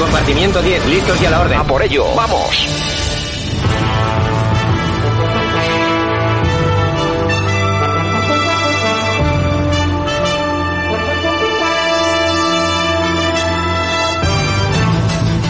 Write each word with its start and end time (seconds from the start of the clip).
Compartimiento 0.00 0.60
10, 0.60 0.86
listos 0.86 1.22
y 1.22 1.26
a 1.26 1.30
la 1.30 1.40
orden. 1.40 1.58
A 1.58 1.64
por 1.64 1.80
ello, 1.80 2.06
vamos. 2.16 2.66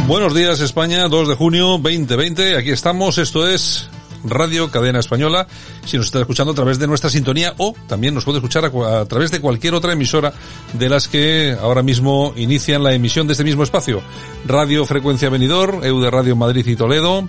Buenos 0.06 0.34
días 0.34 0.60
España, 0.60 1.08
2 1.08 1.28
de 1.28 1.34
junio 1.34 1.78
2020, 1.78 2.58
aquí 2.58 2.70
estamos, 2.70 3.16
esto 3.16 3.48
es 3.48 3.88
Radio 4.24 4.70
Cadena 4.70 5.00
Española, 5.00 5.46
si 5.84 5.96
nos 5.96 6.06
está 6.06 6.20
escuchando 6.20 6.52
a 6.52 6.54
través 6.54 6.78
de 6.78 6.86
nuestra 6.86 7.10
sintonía 7.10 7.54
o 7.58 7.74
también 7.86 8.14
nos 8.14 8.24
puede 8.24 8.38
escuchar 8.38 8.64
a, 8.64 9.04
través 9.06 9.30
de 9.30 9.40
cualquier 9.40 9.74
otra 9.74 9.92
emisora 9.92 10.32
de 10.72 10.88
las 10.88 11.08
que 11.08 11.56
ahora 11.60 11.82
mismo 11.82 12.32
inician 12.36 12.82
la 12.82 12.94
emisión 12.94 13.26
de 13.26 13.32
este 13.32 13.44
mismo 13.44 13.62
espacio. 13.62 14.02
Radio 14.46 14.84
Frecuencia 14.86 15.30
Venidor, 15.30 15.80
EUDE 15.82 16.10
Radio 16.10 16.36
Madrid 16.36 16.66
y 16.66 16.76
Toledo, 16.76 17.26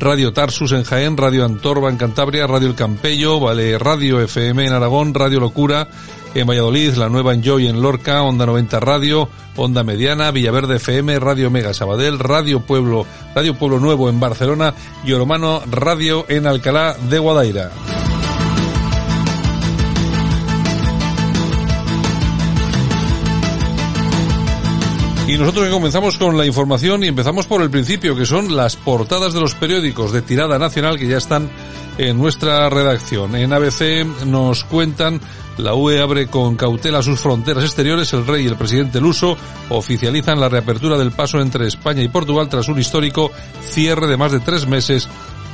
Radio 0.00 0.32
Tarsus 0.32 0.72
en 0.72 0.84
Jaén, 0.84 1.16
Radio 1.16 1.44
Antorba 1.44 1.90
en 1.90 1.96
Cantabria, 1.96 2.46
Radio 2.46 2.68
El 2.68 2.74
Campello, 2.74 3.38
Vale 3.38 3.78
Radio 3.78 4.20
FM 4.20 4.66
en 4.66 4.72
Aragón, 4.72 5.12
Radio 5.14 5.40
Locura 5.40 5.88
en 6.34 6.46
Valladolid, 6.46 6.94
la 6.94 7.08
nueva 7.08 7.34
Enjoy 7.34 7.66
en 7.66 7.82
Lorca, 7.82 8.22
Onda 8.22 8.46
90 8.46 8.80
Radio, 8.80 9.28
Onda 9.56 9.82
Mediana, 9.82 10.30
Villaverde 10.30 10.76
FM, 10.76 11.18
Radio 11.18 11.50
Mega 11.50 11.74
Sabadell, 11.74 12.18
Radio 12.18 12.60
Pueblo, 12.60 13.06
Radio 13.34 13.54
Pueblo 13.54 13.80
Nuevo 13.80 14.08
en 14.08 14.20
Barcelona 14.20 14.74
y 15.04 15.12
Oromano 15.12 15.62
Radio 15.70 16.24
en 16.28 16.46
Alcalá 16.46 16.96
de 17.08 17.18
Guadaira. 17.18 17.70
Y 25.30 25.38
nosotros 25.38 25.68
comenzamos 25.68 26.18
con 26.18 26.36
la 26.36 26.44
información 26.44 27.04
y 27.04 27.06
empezamos 27.06 27.46
por 27.46 27.62
el 27.62 27.70
principio, 27.70 28.16
que 28.16 28.26
son 28.26 28.56
las 28.56 28.74
portadas 28.74 29.32
de 29.32 29.38
los 29.38 29.54
periódicos 29.54 30.10
de 30.10 30.22
tirada 30.22 30.58
nacional 30.58 30.98
que 30.98 31.06
ya 31.06 31.18
están 31.18 31.48
en 31.98 32.18
nuestra 32.18 32.68
redacción. 32.68 33.36
En 33.36 33.52
ABC 33.52 34.04
nos 34.26 34.64
cuentan 34.64 35.20
la 35.56 35.74
UE 35.74 36.00
abre 36.00 36.26
con 36.26 36.56
cautela 36.56 37.00
sus 37.00 37.20
fronteras 37.20 37.62
exteriores. 37.62 38.12
El 38.12 38.26
rey 38.26 38.42
y 38.42 38.48
el 38.48 38.56
presidente 38.56 39.00
luso 39.00 39.36
oficializan 39.68 40.40
la 40.40 40.48
reapertura 40.48 40.98
del 40.98 41.12
paso 41.12 41.40
entre 41.40 41.68
España 41.68 42.02
y 42.02 42.08
Portugal 42.08 42.48
tras 42.48 42.66
un 42.66 42.80
histórico 42.80 43.30
cierre 43.62 44.08
de 44.08 44.16
más 44.16 44.32
de 44.32 44.40
tres 44.40 44.66
meses 44.66 45.08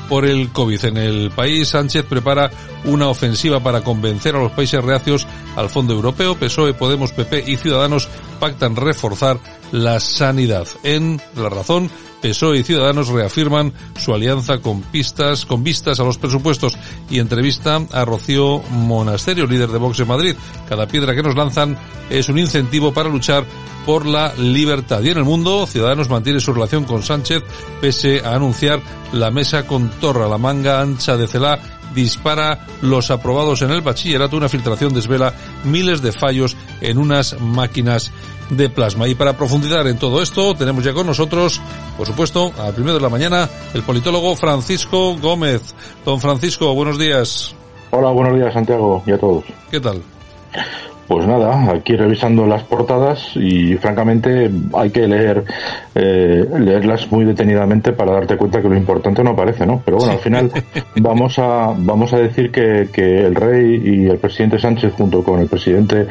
por 0.09 0.25
el 0.25 0.51
COVID. 0.51 0.85
En 0.87 0.97
el 0.97 1.31
país, 1.31 1.69
Sánchez 1.69 2.05
prepara 2.05 2.51
una 2.85 3.09
ofensiva 3.09 3.61
para 3.61 3.83
convencer 3.83 4.37
a 4.37 4.41
los 4.41 4.53
países 4.53 4.83
reacios 4.83 5.27
al 5.57 5.69
Fondo 5.69 5.95
Europeo. 5.95 6.37
PSOE, 6.37 6.75
Podemos, 6.75 7.13
PP 7.13 7.45
y 7.47 7.57
Ciudadanos 7.57 8.09
pactan 8.41 8.77
reforzar 8.77 9.39
la 9.73 10.01
sanidad. 10.01 10.67
En 10.83 11.21
La 11.37 11.49
Razón, 11.49 11.91
PSOE 12.23 12.59
y 12.59 12.63
Ciudadanos 12.63 13.09
reafirman 13.09 13.73
su 13.99 14.13
alianza 14.15 14.59
con 14.59 14.83
pistas, 14.83 15.47
con 15.47 15.63
vistas 15.63 16.01
a 16.01 16.05
los 16.05 16.19
presupuestos 16.19 16.77
y 17.11 17.19
entrevista 17.19 17.81
a 17.93 18.05
Rocío 18.05 18.63
Monasterio, 18.71 19.47
líder 19.47 19.71
de 19.71 19.79
Vox 19.79 20.01
en 20.01 20.09
Madrid. 20.09 20.37
Cada 20.69 20.87
piedra 20.87 21.15
que 21.15 21.23
nos 21.23 21.37
lanzan 21.37 21.79
es 22.11 22.29
un 22.29 22.39
incentivo 22.39 22.93
para 22.93 23.09
luchar 23.09 23.45
por 23.85 24.07
la 24.07 24.35
libertad. 24.35 25.03
Y 25.03 25.11
en 25.11 25.19
el 25.19 25.25
mundo, 25.25 25.67
Ciudadanos 25.67 26.11
mantiene 26.11 26.41
su 26.41 26.53
relación 26.53 26.85
con 26.85 27.03
Sánchez 27.03 27.43
pese 27.81 28.21
a 28.25 28.35
anunciar 28.35 28.81
la 29.13 29.31
mesa 29.31 29.67
con 29.67 29.89
Torra, 30.01 30.29
la 30.29 30.39
manga 30.39 30.81
ancha 30.81 31.17
de 31.17 31.29
Celá 31.29 31.76
dispara 31.97 32.65
los 32.83 33.11
aprobados 33.11 33.63
en 33.63 33.73
el 33.73 33.81
bachillerato. 33.81 34.37
Una 34.37 34.49
filtración 34.49 34.95
desvela 34.95 35.33
miles 35.65 36.03
de 36.03 36.13
fallos 36.13 36.57
en 36.81 36.99
unas 36.99 37.41
máquinas 37.41 38.13
de 38.51 38.69
plasma. 38.69 39.09
Y 39.09 39.17
para 39.17 39.37
profundizar 39.37 39.89
en 39.89 39.99
todo 39.99 40.23
esto, 40.23 40.55
tenemos 40.55 40.85
ya 40.85 40.93
con 40.93 41.07
nosotros, 41.07 41.61
por 41.97 42.07
supuesto, 42.07 42.53
al 42.59 42.75
primero 42.75 42.95
de 42.95 43.01
la 43.01 43.09
mañana, 43.09 43.49
el 43.75 43.83
politólogo 43.83 44.37
Francisco 44.37 45.17
Gómez. 45.17 45.75
Don 46.05 46.21
Francisco, 46.21 46.73
buenos 46.75 46.99
días. 46.99 47.55
Hola, 47.91 48.11
buenos 48.11 48.37
días, 48.37 48.53
Santiago, 48.53 49.03
y 49.07 49.13
a 49.13 49.19
todos. 49.19 49.45
¿Qué 49.71 49.81
tal? 49.81 50.03
Pues 51.09 51.25
nada, 51.27 51.71
aquí 51.71 51.95
revisando 51.95 52.47
las 52.47 52.65
portadas 52.65 53.31
y 53.37 53.75
francamente 53.77 54.51
hay 54.75 54.91
que 54.91 55.07
leer 55.07 55.45
eh, 55.95 56.45
leerlas 56.59 57.11
muy 57.13 57.25
detenidamente 57.25 57.93
para 57.93 58.13
darte 58.13 58.37
cuenta 58.37 58.61
que 58.61 58.69
lo 58.69 58.77
importante 58.77 59.23
no 59.23 59.31
aparece, 59.31 59.65
¿no? 59.65 59.81
Pero 59.85 59.99
bueno, 59.99 60.15
al 60.15 60.19
final 60.19 60.51
vamos 60.97 61.39
a 61.39 61.73
vamos 61.77 62.13
a 62.13 62.19
decir 62.19 62.51
que, 62.51 62.89
que 62.93 63.25
el 63.25 63.37
rey 63.37 63.81
y 63.85 64.07
el 64.07 64.19
presidente 64.19 64.59
Sánchez 64.59 64.95
junto 64.95 65.23
con 65.23 65.39
el 65.39 65.47
presidente 65.47 66.09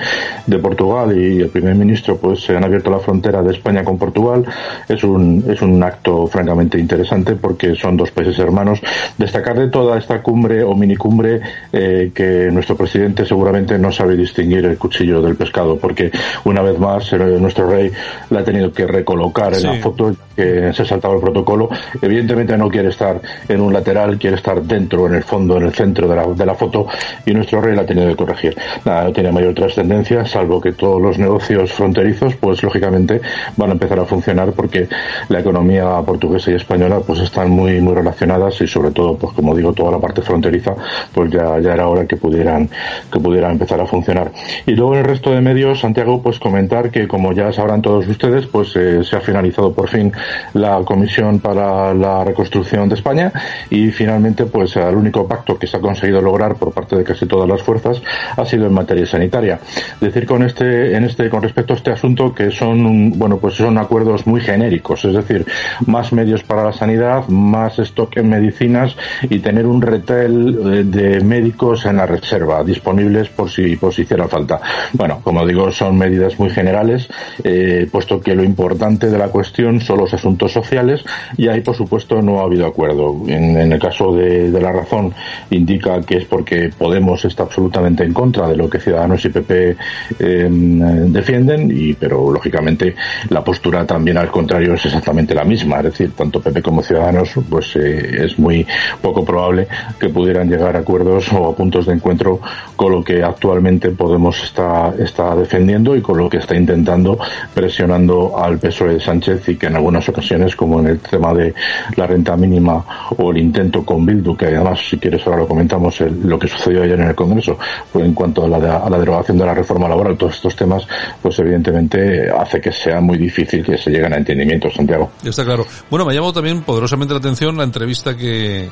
de 0.48 0.60
Portugal 0.60 1.18
y 1.18 1.42
el 1.42 1.50
primer 1.50 1.76
ministro 1.76 2.16
pues 2.18 2.46
se 2.46 2.56
han 2.56 2.64
abierto 2.64 2.90
la 2.90 3.00
frontera 3.00 3.42
de 3.42 3.52
España 3.52 3.84
con 3.84 3.98
Portugal. 3.98 4.46
Es 4.88 5.04
un 5.04 5.44
es 5.48 5.62
un 5.62 5.84
acto 5.84 6.26
francamente 6.28 6.80
interesante 6.80 7.36
porque 7.36 7.76
son 7.76 7.98
dos 7.98 8.12
países 8.12 8.40
hermanos. 8.40 8.80
Destacar 9.18 9.60
de 9.60 9.68
toda 9.68 9.98
esta 9.98 10.22
cumbre 10.22 10.64
o 10.64 10.74
minicumbre 10.74 11.42
eh, 11.74 12.12
que 12.16 12.50
nuestro 12.50 12.78
presidente 12.78 13.26
seguramente 13.26 13.78
no 13.78 13.92
sabe 13.92 14.16
distinguir 14.16 14.66
el 14.66 14.78
cuchillo 14.86 15.22
del 15.22 15.36
pescado 15.36 15.78
porque 15.78 16.12
una 16.44 16.62
vez 16.62 16.78
más 16.78 17.12
nuestro 17.14 17.68
rey 17.70 17.92
la 18.30 18.42
ha 18.42 18.44
tenido 18.44 18.72
que 18.72 18.86
recolocar 18.86 19.54
en 19.54 19.60
Sí. 19.62 19.68
la 19.68 19.74
foto 19.76 20.16
que 20.36 20.72
se 20.74 20.82
ha 20.82 20.86
saltado 20.86 21.16
el 21.16 21.22
protocolo. 21.22 21.70
Evidentemente 22.02 22.58
no 22.58 22.70
quiere 22.70 22.90
estar 22.90 23.20
en 23.48 23.62
un 23.62 23.74
lateral, 23.74 24.18
quiere 24.20 24.36
estar 24.36 24.62
dentro, 24.62 25.08
en 25.08 25.16
el 25.16 25.24
fondo, 25.24 25.58
en 25.58 25.64
el 25.64 25.74
centro 25.74 26.08
de 26.08 26.16
la, 26.16 26.28
de 26.28 26.46
la 26.46 26.54
foto 26.56 26.86
y 27.26 27.32
nuestro 27.34 27.62
rey 27.62 27.76
la 27.76 27.82
ha 27.82 27.86
tenido 27.86 28.08
que 28.10 28.16
corregir. 28.16 28.56
Nada, 28.84 29.06
no 29.06 29.14
tiene 29.14 29.32
mayor 29.32 29.54
trascendencia, 29.54 30.26
salvo 30.26 30.60
que 30.62 30.74
todos 30.74 31.02
los 31.02 31.18
negocios 31.18 31.72
fronterizos, 31.72 32.36
pues 32.36 32.62
lógicamente 32.62 33.22
van 33.58 33.70
a 33.70 33.74
empezar 33.74 34.00
a 34.00 34.06
funcionar 34.06 34.52
porque 34.52 34.88
la 35.30 35.40
economía 35.40 35.86
portuguesa 36.06 36.52
y 36.52 36.56
española 36.56 37.00
pues 37.00 37.22
están 37.22 37.50
muy, 37.50 37.80
muy 37.82 37.96
relacionadas 37.96 38.60
y 38.62 38.68
sobre 38.68 38.92
todo, 38.92 39.18
pues 39.18 39.34
como 39.34 39.56
digo, 39.56 39.74
toda 39.74 39.92
la 39.92 40.00
parte 40.00 40.22
fronteriza, 40.22 40.76
pues 41.14 41.32
ya, 41.32 41.60
ya 41.60 41.74
era 41.74 41.88
hora 41.88 42.06
que 42.06 42.18
pudieran, 42.18 42.70
que 43.12 43.20
pudieran 43.20 43.52
empezar 43.54 43.80
a 43.80 43.86
funcionar. 43.86 44.32
Y 44.66 44.75
luego 44.76 44.94
en 44.94 45.00
el 45.00 45.06
resto 45.06 45.32
de 45.32 45.42
medios, 45.42 45.80
Santiago, 45.80 46.22
pues 46.22 46.40
comentar 46.40 46.92
que 46.92 47.08
como 47.08 47.34
ya 47.34 47.52
sabrán 47.52 47.82
todos 47.82 48.08
ustedes, 48.08 48.46
pues 48.48 48.76
eh, 48.76 49.04
se 49.04 49.16
ha 49.16 49.22
finalizado 49.22 49.74
por 49.74 49.90
fin 49.90 50.12
la 50.54 50.82
Comisión 50.84 51.40
para 51.40 51.94
la 51.94 52.24
Reconstrucción 52.24 52.90
de 52.90 52.96
España 52.96 53.32
y 53.70 53.92
finalmente 53.92 54.46
pues 54.46 54.76
el 54.76 54.96
único 54.96 55.28
pacto 55.28 55.58
que 55.58 55.68
se 55.68 55.78
ha 55.78 55.80
conseguido 55.80 56.22
lograr 56.22 56.56
por 56.56 56.74
parte 56.74 56.96
de 56.96 57.04
casi 57.04 57.26
todas 57.26 57.48
las 57.48 57.62
fuerzas 57.62 58.02
ha 58.36 58.46
sido 58.46 58.66
en 58.68 58.74
materia 58.74 59.06
sanitaria. 59.06 59.60
Decir 60.02 60.26
con 60.26 60.44
este, 60.44 60.96
en 60.96 61.04
este, 61.04 61.30
con 61.30 61.42
respecto 61.42 61.74
a 61.74 61.78
este 61.78 61.92
asunto 61.92 62.34
que 62.34 62.52
son, 62.52 63.18
bueno, 63.18 63.38
pues 63.38 63.56
son 63.56 63.78
acuerdos 63.78 64.28
muy 64.28 64.42
genéricos, 64.42 65.06
es 65.06 65.14
decir, 65.14 65.46
más 65.86 66.12
medios 66.14 66.44
para 66.44 66.64
la 66.64 66.74
sanidad, 66.74 67.28
más 67.28 67.80
stock 67.80 68.18
en 68.18 68.30
medicinas 68.30 68.96
y 69.30 69.40
tener 69.40 69.66
un 69.66 69.82
retail 69.82 70.60
eh, 70.74 70.84
de 70.84 71.22
médicos 71.22 71.86
en 71.86 71.98
la 71.98 72.06
reserva 72.06 72.64
disponibles 72.64 73.30
por 73.30 73.50
si, 73.50 73.76
por 73.76 73.94
si 73.94 74.04
hiciera 74.04 74.28
falta. 74.28 74.60
Bueno, 74.94 75.22
como 75.24 75.46
digo, 75.46 75.72
son 75.72 75.98
medidas 75.98 76.40
muy 76.40 76.50
generales, 76.50 77.08
eh, 77.44 77.88
puesto 77.92 78.22
que 78.22 78.36
lo 78.36 78.44
importante 78.44 79.10
de 79.10 79.18
la 79.18 79.30
cuestión 79.30 79.82
son 79.82 80.00
los 80.00 80.14
asuntos 80.14 80.52
sociales 80.52 81.04
y 81.38 81.48
ahí, 81.48 81.62
por 81.62 81.76
supuesto, 81.76 82.22
no 82.22 82.40
ha 82.40 82.44
habido 82.44 82.66
acuerdo. 82.66 83.16
En, 83.28 83.56
el 83.56 83.80
caso 83.80 84.14
de, 84.14 84.50
la 84.50 84.72
razón, 84.72 85.14
indica 85.50 86.02
que 86.02 86.18
es 86.18 86.26
porque 86.26 86.72
Podemos 86.78 87.26
está 87.26 87.44
absolutamente 87.44 88.04
en 88.04 88.14
contra 88.14 88.48
de 88.48 88.56
lo 88.56 88.70
que 88.70 88.80
Ciudadanos 88.80 89.24
y 89.26 89.30
PP 89.30 89.78
em, 90.20 91.12
defienden, 91.12 91.72
y 91.72 91.94
pero 91.94 92.32
lógicamente 92.32 92.96
la 93.30 93.44
postura 93.44 93.86
también 93.86 94.18
al 94.18 94.30
contrario 94.30 94.74
es 94.74 94.86
exactamente 94.86 95.34
la 95.34 95.44
misma. 95.44 95.78
Es 95.78 95.84
decir, 95.86 96.12
tanto 96.12 96.42
PP 96.42 96.62
como 96.62 96.82
Ciudadanos, 96.82 97.32
pues 97.50 97.76
eh, 97.76 98.26
es 98.26 98.38
muy 98.38 98.66
poco 99.02 99.24
probable 99.24 99.68
que 100.00 100.10
pudieran 100.10 100.50
llegar 100.50 100.76
a 100.76 100.80
acuerdos 100.80 101.32
o 101.34 101.50
a 101.50 101.56
puntos 101.56 101.86
de 101.86 101.94
encuentro 101.94 102.40
con 102.76 102.92
lo 102.92 103.04
que 103.04 103.24
actualmente 103.24 103.76
Podemos 103.96 104.44
está, 104.56 104.94
está 104.98 105.36
defendiendo 105.36 105.96
y 105.96 106.02
con 106.02 106.18
lo 106.18 106.30
que 106.30 106.38
está 106.38 106.56
intentando 106.56 107.20
presionando 107.54 108.38
al 108.38 108.58
PSOE 108.58 108.94
de 108.94 109.00
Sánchez 109.02 109.50
y 109.50 109.58
que 109.58 109.68
en 109.68 109.76
algunas 109.76 110.08
ocasiones, 110.08 110.56
como 110.56 110.80
en 110.80 110.88
el 110.88 111.00
tema 111.00 111.34
de 111.34 111.54
la 111.98 112.08
renta 112.08 112.38
mínima 112.38 112.86
o 113.18 113.32
el 113.32 113.38
intento 113.38 113.84
con 113.84 114.06
Bildu, 114.06 114.38
que 114.38 114.46
además, 114.46 114.80
si 114.90 114.98
quieres 114.98 115.26
ahora 115.28 115.40
lo 115.40 115.48
comentamos, 115.48 116.00
lo 116.00 116.40
que 116.40 116.48
sucedió 116.48 116.84
ayer 116.84 117.00
en 117.00 117.08
el 117.10 117.16
Congreso, 117.16 117.58
en 117.96 118.14
cuanto 118.14 118.46
a 118.46 118.48
la, 118.48 118.78
a 118.78 118.90
la 118.90 118.98
derogación 118.98 119.38
de 119.38 119.46
la 119.46 119.54
reforma 119.54 119.90
laboral, 119.90 120.18
todos 120.18 120.36
estos 120.36 120.56
temas, 120.56 120.88
pues 121.22 121.38
evidentemente 121.40 122.30
hace 122.30 122.62
que 122.62 122.72
sea 122.72 123.02
muy 123.02 123.18
difícil 123.18 123.64
que 123.64 123.78
se 123.78 123.90
lleguen 123.90 124.14
a 124.14 124.18
entendimientos, 124.18 124.74
Santiago. 124.74 125.12
Está 125.24 125.44
claro. 125.44 125.66
Bueno, 125.90 126.06
me 126.06 126.14
ha 126.14 126.16
llamado 126.16 126.34
también 126.34 126.62
poderosamente 126.62 127.14
la 127.14 127.20
atención 127.20 127.58
la 127.58 127.64
entrevista 127.64 128.16
que, 128.16 128.70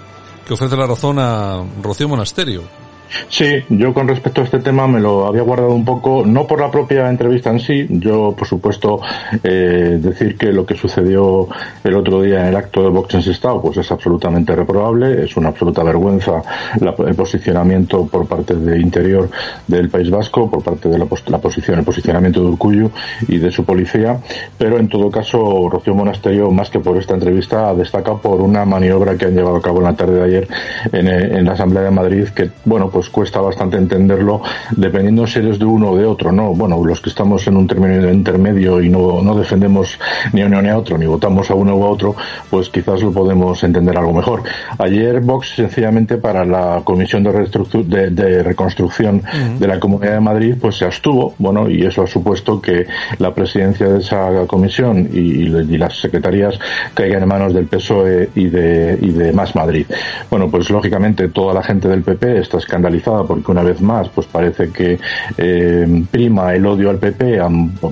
que 0.48 0.54
ofrece 0.54 0.78
la 0.78 0.88
razón 0.88 1.20
a 1.20 1.62
Rocío 1.82 2.08
Monasterio. 2.08 2.83
Sí, 3.30 3.64
yo 3.70 3.94
con 3.94 4.08
respecto 4.08 4.42
a 4.42 4.44
este 4.44 4.60
tema 4.60 4.88
me 4.88 5.00
lo 5.00 5.26
había 5.28 5.42
guardado 5.42 5.74
un 5.74 5.86
poco, 5.86 6.24
no 6.26 6.48
por 6.48 6.60
la 6.60 6.72
propia 6.72 7.10
entrevista 7.10 7.50
en 7.50 7.60
sí, 7.60 7.86
yo 7.90 8.36
por 8.38 8.48
supuesto 8.48 9.00
eh, 9.44 9.98
decir 10.00 10.38
que 10.38 10.48
lo 10.48 10.66
que 10.66 10.76
sucedió 10.76 11.48
el 11.84 11.96
otro 11.96 12.22
día 12.22 12.42
en 12.42 12.48
el 12.48 12.56
acto 12.56 12.84
de 12.84 12.90
Vox 12.90 13.14
en 13.16 13.24
pues 13.62 13.78
es 13.78 13.92
absolutamente 13.92 14.56
reprobable, 14.56 15.24
es 15.24 15.36
una 15.38 15.50
absoluta 15.50 15.84
vergüenza 15.84 16.42
el 16.80 17.16
posicionamiento 17.16 18.06
por 18.08 18.28
parte 18.28 18.56
de 18.56 18.80
Interior 18.80 19.30
del 19.68 19.90
País 19.90 20.10
Vasco, 20.10 20.50
por 20.50 20.64
parte 20.64 20.90
de 20.90 20.98
la, 20.98 21.06
posición, 21.06 21.80
el 21.80 21.86
posicionamiento 21.86 22.42
de 22.42 22.48
Urcuyu 22.48 22.92
y 23.28 23.38
de 23.38 23.52
su 23.52 23.64
policía, 23.66 24.20
pero 24.58 24.78
en 24.78 24.88
todo 24.88 25.10
caso 25.10 25.70
Rocío 25.70 25.94
Monasterio, 25.94 26.52
más 26.52 26.70
que 26.70 26.80
por 26.80 26.98
esta 26.98 27.14
entrevista, 27.14 27.74
destaca 27.74 28.16
por 28.16 28.42
una 28.42 28.66
maniobra 28.66 29.16
que 29.18 29.26
han 29.26 29.36
llevado 29.36 29.58
a 29.58 29.62
cabo 29.62 29.80
en 29.80 29.84
la 29.86 29.96
tarde 29.96 30.16
de 30.16 30.24
ayer 30.24 30.48
en 30.92 31.46
la 31.46 31.54
Asamblea 31.54 31.84
de 31.84 31.92
Madrid 31.92 32.28
que, 32.30 32.50
bueno, 32.66 32.90
pues 32.90 33.03
cuesta 33.10 33.42
bastante 33.42 33.78
entenderlo 33.78 34.42
dependiendo 34.72 35.28
si 35.28 35.40
eres 35.40 35.60
de 35.60 35.66
uno 35.66 35.92
o 35.92 35.98
de 35.98 36.06
otro, 36.06 36.32
¿no? 36.32 36.54
Bueno, 36.54 36.84
los 36.84 37.02
que 37.02 37.10
estamos 37.10 37.46
en 37.48 37.58
un 37.58 37.68
término 37.68 38.12
intermedio 38.12 38.82
y 38.82 38.90
no, 38.90 39.22
no 39.22 39.36
defendemos 39.36 40.00
ni 40.32 40.42
a 40.42 40.46
uno 40.48 40.62
ni 40.62 40.70
a 40.70 40.78
otro, 40.78 40.98
ni 40.98 41.06
votamos 41.06 41.50
a 41.50 41.56
uno 41.56 41.76
u 41.76 41.84
a 41.84 41.90
otro, 41.90 42.16
pues 42.50 42.70
quizás 42.70 43.02
lo 43.02 43.12
podemos 43.12 43.64
entender 43.64 43.98
algo 43.98 44.14
mejor. 44.14 44.44
Ayer 44.78 45.20
Vox, 45.22 45.56
sencillamente 45.56 46.18
para 46.18 46.46
la 46.46 46.82
Comisión 46.84 47.24
de, 47.24 48.10
de, 48.10 48.44
Reconstrucción 48.44 49.22
de 49.60 49.68
la 49.68 49.80
Comunidad 49.80 50.14
de 50.14 50.20
Madrid, 50.20 50.56
pues 50.60 50.78
se 50.78 50.86
abstuvo, 50.86 51.34
bueno, 51.38 51.70
y 51.70 51.86
eso 51.86 52.04
ha 52.04 52.08
supuesto 52.08 52.62
que 52.62 52.86
la 53.20 53.34
presidencia 53.34 53.88
de 53.88 54.00
esa 54.00 54.46
comisión 54.48 55.10
y, 55.12 55.44
las 55.74 56.00
secretarías 56.00 56.60
caigan 56.94 57.24
en 57.24 57.28
manos 57.28 57.54
del 57.54 57.66
PSOE 57.66 58.30
y 58.36 58.46
de, 58.46 58.98
y 59.02 59.10
de 59.10 59.34
Más 59.34 59.56
Madrid. 59.56 59.86
Bueno, 60.30 60.50
pues 60.50 60.70
lógicamente 60.70 61.28
toda 61.30 61.54
la 61.54 61.64
gente 61.64 61.88
del 61.88 62.04
PP 62.04 62.40
está 62.40 62.58
escandalizada 62.58 62.93
porque 63.02 63.52
una 63.52 63.64
vez 63.64 63.82
más 63.82 64.10
pues 64.10 64.28
parece 64.28 64.72
que 64.72 65.00
eh, 65.38 66.04
prima 66.12 66.54
el 66.54 66.66
odio 66.66 66.90
al 66.90 66.98
PP 66.98 67.40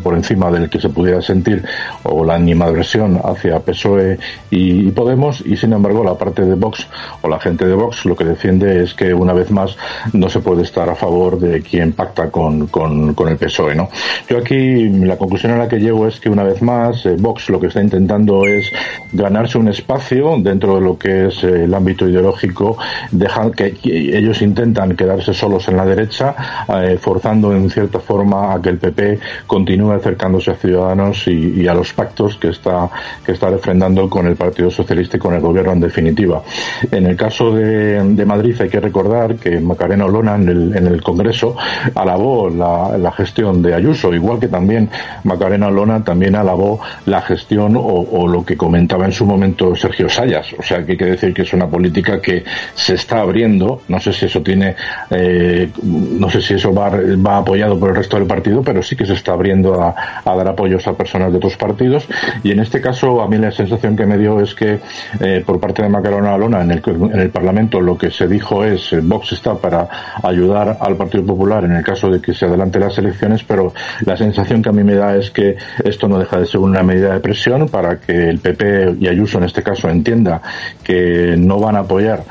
por 0.04 0.16
encima 0.16 0.52
del 0.52 0.70
que 0.70 0.80
se 0.80 0.90
pudiera 0.90 1.22
sentir 1.22 1.64
o 2.04 2.24
la 2.24 2.36
animadversión 2.36 3.20
hacia 3.24 3.60
PSOE 3.60 4.20
y, 4.50 4.92
Podemos 4.92 5.42
y 5.46 5.58
sin 5.58 5.74
embargo 5.74 6.04
la 6.04 6.16
parte 6.16 6.46
de 6.46 6.56
Vox 6.56 6.88
o 7.22 7.30
la 7.30 7.40
gente 7.40 7.66
de 7.66 7.74
Vox 7.74 8.06
lo 8.06 8.16
que 8.16 8.24
defiende 8.24 8.84
es 8.84 8.94
que 8.94 9.14
una 9.14 9.34
vez 9.34 9.50
más 9.50 9.78
no 10.14 10.30
se 10.30 10.40
puede 10.40 10.64
estar 10.64 10.90
a 10.90 10.96
favor 10.96 11.40
de 11.40 11.62
quien 11.62 11.94
pacta 11.94 12.30
con, 12.30 12.68
con, 12.68 13.16
el 13.28 13.38
PSOE. 13.38 13.76
¿no? 13.76 13.90
Yo 14.30 14.38
aquí 14.38 14.90
la 14.90 15.18
conclusión 15.18 15.54
a 15.54 15.58
la 15.58 15.68
que 15.68 15.80
llego 15.80 16.08
es 16.08 16.20
que 16.20 16.30
una 16.30 16.44
vez 16.44 16.62
más 16.62 17.06
eh, 17.06 17.16
Vox 17.18 17.50
lo 17.50 17.60
que 17.60 17.68
está 17.68 17.82
intentando 17.82 18.46
es 18.46 18.72
ganarse 19.14 19.58
un 19.58 19.70
espacio 19.70 20.36
dentro 20.40 20.76
de 20.76 20.82
lo 20.82 20.98
que 20.98 21.28
es 21.28 21.44
eh, 21.44 21.64
el 21.64 21.74
ámbito 21.74 22.08
ideológico, 22.08 22.78
dejar 23.12 23.52
que 23.52 23.74
ellos 23.84 24.42
intentan 24.42 24.81
quedarse 24.90 25.34
solos 25.34 25.68
en 25.68 25.78
la 25.78 25.86
derecha, 25.86 26.36
eh, 26.68 26.98
forzando 27.00 27.56
en 27.56 27.70
cierta 27.70 28.00
forma 28.00 28.54
a 28.54 28.62
que 28.62 28.70
el 28.70 28.78
PP 28.78 29.20
continúe 29.48 29.92
acercándose 29.92 30.52
a 30.52 30.56
Ciudadanos 30.56 31.28
y, 31.28 31.68
a 31.68 31.74
los 31.74 31.94
pactos 31.94 32.38
que 32.38 32.50
está, 32.50 32.90
que 33.26 33.34
está 33.34 33.50
refrendando 33.50 34.10
con 34.10 34.28
el 34.28 34.36
Partido 34.36 34.70
Socialista 34.70 35.18
y 35.18 35.20
con 35.20 35.34
el 35.34 35.42
Gobierno 35.42 35.74
en 35.74 35.80
definitiva. 35.80 36.42
En 36.92 37.06
el 37.06 37.16
caso 37.16 37.52
de, 37.54 38.26
Madrid 38.26 38.56
hay 38.62 38.70
que 38.70 38.80
recordar 38.80 39.36
que 39.36 39.60
Macarena 39.60 40.06
Olona 40.06 40.36
en 40.36 40.48
el, 40.48 40.78
en 40.78 40.88
el 40.88 41.02
Congreso 41.02 41.56
alabó 41.96 42.50
la, 42.50 43.12
gestión 43.12 43.62
de 43.62 43.74
Ayuso, 43.74 44.14
igual 44.14 44.40
que 44.40 44.48
también 44.48 44.90
Macarena 45.26 45.68
Olona 45.68 46.02
también 46.04 46.36
alabó 46.36 46.80
la 47.06 47.22
gestión 47.22 47.76
o, 47.76 47.82
o 47.82 48.28
lo 48.28 48.46
que 48.46 48.56
comentaba 48.56 49.06
en 49.06 49.12
su 49.12 49.26
momento 49.26 49.76
Sergio 49.76 50.08
Sayas. 50.08 50.54
O 50.58 50.64
sea 50.64 50.86
que 50.86 50.94
hay 50.94 50.98
que 50.98 51.06
decir 51.06 51.34
que 51.34 51.42
es 51.42 51.54
una 51.54 51.68
política 51.68 52.22
que 52.22 52.44
se 52.74 52.96
está 52.96 53.20
abriendo, 53.20 53.82
no 53.88 54.00
sé 54.00 54.14
si 54.14 54.26
eso 54.26 54.42
tiene 54.42 54.71
eh, 55.10 55.70
no 55.84 56.30
sé 56.30 56.42
si 56.42 56.54
eso 56.54 56.74
va, 56.74 57.38
apoyado 57.38 57.80
por 57.80 57.90
el 57.90 57.96
resto 57.96 58.18
del 58.18 58.28
partido, 58.28 58.62
pero 58.64 58.82
sí 58.82 58.96
que 58.96 59.06
se 59.06 59.14
está 59.14 59.34
abriendo 59.34 59.82
a, 59.82 59.96
dar 60.26 60.48
apoyos 60.48 60.88
a 60.88 60.94
personas 60.94 61.32
de 61.32 61.38
otros 61.38 61.58
partidos. 61.58 62.08
Y 62.44 62.52
en 62.52 62.60
este 62.60 62.82
caso, 62.82 63.22
a 63.22 63.28
mí 63.28 63.38
la 63.38 63.52
sensación 63.52 63.96
que 63.96 64.06
me 64.06 64.18
dio 64.18 64.40
es 64.40 64.56
que 64.56 64.80
eh, 65.20 65.44
por 65.46 65.60
parte 65.60 65.82
de 65.82 65.90
Macarona 65.90 66.34
Alona 66.34 66.62
en 66.62 66.72
el, 66.72 66.82
en 66.86 67.20
el 67.20 67.30
Parlamento 67.30 67.82
lo 67.82 67.98
que 67.98 68.12
se 68.12 68.28
dijo 68.28 68.64
es 68.64 68.94
eh, 68.94 69.00
Vox 69.02 69.34
está 69.34 69.56
para 69.56 69.88
ayudar 70.24 70.78
al 70.80 70.96
Partido 70.96 71.26
Popular 71.26 71.64
en 71.66 71.74
el 71.74 71.84
caso 71.84 72.10
de 72.10 72.22
que 72.22 72.34
se 72.34 72.46
adelante 72.46 72.80
las 72.80 72.98
elecciones, 72.98 73.44
pero 73.44 73.74
la 74.06 74.18
sensación 74.18 74.62
que 74.62 74.70
a 74.70 74.72
mí 74.72 74.84
me 74.84 74.96
da 74.96 75.16
es 75.16 75.32
que 75.32 75.58
esto 75.84 76.08
no 76.08 76.18
deja 76.18 76.40
de 76.40 76.46
ser 76.46 76.60
una 76.60 76.84
medida 76.84 77.14
de 77.14 77.20
presión 77.20 77.68
para 77.68 78.00
que 78.00 78.30
el 78.30 78.40
PP 78.40 78.96
y 79.00 79.08
Ayuso 79.08 79.38
en 79.38 79.44
este 79.46 79.62
caso 79.62 79.90
entienda 79.90 80.42
que 80.84 81.36
no 81.38 81.60
van 81.60 81.76
a 81.76 81.80
apoyar 81.80 82.24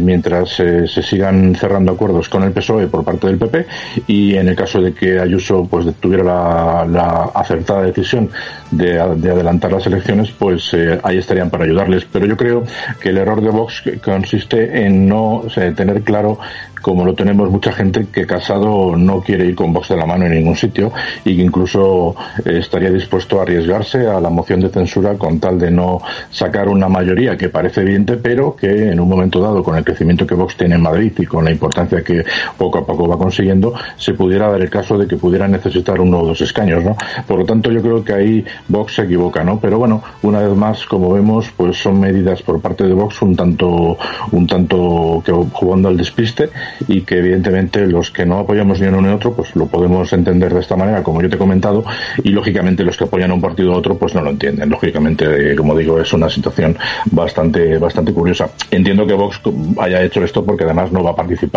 mientras 0.00 0.50
se 0.50 0.86
sigan 1.02 1.54
cerrando 1.54 1.71
acuerdos 1.92 2.28
con 2.28 2.42
el 2.42 2.52
PSOE 2.52 2.86
por 2.86 3.04
parte 3.04 3.26
del 3.26 3.38
PP 3.38 3.66
y 4.06 4.36
en 4.36 4.48
el 4.48 4.56
caso 4.56 4.80
de 4.80 4.92
que 4.92 5.18
Ayuso 5.18 5.66
pues 5.68 5.86
tuviera 6.00 6.84
la, 6.84 7.30
acertada 7.34 7.82
decisión 7.82 8.30
de, 8.70 9.00
adelantar 9.00 9.72
las 9.72 9.86
elecciones, 9.86 10.30
pues 10.30 10.72
eh, 10.74 10.98
ahí 11.02 11.18
estarían 11.18 11.50
para 11.50 11.64
ayudarles. 11.64 12.06
Pero 12.10 12.26
yo 12.26 12.36
creo 12.36 12.64
que 13.00 13.10
el 13.10 13.18
error 13.18 13.40
de 13.40 13.50
Vox 13.50 13.82
consiste 14.02 14.84
en 14.84 15.08
no 15.08 15.42
tener 15.76 16.02
claro 16.02 16.38
como 16.82 17.06
lo 17.06 17.14
tenemos 17.14 17.48
mucha 17.48 17.72
gente 17.72 18.06
que 18.12 18.26
Casado 18.26 18.96
no 18.96 19.20
quiere 19.20 19.46
ir 19.46 19.54
con 19.54 19.72
Vox 19.72 19.88
de 19.88 19.96
la 19.96 20.04
mano 20.04 20.26
en 20.26 20.34
ningún 20.34 20.56
sitio 20.56 20.92
y 21.24 21.36
que 21.36 21.42
incluso 21.42 22.14
eh, 22.44 22.58
estaría 22.58 22.90
dispuesto 22.90 23.38
a 23.38 23.42
arriesgarse 23.42 24.06
a 24.06 24.20
la 24.20 24.28
moción 24.28 24.60
de 24.60 24.68
censura 24.68 25.14
con 25.14 25.38
tal 25.38 25.58
de 25.58 25.70
no 25.70 26.02
sacar 26.30 26.68
una 26.68 26.88
mayoría 26.88 27.36
que 27.36 27.48
parece 27.48 27.82
evidente, 27.82 28.16
pero 28.16 28.54
que 28.56 28.90
en 28.90 29.00
un 29.00 29.08
momento 29.08 29.40
dado, 29.40 29.62
con 29.62 29.76
el 29.76 29.84
crecimiento 29.84 30.26
que 30.26 30.34
Vox 30.34 30.56
tiene 30.56 30.74
en 30.74 30.82
Madrid 30.82 31.12
y 31.16 31.24
con 31.24 31.44
la 31.44 31.52
importancia 31.62 32.02
que 32.02 32.24
poco 32.58 32.78
a 32.78 32.86
poco 32.86 33.06
va 33.06 33.16
consiguiendo, 33.16 33.72
se 33.96 34.14
pudiera 34.14 34.50
dar 34.50 34.60
el 34.60 34.68
caso 34.68 34.98
de 34.98 35.06
que 35.06 35.16
pudiera 35.16 35.46
necesitar 35.46 36.00
uno 36.00 36.20
o 36.20 36.26
dos 36.26 36.40
escaños, 36.40 36.82
¿no? 36.82 36.96
Por 37.26 37.38
lo 37.38 37.44
tanto, 37.44 37.70
yo 37.70 37.80
creo 37.80 38.04
que 38.04 38.12
ahí 38.12 38.44
Vox 38.68 38.94
se 38.94 39.02
equivoca, 39.02 39.44
¿no? 39.44 39.60
Pero 39.60 39.78
bueno, 39.78 40.02
una 40.22 40.40
vez 40.40 40.56
más, 40.56 40.84
como 40.86 41.12
vemos, 41.12 41.50
pues 41.56 41.80
son 41.80 42.00
medidas 42.00 42.42
por 42.42 42.60
parte 42.60 42.84
de 42.84 42.92
Vox 42.92 43.22
un 43.22 43.36
tanto, 43.36 43.96
un 44.32 44.46
tanto 44.46 45.22
que 45.24 45.32
jugando 45.52 45.88
al 45.88 45.96
despiste 45.96 46.50
y 46.88 47.02
que 47.02 47.18
evidentemente 47.18 47.86
los 47.86 48.10
que 48.10 48.26
no 48.26 48.40
apoyamos 48.40 48.80
ni 48.80 48.88
uno 48.88 49.00
ni 49.00 49.08
otro, 49.08 49.32
pues 49.32 49.54
lo 49.54 49.66
podemos 49.66 50.12
entender 50.12 50.52
de 50.52 50.60
esta 50.60 50.76
manera, 50.76 51.02
como 51.02 51.22
yo 51.22 51.28
te 51.28 51.36
he 51.36 51.38
comentado, 51.38 51.84
y 52.24 52.30
lógicamente 52.30 52.82
los 52.82 52.96
que 52.96 53.04
apoyan 53.04 53.30
a 53.30 53.34
un 53.34 53.40
partido 53.40 53.70
u 53.72 53.74
otro, 53.74 53.96
pues 53.96 54.14
no 54.14 54.22
lo 54.22 54.30
entienden. 54.30 54.68
Lógicamente, 54.68 55.54
como 55.54 55.76
digo, 55.76 56.00
es 56.00 56.12
una 56.12 56.28
situación 56.28 56.76
bastante, 57.06 57.78
bastante 57.78 58.12
curiosa. 58.12 58.50
Entiendo 58.70 59.06
que 59.06 59.14
Vox 59.14 59.40
haya 59.78 60.02
hecho 60.02 60.24
esto 60.24 60.44
porque 60.44 60.64
además 60.64 60.90
no 60.90 61.04
va 61.04 61.10
a 61.10 61.16
participar 61.16 61.51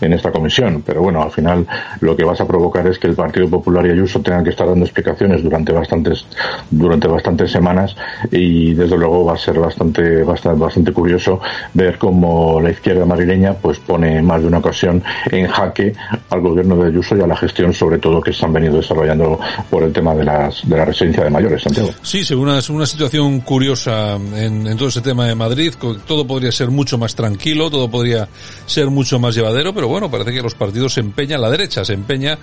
en 0.00 0.12
esta 0.12 0.30
comisión, 0.30 0.82
pero 0.84 1.02
bueno, 1.02 1.22
al 1.22 1.30
final 1.30 1.66
lo 2.00 2.16
que 2.16 2.24
vas 2.24 2.40
a 2.40 2.46
provocar 2.46 2.86
es 2.86 2.98
que 2.98 3.06
el 3.06 3.14
Partido 3.14 3.48
Popular 3.48 3.86
y 3.86 3.90
Ayuso 3.90 4.20
tengan 4.20 4.44
que 4.44 4.50
estar 4.50 4.66
dando 4.66 4.84
explicaciones 4.84 5.42
durante 5.42 5.72
bastantes, 5.72 6.26
durante 6.70 7.08
bastantes 7.08 7.50
semanas 7.50 7.94
y 8.30 8.74
desde 8.74 8.96
luego 8.96 9.24
va 9.24 9.34
a 9.34 9.38
ser 9.38 9.58
bastante, 9.58 10.22
bastante, 10.22 10.60
bastante 10.60 10.92
curioso 10.92 11.40
ver 11.74 11.98
cómo 11.98 12.60
la 12.60 12.70
izquierda 12.70 13.04
madrileña 13.04 13.54
pues 13.54 13.78
pone 13.78 14.22
más 14.22 14.40
de 14.42 14.48
una 14.48 14.58
ocasión 14.58 15.02
en 15.30 15.46
jaque 15.46 15.92
al 16.30 16.40
gobierno 16.40 16.76
de 16.76 16.88
Ayuso 16.88 17.16
y 17.16 17.20
a 17.20 17.26
la 17.26 17.36
gestión, 17.36 17.72
sobre 17.72 17.98
todo, 17.98 18.20
que 18.20 18.32
se 18.32 18.44
han 18.44 18.52
venido 18.52 18.76
desarrollando 18.76 19.38
por 19.70 19.82
el 19.82 19.92
tema 19.92 20.14
de, 20.14 20.24
las, 20.24 20.68
de 20.68 20.76
la 20.76 20.84
residencia 20.84 21.24
de 21.24 21.30
mayores, 21.30 21.62
Santiago. 21.62 21.90
Sí, 22.02 22.24
según 22.24 22.48
una, 22.48 22.60
una 22.70 22.86
situación 22.86 23.40
curiosa 23.40 24.14
en 24.14 24.76
todo 24.76 24.88
ese 24.88 25.00
tema 25.00 25.26
de 25.26 25.34
Madrid, 25.34 25.72
todo 26.06 26.26
podría 26.26 26.52
ser 26.52 26.70
mucho 26.70 26.98
más 26.98 27.14
tranquilo, 27.14 27.70
todo 27.70 27.90
podría 27.90 28.28
ser 28.66 28.88
mucho 28.88 29.18
más 29.18 29.33
más 29.34 29.36
llevadero, 29.36 29.74
pero 29.74 29.88
bueno, 29.88 30.10
parece 30.10 30.32
que 30.32 30.42
los 30.42 30.54
partidos 30.54 30.94
se 30.94 31.00
empeñan, 31.00 31.40
la 31.40 31.50
derecha 31.50 31.84
se 31.84 31.94
empeña 31.94 32.38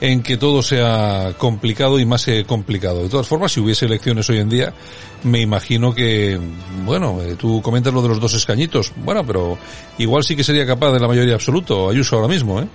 en 0.00 0.22
que 0.22 0.36
todo 0.36 0.62
sea 0.62 1.34
complicado 1.38 1.98
y 1.98 2.04
más 2.04 2.26
complicado. 2.46 3.02
De 3.02 3.08
todas 3.08 3.28
formas, 3.28 3.52
si 3.52 3.60
hubiese 3.60 3.86
elecciones 3.86 4.28
hoy 4.30 4.38
en 4.38 4.48
día, 4.48 4.72
me 5.22 5.40
imagino 5.40 5.94
que, 5.94 6.38
bueno, 6.84 7.20
eh, 7.22 7.36
tú 7.38 7.62
comentas 7.62 7.92
lo 7.92 8.02
de 8.02 8.08
los 8.08 8.20
dos 8.20 8.34
escañitos, 8.34 8.92
bueno, 8.96 9.24
pero 9.24 9.56
igual 9.98 10.24
sí 10.24 10.34
que 10.34 10.44
sería 10.44 10.66
capaz 10.66 10.92
de 10.92 11.00
la 11.00 11.08
mayoría 11.08 11.34
absoluta, 11.34 11.74
Ayuso 11.90 12.16
ahora 12.16 12.28
mismo, 12.28 12.60
¿eh? 12.60 12.66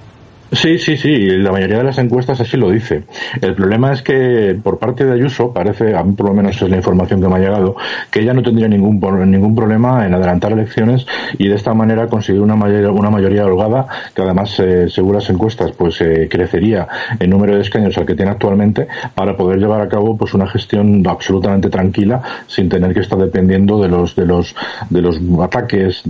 Sí, 0.51 0.77
sí, 0.77 0.95
sí, 0.95 1.27
la 1.37 1.51
mayoría 1.51 1.79
de 1.79 1.83
las 1.83 1.97
encuestas 1.97 2.39
así 2.39 2.55
lo 2.55 2.69
dice. 2.71 3.03
El 3.41 3.53
problema 3.53 3.91
es 3.91 4.01
que 4.01 4.57
por 4.63 4.79
parte 4.79 5.03
de 5.03 5.13
Ayuso, 5.13 5.51
parece, 5.51 5.93
a 5.93 6.03
mí 6.03 6.13
por 6.13 6.27
lo 6.27 6.33
menos 6.33 6.61
es 6.61 6.69
la 6.69 6.77
información 6.77 7.21
que 7.21 7.27
me 7.27 7.35
ha 7.35 7.39
llegado, 7.39 7.75
que 8.09 8.21
ella 8.21 8.33
no 8.33 8.41
tendría 8.41 8.69
ningún 8.69 8.97
ningún 9.29 9.55
problema 9.55 10.05
en 10.05 10.13
adelantar 10.13 10.53
elecciones 10.53 11.05
y 11.37 11.49
de 11.49 11.55
esta 11.55 11.73
manera 11.73 12.07
conseguir 12.07 12.41
una 12.41 12.55
mayoría, 12.55 12.91
una 12.91 13.09
mayoría 13.09 13.45
holgada, 13.45 13.87
que 14.15 14.21
además, 14.21 14.57
eh, 14.59 14.87
según 14.87 15.15
las 15.15 15.29
encuestas, 15.29 15.71
pues 15.71 15.99
eh, 15.99 16.29
crecería 16.31 16.87
el 17.19 17.29
número 17.29 17.55
de 17.55 17.61
escaños 17.61 17.97
al 17.97 18.05
que 18.05 18.15
tiene 18.15 18.31
actualmente, 18.31 18.87
para 19.15 19.35
poder 19.35 19.59
llevar 19.59 19.81
a 19.81 19.89
cabo 19.89 20.15
pues 20.15 20.33
una 20.33 20.47
gestión 20.47 21.05
absolutamente 21.07 21.69
tranquila, 21.69 22.21
sin 22.47 22.69
tener 22.69 22.93
que 22.93 23.01
estar 23.01 23.17
dependiendo 23.19 23.81
de 23.81 23.89
los 23.89 24.15
de 24.15 24.25
los 24.25 24.55
de 24.89 25.01
los 25.01 25.19
ataques 25.41 26.03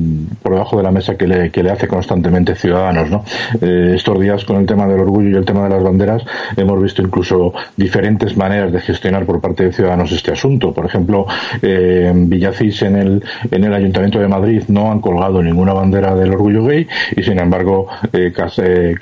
por 0.43 0.53
debajo 0.53 0.77
de 0.77 0.83
la 0.83 0.91
mesa 0.91 1.15
que 1.17 1.27
le, 1.27 1.49
que 1.49 1.63
le 1.63 1.71
hace 1.71 1.87
constantemente 1.87 2.53
Ciudadanos, 2.53 3.09
¿no? 3.09 3.23
Eh, 3.61 3.93
con 4.45 4.57
el 4.57 4.65
tema 4.65 4.87
del 4.87 4.99
orgullo 4.99 5.29
y 5.29 5.35
el 5.35 5.45
tema 5.45 5.63
de 5.63 5.69
las 5.69 5.83
banderas, 5.83 6.23
hemos 6.55 6.81
visto 6.81 7.01
incluso 7.01 7.53
diferentes 7.75 8.35
maneras 8.35 8.71
de 8.71 8.81
gestionar 8.81 9.25
por 9.25 9.39
parte 9.39 9.65
de 9.65 9.73
Ciudadanos 9.73 10.11
este 10.11 10.31
asunto. 10.31 10.73
Por 10.73 10.85
ejemplo, 10.85 11.25
eh, 11.61 12.11
Villacís 12.13 12.81
en 12.81 12.95
el, 12.97 13.23
en 13.49 13.63
el 13.63 13.73
Ayuntamiento 13.73 14.19
de 14.19 14.27
Madrid 14.27 14.63
no 14.67 14.91
han 14.91 14.99
colgado 14.99 15.41
ninguna 15.41 15.73
bandera 15.73 16.13
del 16.15 16.33
orgullo 16.33 16.65
gay 16.65 16.87
y 17.15 17.23
sin 17.23 17.39
embargo 17.39 17.87
eh, 18.11 18.33
eh 18.35 18.95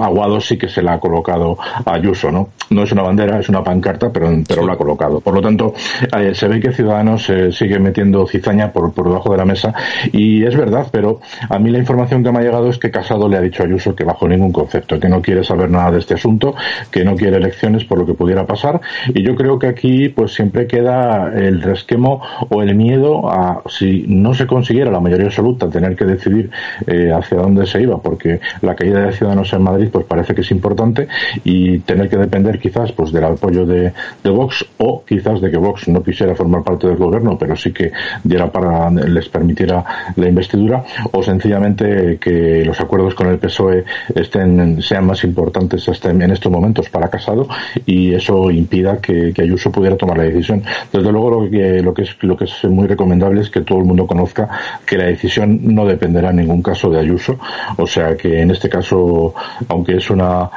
Aguado 0.00 0.40
sí 0.40 0.56
que 0.56 0.68
se 0.68 0.82
la 0.82 0.94
ha 0.94 1.00
colocado 1.00 1.58
a 1.84 1.94
Ayuso, 1.94 2.30
¿no? 2.30 2.48
No 2.70 2.84
es 2.84 2.92
una 2.92 3.02
bandera, 3.02 3.38
es 3.38 3.48
una 3.48 3.62
pancarta, 3.62 4.10
pero, 4.10 4.30
pero 4.48 4.64
lo 4.64 4.72
ha 4.72 4.78
colocado. 4.78 5.20
Por 5.20 5.34
lo 5.34 5.42
tanto, 5.42 5.74
eh, 6.18 6.34
se 6.34 6.48
ve 6.48 6.60
que 6.60 6.72
Ciudadanos 6.72 7.28
eh, 7.28 7.52
sigue 7.52 7.78
metiendo 7.78 8.26
cizaña 8.26 8.72
por, 8.72 8.92
por 8.92 9.08
debajo 9.08 9.30
de 9.32 9.36
la 9.36 9.44
mesa 9.44 9.74
y 10.12 10.44
es 10.44 10.56
verdad, 10.56 10.86
pero 10.90 11.20
a 11.48 11.58
mí 11.58 11.70
la 11.70 11.78
información 11.78 12.22
que 12.22 12.32
me 12.32 12.38
ha 12.38 12.42
llegado 12.42 12.70
es 12.70 12.78
que 12.78 12.90
Casado 12.90 13.28
le 13.28 13.36
ha 13.36 13.40
dicho 13.40 13.62
a 13.62 13.66
Ayuso 13.66 13.94
que 13.94 14.04
bajo 14.04 14.28
ningún 14.28 14.52
concepto, 14.62 14.98
que 15.00 15.08
no 15.08 15.20
quiere 15.20 15.42
saber 15.44 15.70
nada 15.70 15.90
de 15.92 15.98
este 15.98 16.14
asunto, 16.14 16.54
que 16.90 17.04
no 17.04 17.16
quiere 17.16 17.36
elecciones 17.36 17.84
por 17.84 17.98
lo 17.98 18.06
que 18.06 18.14
pudiera 18.14 18.46
pasar. 18.46 18.80
Y 19.14 19.22
yo 19.22 19.34
creo 19.34 19.58
que 19.58 19.66
aquí 19.66 20.08
pues 20.08 20.34
siempre 20.34 20.66
queda 20.66 21.32
el 21.34 21.62
resquemo 21.62 22.22
o 22.48 22.62
el 22.62 22.74
miedo 22.74 23.28
a 23.28 23.62
si 23.68 24.04
no 24.06 24.34
se 24.34 24.46
consiguiera 24.46 24.90
la 24.90 25.00
mayoría 25.00 25.26
absoluta 25.26 25.68
tener 25.68 25.96
que 25.96 26.04
decidir 26.04 26.50
eh, 26.86 27.10
hacia 27.12 27.38
dónde 27.38 27.66
se 27.66 27.82
iba, 27.82 28.00
porque 28.00 28.40
la 28.60 28.74
caída 28.74 29.06
de 29.06 29.12
Ciudadanos 29.12 29.52
en 29.52 29.62
Madrid 29.62 29.88
pues 29.92 30.06
parece 30.06 30.34
que 30.34 30.42
es 30.42 30.50
importante 30.50 31.08
y 31.44 31.78
tener 31.80 32.08
que 32.08 32.16
depender 32.16 32.58
quizás 32.58 32.92
pues 32.92 33.12
del 33.12 33.24
apoyo 33.24 33.66
de, 33.66 33.92
de 34.22 34.30
Vox 34.30 34.64
o 34.78 35.04
quizás 35.04 35.40
de 35.40 35.50
que 35.50 35.56
Vox 35.56 35.88
no 35.88 36.02
quisiera 36.02 36.34
formar 36.34 36.62
parte 36.62 36.86
del 36.86 36.96
gobierno, 36.96 37.36
pero 37.38 37.56
sí 37.56 37.72
que 37.72 37.92
diera 38.22 38.50
para 38.50 38.90
les 38.90 39.28
permitiera 39.28 39.84
la 40.16 40.28
investidura 40.28 40.84
o 41.12 41.22
sencillamente 41.22 42.18
que 42.18 42.64
los 42.64 42.80
acuerdos 42.80 43.14
con 43.14 43.28
el 43.28 43.38
PSOE 43.38 43.84
estén 44.14 44.51
sean 44.80 45.06
más 45.06 45.24
importantes 45.24 45.88
en 46.04 46.30
estos 46.30 46.50
momentos 46.50 46.88
para 46.88 47.08
Casado 47.08 47.46
y 47.86 48.14
eso 48.14 48.50
impida 48.50 48.98
que, 48.98 49.32
Ayuso 49.42 49.72
pudiera 49.72 49.96
tomar 49.96 50.18
la 50.18 50.24
decisión. 50.24 50.62
Desde 50.92 51.10
luego 51.10 51.48
lo 51.48 51.94
que, 51.94 52.02
es 52.02 52.64
muy 52.64 52.86
recomendable 52.86 53.40
es 53.40 53.50
que 53.50 53.62
todo 53.62 53.78
el 53.78 53.84
mundo 53.84 54.06
conozca 54.06 54.48
que 54.86 54.96
la 54.96 55.04
decisión 55.04 55.74
no 55.74 55.84
dependerá 55.84 56.30
en 56.30 56.36
ningún 56.36 56.62
caso 56.62 56.90
de 56.90 57.00
Ayuso, 57.00 57.38
o 57.76 57.86
sea 57.86 58.16
que 58.16 58.40
en 58.40 58.50
este 58.50 58.68
caso, 58.68 59.34
aunque 59.68 59.96
es 59.96 60.10
una 60.10 60.48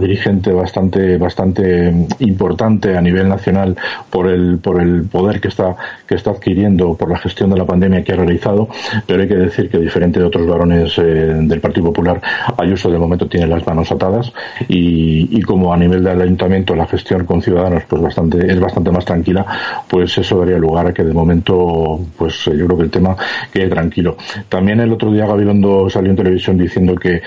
dirigente 0.00 0.52
bastante 0.52 1.16
bastante 1.16 1.92
importante 2.20 2.96
a 2.96 3.00
nivel 3.00 3.28
nacional 3.28 3.76
por 4.10 4.28
el 4.28 4.58
poder 4.58 5.40
que 5.40 5.48
está 5.48 5.76
que 6.06 6.14
está 6.14 6.30
adquiriendo 6.30 6.94
por 6.94 7.10
la 7.10 7.18
gestión 7.18 7.50
de 7.50 7.56
la 7.56 7.64
pandemia 7.64 8.02
que 8.02 8.12
ha 8.12 8.16
realizado, 8.16 8.68
pero 9.06 9.22
hay 9.22 9.28
que 9.28 9.36
decir 9.36 9.68
que 9.68 9.78
diferente 9.78 10.20
de 10.20 10.26
otros 10.26 10.46
varones 10.46 10.96
eh, 10.98 11.02
del 11.02 11.60
Partido 11.60 11.86
Popular, 11.86 12.20
Ayuso 12.58 12.90
de 12.90 12.98
momento 12.98 13.28
tiene 13.34 13.48
las 13.48 13.66
manos 13.66 13.90
atadas 13.90 14.32
y, 14.68 15.42
como 15.42 15.72
a 15.72 15.76
nivel 15.76 16.04
del 16.04 16.20
ayuntamiento 16.20 16.76
la 16.76 16.86
gestión 16.86 17.26
con 17.26 17.42
ciudadanos 17.42 17.82
pues 17.88 18.00
bastante 18.00 18.50
es 18.50 18.60
bastante 18.60 18.92
más 18.92 19.04
tranquila 19.04 19.44
pues 19.88 20.16
eso 20.16 20.38
daría 20.38 20.56
lugar 20.56 20.86
a 20.86 20.94
que 20.94 21.02
de 21.02 21.12
momento 21.12 21.98
pues 22.16 22.44
yo 22.44 22.64
creo 22.64 22.76
que 22.76 22.84
el 22.84 22.90
tema 22.90 23.16
quede 23.52 23.66
tranquilo. 23.66 24.16
También 24.48 24.78
el 24.78 24.92
otro 24.92 25.10
día 25.10 25.26
Gabilondo 25.26 25.90
salió 25.90 26.10
en 26.10 26.16
televisión 26.16 26.56
diciendo 26.56 26.94
que 26.94 27.22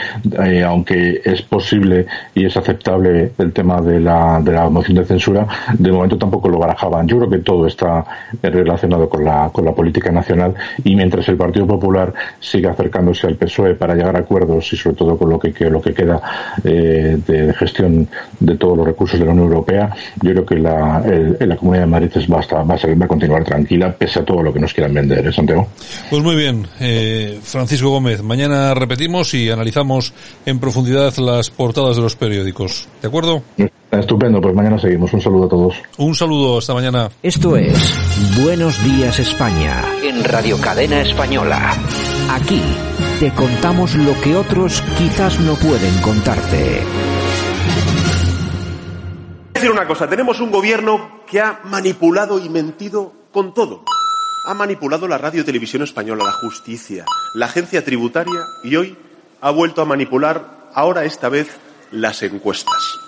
eh, 0.45 0.63
aunque 0.63 1.21
es 1.25 1.41
posible 1.41 2.05
y 2.33 2.45
es 2.45 2.55
aceptable 2.55 3.33
el 3.37 3.51
tema 3.51 3.81
de 3.81 3.99
la, 3.99 4.39
de 4.41 4.53
la 4.53 4.69
moción 4.69 4.95
de 4.95 5.05
censura 5.05 5.45
de 5.77 5.91
momento 5.91 6.17
tampoco 6.17 6.47
lo 6.47 6.57
barajaban. 6.57 7.05
Yo 7.05 7.17
creo 7.17 7.29
que 7.29 7.39
todo 7.39 7.67
está 7.67 8.05
relacionado 8.41 9.09
con 9.09 9.25
la 9.25 9.49
con 9.51 9.65
la 9.65 9.73
política 9.73 10.09
nacional 10.09 10.53
y 10.85 10.95
mientras 10.95 11.27
el 11.27 11.35
Partido 11.35 11.67
Popular 11.67 12.13
siga 12.39 12.71
acercándose 12.71 13.27
al 13.27 13.35
PSOE 13.35 13.75
para 13.75 13.93
llegar 13.93 14.15
a 14.15 14.19
acuerdos 14.19 14.71
y 14.71 14.77
sobre 14.77 14.95
todo 14.95 15.17
con 15.17 15.29
lo 15.29 15.37
que, 15.37 15.51
que 15.51 15.69
lo 15.69 15.81
que 15.81 15.96
queda 15.97 16.21
eh, 16.63 17.17
de, 17.25 17.53
gestión 17.53 18.07
de 18.39 18.55
todos 18.55 18.77
los 18.77 18.87
recursos 18.87 19.19
de 19.19 19.25
la 19.25 19.31
Unión 19.31 19.47
Europea, 19.47 19.93
yo 20.21 20.31
creo 20.31 20.45
que 20.45 20.55
la, 20.55 21.03
la 21.39 21.57
Comunidad 21.57 21.83
de 21.83 21.91
Madrid 21.91 22.11
va, 22.31 22.39
a, 22.39 22.63
va, 22.63 22.75
a 22.75 23.07
continuar 23.07 23.43
tranquila 23.43 23.93
pese 23.93 24.19
a 24.19 24.25
todo 24.25 24.41
lo 24.43 24.53
que 24.53 24.59
nos 24.59 24.73
quieran 24.73 24.93
vender, 24.93 25.27
¿eh, 25.27 25.33
Santiago? 25.33 25.67
Pues 26.09 26.23
muy 26.23 26.35
bien, 26.35 26.67
eh, 26.79 27.39
Francisco 27.41 27.89
Gómez, 27.89 28.21
mañana 28.21 28.73
repetimos 28.73 29.33
y 29.33 29.49
analizamos 29.49 30.13
en 30.45 30.59
profundidad 30.59 31.15
las 31.17 31.49
portadas 31.49 31.95
de 31.95 32.01
los 32.03 32.15
periódicos. 32.15 32.87
¿De 33.01 33.07
acuerdo? 33.07 33.41
Estupendo, 33.91 34.41
pues 34.41 34.53
mañana 34.53 34.77
seguimos. 34.77 35.11
Un 35.13 35.21
saludo 35.21 35.45
a 35.45 35.49
todos. 35.49 35.75
Un 35.97 36.13
saludo, 36.13 36.57
hasta 36.57 36.73
mañana. 36.73 37.09
Esto 37.23 37.55
es 37.55 37.93
Buenos 38.43 38.83
Días 38.83 39.19
España 39.19 39.81
en 40.03 40.23
Radio 40.23 40.57
Cadena 40.59 41.01
Española. 41.01 41.73
Aquí 42.29 42.61
te 43.19 43.33
contamos 43.33 43.95
lo 43.95 44.19
que 44.21 44.35
otros 44.35 44.83
quizás 44.97 45.39
no 45.39 45.55
pueden 45.55 46.01
contarte. 46.01 46.83
decir 49.53 49.71
una 49.71 49.87
cosa, 49.87 50.07
tenemos 50.07 50.39
un 50.39 50.51
gobierno 50.51 51.21
que 51.25 51.41
ha 51.41 51.61
manipulado 51.63 52.37
y 52.37 52.47
mentido 52.47 53.13
con 53.31 53.55
todo. 53.55 53.83
Ha 54.45 54.53
manipulado 54.53 55.07
la 55.07 55.17
radio 55.17 55.43
televisión 55.43 55.81
española, 55.81 56.25
la 56.25 56.31
justicia, 56.31 57.05
la 57.33 57.47
agencia 57.47 57.83
tributaria 57.83 58.39
y 58.63 58.75
hoy 58.75 58.95
ha 59.41 59.49
vuelto 59.49 59.81
a 59.81 59.85
manipular, 59.85 60.69
ahora 60.75 61.03
esta 61.03 61.27
vez, 61.27 61.49
las 61.91 62.21
encuestas. 62.21 63.06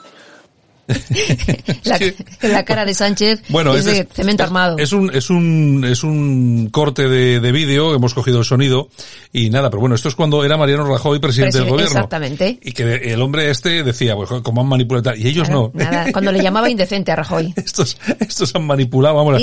la, 2.41 2.65
cara 2.65 2.85
de 2.85 2.93
Sánchez 2.93 3.43
bueno, 3.49 3.75
es, 3.75 3.85
de 3.85 4.07
cemento 4.11 4.43
armado. 4.43 4.77
Es 4.77 4.91
un, 4.91 5.13
es 5.13 5.29
un, 5.29 5.85
es 5.87 6.03
un 6.03 6.69
corte 6.71 7.07
de, 7.07 7.39
de 7.39 7.51
vídeo, 7.51 7.93
hemos 7.93 8.13
cogido 8.13 8.39
el 8.39 8.45
sonido 8.45 8.89
y 9.31 9.49
nada, 9.49 9.69
pero 9.69 9.81
bueno, 9.81 9.95
esto 9.95 10.09
es 10.09 10.15
cuando 10.15 10.43
era 10.43 10.57
Mariano 10.57 10.85
Rajoy 10.85 11.19
presidente 11.19 11.59
del 11.59 11.69
gobierno. 11.69 11.93
Exactamente. 11.93 12.59
Y 12.61 12.71
que 12.71 12.95
el 13.13 13.21
hombre 13.21 13.49
este 13.49 13.83
decía, 13.83 14.15
pues 14.15 14.29
como 14.41 14.61
han 14.61 14.67
manipulado 14.67 15.15
y 15.15 15.27
ellos 15.27 15.49
no. 15.49 15.71
Nada, 15.73 16.11
cuando 16.11 16.31
le 16.31 16.41
llamaba 16.41 16.69
indecente 16.69 17.11
a 17.11 17.15
Rajoy. 17.15 17.53
estos, 17.57 17.97
estos 18.19 18.55
han 18.55 18.65
manipulado, 18.65 19.15
vamos, 19.15 19.41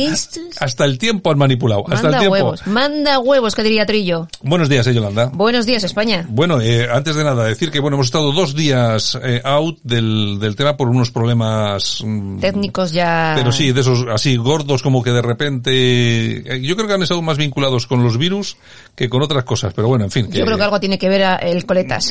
hasta 0.59 0.85
el 0.85 0.99
tiempo 0.99 1.31
han 1.31 1.39
manipulado. 1.39 1.85
Hasta 1.89 2.03
manda 2.03 2.19
el 2.19 2.21
tiempo. 2.23 2.33
huevos, 2.33 2.67
manda 2.67 3.19
huevos, 3.19 3.55
que 3.55 3.63
diría 3.63 3.87
Trillo. 3.87 4.29
Buenos 4.43 4.69
días, 4.69 4.87
eh, 4.87 4.95
Yolanda. 4.95 5.31
Buenos 5.33 5.67
días, 5.67 5.85
España. 5.85 6.27
Bueno, 6.29 6.61
eh, 6.61 6.89
antes 6.93 7.15
de 7.15 7.25
nada, 7.25 7.45
decir 7.45 7.71
que 7.71 7.79
bueno, 7.79 7.97
hemos 7.97 8.07
estado 8.07 8.33
dos 8.33 8.55
días 8.55 9.17
eh, 9.23 9.41
out 9.45 9.79
del, 9.83 10.39
del 10.41 10.57
tema 10.57 10.77
por 10.77 10.89
unos 10.89 11.11
problemas 11.11 11.36
mm, 11.37 12.41
técnicos 12.41 12.93
ya. 12.93 13.35
Pero 13.37 13.53
sí, 13.53 13.73
de 13.73 13.81
esos 13.81 14.07
así 14.13 14.37
gordos 14.37 14.83
como 14.83 15.03
que 15.03 15.11
de 15.11 15.23
repente, 15.23 15.71
eh, 15.73 16.63
yo 16.63 16.77
creo 16.77 16.89
que 16.89 16.95
han 16.95 17.03
estado 17.03 17.23
más 17.23 17.37
vinculados 17.37 17.87
con 17.87 18.03
los 18.03 18.19
virus 18.19 18.57
que 18.95 19.09
con 19.09 19.23
otras 19.23 19.45
cosas, 19.45 19.73
pero 19.75 19.89
bueno, 19.89 20.05
en 20.05 20.11
fin. 20.11 20.31
Yo 20.31 20.45
creo 20.45 20.57
que 20.57 20.65
algo 20.65 20.81
tiene 20.81 20.99
que 20.99 21.09
ver 21.09 21.39
el 21.43 21.65
coletas. 21.67 22.09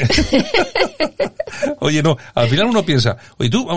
oye, 1.79 2.01
no, 2.01 2.17
al 2.33 2.49
final 2.49 2.67
uno 2.67 2.85
piensa, 2.85 3.17
oye 3.37 3.49
tú, 3.49 3.67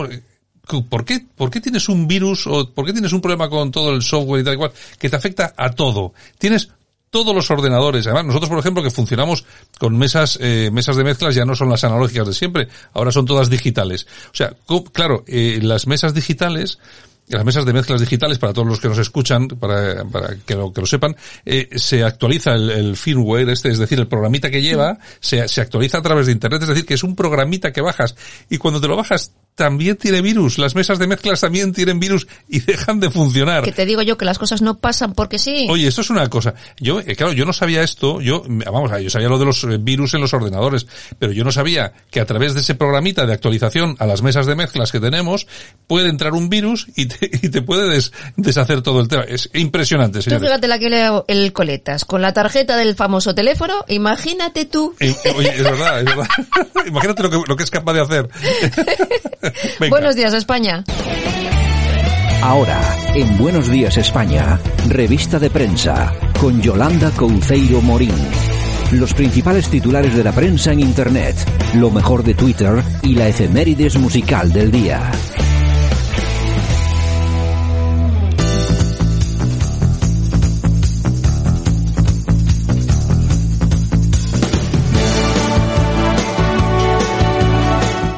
¿por 0.89 1.05
qué, 1.05 1.25
¿por 1.35 1.51
qué 1.51 1.61
tienes 1.61 1.89
un 1.89 2.07
virus 2.07 2.47
o 2.47 2.71
por 2.73 2.85
qué 2.85 2.93
tienes 2.93 3.13
un 3.13 3.21
problema 3.21 3.49
con 3.49 3.71
todo 3.71 3.93
el 3.93 4.03
software 4.03 4.43
y 4.43 4.45
tal 4.45 4.55
y 4.55 4.57
cual 4.59 4.73
que 4.99 5.09
te 5.09 5.17
afecta 5.17 5.55
a 5.57 5.71
todo? 5.71 6.13
Tienes 6.39 6.69
todos 7.11 7.35
los 7.35 7.51
ordenadores. 7.51 8.07
Además, 8.07 8.27
nosotros, 8.27 8.49
por 8.49 8.59
ejemplo, 8.59 8.83
que 8.83 8.91
funcionamos 8.91 9.45
con 9.79 9.97
mesas, 9.97 10.39
eh, 10.41 10.71
mesas 10.73 10.97
de 10.97 11.05
mezclas, 11.05 11.35
ya 11.35 11.45
no 11.45 11.55
son 11.55 11.69
las 11.71 11.85
analógicas 11.85 12.27
de 12.27 12.35
siempre, 12.35 12.69
ahora 12.93 13.13
son 13.13 13.27
todas 13.27 13.51
digitales. 13.51 14.07
O 14.33 14.35
sea, 14.35 14.53
claro, 14.93 15.25
eh, 15.27 15.59
las 15.63 15.87
mesas 15.87 16.15
digitales, 16.15 16.79
las 17.29 17.45
mesas 17.45 17.65
de 17.65 17.73
mezclas 17.73 18.01
digitales, 18.01 18.39
para 18.39 18.53
todos 18.53 18.69
los 18.69 18.81
que 18.81 18.89
nos 18.89 18.99
escuchan, 18.99 19.49
para, 19.49 20.05
para 20.05 20.37
que, 20.47 20.55
lo, 20.55 20.73
que 20.73 20.81
lo 20.81 20.87
sepan, 20.87 21.17
eh, 21.45 21.69
se 21.77 22.05
actualiza 22.05 22.55
el, 22.55 22.97
firmware 22.97 23.51
este, 23.51 23.71
es 23.71 23.79
decir, 23.79 23.99
el 23.99 24.09
programita 24.09 24.51
que 24.51 24.63
lleva, 24.63 24.99
se, 25.21 25.47
se 25.49 25.61
actualiza 25.61 25.99
a 25.99 26.03
través 26.03 26.27
de 26.27 26.33
Internet, 26.33 26.63
es 26.63 26.69
decir, 26.69 26.87
que 26.87 26.95
es 26.95 27.05
un 27.05 27.15
programita 27.15 27.73
que 27.73 27.81
bajas 27.81 28.15
y 28.49 28.59
cuando 28.59 28.81
te 28.81 28.89
lo 28.89 28.97
bajas 28.97 29.33
también 29.59 29.97
tiene 29.97 30.23
virus. 30.23 30.57
Las 30.57 30.75
mesas 30.77 30.99
de 31.01 31.09
mezclas 31.09 31.41
también 31.41 31.73
tienen 31.73 31.99
virus 31.99 32.29
y 32.49 32.61
dejan 32.67 33.01
de 33.01 33.11
funcionar. 33.11 33.65
Que 33.65 33.73
te 33.73 33.85
digo 33.85 34.01
yo 34.03 34.17
que 34.17 34.25
las 34.25 34.39
cosas 34.39 34.63
no 34.63 34.79
pasan 34.79 35.13
porque 35.15 35.39
sí. 35.39 35.67
Oye, 35.69 35.89
esto 35.89 36.01
es 36.01 36.11
una 36.11 36.29
cosa. 36.31 36.55
Yo, 36.79 37.01
eh, 37.01 37.17
claro, 37.17 37.33
yo 37.33 37.45
no 37.45 37.53
sabía 37.53 37.83
esto. 37.83 38.21
Yo, 38.21 38.45
vamos, 38.47 38.91
yo 39.03 39.11
sabía 39.11 39.29
lo 39.29 39.39
de 39.39 39.45
los 39.47 39.65
eh, 39.65 39.77
virus 39.81 40.15
en 40.15 40.21
los 40.21 40.33
ordenadores, 40.33 40.87
pero 41.19 41.33
yo 41.33 41.43
no 41.43 41.51
sabía 41.51 41.93
que 42.11 42.21
a 42.21 42.25
través 42.25 42.55
de 42.55 42.61
ese 42.61 42.77
programita 42.77 43.27
de 43.27 43.33
actualización 43.35 43.97
a 43.99 44.07
las 44.07 44.23
mesas 44.23 44.47
de 44.47 44.55
mezclas 44.55 44.93
que 44.93 45.01
tenemos 45.01 45.49
puede 45.89 46.09
entrar 46.09 46.33
un 46.35 46.49
virus 46.49 46.87
y 46.95 47.07
te, 47.07 47.29
y 47.43 47.49
te 47.49 47.61
puede 47.61 47.91
des- 47.91 48.13
deshacer 48.37 48.81
todo 48.83 49.01
el 49.01 49.09
tema. 49.09 49.25
Es 49.25 49.51
impresionante, 49.55 50.21
Tú 50.21 50.23
señores. 50.23 50.49
fíjate 50.49 50.69
la 50.69 50.79
que 50.79 50.89
leo 50.89 51.25
el 51.27 51.53
coletas 51.53 52.05
con 52.05 52.23
la 52.23 52.33
tarjeta 52.33 52.77
del 52.77 52.95
famoso 52.95 53.35
teléfono, 53.35 53.85
imagínate 53.89 54.65
tú. 54.67 54.95
Eh, 55.01 55.15
Oye, 55.37 55.49
es 55.57 55.63
verdad, 55.65 55.99
es 55.99 56.05
verdad. 56.05 56.29
Imagínate 56.87 57.23
lo 57.25 57.31
que, 57.31 57.41
lo 57.49 57.57
que 57.57 57.65
es 57.65 57.71
capaz 57.71 57.93
de 57.95 58.01
hacer. 58.01 58.29
Venga. 59.81 59.91
Buenos 59.91 60.17
días, 60.17 60.35
España. 60.35 60.85
Ahora, 62.43 62.81
en 63.15 63.37
Buenos 63.37 63.69
Días 63.69 63.97
España, 63.97 64.61
revista 64.89 65.39
de 65.39 65.51
prensa, 65.51 66.13
con 66.41 66.63
Yolanda 66.63 67.11
Couceiro 67.11 67.81
Morín. 67.83 68.15
Los 68.93 69.13
principales 69.13 69.69
titulares 69.69 70.17
de 70.17 70.25
la 70.25 70.33
prensa 70.33 70.73
en 70.73 70.81
Internet, 70.81 71.37
lo 71.75 71.91
mejor 71.91 72.23
de 72.23 72.35
Twitter 72.35 72.83
y 73.03 73.15
la 73.15 73.29
efemérides 73.29 73.99
musical 73.99 74.53
del 74.53 74.71
día. 74.71 75.11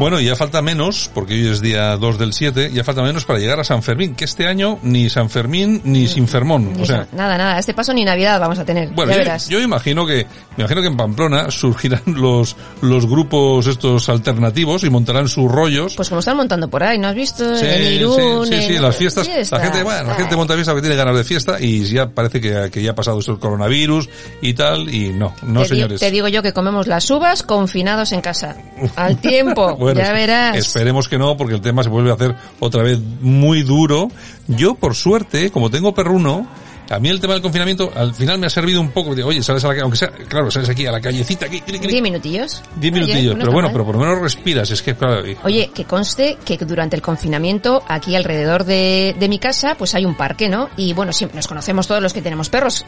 Bueno, 0.01 0.19
y 0.19 0.25
ya 0.25 0.35
falta 0.35 0.63
menos, 0.63 1.11
porque 1.13 1.35
hoy 1.35 1.47
es 1.49 1.61
día 1.61 1.95
2 1.99 2.19
del 2.19 2.33
7, 2.33 2.71
ya 2.73 2.83
falta 2.83 3.03
menos 3.03 3.27
para 3.27 3.39
llegar 3.39 3.61
a 3.61 3.65
San 3.65 3.83
Fermín, 3.83 4.15
que 4.15 4.25
este 4.25 4.47
año 4.47 4.79
ni 4.83 5.11
San 5.11 5.29
Fermín 5.29 5.83
ni 5.85 6.09
Sinfermón. 6.09 6.73
O 6.81 6.87
sea, 6.87 7.07
nada, 7.13 7.37
nada, 7.37 7.59
este 7.59 7.75
paso 7.75 7.93
ni 7.93 8.03
Navidad 8.03 8.41
vamos 8.41 8.59
a 8.59 8.65
tener. 8.65 8.89
bueno, 8.91 9.11
ya 9.13 9.19
yo, 9.19 9.25
verás. 9.25 9.49
yo 9.51 9.61
imagino 9.61 10.07
que, 10.07 10.25
me 10.57 10.65
imagino 10.65 10.81
que 10.81 10.87
en 10.87 10.97
Pamplona 10.97 11.51
surgirán 11.51 12.01
los, 12.07 12.57
los 12.81 13.05
grupos 13.07 13.67
estos 13.67 14.09
alternativos 14.09 14.85
y 14.85 14.91
montarán 14.91 15.29
sus 15.29 15.53
rollos. 15.53 15.97
Pues 15.97 16.09
como 16.09 16.21
están 16.21 16.39
montando 16.39 16.71
por 16.71 16.83
ahí, 16.83 16.99
¿no 16.99 17.09
has 17.09 17.15
visto? 17.15 17.55
Sí, 17.57 17.67
en 17.69 17.93
Irún, 17.93 18.47
sí, 18.47 18.55
sí, 18.55 18.63
sí, 18.69 18.75
en- 18.77 18.83
las 18.83 18.97
fiestas, 18.97 19.29
fiestas. 19.29 19.59
la 19.61 19.67
gente, 19.67 19.83
bueno, 19.83 20.09
la 20.09 20.15
gente 20.15 20.35
monta 20.35 20.55
fiesta 20.55 20.73
porque 20.73 20.89
tiene 20.89 20.97
ganas 20.97 21.15
de 21.15 21.25
fiesta 21.25 21.61
y 21.61 21.85
ya 21.85 22.09
parece 22.09 22.41
que, 22.41 22.71
que 22.73 22.83
ya 22.83 22.93
ha 22.93 22.95
pasado 22.95 23.19
eso 23.19 23.33
el 23.33 23.39
coronavirus 23.39 24.09
y 24.41 24.55
tal, 24.55 24.89
y 24.95 25.11
no, 25.13 25.35
no 25.43 25.61
te, 25.61 25.69
di- 25.69 25.75
señores. 25.75 26.01
te 26.01 26.11
digo 26.11 26.27
yo 26.29 26.43
que 26.43 26.55
comemos 26.55 26.87
las 26.87 27.11
uvas 27.11 27.43
confinados 27.43 28.13
en 28.13 28.23
casa. 28.23 28.57
Al 28.97 29.19
tiempo, 29.19 29.77
Bueno, 29.90 29.90
ya 29.95 30.13
verás. 30.13 30.57
Esperemos 30.57 31.09
que 31.09 31.19
no, 31.19 31.37
porque 31.37 31.55
el 31.55 31.61
tema 31.61 31.83
se 31.83 31.89
vuelve 31.89 32.11
a 32.11 32.15
hacer 32.15 32.35
otra 32.61 32.83
vez 32.83 32.99
muy 33.21 33.63
duro. 33.63 34.09
Yo, 34.49 34.75
por 34.75 34.95
suerte, 34.95 35.51
como 35.51 35.71
tengo 35.71 35.95
perruno, 35.95 36.47
a 36.91 36.99
mí 36.99 37.09
el 37.09 37.21
tema 37.21 37.35
del 37.35 37.43
confinamiento 37.43 37.93
al 37.95 38.15
final 38.15 38.39
me 38.41 38.47
ha 38.47 38.51
servido 38.51 38.81
un 38.81 38.91
poco 38.91 39.15
de, 39.15 39.23
oye, 39.23 39.43
sales 39.45 39.63
a 39.65 39.69
la 39.69 39.75
calle, 39.75 39.83
aunque 39.83 39.97
sea, 39.99 40.09
claro, 40.11 40.51
sales 40.51 40.69
aquí 40.69 40.87
a 40.87 40.93
la 40.93 41.01
callecita, 41.01 41.47
aquí, 41.47 41.61
cri, 41.61 41.79
cri, 41.79 41.89
Diez 41.89 42.03
minutillos. 42.03 42.63
diez 42.77 42.93
Oye, 42.93 43.01
minutillos, 43.05 43.37
pero 43.39 43.53
bueno, 43.53 43.69
mal. 43.69 43.73
pero 43.73 43.85
por 43.87 43.95
lo 43.95 44.01
menos 44.01 44.19
respiras, 44.21 44.69
es 44.73 44.83
que, 44.83 44.97
claro, 44.97 45.25
y- 45.29 45.37
Oye, 45.45 45.71
que 45.73 45.85
conste 45.85 46.37
que 46.45 46.57
durante 46.59 46.97
el 46.97 47.03
confinamiento, 47.03 47.83
aquí 47.87 48.17
alrededor 48.17 48.65
de, 48.65 49.15
de 49.19 49.29
mi 49.29 49.39
casa, 49.39 49.77
pues 49.77 49.95
hay 49.95 50.05
un 50.05 50.17
parque, 50.17 50.49
¿no? 50.49 50.69
Y 50.77 50.93
bueno, 50.93 51.13
siempre 51.13 51.37
nos 51.37 51.47
conocemos 51.47 51.87
todos 51.87 52.03
los 52.03 52.13
que 52.13 52.23
tenemos 52.23 52.49
perros. 52.49 52.85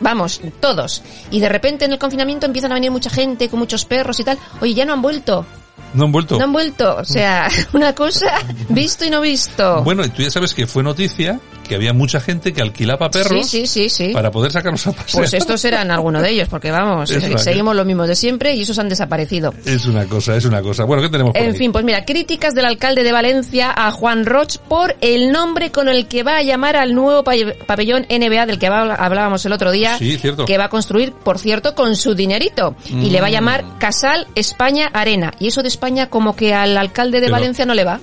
Vamos, 0.00 0.40
todos. 0.60 1.02
Y 1.30 1.40
de 1.40 1.48
repente 1.48 1.84
en 1.86 1.92
el 1.92 1.98
confinamiento 1.98 2.46
empiezan 2.46 2.72
a 2.72 2.74
venir 2.74 2.90
mucha 2.90 3.10
gente 3.10 3.48
con 3.48 3.58
muchos 3.60 3.84
perros 3.84 4.18
y 4.20 4.24
tal. 4.24 4.38
Oye, 4.60 4.74
ya 4.74 4.84
no 4.84 4.92
han 4.92 5.02
vuelto. 5.02 5.46
No 5.94 6.04
han 6.04 6.12
vuelto. 6.12 6.38
No 6.38 6.44
han 6.44 6.52
vuelto. 6.52 6.96
O 6.96 7.04
sea, 7.04 7.48
una 7.72 7.94
cosa 7.94 8.26
visto 8.68 9.04
y 9.04 9.10
no 9.10 9.20
visto. 9.20 9.82
Bueno, 9.82 10.04
y 10.04 10.08
tú 10.10 10.22
ya 10.22 10.30
sabes 10.30 10.54
que 10.54 10.66
fue 10.66 10.82
noticia 10.82 11.40
que 11.66 11.74
había 11.76 11.94
mucha 11.94 12.20
gente 12.20 12.52
que 12.52 12.60
alquilaba 12.60 13.10
perros 13.10 13.48
Sí, 13.48 13.66
sí, 13.66 13.66
sí, 13.66 13.88
sí. 13.88 14.12
para 14.12 14.30
poder 14.30 14.52
sacarlos 14.52 14.86
a 14.86 14.92
pasear. 14.92 15.22
Pues 15.22 15.32
estos 15.32 15.64
eran 15.64 15.90
algunos 15.90 16.20
de 16.20 16.28
ellos, 16.28 16.46
porque 16.50 16.70
vamos, 16.70 17.08
seguimos 17.38 17.74
lo 17.74 17.86
mismo 17.86 18.06
de 18.06 18.14
siempre 18.16 18.54
y 18.54 18.60
esos 18.60 18.78
han 18.78 18.90
desaparecido. 18.90 19.54
Es 19.64 19.86
una 19.86 20.04
cosa, 20.04 20.36
es 20.36 20.44
una 20.44 20.60
cosa. 20.60 20.84
Bueno, 20.84 21.02
¿qué 21.02 21.08
tenemos 21.08 21.32
por 21.32 21.40
En 21.42 21.56
fin, 21.56 21.72
pues 21.72 21.82
mira, 21.82 22.04
críticas 22.04 22.54
del 22.54 22.66
alcalde 22.66 23.02
de 23.02 23.12
Valencia 23.12 23.72
a 23.74 23.90
Juan 23.92 24.26
Roch 24.26 24.58
por 24.58 24.94
el 25.00 25.32
nombre 25.32 25.70
con 25.72 25.88
el 25.88 26.06
que 26.06 26.22
va 26.22 26.36
a 26.36 26.42
llamar 26.42 26.76
al 26.76 26.94
nuevo 26.94 27.24
pa- 27.24 27.32
pabellón 27.66 28.04
NBA 28.10 28.44
del 28.44 28.58
que 28.58 28.66
hablábamos 28.66 29.46
el 29.46 29.52
otro 29.52 29.70
día. 29.72 29.96
Sí, 29.96 30.18
cierto. 30.18 30.44
Que 30.44 30.58
va 30.58 30.64
a 30.66 30.68
construir, 30.68 31.12
por 31.14 31.38
cierto, 31.38 31.74
con 31.74 31.96
su 31.96 32.14
dinerito. 32.14 32.76
Y 32.90 33.08
le 33.08 33.22
va 33.22 33.28
a 33.28 33.30
Mm. 33.30 33.32
llamar 33.32 33.64
Casal 33.78 34.26
España 34.34 34.90
Arena. 34.92 35.32
Y 35.40 35.46
eso 35.48 35.62
de 35.62 35.68
España 35.68 35.83
como 36.10 36.34
que 36.36 36.54
al 36.54 36.76
alcalde 36.76 37.20
de 37.20 37.26
Pero- 37.26 37.32
Valencia 37.36 37.64
no 37.66 37.74
le 37.74 37.84
va. 37.84 38.00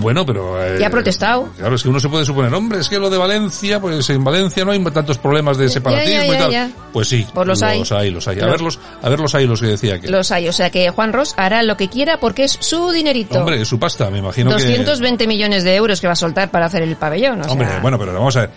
Bueno, 0.00 0.24
pero... 0.24 0.64
eh, 0.64 0.82
ha 0.82 0.88
protestado. 0.88 1.50
Claro, 1.58 1.74
es 1.74 1.82
que 1.82 1.90
uno 1.90 2.00
se 2.00 2.08
puede 2.08 2.24
suponer, 2.24 2.54
hombre, 2.54 2.80
es 2.80 2.88
que 2.88 2.98
lo 2.98 3.10
de 3.10 3.18
Valencia, 3.18 3.80
pues 3.82 4.08
en 4.08 4.24
Valencia 4.24 4.64
no 4.64 4.70
hay 4.70 4.82
tantos 4.84 5.18
problemas 5.18 5.58
de 5.58 5.68
separatismo 5.68 6.22
ya, 6.22 6.26
y 6.34 6.38
tal. 6.38 6.50
ya. 6.50 6.70
Pues 6.90 7.06
sí, 7.08 7.26
Pues 7.34 7.46
los 7.46 7.62
hay. 7.62 7.80
Los 7.80 7.92
hay, 7.92 8.10
los 8.10 8.26
hay. 8.26 8.38
A 8.38 8.42
Los- 8.44 8.50
verlos, 8.50 8.78
a 9.02 9.08
verlos 9.10 9.34
hay 9.34 9.46
los 9.46 9.60
que 9.60 9.66
decía 9.66 10.00
que... 10.00 10.08
Los 10.08 10.30
hay. 10.32 10.48
O 10.48 10.54
sea 10.54 10.70
que 10.70 10.88
Juan 10.88 11.12
Roch 11.12 11.28
hará 11.36 11.62
lo 11.62 11.76
que 11.76 11.88
quiera 11.90 12.16
porque 12.18 12.44
es 12.44 12.56
su 12.60 12.92
dinerito. 12.92 13.38
Hombre, 13.38 13.60
es 13.60 13.68
su 13.68 13.78
pasta, 13.78 14.08
me 14.08 14.18
imagino 14.20 14.52
220 14.52 15.26
millones 15.26 15.64
de 15.64 15.74
euros 15.76 16.00
que 16.00 16.06
va 16.06 16.14
a 16.14 16.16
soltar 16.16 16.50
para 16.50 16.64
hacer 16.64 16.82
el 16.82 16.96
pabellón. 16.96 17.40
o 17.42 17.44
que... 17.44 17.50
Hombre, 17.50 17.68
sea- 17.68 17.80
bueno, 17.80 17.98
pero 17.98 18.14
vamos 18.14 18.34
a 18.36 18.40
ver, 18.40 18.50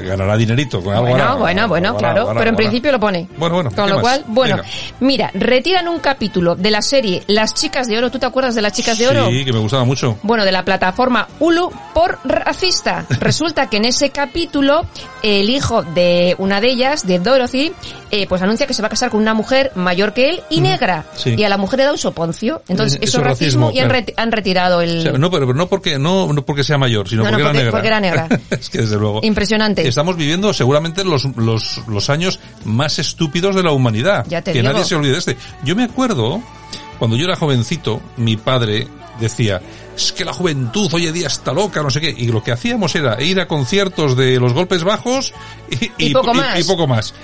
ganará 0.00 0.36
dinerito 0.36 0.82
con 0.82 0.94
algo. 0.94 1.08
Bueno, 1.08 1.24
hará, 1.24 1.34
bueno, 1.34 1.68
bueno, 1.68 1.88
hará, 1.90 1.98
claro, 1.98 2.30
pero 2.36 2.50
en 2.50 2.56
principio 2.56 2.92
lo 2.92 3.00
pone. 3.00 3.28
Bueno, 3.36 3.54
bueno, 3.56 3.70
Con 3.70 3.84
¿qué 3.84 3.90
lo 3.90 3.96
más? 3.96 4.02
cual, 4.02 4.24
bueno, 4.28 4.56
Venga. 4.56 4.68
mira, 5.00 5.30
retiran 5.34 5.88
un 5.88 5.98
capítulo 5.98 6.54
de 6.56 6.70
la 6.70 6.82
serie 6.82 7.22
Las 7.26 7.54
Chicas 7.54 7.88
de 7.88 7.98
Oro. 7.98 8.10
¿Tú 8.10 8.18
te 8.18 8.26
acuerdas 8.26 8.54
de 8.54 8.62
Las 8.62 8.72
Chicas 8.72 8.98
de 8.98 9.08
Oro? 9.08 9.28
Sí, 9.28 9.44
que 9.44 9.52
me 9.52 9.58
gustaba 9.58 9.84
mucho. 9.84 10.18
Bueno, 10.22 10.44
de 10.44 10.52
la 10.52 10.64
plataforma 10.64 11.28
Hulu 11.38 11.70
por 11.94 12.18
racista. 12.24 13.06
Resulta 13.20 13.68
que 13.68 13.78
en 13.78 13.84
ese 13.86 14.10
capítulo 14.10 14.86
el 15.22 15.50
hijo 15.50 15.82
de 15.82 16.34
una 16.38 16.60
de 16.60 16.68
ellas, 16.70 17.06
de 17.06 17.18
Dorothy, 17.18 17.72
eh, 18.10 18.26
pues 18.28 18.40
anuncia 18.42 18.66
que 18.66 18.74
se 18.74 18.82
va 18.82 18.86
a 18.86 18.90
casar 18.90 19.10
con 19.10 19.20
una 19.20 19.34
mujer 19.34 19.72
mayor 19.74 20.12
que 20.14 20.30
él 20.30 20.40
y 20.50 20.60
negra. 20.60 21.04
sí. 21.14 21.34
Y 21.36 21.44
a 21.44 21.48
la 21.48 21.58
mujer 21.58 21.80
le 21.80 21.84
da 21.84 21.92
un 21.92 21.98
soponcio. 21.98 22.62
Entonces, 22.68 22.94
eso 23.00 23.04
eso 23.04 23.18
es 23.18 23.22
es 23.24 23.28
racismo, 23.28 23.70
y 23.72 23.78
han, 23.80 24.32
retirado 24.32 24.80
el... 24.80 24.98
O 24.98 25.02
sea, 25.02 25.12
no, 25.12 25.30
pero, 25.30 25.52
no 25.54 25.68
porque 25.68 25.98
no, 25.98 26.32
no 26.32 26.42
porque 26.42 26.64
sea 26.64 26.78
mayor, 26.78 27.08
sino 27.08 27.22
No, 27.24 27.30
no, 27.30 27.38
porque, 27.38 27.70
porque- 27.70 27.88
era 27.88 28.00
negra. 28.00 28.20
porque 28.20 28.26
era 28.26 28.36
negra. 28.38 28.40
es 28.58 28.70
que 28.70 28.78
desde 28.78 28.96
luego. 28.96 29.20
Impresionante. 29.22 29.86
Estamos 29.88 30.16
viviendo 30.16 30.52
seguramente 30.52 31.04
los, 31.04 31.24
los, 31.36 31.80
los 31.86 32.10
años 32.10 32.38
más 32.64 32.98
estúpidos 32.98 33.54
de 33.54 33.62
la 33.62 33.72
humanidad. 33.72 34.24
Ya 34.28 34.42
te 34.42 34.52
que 34.52 34.60
digo. 34.60 34.72
nadie 34.72 34.84
se 34.84 34.94
olvide 34.96 35.12
de 35.12 35.18
este. 35.18 35.36
Yo 35.64 35.74
me 35.76 35.84
acuerdo, 35.84 36.42
cuando 36.98 37.16
yo 37.16 37.24
era 37.24 37.36
jovencito, 37.36 38.00
mi 38.16 38.36
padre 38.36 38.86
decía, 39.20 39.60
es 39.96 40.12
que 40.12 40.24
la 40.24 40.32
juventud 40.32 40.88
hoy 40.92 41.06
en 41.06 41.14
día 41.14 41.26
está 41.26 41.52
loca, 41.52 41.82
no 41.82 41.90
sé 41.90 42.00
qué. 42.00 42.14
Y 42.16 42.28
lo 42.28 42.42
que 42.42 42.52
hacíamos 42.52 42.94
era 42.94 43.20
ir 43.22 43.40
a 43.40 43.48
conciertos 43.48 44.16
de 44.16 44.38
los 44.38 44.52
golpes 44.52 44.84
bajos 44.84 45.32
y, 45.98 46.06
Y 46.08 46.12
poco 46.12 46.34
más. 46.34 46.60
y 46.60 46.64
poco 46.64 46.86
más. 46.86 47.14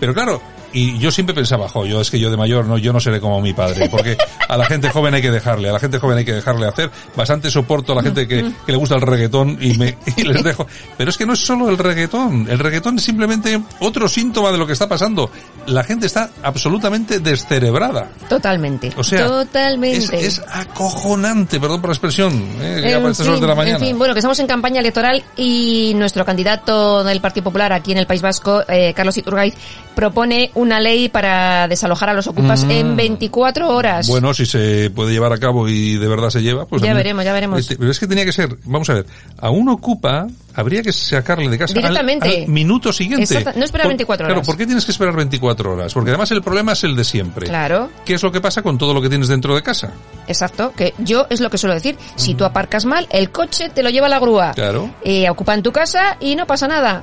Pero 0.00 0.12
claro, 0.14 0.42
y 0.74 0.98
yo 0.98 1.10
siempre 1.10 1.34
pensaba, 1.34 1.68
jo, 1.68 1.86
yo 1.86 2.00
es 2.00 2.10
que 2.10 2.18
yo 2.18 2.30
de 2.30 2.36
mayor 2.36 2.66
no, 2.66 2.76
yo 2.76 2.92
no 2.92 2.98
seré 2.98 3.20
como 3.20 3.40
mi 3.40 3.52
padre, 3.52 3.88
porque 3.88 4.18
a 4.48 4.56
la 4.56 4.66
gente 4.66 4.90
joven 4.90 5.14
hay 5.14 5.22
que 5.22 5.30
dejarle, 5.30 5.68
a 5.68 5.72
la 5.72 5.78
gente 5.78 5.98
joven 6.00 6.18
hay 6.18 6.24
que 6.24 6.34
dejarle 6.34 6.66
hacer. 6.66 6.90
Bastante 7.16 7.50
soporto 7.50 7.92
a 7.92 7.96
la 7.96 8.02
gente 8.02 8.26
que, 8.26 8.52
que 8.66 8.72
le 8.72 8.76
gusta 8.76 8.96
el 8.96 9.02
reggaetón 9.02 9.56
y 9.60 9.78
me, 9.78 9.96
y 10.16 10.24
les 10.24 10.42
dejo. 10.42 10.66
Pero 10.98 11.10
es 11.10 11.16
que 11.16 11.26
no 11.26 11.34
es 11.34 11.38
solo 11.38 11.70
el 11.70 11.78
reggaetón, 11.78 12.48
el 12.50 12.58
reggaetón 12.58 12.96
es 12.96 13.04
simplemente 13.04 13.60
otro 13.78 14.08
síntoma 14.08 14.50
de 14.50 14.58
lo 14.58 14.66
que 14.66 14.72
está 14.72 14.88
pasando. 14.88 15.30
La 15.66 15.84
gente 15.84 16.06
está 16.06 16.30
absolutamente 16.42 17.20
descerebrada. 17.20 18.10
Totalmente. 18.28 18.92
O 18.96 19.04
sea, 19.04 19.26
Totalmente. 19.28 20.16
Es, 20.16 20.40
es 20.40 20.42
acojonante, 20.50 21.60
perdón 21.60 21.80
por 21.80 21.90
la 21.90 21.94
expresión, 21.94 22.32
eh, 22.60 22.80
ya 22.82 22.96
para 22.96 23.04
En 23.04 23.10
estas 23.12 23.26
horas 23.26 23.38
fin, 23.38 23.40
de 23.42 23.46
la 23.46 23.54
mañana. 23.54 23.76
en 23.76 23.84
fin, 23.84 23.98
bueno, 23.98 24.12
que 24.12 24.18
estamos 24.18 24.38
en 24.40 24.48
campaña 24.48 24.80
electoral 24.80 25.22
y 25.36 25.92
nuestro 25.94 26.24
candidato 26.24 27.04
del 27.04 27.20
Partido 27.20 27.44
Popular 27.44 27.72
aquí 27.72 27.92
en 27.92 27.98
el 27.98 28.06
País 28.06 28.22
Vasco, 28.22 28.62
eh, 28.68 28.92
Carlos 28.92 29.16
Iturgaiz, 29.16 29.54
propone 29.94 30.50
una 30.64 30.80
ley 30.80 31.08
para 31.08 31.68
desalojar 31.68 32.08
a 32.08 32.14
los 32.14 32.26
ocupas 32.26 32.64
Mm. 32.64 32.70
en 32.72 32.96
24 32.96 33.68
horas. 33.68 34.08
Bueno, 34.08 34.34
si 34.34 34.46
se 34.46 34.90
puede 34.90 35.12
llevar 35.12 35.32
a 35.32 35.38
cabo 35.38 35.68
y 35.68 35.96
de 35.96 36.08
verdad 36.08 36.30
se 36.30 36.42
lleva, 36.42 36.66
pues... 36.66 36.82
Ya 36.82 36.90
a 36.90 36.94
mí- 36.94 36.98
veremos, 36.98 37.24
ya 37.24 37.32
veremos. 37.32 37.60
Este, 37.60 37.76
Pero 37.76 37.90
es 37.90 37.98
que 38.00 38.06
tenía 38.06 38.24
que 38.24 38.32
ser, 38.32 38.56
vamos 38.64 38.88
a 38.90 38.94
ver, 38.94 39.06
a 39.38 39.50
un 39.50 39.68
ocupa 39.68 40.26
habría 40.56 40.82
que 40.82 40.92
sacarle 40.92 41.48
de 41.48 41.58
casa 41.58 41.72
al- 41.74 41.82
Directamente. 41.82 42.42
al, 42.44 42.48
minuto 42.48 42.92
siguiente. 42.92 43.24
Exacta- 43.24 43.52
no 43.56 43.64
esperar 43.64 43.84
Por- 43.86 43.90
24 43.90 44.26
Claro, 44.26 44.38
horas. 44.40 44.46
¿por 44.46 44.56
qué 44.56 44.66
tienes 44.66 44.84
que 44.84 44.92
esperar 44.92 45.14
24 45.16 45.72
horas? 45.72 45.92
Porque 45.94 46.10
además 46.10 46.30
el 46.30 46.42
problema 46.42 46.72
es 46.72 46.84
el 46.84 46.94
de 46.96 47.04
siempre. 47.04 47.46
Claro, 47.46 47.90
¿Qué 48.04 48.14
es 48.14 48.22
lo 48.22 48.30
que 48.32 48.40
pasa 48.40 48.62
con 48.62 48.78
todo 48.78 48.94
lo 48.94 49.02
que 49.02 49.08
tienes 49.08 49.28
dentro 49.28 49.54
de 49.54 49.62
casa? 49.62 49.92
exacto. 50.26 50.72
Que 50.76 50.94
yo 50.98 51.26
es 51.30 51.40
lo 51.40 51.50
que 51.50 51.58
suelo 51.58 51.74
decir. 51.74 51.96
Si 52.16 52.34
tú 52.34 52.44
aparcas 52.44 52.84
mal, 52.84 53.06
el 53.10 53.30
coche 53.30 53.68
te 53.68 53.82
lo 53.82 53.90
lleva 53.90 54.08
la 54.08 54.18
grúa. 54.18 54.52
Claro. 54.54 54.90
Eh, 55.04 55.28
ocupa 55.28 55.54
en 55.54 55.62
tu 55.62 55.72
casa 55.72 56.16
y 56.20 56.34
no 56.36 56.46
pasa 56.46 56.66
nada. 56.68 57.02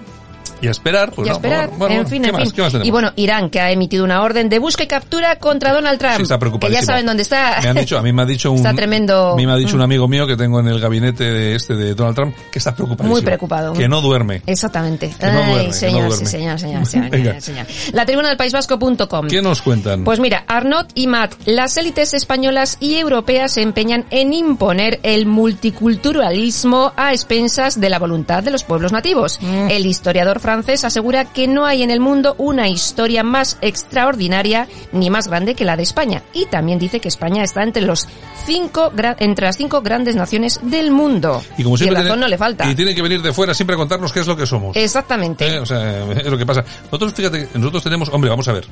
Y 0.62 0.68
a 0.68 0.72
esperar, 0.72 1.12
pues 1.12 1.28
y 1.28 1.30
a 1.30 1.34
no, 1.34 1.38
esperar. 1.38 1.70
bueno, 1.78 1.96
en 1.96 2.08
fin, 2.08 2.22
¿qué 2.24 2.30
en 2.30 2.36
más? 2.36 2.44
fin. 2.44 2.52
¿Qué 2.54 2.62
más 2.62 2.74
y 2.86 2.92
bueno, 2.92 3.12
Irán, 3.16 3.50
que 3.50 3.60
ha 3.60 3.72
emitido 3.72 4.04
una 4.04 4.22
orden 4.22 4.48
de 4.50 4.60
busca 4.60 4.84
y 4.84 4.88
captura 4.88 5.38
contra 5.38 5.74
Donald 5.74 5.98
Trump. 6.00 6.18
Sí, 6.18 6.24
está 6.24 6.36
que 6.36 6.40
preocupadísimo. 6.40 6.82
ya 6.82 6.86
saben 6.86 7.06
dónde 7.06 7.24
está. 7.24 7.60
Me 7.64 7.70
han 7.70 7.76
dicho, 7.78 7.98
a 7.98 8.02
mí 8.02 8.14
me 8.14 8.22
ha 8.22 8.26
dicho 8.26 8.52
un, 8.52 8.58
Está 8.58 8.74
tremendo. 8.74 9.34
a 9.34 9.36
mí 9.36 9.46
me 9.46 9.54
ha 9.54 9.56
dicho 9.56 9.76
un 9.76 9.82
Mm. 9.82 9.84
amigo 9.84 10.08
mío 10.08 10.28
que 10.28 10.38
tengo 10.38 10.60
en 10.60 10.68
el 10.68 10.80
gabinete 10.80 11.24
de 11.24 11.56
este 11.56 11.76
de 11.76 11.96
Donald 11.96 12.16
Trump 12.16 12.36
que 12.52 12.60
está 12.60 12.76
preocupado. 12.76 13.10
Muy 13.10 13.22
preocupado. 13.22 13.74
Que 13.74 13.88
no 13.88 14.00
duerme. 14.02 14.42
Exactamente. 14.46 15.14
Que 15.20 15.26
no 15.26 15.40
Ay, 15.40 15.46
duerme, 15.52 15.66
que 15.68 15.74
señor, 15.74 16.04
no 16.04 16.12
sí, 16.12 16.24
duerme. 16.24 16.26
señor, 16.30 16.60
señor, 16.60 16.86
señor, 16.86 17.10
Venga. 17.10 17.42
señor. 17.42 17.66
La 17.94 18.06
tribuna 18.06 18.28
del 18.30 18.38
País 18.38 18.54
Vasco.com. 18.54 19.28
¿Qué 19.28 19.42
nos 19.42 19.62
cuentan? 19.62 20.04
Pues 20.04 20.20
mira, 20.20 20.44
Arnott 20.48 20.92
y 20.94 21.08
Matt, 21.08 21.34
las 21.46 21.76
élites 21.78 22.14
españolas 22.14 22.78
y 22.80 22.96
europeas 22.96 23.54
se 23.54 23.62
empeñan 23.64 24.06
en 24.12 24.34
imponer 24.34 25.00
el 25.04 25.26
multiculturalismo 25.26 26.94
a 26.96 27.14
expensas 27.14 27.80
de 27.80 27.90
la 27.90 28.00
voluntad 28.00 28.44
de 28.44 28.52
los 28.52 28.64
pueblos 28.64 28.92
nativos. 28.92 29.40
Mm. 29.42 29.70
El 29.70 29.86
historiador 29.86 30.40
francés 30.40 30.51
asegura 30.52 31.26
que 31.26 31.48
no 31.48 31.66
hay 31.66 31.84
en 31.84 31.92
el 31.92 32.00
mundo 32.00 32.36
una 32.38 32.68
historia 32.70 33.24
más 33.24 33.58
extraordinaria 33.62 34.68
ni 34.92 35.10
más 35.10 35.28
grande 35.28 35.56
que 35.56 35.66
la 35.66 35.78
de 35.78 35.84
España. 35.84 36.24
Y 36.34 36.46
también 36.46 36.80
dice 36.80 37.00
que 37.00 37.08
España 37.08 37.44
está 37.44 37.64
entre 37.64 37.82
los 37.84 38.08
cinco 38.46 38.92
entre 39.20 39.46
las 39.46 39.58
cinco 39.58 39.82
grandes 39.82 40.16
naciones 40.16 40.60
del 40.64 40.92
mundo. 40.92 41.42
y 41.58 41.64
como 41.64 41.78
siempre 41.78 41.96
razón 41.96 42.08
tiene- 42.12 42.22
no 42.22 42.28
le 42.28 42.38
falta. 42.38 42.70
Y 42.70 42.76
tiene 42.76 42.94
que 42.96 43.02
venir 43.02 43.22
de 43.22 43.34
fuera 43.34 43.54
siempre 43.54 43.76
a 43.76 43.78
contarnos 43.78 44.12
qué 44.14 44.20
es 44.22 44.28
lo 44.28 44.36
que 44.36 44.46
somos. 44.46 44.76
Exactamente. 44.76 45.48
Eh, 45.48 45.60
O 45.60 45.66
sea, 45.66 46.12
es 46.12 46.26
lo 46.28 46.38
que 46.38 46.46
pasa. 46.46 46.64
Nosotros, 46.86 47.14
fíjate, 47.14 47.48
nosotros 47.56 47.84
tenemos, 47.84 48.10
hombre, 48.10 48.30
vamos 48.30 48.48
a 48.48 48.54
ver. 48.54 48.66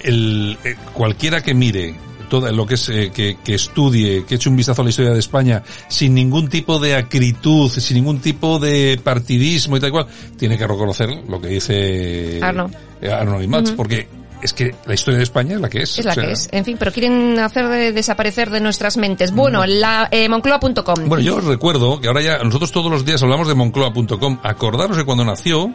El, 0.00 0.58
eh, 0.64 0.76
cualquiera 0.92 1.42
que 1.42 1.54
mire 1.54 1.94
todo 2.40 2.50
lo 2.52 2.66
que 2.66 2.74
es, 2.74 2.88
eh, 2.88 3.10
que, 3.14 3.36
que 3.44 3.54
estudie, 3.54 4.24
que 4.24 4.34
eche 4.36 4.48
un 4.48 4.56
vistazo 4.56 4.82
a 4.82 4.84
la 4.84 4.90
historia 4.90 5.12
de 5.12 5.18
España 5.20 5.62
sin 5.88 6.14
ningún 6.14 6.48
tipo 6.48 6.78
de 6.78 6.94
acritud, 6.96 7.70
sin 7.70 7.96
ningún 7.96 8.20
tipo 8.20 8.58
de 8.58 9.00
partidismo 9.02 9.76
y 9.76 9.80
tal 9.80 9.88
y 9.90 9.92
cual, 9.92 10.06
tiene 10.36 10.58
que 10.58 10.66
reconocer 10.66 11.08
lo 11.28 11.40
que 11.40 11.48
dice 11.48 12.40
Arno. 12.42 12.70
eh, 13.00 13.10
Arno 13.10 13.42
y 13.42 13.46
Ujú. 13.46 13.76
porque 13.76 14.08
es 14.42 14.52
que 14.52 14.74
la 14.86 14.92
historia 14.94 15.16
de 15.18 15.24
España 15.24 15.54
es 15.54 15.60
la 15.60 15.70
que 15.70 15.82
es. 15.82 15.98
Es 15.98 16.04
la 16.04 16.10
O 16.10 16.14
sea, 16.14 16.24
que 16.24 16.32
es. 16.32 16.48
En 16.52 16.64
fin, 16.66 16.76
pero 16.78 16.92
quieren 16.92 17.38
hacer 17.38 17.66
de- 17.68 17.92
desaparecer 17.92 18.50
de 18.50 18.60
nuestras 18.60 18.96
mentes. 18.98 19.30
Bueno, 19.32 19.64
la 19.64 20.08
eh, 20.10 20.28
Moncloa.com. 20.28 21.06
Bueno, 21.06 21.20
yo 21.20 21.36
os 21.36 21.44
recuerdo 21.44 21.98
que 22.00 22.08
ahora 22.08 22.20
ya 22.20 22.38
nosotros 22.44 22.70
todos 22.70 22.90
los 22.90 23.04
días 23.06 23.22
hablamos 23.22 23.48
de 23.48 23.54
Moncloa.com. 23.54 24.38
Acordaros 24.42 24.98
que 24.98 25.04
cuando 25.04 25.24
nació, 25.24 25.72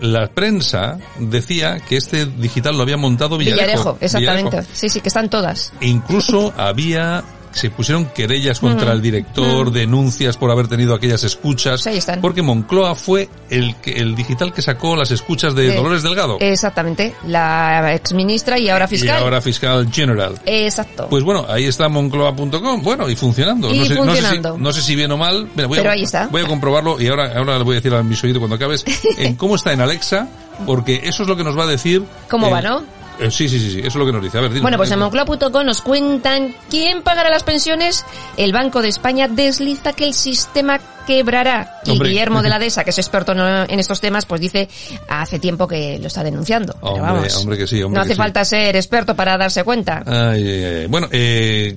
la 0.00 0.28
prensa 0.28 0.98
decía 1.18 1.80
que 1.80 1.96
este 1.96 2.26
digital 2.26 2.76
lo 2.76 2.82
había 2.82 2.96
montado 2.96 3.38
Villarejo. 3.38 3.62
Villarejo, 3.62 3.98
exactamente. 4.00 4.50
Villarejo. 4.50 4.74
Sí, 4.74 4.88
sí, 4.88 5.00
que 5.00 5.08
están 5.08 5.28
todas. 5.28 5.72
E 5.80 5.88
incluso 5.88 6.52
había 6.56 7.24
se 7.52 7.70
pusieron 7.70 8.06
querellas 8.06 8.60
contra 8.60 8.90
Mm, 8.90 8.92
el 8.92 9.02
director, 9.02 9.70
mm. 9.70 9.72
denuncias 9.72 10.36
por 10.36 10.50
haber 10.50 10.68
tenido 10.68 10.94
aquellas 10.94 11.24
escuchas, 11.24 11.86
ahí 11.86 11.96
están. 11.98 12.20
porque 12.20 12.42
Moncloa 12.42 12.94
fue 12.94 13.28
el 13.50 13.74
que, 13.76 13.92
el 13.92 14.14
digital 14.14 14.52
que 14.52 14.62
sacó 14.62 14.94
las 14.96 15.10
escuchas 15.10 15.54
de 15.54 15.72
Eh, 15.72 15.76
Dolores 15.76 16.02
Delgado 16.02 16.36
Exactamente. 16.40 17.14
La 17.26 17.92
exministra 17.94 18.58
y 18.58 18.68
ahora 18.68 18.86
fiscal. 18.86 19.20
y 19.20 19.24
ahora 19.24 19.40
fiscal 19.40 19.90
general. 19.92 20.38
Exacto. 20.46 21.06
Pues 21.10 21.24
bueno, 21.24 21.44
ahí 21.48 21.64
está 21.64 21.88
moncloa.com, 21.88 22.82
bueno, 22.82 23.08
y 23.08 23.16
funcionando. 23.16 23.72
Y 23.74 23.78
no, 23.80 23.84
sé, 23.84 23.94
no 23.94 24.04
sé 24.04 24.10
si- 24.10 24.14
funcionando. 24.20 24.58
No, 24.58 24.72
sé 24.72 24.82
si, 24.82 24.94
bien 24.96 25.10
o 25.12 25.16
mal. 25.16 25.48
Mira, 25.54 25.66
voy 25.68 25.78
Pero 25.78 25.90
a, 25.90 25.92
ahí 25.94 26.02
está. 26.02 26.26
Voy 26.28 26.42
a 26.42 26.46
comprobarlo 26.46 27.00
y 27.00 27.08
ahora, 27.08 27.32
ahora 27.36 27.58
le 27.58 27.64
voy 27.64 27.74
a 27.74 27.80
decir 27.80 27.92
a 27.94 28.02
mis 28.02 28.22
oídos 28.22 28.38
cuando 28.38 28.56
acabes 28.56 28.84
en 29.18 29.34
cómo 29.36 29.56
está 29.56 29.72
en 29.72 29.80
Alexa, 29.80 30.28
porque 30.66 31.00
eso 31.04 31.22
es 31.22 31.28
lo 31.28 31.36
que 31.36 31.44
nos 31.44 31.58
va 31.58 31.64
a 31.64 31.68
decir. 31.68 32.04
¿Cómo 32.28 32.48
eh, 32.48 32.50
va, 32.52 32.62
no? 32.62 32.99
Eh, 33.20 33.30
sí, 33.30 33.48
sí, 33.48 33.58
sí, 33.58 33.70
sí, 33.72 33.78
eso 33.78 33.88
es 33.88 33.96
lo 33.96 34.06
que 34.06 34.12
nos 34.12 34.22
dice. 34.22 34.38
A 34.38 34.40
ver, 34.42 34.50
dinos, 34.50 34.62
Bueno, 34.62 34.76
pues 34.76 34.90
en. 34.90 34.98
Moncloa.com 34.98 35.64
nos 35.64 35.80
cuentan 35.80 36.54
quién 36.70 37.02
pagará 37.02 37.30
las 37.30 37.42
pensiones. 37.42 38.04
El 38.36 38.52
Banco 38.52 38.82
de 38.82 38.88
España 38.88 39.28
desliza 39.28 39.92
que 39.92 40.04
el 40.04 40.14
sistema 40.14 40.80
quebrará. 41.06 41.80
Y 41.84 41.90
Hombre. 41.90 42.08
Guillermo 42.08 42.42
de 42.42 42.48
la 42.48 42.58
Dehesa, 42.60 42.84
que 42.84 42.90
es 42.90 42.98
experto 42.98 43.32
en, 43.32 43.80
estos 43.80 44.00
temas, 44.00 44.26
pues 44.26 44.40
dice 44.40 44.68
hace 45.08 45.38
tiempo 45.38 45.66
que 45.66 45.98
lo 45.98 46.06
está 46.06 46.22
denunciando. 46.22 46.74
Pero 46.80 46.94
Hombre, 46.94 47.12
vamos, 47.12 47.36
hombre 47.36 47.58
que 47.58 47.66
sí, 47.66 47.82
hombre 47.82 47.98
no 47.98 48.02
hace 48.02 48.14
sí. 48.14 48.18
falta 48.18 48.44
ser 48.44 48.76
experto 48.76 49.14
para 49.14 49.36
darse 49.36 49.64
cuenta. 49.64 50.02
Ay, 50.06 50.48
ay, 50.48 50.64
ay. 50.64 50.86
Bueno, 50.86 51.08
eh, 51.10 51.76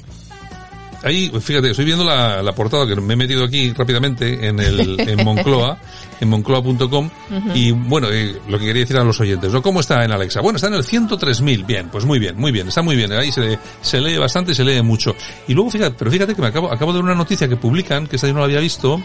ahí, 1.03 1.31
fíjate, 1.41 1.71
estoy 1.71 1.85
viendo 1.85 2.03
la, 2.03 2.41
la 2.41 2.51
portada 2.53 2.87
que 2.87 2.95
me 2.95 3.13
he 3.13 3.17
metido 3.17 3.43
aquí 3.43 3.73
rápidamente 3.73 4.47
en 4.47 4.59
el 4.59 4.99
en 4.99 5.23
Moncloa, 5.23 5.77
en 6.23 6.29
moncloa.com 6.29 7.09
y 7.53 7.71
bueno, 7.71 8.07
eh, 8.11 8.39
lo 8.47 8.57
que 8.59 8.65
quería 8.65 8.81
decir 8.81 8.97
a 8.97 9.03
los 9.03 9.19
oyentes, 9.19 9.51
¿no? 9.51 9.61
¿Cómo 9.61 9.79
está 9.79 10.03
en 10.03 10.11
Alexa? 10.11 10.41
Bueno, 10.41 10.57
está 10.57 10.67
en 10.67 10.75
el 10.75 10.83
103.000, 10.83 11.65
bien, 11.65 11.89
pues 11.89 12.05
muy 12.05 12.19
bien, 12.19 12.37
muy 12.37 12.51
bien, 12.51 12.67
está 12.67 12.81
muy 12.81 12.95
bien, 12.95 13.11
ahí 13.13 13.31
se, 13.31 13.59
se 13.81 14.01
lee 14.01 14.17
bastante 14.17 14.53
y 14.53 14.55
se 14.55 14.63
lee 14.63 14.81
mucho. 14.81 15.15
Y 15.47 15.53
luego 15.53 15.69
fíjate, 15.69 15.95
pero 15.97 16.11
fíjate 16.11 16.35
que 16.35 16.41
me 16.41 16.47
acabo, 16.47 16.71
acabo 16.71 16.91
de 16.91 16.97
ver 16.99 17.05
una 17.05 17.15
noticia 17.15 17.47
que 17.47 17.55
publican, 17.55 18.07
que 18.07 18.15
esta 18.15 18.27
yo 18.27 18.33
no 18.33 18.39
la 18.39 18.45
había 18.45 18.59
visto, 18.59 19.01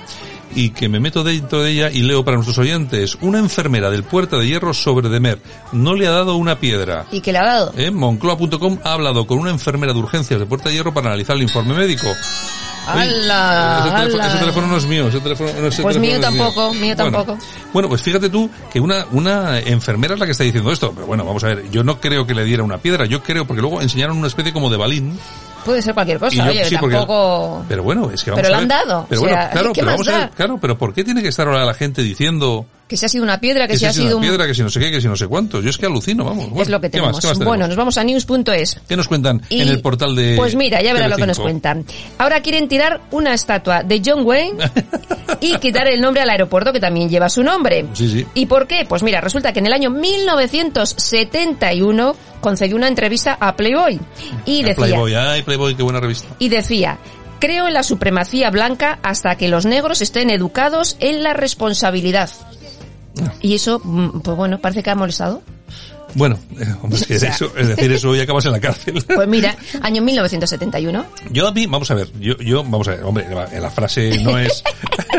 y 0.54 0.70
que 0.70 0.88
me 0.88 1.00
meto 1.00 1.24
dentro 1.24 1.62
de 1.62 1.70
ella 1.70 1.90
y 1.90 2.02
leo 2.02 2.24
para 2.24 2.36
nuestros 2.36 2.58
oyentes, 2.58 3.16
una 3.20 3.38
enfermera 3.38 3.90
del 3.90 4.02
Puerta 4.02 4.36
de 4.38 4.46
Hierro 4.46 4.72
sobre 4.74 5.08
Demer 5.08 5.38
no 5.72 5.94
le 5.94 6.06
ha 6.06 6.10
dado 6.10 6.36
una 6.36 6.58
piedra. 6.58 7.06
¿Y 7.10 7.20
qué 7.20 7.32
le 7.32 7.38
ha 7.38 7.44
dado? 7.44 7.72
¿Eh? 7.76 7.90
Moncloa.com 7.90 8.78
ha 8.84 8.92
hablado 8.92 9.26
con 9.26 9.38
una 9.38 9.50
enfermera 9.50 9.92
de 9.92 9.98
urgencias 9.98 10.38
de 10.40 10.46
Puerta 10.46 10.68
de 10.68 10.76
Hierro 10.76 10.94
para 10.94 11.08
analizar 11.08 11.36
el 11.36 11.42
informe 11.42 11.74
médico. 11.74 12.06
¡Hala! 12.88 13.80
ese, 13.80 13.90
teléfono, 13.90 14.14
¡Hala! 14.14 14.28
ese 14.28 14.38
teléfono 14.38 14.66
no 14.66 14.76
es 14.76 14.86
mío. 14.86 15.08
Ese 15.08 15.20
teléfono, 15.20 15.50
no, 15.60 15.66
ese 15.66 15.82
Pues 15.82 15.96
teléfono 15.96 16.00
mío 16.00 16.14
no 16.16 16.20
tampoco, 16.20 16.74
mío 16.74 16.96
Bueno, 16.96 17.12
tampoco. 17.12 17.38
Bueno, 17.72 17.88
pues 17.88 18.02
fíjate 18.02 18.30
tú 18.30 18.50
que 18.70 18.80
una, 18.80 19.06
una 19.12 19.58
enfermera 19.58 20.14
es 20.14 20.20
la 20.20 20.26
que 20.26 20.32
está 20.32 20.44
diciendo 20.44 20.72
esto. 20.72 20.92
Pero 20.94 21.06
bueno, 21.06 21.24
vamos 21.24 21.44
a 21.44 21.48
ver, 21.48 21.70
yo 21.70 21.84
no 21.84 22.00
creo 22.00 22.26
que 22.26 22.34
le 22.34 22.44
diera 22.44 22.62
una 22.62 22.78
piedra. 22.78 23.06
Yo 23.06 23.22
creo, 23.22 23.46
porque 23.46 23.60
luego 23.60 23.80
enseñaron 23.80 24.16
una 24.16 24.28
especie 24.28 24.52
como 24.52 24.70
de 24.70 24.76
balín. 24.76 25.18
Puede 25.68 25.82
ser 25.82 25.94
cualquier 25.94 26.18
cosa, 26.18 26.36
yo- 26.44 26.50
oye, 26.50 26.64
sí, 26.64 26.76
porque- 26.78 26.96
tampoco... 26.96 27.64
Pero 27.68 27.82
bueno, 27.82 28.10
es 28.12 28.22
que 28.24 28.30
vamos 28.30 28.42
Pero 28.42 28.54
a 28.54 28.58
ver. 28.58 28.62
han 28.62 28.68
dado, 28.68 29.06
Pero 29.08 29.20
o 29.20 29.24
bueno, 29.24 29.36
claro, 29.52 29.72
¿qué 29.72 29.80
pero 29.80 29.92
vamos 29.92 30.08
a 30.08 30.18
ver, 30.18 30.30
claro, 30.30 30.58
pero 30.60 30.78
¿por 30.78 30.94
qué 30.94 31.04
tiene 31.04 31.22
que 31.22 31.28
estar 31.28 31.46
ahora 31.46 31.64
la 31.64 31.74
gente 31.74 32.02
diciendo 32.02 32.66
Que 32.88 32.96
si 32.96 33.04
ha 33.04 33.08
sido 33.08 33.22
una 33.24 33.38
piedra, 33.38 33.66
que, 33.66 33.74
que 33.74 33.78
si 33.78 33.84
ha 33.86 33.92
si 33.92 34.00
es 34.00 34.04
sido 34.06 34.16
una 34.16 34.26
un... 34.26 34.30
piedra, 34.32 34.46
que 34.46 34.54
si 34.54 34.62
no 34.62 34.70
sé 34.70 34.80
qué, 34.80 34.90
que 34.90 35.00
si 35.02 35.06
no 35.08 35.16
sé 35.16 35.26
cuánto? 35.26 35.60
Yo 35.60 35.68
es 35.70 35.76
que 35.78 35.84
alucino, 35.86 36.24
vamos. 36.24 36.44
es 36.46 36.50
Bueno, 36.52 36.70
lo 36.72 36.80
que 36.80 36.90
¿qué 36.90 36.98
más? 37.02 37.06
tenemos. 37.06 37.20
¿Qué 37.20 37.26
más 37.26 37.34
tenemos? 37.38 37.50
bueno, 37.50 37.66
nos 37.68 37.76
vamos 37.76 37.98
a 37.98 38.04
news.es. 38.04 38.80
¿Qué 38.88 38.96
nos 38.96 39.08
cuentan 39.08 39.42
Y- 39.50 39.60
en 39.60 39.68
el 39.68 39.80
portal 39.82 40.16
de 40.16 40.34
Pues 40.36 40.54
mira, 40.56 40.80
ya 40.82 40.92
verá 40.94 41.06
lo 41.08 41.16
que 41.16 41.26
nos 41.26 41.38
cuentan. 41.38 41.84
Ahora 42.16 42.40
quieren 42.40 42.66
tirar 42.68 43.02
una 43.10 43.34
estatua 43.34 43.82
de 43.82 44.00
John 44.04 44.24
Wayne 44.26 44.56
y 45.40 45.56
quitar 45.58 45.86
el 45.86 46.00
nombre 46.00 46.22
al 46.22 46.30
aeropuerto 46.30 46.72
que 46.72 46.80
también 46.80 47.10
lleva 47.10 47.28
su 47.28 47.42
nombre. 47.42 47.84
Sí, 47.92 48.08
sí. 48.10 48.26
¿Y 48.34 48.46
por 48.46 48.66
qué? 48.66 48.86
Pues 48.88 49.02
mira, 49.02 49.20
resulta 49.20 49.52
que 49.52 49.58
en 49.58 49.66
el 49.66 49.72
año 49.74 49.90
1971 49.90 52.16
concedió 52.40 52.76
una 52.76 52.88
entrevista 52.88 53.36
a 53.40 53.56
Playboy 53.56 54.00
y 54.44 54.62
decía 54.62 54.86
Playboy, 54.86 55.14
ay, 55.14 55.42
Playboy, 55.42 55.74
qué 55.74 55.82
buena 55.82 56.00
revista. 56.00 56.28
y 56.38 56.48
decía 56.48 56.98
Creo 57.38 57.68
en 57.68 57.74
la 57.74 57.84
supremacía 57.84 58.50
blanca 58.50 58.98
hasta 59.02 59.36
que 59.36 59.48
los 59.48 59.64
negros 59.64 60.00
estén 60.00 60.30
educados 60.30 60.96
en 60.98 61.22
la 61.22 61.34
responsabilidad. 61.34 62.30
Y 63.40 63.54
eso, 63.54 63.80
mm, 63.82 64.20
pues 64.20 64.36
bueno, 64.36 64.58
parece 64.58 64.82
que 64.82 64.90
ha 64.90 64.96
molestado. 64.96 65.42
Bueno, 66.14 66.38
eh, 66.58 66.66
hombre, 66.82 66.98
es 67.00 67.06
que 67.06 67.16
O 67.16 67.18
sea. 67.18 67.30
eso, 67.30 67.52
es 67.56 67.68
decir 67.68 67.92
eso 67.92 68.14
y 68.16 68.20
acabas 68.20 68.44
en 68.46 68.52
la 68.52 68.60
cárcel. 68.60 69.02
Pues 69.14 69.28
mira, 69.28 69.56
año 69.82 70.00
1971. 70.02 71.04
Yo 71.30 71.48
a 71.48 71.52
mí, 71.52 71.66
vamos 71.66 71.90
a 71.90 71.94
ver, 71.94 72.08
yo, 72.20 72.36
yo, 72.38 72.62
vamos 72.64 72.86
a 72.88 72.92
ver, 72.92 73.04
hombre, 73.04 73.26
la, 73.28 73.46
la 73.60 73.70
frase 73.70 74.18
no 74.22 74.38
es, 74.38 74.62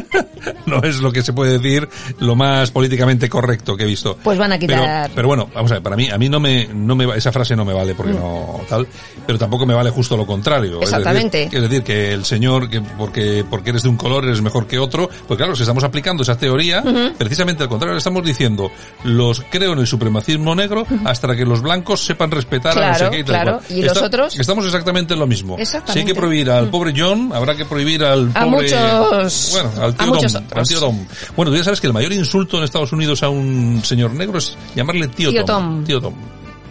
no 0.66 0.82
es 0.84 0.98
lo 1.00 1.12
que 1.12 1.22
se 1.22 1.34
puede 1.34 1.58
decir 1.58 1.88
lo 2.20 2.36
más 2.36 2.72
políticamente 2.72 3.30
correcto 3.30 3.76
que 3.76 3.84
he 3.84 3.88
visto. 3.88 4.18
Pues 4.24 4.38
van 4.38 4.52
a 4.54 4.58
quitar- 4.60 5.04
Pero, 5.04 5.16
pero 5.16 5.28
bueno, 5.28 5.50
vamos 5.54 5.72
a 5.72 5.76
ver, 5.76 5.84
para 5.84 5.96
mí, 5.96 6.10
a 6.10 6.18
mí 6.18 6.30
no 6.30 6.40
me, 6.40 6.68
no 6.74 6.96
me, 6.96 7.06
esa 7.18 7.32
frase 7.32 7.56
no 7.56 7.66
me 7.66 7.74
vale 7.74 7.94
porque 7.96 8.14
no 8.14 8.62
tal, 8.70 8.88
pero 9.26 9.38
tampoco 9.38 9.66
me 9.66 9.74
vale 9.74 9.90
justo 9.90 10.16
lo 10.18 10.26
contrario. 10.26 10.82
Es 10.82 10.90
decir- 10.92 10.98
Exactamente. 10.98 11.44
Es 11.52 11.62
decir, 11.62 11.84
que 11.84 12.14
el 12.14 12.26
señor, 12.26 12.70
que 12.70 12.82
porque, 12.82 13.44
porque 13.50 13.72
eres 13.72 13.84
de 13.84 13.90
un 13.90 13.98
color 13.98 14.26
eres 14.26 14.42
mejor 14.42 14.68
que 14.68 14.80
otro, 14.80 15.10
pues 15.28 15.38
claro, 15.38 15.56
si 15.56 15.64
estamos 15.64 15.84
aplicando 15.84 16.24
esa 16.24 16.38
teoría, 16.38 16.84
precisamente 17.18 17.64
al 17.64 17.70
contrario, 17.70 17.94
le 17.94 18.00
estamos 18.00 18.24
diciendo, 18.24 18.72
los 19.04 19.44
creo 19.50 19.74
en 19.74 19.80
el 19.80 19.88
supremacismo 19.88 20.56
negro 20.56 20.79
hasta 21.06 21.36
que 21.36 21.46
los 21.46 21.62
blancos 21.62 22.04
sepan 22.06 22.32
respetar 22.32 22.78
a 22.78 22.88
no 22.90 22.94
sé 22.94 23.00
Claro, 23.00 23.12
qué 23.12 23.20
y 23.20 23.24
tal 23.24 23.36
claro. 23.36 23.58
cual. 23.60 23.78
¿Y 23.80 23.82
los 23.84 23.98
otros? 24.02 24.40
Estamos 24.40 24.66
exactamente 24.66 25.14
en 25.14 25.20
lo 25.20 25.28
mismo. 25.28 25.56
Si 25.56 25.60
hay 25.60 25.64
Exactamente. 25.64 26.06
que 26.14 26.20
prohibir 26.20 26.50
al 26.52 26.70
pobre 26.70 26.94
John, 26.96 27.32
habrá 27.34 27.56
que 27.56 27.66
prohibir 27.66 28.04
al 28.04 28.32
A 28.34 28.46
pobre... 28.46 28.70
muchos- 28.70 29.50
Bueno, 29.54 29.72
al 29.84 29.92
a 29.92 29.96
tío, 29.96 30.08
muchos 30.08 30.34
Tom, 30.34 30.44
otros. 30.46 30.60
al 30.60 30.68
tío 30.68 30.80
Tom. 30.80 31.06
Bueno, 31.36 31.52
tú 31.52 31.58
ya 31.58 31.64
sabes 31.64 31.82
que 31.82 31.88
el 31.88 31.94
mayor 31.94 32.14
insulto 32.14 32.58
en 32.58 32.64
Estados 32.64 32.92
Unidos 32.92 33.24
a 33.24 33.30
un 33.30 33.82
señor 33.84 34.14
negro 34.14 34.38
es 34.40 34.56
llamarle 34.76 35.08
tío, 35.08 35.30
Tío 35.32 35.46
Tom. 35.46 35.76
Tom. 35.78 35.84
Tío 35.86 36.02
Tom. 36.02 36.14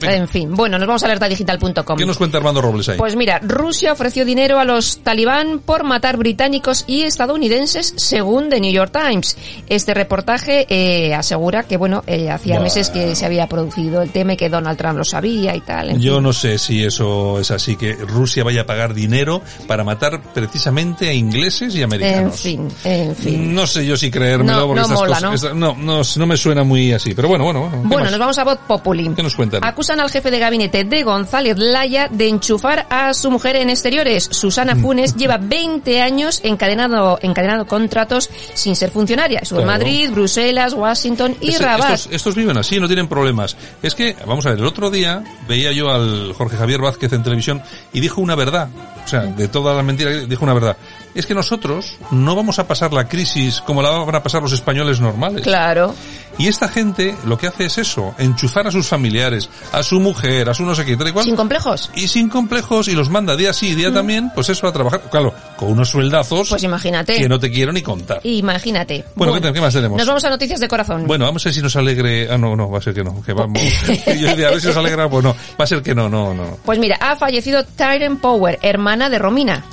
Venga, 0.01 0.15
En 0.17 0.29
fin, 0.29 0.55
bueno, 0.55 0.79
nos 0.79 0.87
vamos 0.87 1.03
a 1.03 1.07
alertadigital.com. 1.07 1.97
¿Qué 1.99 2.07
nos 2.07 2.19
cuenta 2.19 2.39
Armando 2.39 2.61
Robles 2.61 2.89
ahí? 2.91 2.99
Pues 2.99 3.17
mira, 3.17 3.41
Rusia 3.43 3.93
ofreció 3.93 4.25
dinero 4.25 4.59
a 4.59 4.65
los 4.65 4.99
talibán 4.99 5.61
por 5.61 5.85
matar 5.85 6.17
británicos 6.17 6.85
y 6.87 7.03
estadounidenses, 7.03 7.95
según 7.97 8.49
The 8.49 8.61
New 8.61 8.73
York 8.73 8.93
Times. 8.93 9.37
Este 9.69 9.95
reportaje 9.95 10.67
eh, 10.69 11.15
asegura 11.15 11.65
que, 11.65 11.77
bueno, 11.77 12.03
eh, 12.07 12.31
hacía 12.31 12.61
meses 12.61 12.91
que 12.91 13.15
se 13.15 13.27
había 13.27 13.47
producido 13.49 14.03
el 14.03 14.11
tema 14.11 14.35
y 14.35 14.37
que 14.37 14.49
Donald 14.49 14.79
Trump 14.79 14.99
lo 14.99 15.05
sabía 15.05 15.55
y 15.57 15.61
tal. 15.61 15.91
en 15.91 16.01
Yo 16.01 16.15
fin. 16.15 16.23
no 16.23 16.33
sé 16.33 16.59
si 16.59 16.85
eso 16.85 17.39
es 17.41 17.51
así, 17.51 17.77
que 17.77 17.95
Rusia 17.95 18.45
vaya 18.45 18.63
a 18.63 18.67
pagar 18.67 18.95
dinero 18.95 19.43
para 19.67 19.85
matar 19.85 20.21
precisamente 20.35 21.09
a 21.09 21.13
ingleses 21.13 21.75
y 21.75 21.79
En 21.79 21.85
americanos. 21.85 22.41
fin, 22.41 22.69
en 22.85 23.15
fin. 23.17 23.55
No 23.55 23.67
sé 23.67 23.85
yo 23.87 23.97
si 23.97 24.11
creérmelo 24.11 24.61
No, 24.61 24.67
porque 24.69 24.81
no 24.81 24.87
estas 24.87 24.99
mola, 24.99 25.09
cosas, 25.17 25.23
¿no? 25.23 25.35
esta- 25.35 25.55
no, 25.55 25.75
no, 25.77 26.03
no 26.17 26.27
me 26.27 26.37
suena 26.37 26.65
muy 26.65 26.93
así, 26.93 27.15
pero 27.15 27.29
bueno, 27.29 27.45
bueno. 27.45 27.61
bueno, 27.61 27.83
¿qué 27.83 27.89
Bueno, 27.89 28.11
nos 28.11 28.19
vamos 28.19 28.39
a 28.39 28.45
Voz 28.45 28.59
Populi. 28.67 29.11
¿Qué 29.15 29.23
nos 29.23 29.35
cuentan? 29.35 29.63
Acusan 29.89 30.01
al 30.05 30.11
jefe 30.11 30.31
de 30.31 30.39
gabinete 30.39 30.85
de 30.85 31.03
González 31.03 31.57
Laya 31.57 32.09
de 32.11 32.29
enchufar 32.29 32.87
a 32.91 33.15
su 33.15 33.31
mujer 33.31 33.57
en 33.57 33.71
exteriores. 33.71 34.29
Susana 34.31 34.75
Mm. 34.75 34.83
Funes 34.83 35.17
lleva 35.17 35.39
20 35.39 36.03
años 36.03 36.41
encadenado, 36.45 37.19
encadenado 37.23 37.67
contratos 37.67 38.29
sin 38.53 38.77
ser 38.77 38.91
funcionaria. 38.91 39.39
Estuvo 39.41 39.61
en 39.61 39.65
Claro. 39.65 39.79
Madrid, 39.79 40.11
Bruselas, 40.11 40.75
Washington 40.75 41.37
y 41.41 41.51
Ese- 41.51 41.63
Rabat. 41.65 41.95
estos, 41.95 42.13
estos 42.13 42.35
viven 42.35 42.59
así, 42.59 42.79
no 42.79 42.87
tienen 42.87 43.09
problemas. 43.09 43.57
Es 43.83 43.95
que, 43.95 44.15
vamos 44.27 44.45
a 44.45 44.51
ver, 44.51 44.59
el 44.59 44.67
otro 44.67 44.91
día 44.91 45.23
veía 45.49 45.73
yo 45.73 45.89
al 45.91 46.35
Jorge 46.35 46.59
Javier 46.59 46.83
Vázquez 46.83 47.11
en 47.15 47.23
televisión 47.23 47.63
y 47.95 48.01
dijo 48.01 48.21
una 48.21 48.35
verdad. 48.35 48.69
O 49.07 49.09
sea, 49.09 49.21
de 49.23 49.49
todas 49.49 49.75
las 49.75 49.85
mentiras, 49.87 50.29
dijo 50.29 50.45
una 50.45 50.53
verdad. 50.53 50.77
Es 51.15 51.25
que 51.25 51.33
nosotros 51.35 51.97
no 52.11 52.37
vamos 52.37 52.59
a 52.59 52.69
pasar 52.69 52.93
la 52.93 53.09
crisis 53.09 53.63
como 53.63 53.81
la 53.81 53.89
van 53.91 54.15
a 54.15 54.23
pasar 54.23 54.43
los 54.43 54.53
españoles 54.53 55.01
normales. 55.01 55.41
Claro. 55.43 55.95
Y 56.39 56.47
esta 56.49 56.69
gente 56.69 57.17
lo 57.25 57.37
que 57.37 57.49
hace 57.49 57.65
es 57.67 57.79
eso, 57.79 58.15
enchufar 58.19 58.67
a 58.67 58.71
sus 58.71 58.87
familiares, 58.87 59.49
a 59.73 59.83
su 59.83 59.99
mujer, 60.01 60.49
a 60.49 60.55
su 60.55 60.65
no 60.65 60.75
sé 60.75 60.85
qué, 60.85 60.97
tal 60.97 61.09
y 61.09 61.13
cual. 61.13 61.25
Sin 61.25 61.37
complejos. 61.37 61.91
y 61.95 62.07
sin 62.09 62.29
complejos 62.29 62.89
y 62.89 62.93
los 62.95 63.11
manda 63.11 63.37
día 63.37 63.53
sí, 63.53 63.75
día 63.75 63.93
también, 63.93 64.31
pues 64.35 64.49
eso 64.49 64.67
a 64.67 64.73
trabajar, 64.73 65.03
claro, 65.11 65.35
con 65.57 65.73
unos 65.73 65.89
sueldazos 65.91 66.49
Pues 66.51 66.63
imagínate. 66.63 67.17
que 67.17 67.29
no 67.29 67.39
te 67.39 67.51
quiero 67.51 67.73
ni 67.73 67.83
contar. 67.83 68.21
Imagínate. 68.23 69.05
Bueno, 69.17 69.35
¿qué- 69.41 69.53
qué 69.53 69.61
más 69.61 69.75
tenemos? 69.75 69.99
Nos 69.99 70.07
vamos 70.07 70.25
a 70.25 70.31
noticias 70.31 70.61
de 70.61 70.69
corazón. 70.69 71.07
Bueno, 71.07 71.25
vamos 71.25 71.45
a 71.45 71.49
ver 71.49 71.55
si 71.55 71.61
nos 71.63 71.75
alegre. 71.77 72.29
Ah, 72.31 72.39
no, 72.39 72.55
no, 72.55 72.71
va 72.71 72.79
a 72.79 72.83
ser 72.83 72.95
que 72.95 73.03
no. 73.03 73.21
Que 73.23 73.33
vamos. 73.33 73.61
Yo 74.07 74.29
decía, 74.29 74.49
a 74.49 74.51
ver 74.53 74.61
si 74.61 74.69
nos 74.69 74.77
alegra, 74.77 75.09
pues 75.09 75.25
no. 75.25 75.35
Va 75.61 75.65
a 75.65 75.67
ser 75.67 75.83
que 75.83 75.95
no, 75.95 76.09
no, 76.09 76.35
no. 76.35 76.59
Pues 76.65 76.79
mira, 76.79 76.97
ha 77.01 77.17
fallecido 77.17 77.65
Tyron 77.65 78.19
Power, 78.19 78.59
hermana 78.63 79.11
de 79.11 79.19
Romina. 79.19 79.65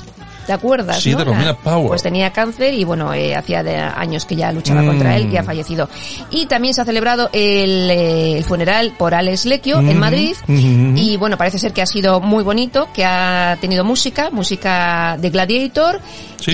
¿Te 0.45 0.53
acuerdas? 0.53 1.01
Sí, 1.01 1.11
no? 1.11 1.19
de 1.19 1.25
La- 1.25 1.55
Power. 1.57 1.87
Pues 1.87 2.03
tenía 2.03 2.31
cáncer 2.31 2.73
y 2.73 2.83
bueno, 2.83 3.13
eh, 3.13 3.35
hacía 3.35 3.63
de 3.63 3.75
años 3.77 4.25
que 4.25 4.35
ya 4.35 4.51
luchaba 4.51 4.81
Mm. 4.81 4.87
contra 4.87 5.15
él 5.17 5.29
y 5.31 5.37
ha 5.37 5.43
fallecido. 5.43 5.89
Y 6.29 6.45
también 6.45 6.73
se 6.73 6.81
ha 6.81 6.85
celebrado 6.85 7.29
el, 7.33 7.89
eh, 7.89 8.37
el 8.37 8.43
funeral 8.43 8.93
por 8.97 9.13
Alex 9.15 9.45
Lequio 9.45 9.79
en 9.79 9.95
Mm. 9.97 9.99
Madrid. 9.99 10.35
Mm. 10.47 10.97
Y 10.97 11.17
bueno, 11.17 11.37
parece 11.37 11.57
ser 11.59 11.73
que 11.73 11.81
ha 11.81 11.85
sido 11.87 12.19
muy 12.21 12.43
bonito, 12.43 12.87
que 12.93 13.03
ha 13.05 13.57
tenido 13.59 13.83
música, 13.83 14.29
música 14.31 15.17
de 15.19 15.29
Gladiator 15.29 15.99
Sí. 16.39 16.51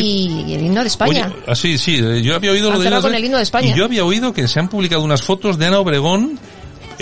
y 0.48 0.54
el 0.54 0.64
himno 0.66 0.82
de 0.82 0.88
España. 0.88 1.28
Oye, 1.34 1.44
así, 1.48 1.78
sí, 1.78 1.96
eh, 2.02 2.22
yo 2.22 2.36
había 2.36 2.52
oído 2.52 2.72
lo 2.72 2.78
de 2.78 2.84
cerrado 2.86 3.02
las- 3.02 3.10
con 3.10 3.16
el 3.16 3.26
himno 3.26 3.38
de 3.38 3.44
España. 3.44 3.74
Y 3.74 3.78
yo 3.78 3.86
había 3.86 4.06
oído 4.06 4.32
que 4.34 4.48
se 4.48 4.60
han 4.60 4.70
publicado 4.70 5.02
unas 5.04 5.22
fotos 5.22 5.58
de 5.58 5.66
Ana 5.66 5.80
Obregón 5.80 6.40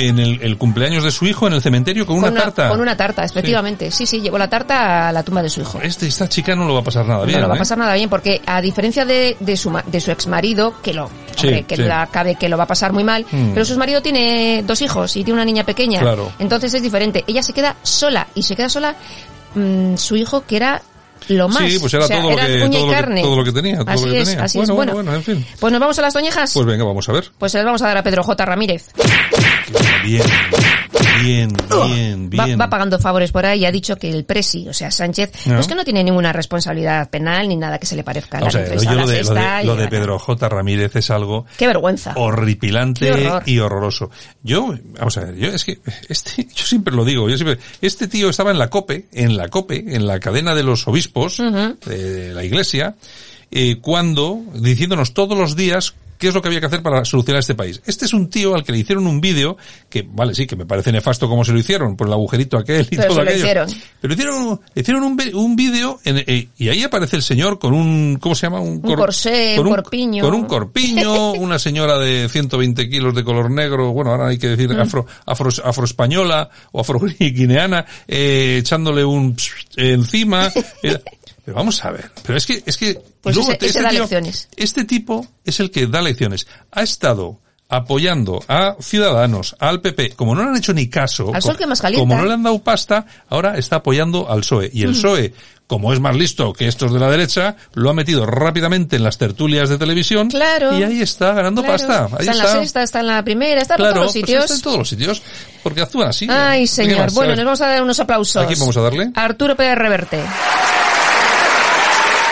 en 0.08 0.20
el, 0.20 0.42
el 0.42 0.58
cumpleaños 0.58 1.04
de 1.04 1.12
su 1.12 1.26
hijo 1.26 1.48
en 1.48 1.54
el 1.54 1.62
cementerio 1.62 2.06
con, 2.06 2.20
con 2.22 2.32
una 2.32 2.42
tarta. 2.42 2.70
Con 2.70 2.80
una 2.82 2.96
tarta, 2.96 3.24
efectivamente. 3.24 3.92
Sí, 3.92 4.06
sí, 4.06 4.22
llevó 4.22 4.38
la 4.38 4.50
tarta 4.50 5.10
a 5.10 5.12
la 5.12 5.24
tumba 5.24 5.42
de 5.42 5.50
su 5.50 5.62
hijo. 5.62 5.80
Este, 5.82 6.08
esta 6.08 6.28
chica 6.30 6.56
no 6.56 6.66
lo 6.66 6.74
va 6.74 6.80
a 6.80 6.84
pasar 6.84 7.06
nada 7.06 7.26
bien. 7.26 7.38
no 7.40 7.42
le 7.44 7.48
va 7.48 7.54
a 7.54 7.58
¿eh? 7.58 7.60
pasar 7.60 7.78
nada 7.78 7.94
bien 7.96 8.10
porque 8.10 8.42
a 8.46 8.62
diferencia 8.62 9.06
de, 9.06 9.36
de 9.40 9.58
su 9.58 9.70
de 9.86 10.00
su 10.02 10.12
ex 10.12 10.28
marido 10.28 10.76
que 10.82 10.94
lo 10.94 11.10
Sí, 11.36 11.48
hombre, 11.48 11.64
que 11.64 11.76
sí. 11.78 11.84
la 11.84 12.08
cabe 12.08 12.36
que 12.36 12.50
lo 12.50 12.58
va 12.58 12.64
a 12.66 12.68
pasar 12.68 12.92
muy 12.94 13.04
mal 13.04 13.26
Mm. 13.32 13.52
pero 13.54 13.66
su 13.66 13.78
marido 13.78 14.02
tiene 14.02 14.64
dos 14.66 14.82
hijos 14.82 15.16
y 15.16 15.24
tiene 15.24 15.34
una 15.38 15.46
niña 15.46 15.64
pequeña 15.64 16.00
Claro. 16.00 16.32
entonces 16.40 16.74
es 16.74 16.82
diferente 16.82 17.24
ella 17.28 17.44
se 17.44 17.54
queda 17.54 17.76
sola 17.84 18.28
y 18.36 18.44
se 18.44 18.56
queda 18.56 18.70
sola 18.70 18.96
mm, 19.56 19.96
su 19.96 20.16
hijo 20.16 20.46
que 20.46 20.56
era 20.58 20.82
lo 21.36 21.48
más 21.50 21.70
Sí, 21.72 21.80
pues 21.80 21.94
era 21.94 22.06
O 22.06 22.08
sea, 22.08 22.22
todo 22.22 22.32
lo 22.32 22.38
que- 22.38 22.44
uña 22.44 22.66
y 22.66 22.70
todo 22.72 22.86
lo 22.86 22.90
que- 22.92 22.96
carne. 22.96 23.22
todo 23.22 23.36
lo 23.38 23.44
que 23.44 23.52
tenía, 23.52 23.78
todo 23.80 23.90
así 23.92 24.06
lo 24.06 24.12
que 24.12 24.22
es 24.22 24.30
tenía. 24.30 24.44
así 24.46 24.58
Bueno, 24.58 24.74
es 24.74 24.76
bueno, 24.76 24.94
bueno, 24.94 25.12
bueno, 25.12 25.18
en 25.18 25.24
fin. 25.24 25.46
pues 25.60 25.72
nos 25.74 25.80
vamos 25.82 26.00
a 26.00 26.02
las 26.02 26.14
toñejas 26.14 26.54
Pues 26.54 26.66
venga, 26.66 26.84
vamos 26.84 27.10
a 27.10 27.12
ver. 27.12 27.32
pues 27.38 27.52
se 27.52 27.58
las 27.60 27.66
vamos 27.66 27.82
a 27.82 27.88
dar 27.88 27.98
a 27.98 28.04
Pedro 28.04 28.24
J. 28.24 28.46
Ramírez 28.46 28.88
Bien, 30.04 30.24
bien, 31.24 31.50
bien, 31.88 32.30
va, 32.38 32.46
bien. 32.46 32.60
va 32.60 32.70
pagando 32.70 33.00
favores 33.00 33.32
por 33.32 33.46
ahí 33.46 33.62
y 33.62 33.66
ha 33.66 33.72
dicho 33.72 33.96
que 33.98 34.10
el 34.10 34.26
presi, 34.26 34.68
o 34.68 34.74
sea, 34.74 34.92
Sánchez, 34.92 35.32
¿No? 35.46 35.56
pues 35.56 35.68
que 35.68 35.76
no 35.76 35.84
tiene 35.84 36.04
ninguna 36.04 36.32
responsabilidad 36.34 37.10
penal 37.10 37.48
ni 37.48 37.56
nada 37.56 37.78
que 37.80 37.86
se 37.86 37.96
le 37.96 38.04
parezca. 38.04 38.38
A 38.40 38.42
La 38.42 38.50
yo 38.50 38.60
a 38.60 38.62
lo 38.64 38.68
de, 38.68 38.96
lo 38.96 39.08
de- 39.08 39.16
sexta 39.16 39.64
y 39.64 39.66
lo 39.66 39.76
de 39.76 39.86
a- 39.86 39.90
Pedro 39.90 40.20
J. 40.20 40.50
Ramírez 40.50 40.96
es 40.96 41.10
algo 41.12 41.46
Qué 41.58 41.68
vergüenza. 41.68 42.14
horripilante 42.16 43.06
Qué 43.06 43.12
horror. 43.28 43.44
y 43.46 43.60
horroroso. 43.60 44.10
Yo, 44.44 44.74
vamos 44.98 45.18
a 45.18 45.22
ver, 45.26 45.36
yo 45.36 45.48
es 45.50 45.64
que 45.66 45.80
este, 46.08 46.44
yo 46.56 46.66
siempre 46.66 46.94
lo 46.96 47.06
digo, 47.06 47.30
yo 47.30 47.38
siempre, 47.38 47.60
este 47.82 48.08
tío 48.08 48.30
estaba 48.30 48.52
en 48.52 48.60
la 48.60 48.70
COPE, 48.70 49.08
en 49.14 49.38
la 49.38 49.48
COPE, 49.50 49.96
en 49.96 50.08
la 50.08 50.20
cadena 50.20 50.56
de 50.56 50.64
los 50.64 50.88
obispos 50.88 51.38
de 51.38 52.34
la 52.34 52.44
iglesia, 52.44 52.96
eh, 53.52 53.78
cuando, 53.82 54.40
diciéndonos 54.54 55.14
todos 55.14 55.38
los 55.38 55.56
días 55.56 55.96
qué 56.20 56.28
es 56.28 56.34
lo 56.36 56.42
que 56.42 56.50
había 56.50 56.60
que 56.60 56.68
hacer 56.68 56.84
para 56.84 57.04
solucionar 57.06 57.40
este 57.40 57.56
país. 57.56 57.82
Este 57.88 58.06
es 58.06 58.14
un 58.14 58.30
tío 58.30 58.54
al 58.54 58.64
que 58.64 58.72
le 58.74 58.78
hicieron 58.78 59.08
un 59.08 59.20
vídeo, 59.22 59.58
que 59.90 60.06
vale, 60.08 60.36
sí, 60.36 60.46
que 60.46 60.56
me 60.56 60.66
parece 60.68 60.92
nefasto 60.92 61.28
cómo 61.28 61.44
se 61.46 61.54
lo 61.54 61.58
hicieron, 61.60 61.96
por 61.96 62.08
el 62.08 62.14
agujerito 62.14 62.58
aquel 62.58 62.86
y 62.92 62.98
Pero 62.98 63.04
todo 63.08 63.16
se 63.16 63.24
lo 63.24 63.30
aquello. 63.30 63.38
hicieron. 63.46 63.70
Pero 64.02 64.14
hicieron, 64.14 64.62
hicieron 64.76 65.04
un, 65.04 65.22
un 65.34 65.56
vídeo 65.56 66.00
eh, 66.06 66.50
y 66.58 66.70
ahí 66.70 66.84
aparece 66.84 67.16
el 67.16 67.24
señor 67.24 67.58
con 67.58 67.74
un, 67.74 68.18
¿cómo 68.20 68.36
se 68.36 68.46
llama? 68.48 68.60
Un, 68.60 68.82
cor- 68.82 68.98
corsé, 69.00 69.54
con 69.58 69.68
un 69.68 69.74
corpiño. 69.76 70.24
Con 70.24 70.34
un 70.36 70.46
corpiño, 70.46 71.32
una 71.40 71.58
señora 71.58 71.98
de 71.98 72.28
120 72.30 72.90
kilos 72.90 73.16
de 73.16 73.24
color 73.24 73.50
negro, 73.50 73.94
bueno, 73.94 74.12
ahora 74.12 74.28
hay 74.28 74.38
que 74.38 74.50
decir 74.50 74.70
Mm. 74.70 74.82
afro, 74.82 75.06
afro, 75.26 75.50
afroespañola 75.64 76.50
o 76.74 76.82
afro-guineana, 76.82 77.86
eh, 78.08 78.58
echándole 78.60 79.04
un 79.06 79.36
encima. 79.78 80.52
eh, 80.84 80.98
pero 81.50 81.58
vamos 81.58 81.84
a 81.84 81.90
ver, 81.90 82.12
pero 82.24 82.38
es 82.38 82.46
que, 82.46 82.62
es 82.64 82.78
que, 82.78 83.02
Pues 83.22 83.36
luego 83.36 83.52
ese- 83.54 83.66
ese 83.66 83.82
da 83.82 83.92
lecciones. 83.92 84.48
Este 84.56 84.84
tipo 84.86 85.26
es 85.44 85.60
el 85.60 85.72
que 85.72 85.88
da 85.88 86.00
lecciones. 86.00 86.46
Ha 86.72 86.84
estado 86.84 87.40
apoyando 87.70 88.44
a 88.48 88.76
Ciudadanos, 88.80 89.56
al 89.60 89.82
PP, 89.82 90.12
como 90.16 90.36
no 90.36 90.44
le 90.44 90.50
han 90.50 90.58
hecho 90.58 90.74
ni 90.74 90.90
caso, 90.90 91.32
Al 91.34 91.42
sol 91.42 91.58
que 91.58 91.66
más 91.66 91.82
como 91.82 92.16
no 92.18 92.26
le 92.26 92.34
han 92.34 92.44
dado 92.44 92.60
pasta, 92.64 93.06
ahora 93.30 93.58
está 93.58 93.78
apoyando 93.78 94.30
al 94.30 94.42
PSOE. 94.42 94.70
Y 94.74 94.84
el 94.84 94.92
PSOE, 94.92 95.34
como 95.68 95.94
es 95.94 96.00
más 96.00 96.16
listo 96.16 96.52
que 96.54 96.68
estos 96.68 96.92
de 96.92 97.00
la 97.00 97.12
derecha, 97.12 97.56
lo 97.76 97.92
ha 97.92 97.94
metido 97.94 98.26
rápidamente 98.26 98.96
en 98.96 99.04
las 99.04 99.20
tertulias 99.20 99.70
de 99.70 99.78
televisión. 99.78 100.30
Claro. 100.30 100.78
Y 100.80 100.84
ahí 100.84 101.02
está 101.02 101.34
ganando 101.34 101.62
Claro. 101.64 101.78
pasta. 101.78 102.06
Ahí 102.18 102.28
está 102.28 102.32
en 102.32 102.38
la 102.40 102.48
sexta, 102.54 102.82
está 102.84 103.00
en 103.02 103.08
la 103.08 103.24
primera, 103.24 103.62
está 103.62 103.76
Claro, 103.76 103.90
por 103.92 103.94
todos 104.02 104.06
los 104.06 104.14
pues 104.14 104.22
sitios. 104.26 104.44
está 104.46 104.56
en 104.56 104.62
todos 104.62 104.78
los 104.80 104.90
sitios. 104.90 105.22
Porque 105.62 105.82
actúan 105.82 106.08
así. 106.10 106.28
Ay, 106.30 106.62
¿Qué 106.62 106.68
señor. 106.68 107.12
Bueno, 107.12 107.36
nos 107.36 107.46
vamos 107.46 107.62
a 107.62 107.68
dar 107.68 107.84
unos 107.84 108.00
aplausos. 108.00 108.42
¿A 108.44 108.48
quién 108.48 108.58
vamos 108.60 108.78
a 108.78 108.82
darle? 108.82 109.12
Arturo 109.14 109.56
Pérez 109.56 109.78
Reverte. 109.78 110.20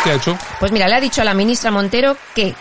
¿Qué 0.07 0.13
ha 0.13 0.15
hecho? 0.15 0.37
Pues 0.61 0.71
mira, 0.71 0.87
le 0.87 0.95
ha 0.95 1.01
dicho 1.01 1.21
a 1.21 1.25
la 1.25 1.33
ministra 1.33 1.69
Montero 1.69 2.15
que 2.33 2.55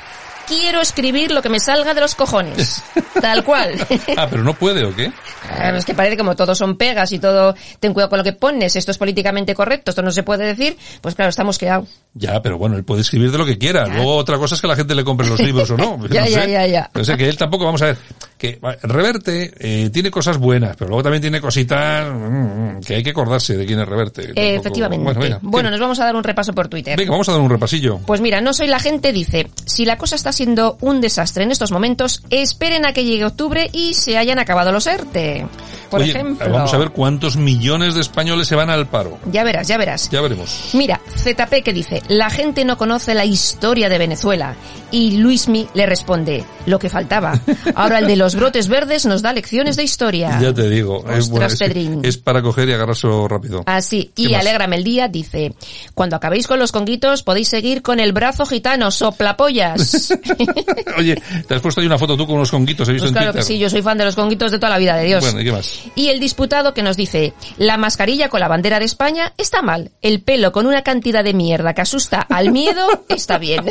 quiero 0.49 0.81
escribir 0.81 1.31
lo 1.31 1.43
que 1.43 1.49
me 1.49 1.61
salga 1.61 1.95
de 1.95 2.01
los 2.01 2.17
cojones. 2.17 2.83
Tal 3.21 3.45
cual. 3.45 3.75
Ah, 4.17 4.27
pero 4.29 4.43
no 4.43 4.53
puede, 4.55 4.85
¿o 4.85 4.93
qué? 4.93 5.13
Claro, 5.47 5.77
es 5.77 5.85
que 5.85 5.95
parece 5.95 6.17
como 6.17 6.35
todo 6.35 6.57
son 6.57 6.77
pegas 6.77 7.13
y 7.13 7.21
todo, 7.21 7.55
ten 7.79 7.95
cuidado 7.95 8.11
con 8.11 8.19
lo 8.19 8.25
que 8.25 8.33
pones, 8.33 8.75
esto 8.75 8.91
es 8.91 8.99
políticamente 8.99 9.55
correcto, 9.55 9.93
esto 9.93 10.03
no 10.03 10.11
se 10.11 10.25
puede 10.25 10.45
decir, 10.45 10.77
pues 11.01 11.15
claro, 11.15 11.29
estamos 11.29 11.57
quedados. 11.57 11.89
Ya, 12.19 12.41
pero 12.41 12.57
bueno, 12.59 12.77
él 12.77 12.85
puede 12.85 13.03
escribir 13.03 13.31
de 13.31 13.39
lo 13.39 13.45
que 13.45 13.59
quiera. 13.59 13.87
Luego 13.87 14.17
otra 14.17 14.39
cosa 14.39 14.55
es 14.55 14.61
que 14.61 14.67
la 14.67 14.75
gente 14.77 14.95
le 14.95 15.05
compre 15.05 15.29
los 15.29 15.39
libros 15.43 15.71
o 15.71 15.77
no. 15.77 15.99
Ya, 16.09 16.23
No 16.23 16.29
ya, 16.31 16.43
sé. 16.43 16.51
ya, 16.51 16.67
ya. 16.67 16.91
O 16.95 17.05
sea, 17.05 17.17
que 17.17 17.29
él 17.29 17.37
tampoco, 17.37 17.65
vamos 17.67 17.83
a 17.83 17.87
ver, 17.87 17.99
que 18.39 18.59
Reverte 18.83 19.53
eh, 19.59 19.91
tiene 19.91 20.11
cosas 20.11 20.39
buenas, 20.39 20.77
pero 20.77 20.89
luego 20.89 21.03
también 21.03 21.21
tiene 21.23 21.41
cositas 21.41 22.07
mm, 22.13 22.81
que 22.81 22.97
hay 22.97 23.03
que 23.03 23.11
acordarse 23.11 23.57
de 23.57 23.67
quién 23.67 23.81
es 23.81 23.87
Reverte. 23.87 24.31
Eh, 24.35 24.57
efectivamente. 24.57 25.05
Bueno, 25.05 25.21
venga, 25.21 25.39
Bueno, 25.43 25.71
nos 25.71 25.81
vamos 25.81 26.01
a 26.01 26.05
dar 26.07 26.17
un 26.17 26.25
repaso 26.25 26.53
por 26.53 26.69
Twitter. 26.69 26.97
venga, 26.97 27.11
vamos 27.11 27.29
a 27.29 27.33
dar 27.33 27.41
un 27.41 27.51
repasillo. 27.51 27.99
Pues 28.07 28.21
mira, 28.21 28.41
no 28.41 28.53
soy 28.55 28.69
la 28.69 28.81
gente, 28.81 29.13
dice, 29.13 29.49
si 29.67 29.85
la 29.85 29.97
cosa 29.99 30.17
está 30.17 30.33
siendo 30.33 30.79
un 30.81 31.01
desastre 31.01 31.45
en 31.45 31.51
estos 31.51 31.71
momentos, 31.73 32.23
esperen 32.31 32.87
a 32.87 32.93
que 32.93 33.05
llegue 33.05 33.25
octubre 33.27 33.69
y 33.73 33.95
se 33.95 34.17
hayan 34.17 34.39
acabado 34.39 34.73
los 34.73 34.87
ERTE. 34.87 35.47
Por 35.91 36.01
Oye, 36.01 36.11
ejemplo. 36.11 36.51
vamos 36.51 36.75
a 36.75 36.79
ver 36.79 36.91
cuántos 36.91 37.37
millones 37.37 37.95
de 37.95 38.01
españoles 38.01 38.49
se 38.49 38.57
van 38.57 38.71
al 38.71 38.87
paro. 38.89 39.19
Ya 39.31 39.45
verás, 39.45 39.69
ya 39.69 39.77
verás. 39.79 40.11
Ya 40.11 40.21
veremos. 40.21 40.71
Mira, 40.73 41.01
ZP 41.17 41.63
que 41.63 41.73
dice, 41.73 42.03
la 42.09 42.31
gente 42.31 42.65
no 42.65 42.77
conoce 42.77 43.15
la 43.15 43.25
historia 43.25 43.89
de 43.89 43.99
Venezuela. 43.99 44.57
Y 44.93 45.19
Luismi 45.19 45.69
le 45.75 45.85
responde, 45.85 46.45
lo 46.67 46.79
que 46.79 46.89
faltaba. 46.89 47.41
Ahora 47.75 47.99
el 47.99 48.07
de 48.07 48.17
los 48.17 48.35
brotes 48.35 48.69
verdes 48.69 49.05
nos 49.05 49.23
da 49.23 49.33
lecciones 49.33 49.77
de 49.77 49.83
historia. 49.83 50.39
Ya 50.41 50.55
te 50.55 50.69
digo. 50.69 51.05
es, 51.11 51.29
bueno, 51.29 51.47
es, 51.47 51.59
que 51.59 51.65
Pedrín. 51.65 52.01
es 52.05 52.19
para 52.19 52.41
coger 52.43 52.69
y 52.69 52.73
agarrarse 52.73 53.09
rápido. 53.29 53.63
Así, 53.67 54.11
¿Qué 54.15 54.23
y 54.23 54.35
alégrame 54.35 54.77
el 54.77 54.85
día, 54.85 55.09
dice, 55.09 55.55
cuando 55.95 56.17
acabéis 56.17 56.47
con 56.47 56.59
los 56.59 56.73
conguitos 56.73 57.23
podéis 57.23 57.49
seguir 57.49 57.83
con 57.83 58.01
el 58.01 58.13
brazo 58.13 58.47
gitano, 58.47 58.91
soplapollas. 58.91 60.13
Oye, 60.99 61.21
te 61.47 61.55
has 61.55 61.61
puesto 61.61 61.81
ahí 61.81 61.87
una 61.87 61.99
foto 61.99 62.17
tú 62.17 62.27
con 62.27 62.37
unos 62.37 62.51
conguitos, 62.51 62.89
he 62.89 62.93
visto 62.93 63.07
pues 63.07 63.17
en 63.17 63.23
claro 63.23 63.33
que 63.33 63.43
sí, 63.43 63.59
yo 63.59 63.69
soy 63.69 63.83
fan 63.83 63.99
de 63.99 64.05
los 64.05 64.15
conguitos 64.15 64.53
de 64.53 64.59
toda 64.59 64.71
la 64.71 64.79
vida 64.79 64.97
de 64.97 65.05
Dios. 65.05 65.25
Bueno, 65.25 65.41
¿y 65.41 65.45
qué 65.45 65.53
más? 65.53 65.81
Y 65.95 66.09
el 66.09 66.21
disputado 66.21 66.75
que 66.75 66.83
nos 66.83 66.97
dice, 66.97 67.33
la 67.59 67.77
mascarilla 67.77 68.29
con 68.29 68.41
la 68.41 68.49
bandera 68.49 68.79
de 68.79 68.85
España 68.85 69.33
está 69.37 69.63
mal, 69.63 69.91
el 70.03 70.23
pelo 70.23 70.53
con 70.53 70.67
una 70.67 70.83
cantidad 70.83 71.25
de 71.25 71.35
mierda 71.35 71.75
que 71.75 71.81
asusta 71.97 72.27
al 72.29 72.53
miedo 72.53 72.87
está 73.09 73.39
bien. 73.39 73.65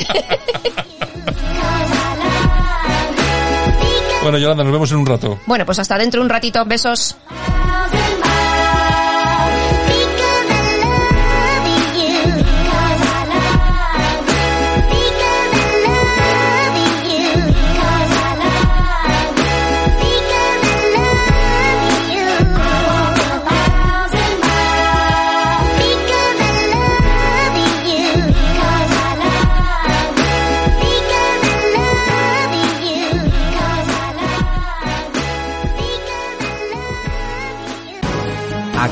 Bueno, 4.23 4.39
Yolanda, 4.39 4.63
nos 4.63 4.73
vemos 4.73 4.91
en 4.91 4.97
un 4.97 5.05
rato. 5.05 5.39
bueno, 5.45 5.67
pues 5.67 5.77
hasta 5.77 5.99
dentro 5.99 6.19
un 6.23 6.29
ratito, 6.29 6.65
besos. 6.65 7.15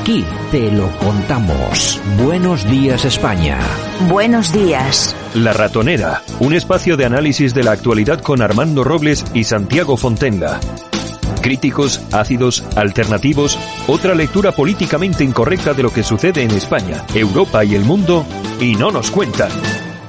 Aquí 0.04 0.22
te 0.50 0.70
lo 0.70 0.86
contamos. 0.98 1.98
Buenos 2.22 2.68
días 2.68 3.06
España. 3.06 3.58
Buenos 4.06 4.52
días. 4.52 5.16
La 5.32 5.54
Ratonera, 5.54 6.20
un 6.40 6.52
espacio 6.52 6.98
de 6.98 7.06
análisis 7.06 7.54
de 7.54 7.62
la 7.62 7.72
actualidad 7.72 8.20
con 8.20 8.42
Armando 8.42 8.84
Robles 8.84 9.24
y 9.32 9.44
Santiago 9.44 9.96
Fontenga. 9.96 10.60
Críticos, 11.40 12.02
ácidos, 12.12 12.62
alternativos, 12.76 13.58
otra 13.86 14.14
lectura 14.14 14.52
políticamente 14.52 15.24
incorrecta 15.24 15.72
de 15.72 15.84
lo 15.84 15.90
que 15.90 16.02
sucede 16.02 16.42
en 16.42 16.50
España, 16.50 17.02
Europa 17.14 17.64
y 17.64 17.74
el 17.74 17.86
mundo, 17.86 18.26
y 18.60 18.74
no 18.74 18.90
nos 18.90 19.10
cuentan. 19.10 19.48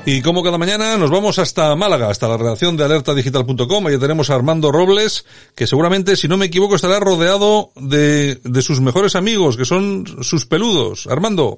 Y 0.07 0.21
como 0.21 0.43
cada 0.43 0.59
mañana 0.59 0.97
nos 0.97 1.09
vamos 1.09 1.39
hasta 1.39 1.75
Málaga, 1.75 2.09
hasta 2.09 2.27
la 2.27 2.37
redacción 2.37 2.77
de 2.77 2.83
alertadigital.com. 2.83 3.87
Allí 3.87 3.99
tenemos 3.99 4.29
a 4.29 4.35
Armando 4.35 4.71
Robles, 4.71 5.25
que 5.55 5.65
seguramente, 5.65 6.15
si 6.15 6.27
no 6.27 6.37
me 6.37 6.45
equivoco, 6.45 6.75
estará 6.75 6.99
rodeado 6.99 7.71
de, 7.75 8.35
de 8.35 8.61
sus 8.61 8.81
mejores 8.81 9.15
amigos, 9.15 9.57
que 9.57 9.65
son 9.65 10.05
sus 10.21 10.45
peludos. 10.45 11.07
Armando. 11.07 11.57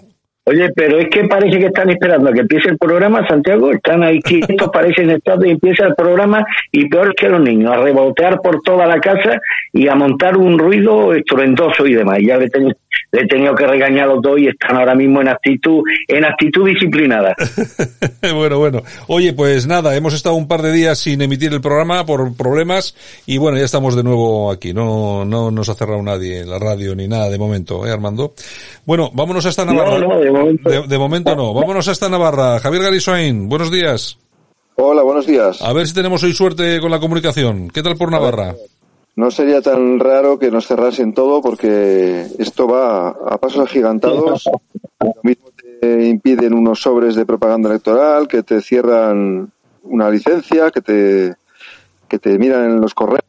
Oye, 0.50 0.70
pero 0.74 0.98
es 0.98 1.10
que 1.10 1.26
parece 1.26 1.60
que 1.60 1.66
están 1.66 1.90
esperando 1.90 2.30
a 2.30 2.34
que 2.34 2.40
empiece 2.40 2.70
el 2.70 2.78
programa, 2.78 3.28
Santiago. 3.28 3.70
Están 3.70 4.02
ahí 4.02 4.22
quietos, 4.22 4.70
parecen 4.74 5.10
estar 5.10 5.38
y 5.46 5.52
empieza 5.52 5.88
el 5.88 5.94
programa 5.94 6.42
y 6.72 6.88
peor 6.88 7.14
que 7.16 7.28
los 7.28 7.42
niños, 7.42 7.74
a 7.74 7.84
rebotear 7.84 8.40
por 8.40 8.62
toda 8.62 8.88
la 8.88 8.98
casa 9.02 9.42
y 9.74 9.90
a 9.90 9.96
montar 9.96 10.38
un 10.38 10.58
ruido 10.58 11.14
estruendoso 11.14 11.86
y 11.86 11.96
demás. 11.96 12.20
Ya 12.26 12.38
le, 12.38 12.50
tengo, 12.50 12.72
le 13.12 13.22
he 13.22 13.28
tenido 13.28 13.56
que 13.56 13.66
regañar 13.66 14.06
a 14.06 14.14
los 14.14 14.22
dos 14.22 14.40
y 14.40 14.48
están 14.48 14.78
ahora 14.78 14.96
mismo 14.96 15.22
en 15.22 15.30
actitud, 15.30 15.84
en 16.08 16.26
actitud 16.26 16.68
disciplinada. 16.68 17.36
bueno, 18.34 18.60
bueno. 18.60 18.82
Oye, 19.08 19.34
pues 19.34 19.68
nada, 19.68 19.96
hemos 19.96 20.14
estado 20.14 20.36
un 20.36 20.48
par 20.48 20.62
de 20.62 20.72
días 20.72 21.00
sin 21.00 21.22
emitir 21.22 21.54
el 21.54 21.62
programa 21.62 22.06
por 22.06 22.36
problemas 22.36 22.96
y 23.26 23.38
bueno, 23.38 23.58
ya 23.58 23.66
estamos 23.66 23.96
de 23.96 24.04
nuevo 24.04 24.52
aquí. 24.52 24.74
No, 24.74 25.26
no 25.26 25.52
nos 25.52 25.70
ha 25.70 25.76
cerrado 25.76 26.02
nadie 26.02 26.42
en 26.42 26.50
la 26.50 26.60
radio 26.60 26.96
ni 26.96 27.08
nada 27.08 27.30
de 27.30 27.38
momento, 27.38 27.86
¿eh, 27.86 27.92
Armando? 27.92 28.34
Bueno, 28.86 29.10
vámonos 29.14 29.46
hasta 29.46 29.66
Navarra. 29.66 30.00
No, 30.00 30.08
no, 30.08 30.20
de 30.20 30.32
momento. 30.32 30.70
De, 30.70 30.88
de 30.88 30.98
momento 30.98 31.36
no. 31.36 31.54
Vámonos 31.54 31.88
hasta 31.88 32.10
Navarra. 32.10 32.60
Javier 32.60 32.84
Garisoain, 32.84 33.50
buenos 33.50 33.72
días. 33.72 34.18
Hola, 34.80 35.02
buenos 35.02 35.26
días. 35.26 35.60
A 35.62 35.74
ver 35.74 35.88
si 35.88 35.94
tenemos 35.96 36.22
hoy 36.22 36.34
suerte 36.34 36.80
con 36.80 36.92
la 36.92 37.00
comunicación. 37.00 37.70
¿Qué 37.70 37.82
tal 37.82 37.96
por 37.96 38.12
Navarra? 38.12 38.56
No 39.18 39.32
sería 39.32 39.64
tan 39.64 40.00
raro 40.00 40.38
que 40.38 40.52
nos 40.52 40.68
cerrasen 40.68 41.12
todo 41.12 41.42
porque 41.42 42.28
esto 42.38 42.68
va 42.68 43.10
a 43.10 43.40
pasos 43.40 43.66
agigantados. 43.66 44.46
Lo 45.00 45.14
mismo 45.24 45.50
te 45.82 46.08
impiden 46.08 46.54
unos 46.54 46.82
sobres 46.82 47.16
de 47.16 47.26
propaganda 47.26 47.68
electoral, 47.68 48.28
que 48.28 48.44
te 48.44 48.62
cierran 48.62 49.52
una 49.82 50.12
licencia, 50.12 50.70
que 50.70 50.82
te, 50.82 51.36
que 52.08 52.20
te 52.20 52.38
miran 52.38 52.66
en 52.66 52.80
los 52.80 52.94
correos. 52.94 53.24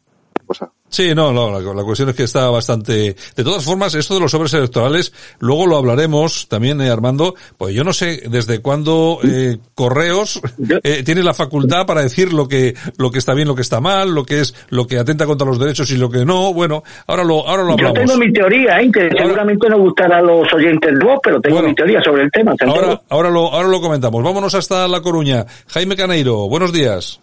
Cosa. 0.49 0.73
Sí, 0.89 1.15
no, 1.15 1.33
no, 1.33 1.51
la, 1.53 1.75
la, 1.75 1.85
cuestión 1.85 2.09
es 2.09 2.17
que 2.17 2.23
está 2.23 2.49
bastante... 2.49 3.15
De 3.37 3.45
todas 3.45 3.63
formas, 3.63 3.95
esto 3.95 4.15
de 4.15 4.21
los 4.21 4.31
sobres 4.31 4.55
electorales, 4.55 5.13
luego 5.39 5.67
lo 5.67 5.77
hablaremos 5.77 6.49
también, 6.49 6.81
eh, 6.81 6.89
Armando, 6.89 7.35
pues 7.59 7.75
yo 7.75 7.85
no 7.85 7.93
sé 7.93 8.23
desde 8.31 8.61
cuándo 8.61 9.19
eh, 9.23 9.59
Correos 9.75 10.41
eh, 10.83 11.03
tiene 11.05 11.23
la 11.23 11.35
facultad 11.35 11.85
para 11.87 12.03
decir 12.03 12.33
lo 12.33 12.49
que 12.49 12.75
lo 12.97 13.11
que 13.11 13.19
está 13.19 13.35
bien, 13.35 13.47
lo 13.47 13.55
que 13.55 13.61
está 13.63 13.81
mal, 13.81 14.15
lo 14.15 14.25
que 14.25 14.41
es 14.41 14.55
lo 14.71 14.87
que 14.87 14.99
atenta 14.99 15.27
contra 15.27 15.47
los 15.47 15.59
derechos 15.59 15.91
y 15.91 15.99
lo 15.99 16.11
que 16.11 16.25
no. 16.25 16.55
Bueno, 16.55 16.83
ahora 17.07 17.25
lo 17.25 17.47
ahora 17.47 17.65
lo 17.65 17.73
hablamos. 17.73 17.99
Yo 17.99 18.07
tengo 18.07 18.19
mi 18.19 18.33
teoría, 18.33 18.81
¿eh? 18.81 18.91
que 18.91 19.03
ahora, 19.03 19.25
seguramente 19.25 19.69
no 19.69 19.79
gustará 19.79 20.19
a 20.19 20.23
los 20.23 20.53
oyentes 20.53 20.93
vos, 20.99 21.19
pero 21.23 21.41
tengo 21.41 21.57
bueno, 21.57 21.69
mi 21.69 21.75
teoría 21.75 22.03
sobre 22.03 22.23
el 22.23 22.31
tema. 22.31 22.55
Ahora, 22.67 23.01
ahora, 23.11 23.31
lo, 23.31 23.53
ahora 23.53 23.69
lo 23.69 23.81
comentamos. 23.81 24.23
Vámonos 24.23 24.55
hasta 24.55 24.89
La 24.89 25.03
Coruña. 25.03 25.45
Jaime 25.69 25.97
Caneiro, 25.97 26.49
buenos 26.49 26.73
días. 26.73 27.21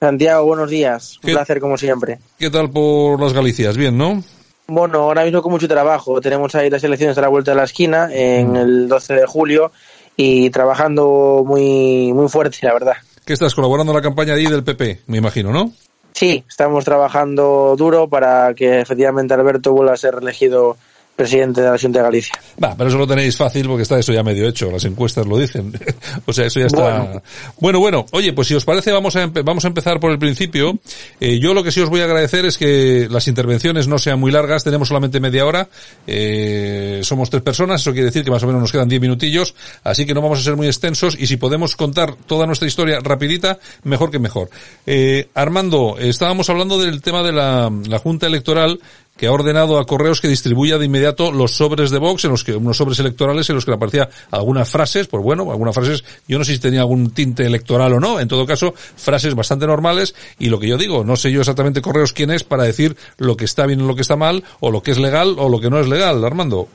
Santiago, 0.00 0.44
buenos 0.44 0.70
días. 0.70 1.18
Un 1.24 1.32
placer 1.32 1.60
como 1.60 1.76
siempre. 1.76 2.18
¿Qué 2.38 2.50
tal 2.50 2.70
por 2.70 3.20
las 3.20 3.32
Galicias? 3.32 3.76
Bien, 3.76 3.98
¿no? 3.98 4.22
Bueno, 4.68 4.98
ahora 4.98 5.24
mismo 5.24 5.42
con 5.42 5.50
mucho 5.50 5.66
trabajo. 5.66 6.20
Tenemos 6.20 6.54
ahí 6.54 6.70
las 6.70 6.84
elecciones 6.84 7.18
a 7.18 7.22
la 7.22 7.28
vuelta 7.28 7.50
de 7.50 7.56
la 7.56 7.64
esquina 7.64 8.08
en 8.12 8.54
el 8.54 8.88
12 8.88 9.14
de 9.14 9.26
julio 9.26 9.72
y 10.16 10.50
trabajando 10.50 11.42
muy, 11.44 12.12
muy 12.12 12.28
fuerte, 12.28 12.58
la 12.62 12.74
verdad. 12.74 12.96
¿Qué 13.24 13.32
estás 13.32 13.54
colaborando 13.54 13.92
en 13.92 13.96
la 13.96 14.02
campaña 14.02 14.34
ahí 14.34 14.46
del 14.46 14.62
PP, 14.62 15.02
me 15.06 15.18
imagino, 15.18 15.52
no? 15.52 15.72
Sí, 16.12 16.44
estamos 16.48 16.84
trabajando 16.84 17.74
duro 17.76 18.08
para 18.08 18.54
que 18.54 18.80
efectivamente 18.80 19.34
Alberto 19.34 19.72
vuelva 19.72 19.94
a 19.94 19.96
ser 19.96 20.14
reelegido 20.14 20.76
presidente 21.18 21.60
de 21.60 21.68
la 21.68 21.76
Junta 21.76 21.98
de 21.98 22.04
Galicia. 22.04 22.34
Va, 22.62 22.76
pero 22.76 22.88
eso 22.88 22.96
lo 22.96 23.06
tenéis 23.06 23.36
fácil 23.36 23.66
porque 23.66 23.82
está 23.82 23.98
eso 23.98 24.12
ya 24.12 24.22
medio 24.22 24.48
hecho, 24.48 24.70
las 24.70 24.84
encuestas 24.84 25.26
lo 25.26 25.36
dicen. 25.36 25.72
o 26.26 26.32
sea, 26.32 26.46
eso 26.46 26.60
ya 26.60 26.66
está. 26.66 26.80
Bueno. 26.80 27.22
bueno, 27.58 27.80
bueno, 27.80 28.06
oye, 28.12 28.32
pues 28.32 28.46
si 28.46 28.54
os 28.54 28.64
parece 28.64 28.92
vamos 28.92 29.16
a 29.16 29.26
vamos 29.26 29.64
a 29.64 29.68
empezar 29.68 29.98
por 29.98 30.12
el 30.12 30.18
principio. 30.20 30.78
Eh, 31.18 31.40
yo 31.40 31.54
lo 31.54 31.64
que 31.64 31.72
sí 31.72 31.80
os 31.80 31.90
voy 31.90 32.02
a 32.02 32.04
agradecer 32.04 32.46
es 32.46 32.56
que 32.56 33.08
las 33.10 33.26
intervenciones 33.26 33.88
no 33.88 33.98
sean 33.98 34.20
muy 34.20 34.30
largas, 34.30 34.62
tenemos 34.62 34.86
solamente 34.86 35.18
media 35.18 35.44
hora. 35.44 35.68
Eh, 36.06 37.00
somos 37.02 37.30
tres 37.30 37.42
personas, 37.42 37.80
eso 37.80 37.90
quiere 37.90 38.06
decir 38.06 38.22
que 38.22 38.30
más 38.30 38.44
o 38.44 38.46
menos 38.46 38.62
nos 38.62 38.70
quedan 38.70 38.88
diez 38.88 39.00
minutillos, 39.00 39.56
así 39.82 40.06
que 40.06 40.14
no 40.14 40.22
vamos 40.22 40.38
a 40.38 40.42
ser 40.42 40.54
muy 40.54 40.68
extensos 40.68 41.16
y 41.18 41.26
si 41.26 41.36
podemos 41.36 41.74
contar 41.74 42.14
toda 42.14 42.46
nuestra 42.46 42.68
historia 42.68 43.00
rapidita, 43.02 43.58
mejor 43.82 44.12
que 44.12 44.20
mejor. 44.20 44.50
Eh, 44.86 45.30
Armando, 45.34 45.96
estábamos 45.98 46.48
hablando 46.48 46.78
del 46.78 47.02
tema 47.02 47.24
de 47.24 47.32
la, 47.32 47.72
la 47.88 47.98
Junta 47.98 48.28
Electoral 48.28 48.78
que 49.18 49.26
ha 49.26 49.32
ordenado 49.32 49.78
a 49.78 49.84
Correos 49.84 50.20
que 50.20 50.28
distribuya 50.28 50.78
de 50.78 50.86
inmediato 50.86 51.32
los 51.32 51.56
sobres 51.56 51.90
de 51.90 51.98
Vox, 51.98 52.24
en 52.24 52.30
los 52.30 52.44
que, 52.44 52.54
unos 52.54 52.76
sobres 52.76 52.98
electorales 53.00 53.50
en 53.50 53.56
los 53.56 53.66
que 53.66 53.72
aparecía 53.72 54.08
algunas 54.30 54.70
frases, 54.70 55.08
pues 55.08 55.22
bueno, 55.22 55.50
algunas 55.50 55.74
frases, 55.74 56.04
yo 56.26 56.38
no 56.38 56.44
sé 56.44 56.54
si 56.54 56.60
tenía 56.60 56.80
algún 56.80 57.12
tinte 57.12 57.44
electoral 57.44 57.92
o 57.92 58.00
no, 58.00 58.20
en 58.20 58.28
todo 58.28 58.46
caso, 58.46 58.72
frases 58.72 59.34
bastante 59.34 59.66
normales, 59.66 60.14
y 60.38 60.48
lo 60.48 60.58
que 60.58 60.68
yo 60.68 60.78
digo, 60.78 61.04
no 61.04 61.16
sé 61.16 61.32
yo 61.32 61.40
exactamente 61.40 61.82
Correos 61.82 62.12
quién 62.12 62.30
es 62.30 62.44
para 62.44 62.62
decir 62.62 62.96
lo 63.18 63.36
que 63.36 63.44
está 63.44 63.66
bien 63.66 63.82
o 63.82 63.86
lo 63.86 63.96
que 63.96 64.02
está 64.02 64.16
mal, 64.16 64.44
o 64.60 64.70
lo 64.70 64.82
que 64.82 64.92
es 64.92 64.98
legal 64.98 65.34
o 65.38 65.48
lo 65.48 65.60
que 65.60 65.68
no 65.68 65.80
es 65.80 65.88
legal, 65.88 66.24
Armando. 66.24 66.68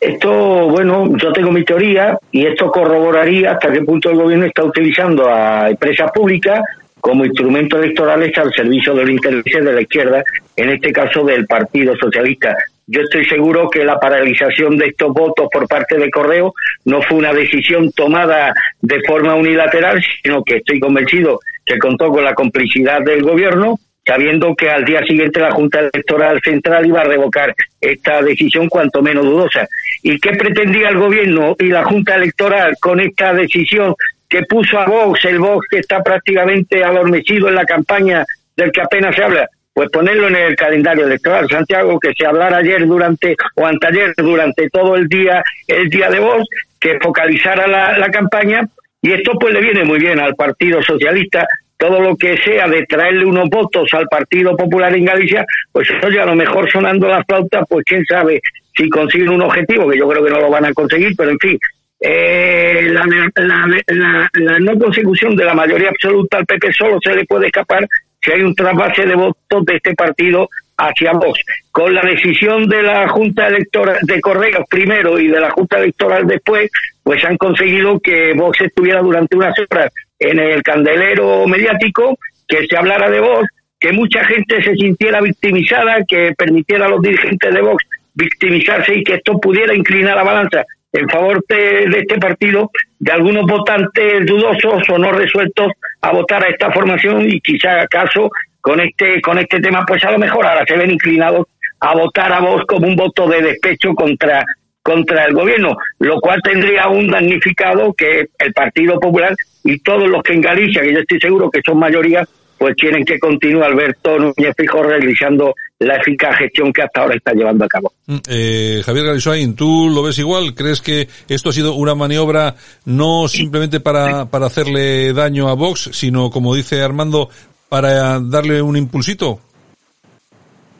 Esto, 0.00 0.30
bueno, 0.68 1.14
yo 1.18 1.30
tengo 1.30 1.52
mi 1.52 1.62
teoría 1.62 2.18
y 2.32 2.46
esto 2.46 2.70
corroboraría 2.70 3.52
hasta 3.52 3.70
qué 3.70 3.82
punto 3.82 4.08
el 4.08 4.16
gobierno 4.16 4.46
está 4.46 4.64
utilizando 4.64 5.28
a 5.28 5.68
empresas 5.68 6.10
públicas 6.10 6.62
como 7.00 7.24
instrumento 7.24 7.78
electoral 7.78 8.22
está 8.22 8.42
al 8.42 8.52
servicio 8.52 8.94
de 8.94 9.02
los 9.02 9.10
intereses 9.10 9.64
de 9.64 9.72
la 9.72 9.80
izquierda, 9.80 10.22
en 10.60 10.68
este 10.68 10.92
caso 10.92 11.24
del 11.24 11.46
Partido 11.46 11.96
Socialista. 11.96 12.54
Yo 12.86 13.00
estoy 13.00 13.24
seguro 13.24 13.70
que 13.70 13.82
la 13.82 13.98
paralización 13.98 14.76
de 14.76 14.88
estos 14.88 15.10
votos 15.14 15.48
por 15.50 15.66
parte 15.66 15.96
de 15.96 16.10
Correo 16.10 16.52
no 16.84 17.00
fue 17.00 17.16
una 17.16 17.32
decisión 17.32 17.90
tomada 17.92 18.52
de 18.82 19.00
forma 19.06 19.34
unilateral, 19.36 20.04
sino 20.22 20.44
que 20.44 20.56
estoy 20.56 20.78
convencido 20.78 21.40
que 21.64 21.78
contó 21.78 22.10
con 22.10 22.24
la 22.24 22.34
complicidad 22.34 23.00
del 23.00 23.22
gobierno, 23.22 23.78
sabiendo 24.04 24.54
que 24.54 24.68
al 24.68 24.84
día 24.84 25.00
siguiente 25.06 25.40
la 25.40 25.52
Junta 25.52 25.80
Electoral 25.80 26.42
Central 26.44 26.84
iba 26.84 27.00
a 27.00 27.04
revocar 27.04 27.54
esta 27.80 28.20
decisión 28.20 28.68
cuanto 28.68 29.00
menos 29.00 29.24
dudosa. 29.24 29.66
¿Y 30.02 30.18
qué 30.18 30.32
pretendía 30.32 30.90
el 30.90 30.98
gobierno 30.98 31.56
y 31.58 31.68
la 31.68 31.84
Junta 31.84 32.16
Electoral 32.16 32.76
con 32.78 33.00
esta 33.00 33.32
decisión 33.32 33.94
que 34.28 34.42
puso 34.42 34.78
a 34.78 34.84
Vox, 34.84 35.24
el 35.24 35.38
Vox 35.38 35.66
que 35.70 35.78
está 35.78 36.02
prácticamente 36.02 36.84
adormecido 36.84 37.48
en 37.48 37.54
la 37.54 37.64
campaña 37.64 38.26
del 38.56 38.70
que 38.72 38.82
apenas 38.82 39.14
se 39.16 39.22
habla, 39.22 39.48
pues 39.72 39.88
ponerlo 39.90 40.28
en 40.28 40.36
el 40.36 40.56
calendario 40.56 41.06
electoral, 41.06 41.48
Santiago, 41.48 41.98
que 41.98 42.12
se 42.16 42.26
hablara 42.26 42.58
ayer 42.58 42.86
durante 42.86 43.36
o 43.54 43.66
anteayer 43.66 44.12
durante 44.16 44.68
todo 44.68 44.96
el 44.96 45.08
día, 45.08 45.42
el 45.66 45.88
día 45.88 46.10
de 46.10 46.20
Vox, 46.20 46.44
que 46.78 46.98
focalizara 47.00 47.66
la, 47.66 47.98
la 47.98 48.08
campaña, 48.10 48.62
y 49.02 49.12
esto 49.12 49.32
pues 49.38 49.54
le 49.54 49.60
viene 49.60 49.84
muy 49.84 49.98
bien 49.98 50.18
al 50.18 50.34
Partido 50.34 50.82
Socialista, 50.82 51.46
todo 51.76 51.98
lo 52.00 52.14
que 52.14 52.36
sea 52.38 52.68
de 52.68 52.84
traerle 52.84 53.24
unos 53.24 53.48
votos 53.48 53.88
al 53.94 54.06
Partido 54.06 54.54
Popular 54.54 54.94
en 54.94 55.06
Galicia, 55.06 55.46
pues 55.72 55.88
oye, 56.04 56.20
a 56.20 56.26
lo 56.26 56.34
mejor 56.34 56.70
sonando 56.70 57.08
las 57.08 57.24
flautas, 57.26 57.64
pues 57.68 57.84
quién 57.86 58.04
sabe 58.04 58.42
si 58.76 58.88
consiguen 58.90 59.30
un 59.30 59.42
objetivo, 59.42 59.88
que 59.88 59.98
yo 59.98 60.06
creo 60.06 60.22
que 60.22 60.30
no 60.30 60.40
lo 60.40 60.50
van 60.50 60.66
a 60.66 60.74
conseguir, 60.74 61.14
pero 61.16 61.30
en 61.30 61.38
fin, 61.38 61.58
eh, 62.00 62.88
la, 62.92 63.04
la, 63.34 63.66
la, 63.88 64.30
la, 64.32 64.58
no 64.58 64.78
consecución 64.78 65.34
de 65.36 65.44
la 65.44 65.54
mayoría 65.54 65.88
absoluta 65.88 66.38
al 66.38 66.46
PP 66.46 66.72
solo 66.72 66.98
se 67.02 67.14
le 67.14 67.24
puede 67.24 67.46
escapar 67.46 67.86
si 68.20 68.30
hay 68.30 68.42
un 68.42 68.54
trasvase 68.54 69.06
de 69.06 69.14
votos 69.14 69.64
de 69.64 69.76
este 69.76 69.94
partido 69.94 70.48
hacia 70.76 71.12
Vox. 71.12 71.40
Con 71.72 71.94
la 71.94 72.02
decisión 72.02 72.68
de 72.68 72.82
la 72.82 73.08
Junta 73.08 73.48
Electoral 73.48 73.98
de 74.02 74.20
Correos 74.20 74.64
primero 74.68 75.18
y 75.18 75.28
de 75.28 75.40
la 75.40 75.50
Junta 75.50 75.78
Electoral 75.78 76.26
después, 76.26 76.70
pues 77.02 77.24
han 77.24 77.36
conseguido 77.36 78.00
que 78.00 78.32
Vox 78.34 78.60
estuviera 78.60 79.00
durante 79.00 79.36
unas 79.36 79.54
horas 79.58 79.92
en 80.18 80.38
el 80.38 80.62
candelero 80.62 81.46
mediático, 81.46 82.18
que 82.46 82.66
se 82.66 82.76
hablara 82.76 83.10
de 83.10 83.20
Vox, 83.20 83.48
que 83.78 83.92
mucha 83.92 84.24
gente 84.24 84.62
se 84.62 84.74
sintiera 84.74 85.20
victimizada, 85.20 86.04
que 86.06 86.32
permitiera 86.36 86.86
a 86.86 86.90
los 86.90 87.00
dirigentes 87.00 87.54
de 87.54 87.60
Vox 87.60 87.84
victimizarse 88.14 88.96
y 88.96 89.04
que 89.04 89.14
esto 89.14 89.40
pudiera 89.40 89.74
inclinar 89.74 90.16
la 90.16 90.24
balanza 90.24 90.64
en 90.92 91.08
favor 91.08 91.44
de, 91.48 91.84
este 91.84 92.18
partido 92.18 92.70
de 92.98 93.12
algunos 93.12 93.46
votantes 93.46 94.26
dudosos 94.26 94.88
o 94.88 94.98
no 94.98 95.12
resueltos 95.12 95.72
a 96.00 96.12
votar 96.12 96.44
a 96.44 96.48
esta 96.48 96.70
formación 96.72 97.30
y 97.30 97.40
quizá 97.40 97.82
acaso 97.82 98.30
con 98.60 98.80
este 98.80 99.20
con 99.20 99.38
este 99.38 99.60
tema 99.60 99.84
pues 99.86 100.04
a 100.04 100.10
lo 100.10 100.18
mejor 100.18 100.46
ahora 100.46 100.64
se 100.66 100.76
ven 100.76 100.90
inclinados 100.90 101.46
a 101.80 101.94
votar 101.94 102.32
a 102.32 102.40
vos 102.40 102.62
como 102.66 102.86
un 102.86 102.96
voto 102.96 103.26
de 103.28 103.40
despecho 103.40 103.94
contra 103.94 104.44
contra 104.82 105.26
el 105.26 105.34
gobierno, 105.34 105.76
lo 105.98 106.20
cual 106.20 106.40
tendría 106.42 106.88
un 106.88 107.08
damnificado 107.08 107.92
que 107.92 108.26
el 108.38 108.52
Partido 108.52 108.98
Popular 108.98 109.34
y 109.62 109.78
todos 109.80 110.08
los 110.08 110.22
que 110.22 110.32
en 110.32 110.40
Galicia, 110.40 110.82
que 110.82 110.92
yo 110.92 111.00
estoy 111.00 111.20
seguro 111.20 111.50
que 111.50 111.60
son 111.64 111.78
mayoría, 111.78 112.26
pues 112.60 112.76
tienen 112.76 113.06
que 113.06 113.18
continuar 113.18 113.70
Alberto 113.70 114.18
Núñez 114.18 114.54
Fijo 114.54 114.82
realizando 114.82 115.54
la 115.78 115.96
eficaz 115.96 116.36
gestión 116.36 116.70
que 116.74 116.82
hasta 116.82 117.00
ahora 117.00 117.14
está 117.16 117.32
llevando 117.32 117.64
a 117.64 117.68
cabo. 117.68 117.90
Mm, 118.06 118.16
eh, 118.28 118.82
Javier 118.84 119.06
Garisoain, 119.06 119.56
¿tú 119.56 119.88
lo 119.88 120.02
ves 120.02 120.18
igual? 120.18 120.54
¿Crees 120.54 120.82
que 120.82 121.08
esto 121.30 121.48
ha 121.48 121.52
sido 121.54 121.72
una 121.72 121.94
maniobra 121.94 122.56
no 122.84 123.28
simplemente 123.28 123.80
para, 123.80 124.26
para 124.26 124.44
hacerle 124.44 125.14
daño 125.14 125.48
a 125.48 125.54
Vox, 125.54 125.88
sino, 125.94 126.30
como 126.30 126.54
dice 126.54 126.82
Armando, 126.82 127.30
para 127.70 128.20
darle 128.20 128.60
un 128.60 128.76
impulsito? 128.76 129.40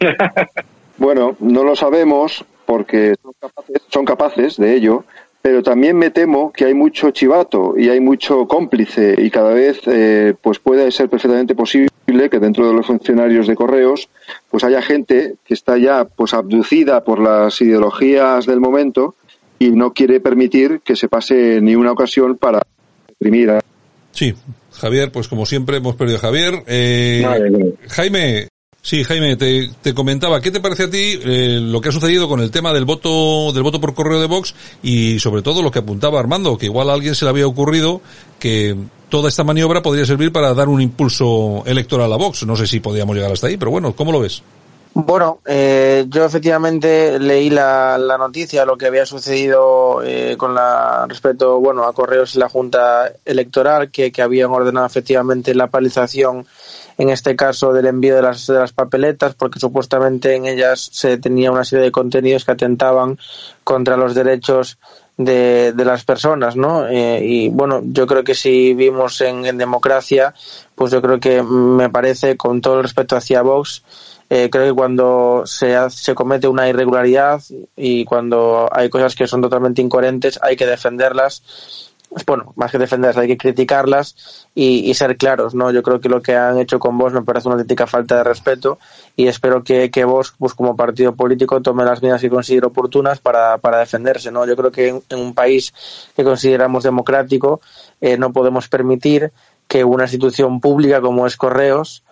bueno, 0.98 1.34
no 1.40 1.64
lo 1.64 1.74
sabemos 1.74 2.44
porque 2.66 3.14
son 3.22 3.32
capaces, 3.40 3.82
son 3.88 4.04
capaces 4.04 4.56
de 4.58 4.76
ello, 4.76 5.06
pero 5.42 5.62
también 5.62 5.96
me 5.96 6.10
temo 6.10 6.52
que 6.52 6.66
hay 6.66 6.74
mucho 6.74 7.10
chivato 7.10 7.74
y 7.76 7.88
hay 7.88 8.00
mucho 8.00 8.46
cómplice 8.46 9.14
y 9.18 9.30
cada 9.30 9.52
vez 9.52 9.80
eh, 9.86 10.34
pues 10.40 10.58
puede 10.58 10.90
ser 10.92 11.08
perfectamente 11.08 11.54
posible 11.54 11.90
que 12.06 12.38
dentro 12.38 12.66
de 12.66 12.74
los 12.74 12.86
funcionarios 12.86 13.46
de 13.46 13.54
correos 13.54 14.08
pues 14.50 14.64
haya 14.64 14.82
gente 14.82 15.36
que 15.44 15.54
está 15.54 15.78
ya 15.78 16.04
pues 16.04 16.34
abducida 16.34 17.02
por 17.04 17.20
las 17.20 17.60
ideologías 17.60 18.46
del 18.46 18.60
momento 18.60 19.14
y 19.58 19.70
no 19.70 19.92
quiere 19.92 20.20
permitir 20.20 20.80
que 20.84 20.96
se 20.96 21.08
pase 21.08 21.60
ni 21.60 21.74
una 21.74 21.92
ocasión 21.92 22.36
para 22.36 22.62
reprimir 23.08 23.50
a... 23.50 23.60
Sí, 24.12 24.34
Javier, 24.72 25.12
pues 25.12 25.28
como 25.28 25.46
siempre 25.46 25.76
hemos 25.76 25.96
perdido 25.96 26.18
a 26.18 26.20
Javier. 26.20 26.64
Eh, 26.66 27.74
Jaime, 27.88 28.48
Sí, 28.82 29.04
Jaime, 29.04 29.36
te, 29.36 29.70
te, 29.82 29.92
comentaba, 29.92 30.40
¿qué 30.40 30.50
te 30.50 30.60
parece 30.60 30.84
a 30.84 30.90
ti 30.90 31.20
eh, 31.22 31.58
lo 31.60 31.82
que 31.82 31.90
ha 31.90 31.92
sucedido 31.92 32.28
con 32.28 32.40
el 32.40 32.50
tema 32.50 32.72
del 32.72 32.86
voto 32.86 33.52
del 33.52 33.62
voto 33.62 33.78
por 33.78 33.92
correo 33.94 34.18
de 34.18 34.26
Vox 34.26 34.54
y 34.82 35.18
sobre 35.18 35.42
todo 35.42 35.60
lo 35.60 35.70
que 35.70 35.80
apuntaba 35.80 36.18
Armando, 36.18 36.56
que 36.56 36.66
igual 36.66 36.88
a 36.88 36.94
alguien 36.94 37.14
se 37.14 37.26
le 37.26 37.30
había 37.30 37.46
ocurrido 37.46 38.00
que 38.38 38.74
toda 39.10 39.28
esta 39.28 39.44
maniobra 39.44 39.82
podría 39.82 40.06
servir 40.06 40.32
para 40.32 40.54
dar 40.54 40.68
un 40.68 40.80
impulso 40.80 41.62
electoral 41.66 42.10
a 42.10 42.16
Vox. 42.16 42.46
No 42.46 42.56
sé 42.56 42.66
si 42.66 42.80
podíamos 42.80 43.14
llegar 43.14 43.30
hasta 43.30 43.48
ahí, 43.48 43.58
pero 43.58 43.70
bueno, 43.70 43.94
¿cómo 43.94 44.12
lo 44.12 44.20
ves? 44.20 44.42
Bueno, 44.92 45.38
eh, 45.46 46.06
yo 46.08 46.24
efectivamente 46.24 47.20
leí 47.20 47.48
la, 47.48 47.96
la, 47.96 48.18
noticia, 48.18 48.64
lo 48.64 48.76
que 48.76 48.86
había 48.86 49.06
sucedido 49.06 50.02
eh, 50.02 50.34
con 50.36 50.54
la 50.54 51.06
respecto, 51.08 51.60
bueno, 51.60 51.84
a 51.84 51.92
correos 51.92 52.34
y 52.34 52.40
la 52.40 52.48
Junta 52.48 53.12
Electoral, 53.24 53.90
que, 53.92 54.10
que 54.10 54.22
habían 54.22 54.50
ordenado 54.50 54.86
efectivamente 54.86 55.54
la 55.54 55.68
paralización 55.68 56.44
en 56.98 57.10
este 57.10 57.36
caso 57.36 57.72
del 57.72 57.86
envío 57.86 58.16
de 58.16 58.22
las, 58.22 58.46
de 58.46 58.54
las 58.54 58.72
papeletas, 58.72 59.34
porque 59.34 59.60
supuestamente 59.60 60.34
en 60.34 60.46
ellas 60.46 60.88
se 60.92 61.18
tenía 61.18 61.50
una 61.50 61.64
serie 61.64 61.84
de 61.84 61.92
contenidos 61.92 62.44
que 62.44 62.52
atentaban 62.52 63.18
contra 63.64 63.96
los 63.96 64.14
derechos 64.14 64.78
de, 65.16 65.72
de 65.72 65.84
las 65.84 66.04
personas, 66.04 66.56
¿no? 66.56 66.86
Eh, 66.88 67.20
y 67.24 67.48
bueno, 67.50 67.82
yo 67.84 68.06
creo 68.06 68.24
que 68.24 68.34
si 68.34 68.74
vimos 68.74 69.20
en, 69.20 69.58
democracia, 69.58 70.34
pues 70.74 70.90
yo 70.90 71.02
creo 71.02 71.20
que 71.20 71.42
me 71.42 71.90
parece, 71.90 72.36
con 72.36 72.60
todo 72.60 72.78
el 72.78 72.82
respeto 72.84 73.16
hacia 73.16 73.42
Vox, 73.42 73.82
eh, 74.30 74.48
creo 74.50 74.66
que 74.66 74.72
cuando 74.72 75.42
se, 75.44 75.74
se 75.90 76.14
comete 76.14 76.48
una 76.48 76.68
irregularidad 76.68 77.42
y 77.76 78.04
cuando 78.04 78.68
hay 78.72 78.88
cosas 78.88 79.14
que 79.14 79.26
son 79.26 79.42
totalmente 79.42 79.82
incoherentes, 79.82 80.38
hay 80.42 80.56
que 80.56 80.66
defenderlas 80.66 81.89
bueno, 82.26 82.52
más 82.56 82.72
que 82.72 82.78
defenderlas 82.78 83.18
hay 83.18 83.28
que 83.28 83.36
criticarlas 83.36 84.48
y, 84.54 84.90
y, 84.90 84.94
ser 84.94 85.16
claros, 85.16 85.54
¿no? 85.54 85.70
Yo 85.70 85.82
creo 85.82 86.00
que 86.00 86.08
lo 86.08 86.20
que 86.20 86.34
han 86.34 86.58
hecho 86.58 86.78
con 86.78 86.98
vos 86.98 87.12
me 87.12 87.22
parece 87.22 87.48
una 87.48 87.54
auténtica 87.54 87.86
falta 87.86 88.16
de 88.16 88.24
respeto 88.24 88.78
y 89.16 89.28
espero 89.28 89.62
que, 89.62 89.90
que 89.90 90.04
vos, 90.04 90.34
pues 90.38 90.54
como 90.54 90.74
partido 90.74 91.14
político, 91.14 91.60
tome 91.60 91.84
las 91.84 92.02
medidas 92.02 92.20
que 92.20 92.30
considere 92.30 92.66
oportunas 92.66 93.20
para, 93.20 93.58
para 93.58 93.78
defenderse, 93.78 94.32
¿no? 94.32 94.44
Yo 94.44 94.56
creo 94.56 94.72
que 94.72 94.88
en, 94.88 95.02
en 95.08 95.18
un 95.18 95.34
país 95.34 95.72
que 96.16 96.24
consideramos 96.24 96.82
democrático 96.82 97.60
eh, 98.00 98.16
no 98.16 98.32
podemos 98.32 98.68
permitir 98.68 99.32
que 99.68 99.84
una 99.84 100.04
institución 100.04 100.60
pública 100.60 101.00
como 101.00 101.26
es 101.26 101.36
Correos, 101.36 102.02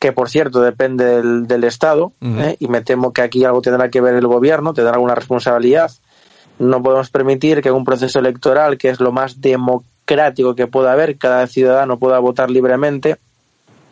que 0.00 0.12
por 0.12 0.28
cierto 0.28 0.60
depende 0.60 1.04
del, 1.04 1.46
del 1.46 1.64
Estado, 1.64 2.06
uh 2.20 2.26
-huh. 2.26 2.44
¿eh? 2.44 2.56
y 2.58 2.66
me 2.66 2.82
temo 2.82 3.12
que 3.12 3.22
aquí 3.22 3.44
algo 3.44 3.62
tendrá 3.62 3.88
que 3.88 4.00
ver 4.00 4.14
el 4.16 4.26
gobierno, 4.26 4.74
tendrá 4.74 4.94
alguna 4.94 5.14
responsabilidad, 5.14 5.92
no 6.58 6.82
podemos 6.82 7.10
permitir 7.10 7.62
que 7.62 7.70
un 7.70 7.84
proceso 7.84 8.18
electoral, 8.18 8.78
que 8.78 8.88
es 8.88 9.00
lo 9.00 9.12
más 9.12 9.40
democrático 9.40 10.54
que 10.54 10.66
pueda 10.66 10.92
haber, 10.92 11.16
cada 11.18 11.46
ciudadano 11.46 11.98
pueda 11.98 12.18
votar 12.18 12.50
libremente, 12.50 13.16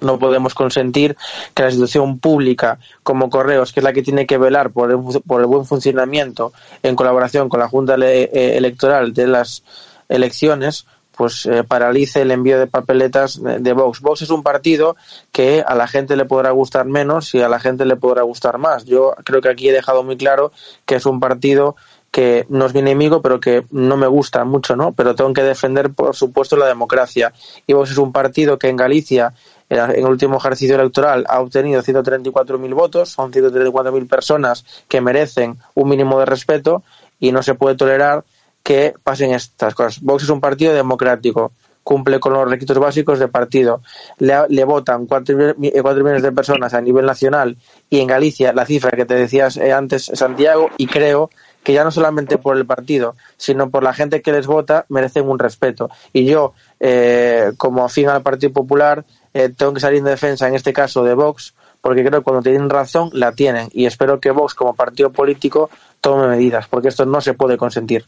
no 0.01 0.19
podemos 0.19 0.55
consentir 0.55 1.17
que 1.55 1.63
la 1.63 1.69
institución 1.69 2.19
pública 2.19 2.79
como 3.03 3.31
Correos, 3.31 3.73
que 3.73 3.81
es 3.81 3.85
la 3.85 3.93
que 3.93 4.03
tiene 4.03 4.27
que 4.27 4.39
velar 4.39 4.71
por 4.71 4.91
el, 4.91 4.99
por 5.27 5.41
el 5.41 5.47
buen 5.47 5.65
funcionamiento 5.65 6.53
en 6.83 6.97
colaboración 6.97 7.49
con 7.49 7.61
la 7.61 7.69
Junta 7.69 7.95
eh, 7.99 8.57
Electoral 8.57 9.13
de 9.15 9.27
las 9.29 9.63
elecciones, 10.09 10.87
pues 11.17 11.47
eh, 11.47 11.63
paralice 11.63 12.23
el 12.23 12.31
envío 12.31 12.59
de 12.59 12.67
papeletas 12.67 13.41
de, 13.43 13.73
Vox. 13.73 14.01
Vox 14.01 14.23
es 14.23 14.31
un 14.31 14.43
partido 14.43 14.97
que 15.31 15.63
a 15.65 15.75
la 15.75 15.87
gente 15.87 16.17
le 16.17 16.25
podrá 16.25 16.51
gustar 16.51 16.87
menos 16.87 17.35
y 17.35 17.43
a 17.43 17.49
la 17.49 17.61
gente 17.61 17.85
le 17.85 17.97
podrá 17.97 18.23
gustar 18.23 18.59
más. 18.59 18.85
Yo 18.85 19.15
creo 19.25 19.41
que 19.41 19.51
aquí 19.51 19.69
he 19.69 19.73
dejado 19.73 20.03
muy 20.03 20.17
claro 20.17 20.53
que 20.87 20.97
es 20.97 21.07
un 21.07 21.21
partido 21.21 21.77
que 22.13 22.45
no 22.51 22.67
es 22.67 22.75
mi 22.75 22.81
enemigo, 22.81 23.23
pero 23.23 23.41
que 23.41 23.65
no 23.71 23.97
me 23.97 24.07
gusta 24.07 24.45
mucho, 24.45 24.77
¿no? 24.77 24.93
Pero 24.93 25.15
tengo 25.15 25.33
que 25.33 25.43
defender, 25.43 25.91
por 25.91 26.15
supuesto, 26.15 26.57
la 26.59 26.67
democracia. 26.67 27.33
Y 27.67 27.73
Vox 27.73 27.91
es 27.91 27.97
un 27.97 28.13
partido 28.13 28.59
que 28.59 28.69
en 28.69 28.77
Galicia, 28.77 29.33
en 29.71 29.91
el 29.97 30.05
último 30.05 30.37
ejercicio 30.37 30.75
electoral, 30.75 31.25
ha 31.27 31.41
obtenido 31.41 31.83
134.000 31.83 32.75
votos, 32.75 33.09
son 33.09 33.33
134.000 33.33 34.07
personas 34.07 34.65
que 34.89 35.01
merecen 35.01 35.57
un 35.75 35.89
mínimo 35.89 36.19
de 36.19 36.27
respeto 36.27 36.83
y 37.19 37.33
no 37.33 37.43
se 37.43 37.55
puede 37.55 37.77
tolerar 37.77 38.25
que 38.63 38.95
pasen 39.03 39.33
estas 39.33 39.75
cosas. 39.75 40.03
Vox 40.03 40.25
es 40.25 40.29
un 40.29 40.41
partido 40.41 40.75
democrático, 40.75 41.53
cumple 41.83 42.21
con 42.21 42.35
los 42.35 42.47
requisitos 42.47 42.79
básicos 42.79 43.21
de 43.21 43.29
partido. 43.29 43.81
Le, 44.19 44.35
le 44.51 44.65
votan 44.65 45.07
4, 45.07 45.55
millones 45.57 46.23
de 46.23 46.33
personas 46.33 46.75
a 46.75 46.83
nivel 46.83 47.07
nacional 47.07 47.57
y 47.89 48.01
en 48.01 48.07
Galicia 48.07 48.53
la 48.53 48.67
cifra 48.67 48.91
que 48.91 49.07
te 49.07 49.15
decías 49.15 49.57
eh, 49.57 49.73
antes, 49.73 50.11
Santiago, 50.13 50.69
y 50.77 50.87
creo 50.87 51.31
que 51.63 51.73
ya 51.73 51.85
no 51.85 51.91
solamente 51.91 52.39
por 52.39 52.57
el 52.57 52.67
partido, 52.67 53.15
sino 53.37 53.71
por 53.71 53.83
la 53.83 53.95
gente 53.95 54.23
que 54.23 54.33
les 54.33 54.47
vota, 54.47 54.85
merecen 54.89 55.29
un 55.29 55.39
respeto. 55.39 55.91
Y 56.13 56.25
yo, 56.25 56.55
eh, 56.81 57.53
como 57.57 57.85
afín 57.85 58.09
al 58.09 58.23
Partido 58.23 58.53
Popular, 58.53 59.05
eh, 59.35 59.49
tengo 59.57 59.73
que 59.73 59.81
salir 59.81 59.99
en 59.99 60.05
defensa, 60.05 60.49
en 60.49 60.55
este 60.55 60.73
caso, 60.73 61.05
de 61.05 61.15
Vox, 61.15 61.55
porque 61.81 62.05
creo 62.05 62.21
que 62.21 62.25
cuando 62.25 62.43
tienen 62.43 62.71
razón, 62.71 63.11
la 63.13 63.33
tienen. 63.33 63.69
Y 63.73 63.87
espero 63.87 64.21
que 64.21 64.31
Vox, 64.31 64.55
como 64.55 64.75
partido 64.75 65.11
político, 65.11 65.71
tome 66.01 66.29
medidas, 66.29 66.67
porque 66.69 66.89
esto 66.89 67.07
no 67.07 67.21
se 67.21 67.35
puede 67.35 67.57
consentir. 67.57 68.07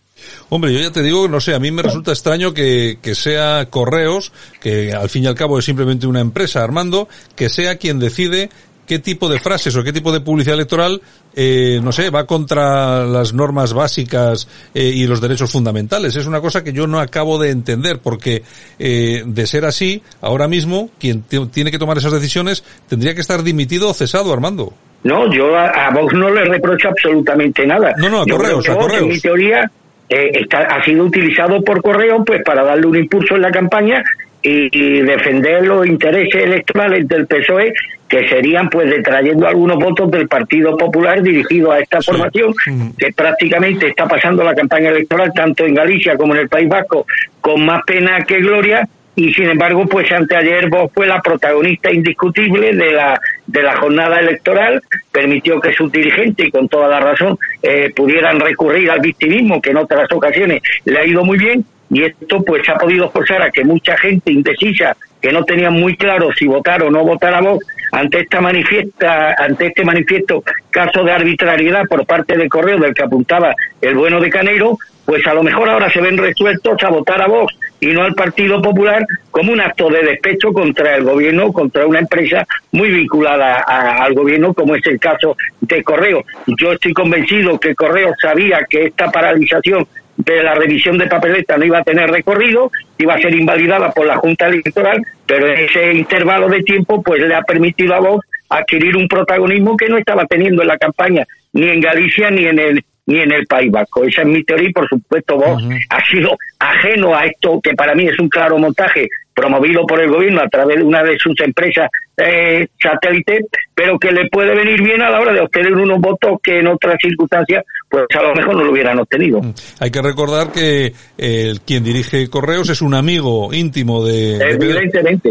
Hombre, 0.49 0.73
yo 0.73 0.81
ya 0.81 0.93
te 0.93 1.03
digo, 1.03 1.29
no 1.29 1.41
sé, 1.41 1.55
a 1.55 1.61
mí 1.61 1.71
me 1.71 1.83
resulta 1.83 2.13
extraño 2.13 2.53
que, 2.55 2.99
que 3.01 3.15
sea 3.15 3.67
Correos, 3.71 4.33
que 4.61 4.93
al 4.93 5.09
fin 5.09 5.25
y 5.25 5.27
al 5.27 5.35
cabo 5.35 5.59
es 5.59 5.65
simplemente 5.65 6.07
una 6.07 6.21
empresa, 6.21 6.63
Armando, 6.63 7.09
que 7.37 7.49
sea 7.49 7.77
quien 7.77 7.99
decide 7.99 8.51
qué 8.87 8.99
tipo 8.99 9.29
de 9.29 9.39
frases 9.39 9.75
o 9.77 9.83
qué 9.83 9.93
tipo 9.93 10.13
de 10.13 10.21
publicidad 10.21 10.55
electoral, 10.55 11.01
eh, 11.35 11.81
no 11.83 11.93
sé, 11.93 12.11
va 12.11 12.27
contra 12.27 13.05
las 13.05 13.33
normas 13.33 13.73
básicas 13.73 14.49
eh, 14.75 14.85
y 14.85 15.07
los 15.07 15.21
derechos 15.21 15.51
fundamentales. 15.51 16.17
Es 16.17 16.27
una 16.27 16.41
cosa 16.41 16.63
que 16.63 16.73
yo 16.73 16.87
no 16.87 17.01
acabo 17.01 17.39
de 17.39 17.51
entender, 17.51 18.01
porque 18.03 18.43
eh, 18.79 19.23
de 19.25 19.47
ser 19.47 19.65
así, 19.65 20.03
ahora 20.21 20.49
mismo, 20.49 20.91
quien 20.99 21.23
tiene 21.23 21.71
que 21.71 21.79
tomar 21.79 21.99
esas 21.99 22.13
decisiones 22.13 22.65
tendría 22.89 23.15
que 23.15 23.21
estar 23.21 23.43
dimitido 23.43 23.91
o 23.91 23.95
cesado, 23.95 24.33
Armando. 24.33 24.73
No, 25.03 25.31
yo 25.33 25.55
a, 25.55 25.69
a 25.69 25.91
Vox 25.91 26.15
no 26.15 26.31
le 26.31 26.45
reprocho 26.45 26.89
absolutamente 26.89 27.67
nada. 27.67 27.93
No, 27.99 28.09
no, 28.09 28.23
a 28.23 28.27
yo 28.27 28.37
correos, 28.37 28.69
a 28.69 28.75
correos. 28.75 29.03
En 29.03 29.09
mi 29.09 29.21
teoría, 29.21 29.71
eh, 30.09 30.31
está, 30.33 30.61
ha 30.61 30.85
sido 30.85 31.05
utilizado 31.05 31.63
por 31.63 31.83
correo 31.83 32.25
pues 32.25 32.43
para 32.45 32.65
darle 32.65 32.87
un 32.87 32.97
impulso 32.97 33.37
en 33.37 33.43
la 33.43 33.51
campaña 33.51 34.03
y, 34.45 34.69
y, 34.71 35.01
defender 35.01 35.67
los 35.67 35.87
intereses 35.87 36.45
electorales 36.45 37.09
del 37.09 37.27
PSOE 37.27 37.73
que 38.07 38.29
serían 38.29 38.69
pues 38.69 38.91
detrayendo 38.91 39.49
algunos 39.49 39.79
votos 39.79 40.11
del 40.11 40.29
Partido 40.29 40.77
Popular 40.77 41.23
dirigido 41.23 41.73
a 41.73 41.81
esta 41.81 42.01
sí. 42.01 42.11
formación 42.11 42.55
que 42.99 43.11
prácticamente 43.13 43.89
está 43.89 44.07
pasando 44.07 44.45
la 44.45 44.55
campaña 44.55 44.91
electoral 44.91 45.33
tanto 45.35 45.65
en 45.65 45.75
Galicia 45.75 46.17
como 46.17 46.35
en 46.35 46.43
el 46.43 46.49
País 46.49 46.69
Vasco 46.69 47.07
con 47.41 47.65
más 47.65 47.83
pena 47.87 48.23
que 48.23 48.39
gloria 48.41 48.87
y 49.17 49.33
sin 49.33 49.49
embargo 49.49 49.87
pues 49.87 50.13
anteayer 50.13 50.69
vos 50.69 50.91
fue 50.93 51.07
la 51.07 51.23
protagonista 51.23 51.91
indiscutible 51.91 52.75
de 52.75 52.93
la 52.93 53.19
de 53.47 53.63
la 53.63 53.77
jornada 53.77 54.21
electoral 54.21 54.83
permitió 55.11 55.59
que 55.61 55.73
sus 55.73 55.91
dirigentes 55.91 56.49
y 56.49 56.51
con 56.51 56.69
toda 56.69 56.89
la 56.89 57.01
razón 57.01 57.39
eh, 57.63 57.93
pudieran 57.97 58.39
recurrir 58.41 58.91
al 58.91 59.01
victimismo 59.01 59.63
que 59.63 59.71
en 59.71 59.79
otras 59.79 60.11
ocasiones 60.13 60.61
le 60.85 60.99
ha 60.99 61.07
ido 61.07 61.25
muy 61.25 61.39
bien 61.39 61.65
y 61.91 62.03
esto 62.03 62.43
pues 62.43 62.69
ha 62.69 62.77
podido 62.77 63.11
forzar 63.11 63.43
a 63.43 63.51
que 63.51 63.65
mucha 63.65 63.97
gente 63.99 64.33
indecisa 64.33 64.97
que 65.21 65.33
no 65.33 65.45
tenía 65.45 65.71
muy 65.71 65.97
claro 65.97 66.31
si 66.37 66.47
votar 66.47 66.83
o 66.83 66.91
no 66.91 67.05
votar 67.05 67.35
a 67.35 67.41
Vox 67.41 67.67
ante 67.93 68.21
esta 68.21 68.41
manifiesta 68.41 69.35
ante 69.39 69.67
este 69.67 69.85
manifiesto 69.85 70.43
caso 70.71 71.05
de 71.05 71.13
arbitrariedad 71.13 71.87
por 71.89 72.05
parte 72.07 72.37
de 72.37 72.49
Correo 72.49 72.79
del 72.79 72.95
que 72.95 73.03
apuntaba 73.03 73.55
el 73.81 73.95
bueno 73.95 74.21
de 74.21 74.31
Canero 74.31 74.79
pues 75.05 75.27
a 75.27 75.35
lo 75.35 75.43
mejor 75.43 75.69
ahora 75.69 75.91
se 75.91 76.01
ven 76.01 76.17
resueltos 76.17 76.83
a 76.83 76.89
votar 76.89 77.21
a 77.21 77.27
Vox 77.27 77.55
y 77.81 77.89
no 77.89 78.03
al 78.03 78.15
Partido 78.15 78.63
Popular 78.63 79.07
como 79.31 79.53
un 79.53 79.61
acto 79.61 79.91
de 79.91 80.03
despecho 80.03 80.53
contra 80.53 80.97
el 80.97 81.05
gobierno, 81.05 81.53
contra 81.53 81.87
una 81.87 81.99
empresa 81.99 82.47
muy 82.73 82.91
vinculada 82.91 83.63
a, 83.67 84.05
al 84.05 84.15
gobierno, 84.15 84.55
como 84.55 84.75
es 84.75 84.87
el 84.87 84.99
caso 84.99 85.37
de 85.61 85.83
Correo. 85.85 86.25
Yo 86.59 86.73
estoy 86.73 86.95
convencido 86.95 87.61
que 87.61 87.75
Correo 87.75 88.13
sabía 88.21 88.65
que 88.69 88.87
esta 88.87 89.11
paralización 89.11 89.87
de 90.17 90.43
la 90.43 90.55
revisión 90.55 90.99
de 90.99 91.07
papeleta 91.07 91.57
no 91.57 91.65
iba 91.65 91.79
a 91.79 91.85
tener 91.85 92.11
recorrido, 92.11 92.71
iba 92.99 93.15
a 93.15 93.19
ser 93.19 93.35
invalidada 93.35 93.91
por 93.91 94.07
la 94.07 94.17
Junta 94.17 94.47
Electoral, 94.47 95.03
pero 95.27 95.49
en 95.49 95.65
ese 95.65 95.93
intervalo 95.93 96.49
de 96.49 96.63
tiempo 96.63 97.03
pues 97.03 97.21
le 97.21 97.35
ha 97.35 97.43
permitido 97.43 97.95
a 97.95 98.01
Vox 98.01 98.27
adquirir 98.49 98.97
un 98.97 99.09
protagonismo 99.09 99.77
que 99.77 99.89
no 99.89 99.99
estaba 99.99 100.25
teniendo 100.27 100.63
en 100.63 100.69
la 100.69 100.79
campaña, 100.79 101.25
ni 101.53 101.69
en 101.69 101.81
Galicia 101.81 102.31
ni 102.31 102.47
en 102.47 102.59
el 102.59 102.85
ni 103.07 103.19
en 103.19 103.33
el 103.33 103.47
País 103.47 103.71
Vasco. 103.71 104.05
Esa 104.05 104.23
es 104.23 104.29
mi 104.29 104.43
teoría 104.45 104.71
y, 104.71 104.73
por 104.73 104.89
supuesto, 104.89 105.37
Vox 105.37 105.63
ha 105.91 106.05
sido 106.07 106.39
ajeno 106.65 107.15
a 107.15 107.27
esto, 107.27 107.61
que 107.63 107.75
para 107.75 107.95
mí 107.95 108.07
es 108.07 108.19
un 108.19 108.29
claro 108.29 108.59
montaje 108.59 109.09
promovido 109.35 109.85
por 109.87 110.01
el 110.01 110.11
gobierno 110.11 110.41
a 110.41 110.49
través 110.49 110.79
de 110.79 110.85
una 110.85 111.03
de 111.03 111.19
sus 111.19 111.39
empresas 111.41 111.91
eh, 112.17 112.69
satélite, 112.81 113.41
pero 113.75 113.99
que 113.99 114.13
le 114.13 114.29
puede 114.31 114.55
venir 114.55 114.81
bien 114.81 115.03
a 115.03 115.11
la 115.11 115.21
hora 115.21 115.33
de 115.33 115.41
obtener 115.41 115.73
unos 115.73 116.01
votos 116.01 116.39
que 116.41 116.61
en 116.61 116.69
otras 116.69 116.95
circunstancias, 117.03 117.65
pues 117.89 118.05
a 118.17 118.23
lo 118.23 118.33
mejor 118.35 118.57
no 118.57 118.63
lo 118.63 118.71
hubieran 118.71 119.01
obtenido. 119.01 119.43
Mm. 119.43 119.53
Hay 119.81 119.91
que 119.91 120.01
recordar 120.01 120.53
que 120.53 120.93
el, 121.19 121.61
quien 121.63 121.83
dirige 121.83 122.31
Correos 122.31 122.69
es 122.69 122.81
un 122.81 122.95
amigo 122.95 123.53
íntimo 123.53 124.05
de, 124.05 124.39
de, 124.39 124.57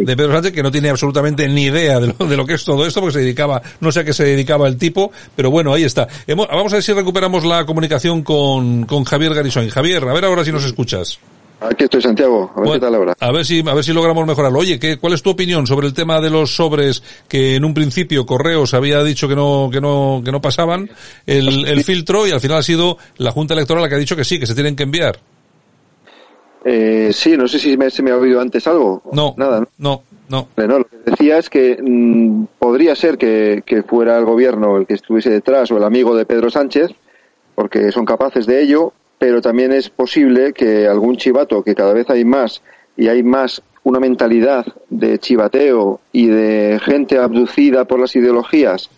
Pedro, 0.06 0.34
Sánchez, 0.34 0.52
que 0.52 0.64
no 0.64 0.72
tiene 0.72 0.90
absolutamente 0.90 1.48
ni 1.48 1.66
idea 1.66 2.02
de 2.02 2.08
lo, 2.08 2.26
de 2.26 2.36
lo, 2.36 2.46
que 2.46 2.56
es 2.56 2.66
todo 2.66 2.86
esto, 2.86 3.00
porque 3.00 3.14
se 3.14 3.20
dedicaba, 3.22 3.62
no 3.80 3.90
sé 3.94 4.02
a 4.02 4.04
qué 4.04 4.12
se 4.12 4.26
dedicaba 4.26 4.68
el 4.68 4.78
tipo, 4.78 5.14
pero 5.38 5.50
bueno, 5.50 5.74
ahí 5.74 5.86
está. 5.86 6.10
vamos 6.28 6.74
a 6.74 6.76
ver 6.76 6.84
si 6.84 6.92
recuperamos 6.92 7.46
la 7.46 7.66
comunicación 7.66 8.24
con, 8.24 8.84
con 8.84 9.06
Javier 9.06 9.34
Garisón. 9.34 9.70
Javier, 9.70 10.04
a 10.04 10.14
ver 10.14 10.26
ahora 10.26 10.44
si 10.44 10.52
nos 10.52 10.66
escuchas. 10.66 11.20
Aquí 11.70 11.86
estoy, 11.86 12.02
Santiago. 12.02 12.52
A 12.56 12.62
ver 12.62 12.74
qué 12.74 12.80
tal 12.80 12.96
ahora. 12.96 13.14
A 13.20 13.32
ver 13.32 13.46
si, 13.46 13.68
a 13.68 13.74
ver 13.74 13.84
si 13.84 13.94
logramos 13.94 14.28
mejorarlo. 14.28 14.60
Oye, 14.60 14.80
¿qué, 14.80 14.98
¿cuál 14.98 15.14
es 15.14 15.22
tu 15.24 15.30
opinión 15.30 15.66
sobre 15.66 15.88
el 15.88 15.94
tema 15.94 16.20
de 16.20 16.30
los 16.30 16.56
sobres 16.56 17.04
que 17.28 17.56
en 17.56 17.66
un 17.66 17.74
principio 17.74 18.26
Correos 18.26 18.74
había 18.74 19.04
dicho 19.04 19.28
que 19.28 19.36
no, 19.36 19.70
que 19.72 19.80
no, 19.80 20.22
que 20.24 20.32
no 20.32 20.42
pasaban 20.42 20.90
el, 21.26 21.68
el 21.68 21.84
filtro 21.84 22.28
y 22.28 22.32
al 22.32 22.42
final 22.42 22.58
ha 22.58 22.64
sido 22.64 22.98
la 23.18 23.32
Junta 23.32 23.54
Electoral 23.54 23.84
la 23.84 23.90
que 23.90 23.96
ha 23.96 24.00
dicho 24.00 24.16
que 24.16 24.26
sí, 24.26 24.40
que 24.40 24.46
se 24.46 24.56
tienen 24.56 24.76
que 24.76 24.84
enviar? 24.84 25.20
Eh, 26.66 27.12
sí, 27.14 27.36
no 27.36 27.48
sé 27.48 27.60
si 27.60 27.76
me, 27.78 27.90
se 27.90 28.02
me 28.02 28.12
ha 28.12 28.18
oído 28.18 28.40
antes 28.40 28.68
algo. 28.68 29.02
No. 29.12 29.34
Nada, 29.38 29.60
¿no? 29.60 30.04
No, 30.30 30.48
no. 30.56 30.80
lo 30.80 30.86
que 30.86 30.98
decía 31.06 31.38
es 31.38 31.50
que 31.50 31.78
mm, 31.82 32.46
podría 32.58 32.96
ser 32.96 33.18
que, 33.18 33.64
que 33.66 33.84
fuera 33.84 34.18
el 34.18 34.26
gobierno 34.26 34.78
el 34.78 34.88
que 34.88 34.94
estuviese 34.94 35.30
detrás 35.30 35.72
o 35.72 35.78
el 35.78 35.84
amigo 35.84 36.16
de 36.16 36.26
Pedro 36.26 36.50
Sánchez, 36.50 36.92
porque 37.56 37.92
son 37.92 38.06
capaces 38.06 38.46
de 38.46 38.64
ello, 38.64 38.94
pero 39.24 39.42
también 39.42 39.72
es 39.72 39.90
posible 39.90 40.52
que 40.52 40.86
algún 40.86 41.16
chivato, 41.16 41.64
que 41.64 41.74
cada 41.74 41.94
vez 41.94 42.10
hay 42.10 42.26
más 42.26 42.62
y 42.98 43.08
hay 43.08 43.24
más 43.24 43.64
una 43.86 43.98
mentalidad 43.98 44.66
de 44.90 45.18
chivateo 45.18 46.02
y 46.12 46.28
de 46.28 46.78
gente 46.84 47.18
abducida 47.18 47.86
por 47.86 48.02
las 48.02 48.14
ideologías 48.18 48.90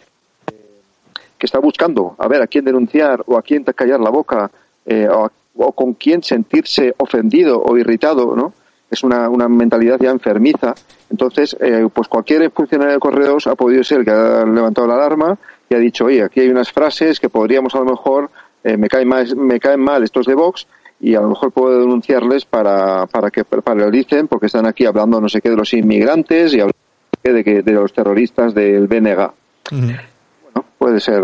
que 1.38 1.46
está 1.46 1.60
buscando 1.60 2.16
a 2.18 2.28
ver 2.28 2.42
a 2.42 2.48
quién 2.48 2.66
denunciar 2.66 3.22
o 3.28 3.38
a 3.38 3.44
quién 3.44 3.64
callar 3.66 4.00
la 4.00 4.10
boca 4.10 4.50
eh, 4.88 5.08
o, 5.08 5.72
con 5.74 5.94
quién 5.94 6.24
sentirse 6.24 6.96
ofendido 6.98 7.62
o 7.62 7.78
irritado, 7.78 8.36
¿no? 8.36 8.52
Es 8.90 9.04
una, 9.04 9.30
una 9.30 9.48
mentalidad 9.48 10.00
ya 10.00 10.10
enfermiza. 10.10 10.74
Entonces, 11.12 11.56
eh, 11.60 11.88
pues 11.94 12.08
cualquier 12.08 12.50
funcionario 12.50 12.96
de 12.96 13.00
correos 13.00 13.46
ha 13.46 13.54
podido 13.54 13.84
ser 13.84 14.04
que 14.04 14.10
ha 14.10 14.44
levantado 14.44 14.88
la 14.88 14.96
alarma 14.96 15.38
y 15.70 15.76
ha 15.76 15.78
dicho, 15.78 16.06
oye, 16.06 16.24
aquí 16.24 16.40
hay 16.40 16.50
unas 16.50 16.72
frases 16.72 17.20
que 17.20 17.30
podríamos 17.30 17.76
a 17.76 17.80
lo 17.80 17.86
mejor 17.86 18.32
eh, 18.66 18.78
me, 18.78 18.88
caen 18.88 19.08
mal, 19.08 19.36
me 19.38 19.60
caen 19.60 19.80
mal 19.80 20.02
estos 20.02 20.26
de 20.26 20.34
Vox 20.34 20.66
y 21.00 21.14
a 21.14 21.22
lo 21.22 21.30
mejor 21.30 21.52
puedo 21.52 21.80
denunciarles 21.82 22.46
para, 22.46 23.06
para 23.06 23.30
que 23.30 23.46
paralicen 23.46 24.28
porque 24.28 24.48
están 24.48 24.66
aquí 24.66 24.88
hablando 24.88 25.22
no 25.22 25.30
sé 25.30 25.40
qué 25.40 25.52
de 25.52 25.56
los 25.56 25.72
inmigrantes 25.74 26.52
y 26.56 26.58
de, 27.24 27.44
que, 27.44 27.62
de 27.62 27.72
los 27.72 27.94
terroristas 27.94 28.56
del 28.56 28.88
BNG. 28.88 29.32
Bueno, 29.72 30.66
puede 30.80 31.00
ser 31.00 31.22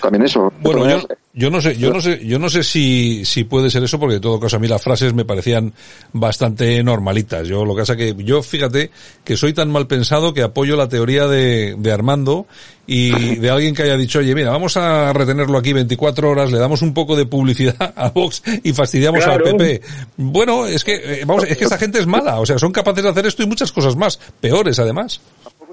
también 0.00 0.24
eso. 0.24 0.52
Bueno, 0.60 0.86
yo, 1.32 1.50
no 1.50 1.60
sé, 1.60 1.76
yo 1.76 1.92
no 1.92 2.00
sé, 2.00 2.24
yo 2.24 2.38
no 2.38 2.48
sé 2.48 2.62
si, 2.62 3.24
si 3.24 3.44
puede 3.44 3.70
ser 3.70 3.82
eso, 3.82 3.98
porque 3.98 4.14
de 4.14 4.20
todo 4.20 4.38
caso 4.40 4.56
a 4.56 4.58
mí 4.58 4.68
las 4.68 4.82
frases 4.82 5.14
me 5.14 5.24
parecían 5.24 5.72
bastante 6.12 6.82
normalitas. 6.82 7.48
Yo 7.48 7.64
lo 7.64 7.74
que 7.74 7.82
pasa 7.82 7.96
que 7.96 8.14
yo 8.18 8.42
fíjate 8.42 8.90
que 9.24 9.36
soy 9.36 9.52
tan 9.52 9.70
mal 9.70 9.86
pensado 9.86 10.32
que 10.32 10.42
apoyo 10.42 10.76
la 10.76 10.88
teoría 10.88 11.26
de, 11.26 11.74
de 11.78 11.92
Armando 11.92 12.46
y 12.86 13.36
de 13.36 13.50
alguien 13.50 13.74
que 13.74 13.82
haya 13.82 13.96
dicho, 13.96 14.20
oye, 14.20 14.34
mira, 14.34 14.50
vamos 14.50 14.76
a 14.76 15.12
retenerlo 15.12 15.58
aquí 15.58 15.72
24 15.72 16.30
horas, 16.30 16.52
le 16.52 16.58
damos 16.58 16.82
un 16.82 16.94
poco 16.94 17.16
de 17.16 17.26
publicidad 17.26 17.76
a 17.96 18.10
Vox 18.10 18.42
y 18.62 18.72
fastidiamos 18.72 19.26
al 19.26 19.42
PP. 19.42 19.80
Bueno, 20.16 20.66
es 20.66 20.84
que, 20.84 20.94
eh, 20.94 21.24
vamos, 21.26 21.44
es 21.44 21.56
que 21.56 21.64
esta 21.64 21.78
gente 21.78 21.98
es 21.98 22.06
mala, 22.06 22.40
o 22.40 22.46
sea, 22.46 22.58
son 22.58 22.72
capaces 22.72 23.02
de 23.02 23.10
hacer 23.10 23.26
esto 23.26 23.42
y 23.42 23.46
muchas 23.46 23.72
cosas 23.72 23.96
más, 23.96 24.18
peores 24.40 24.78
además. 24.78 25.20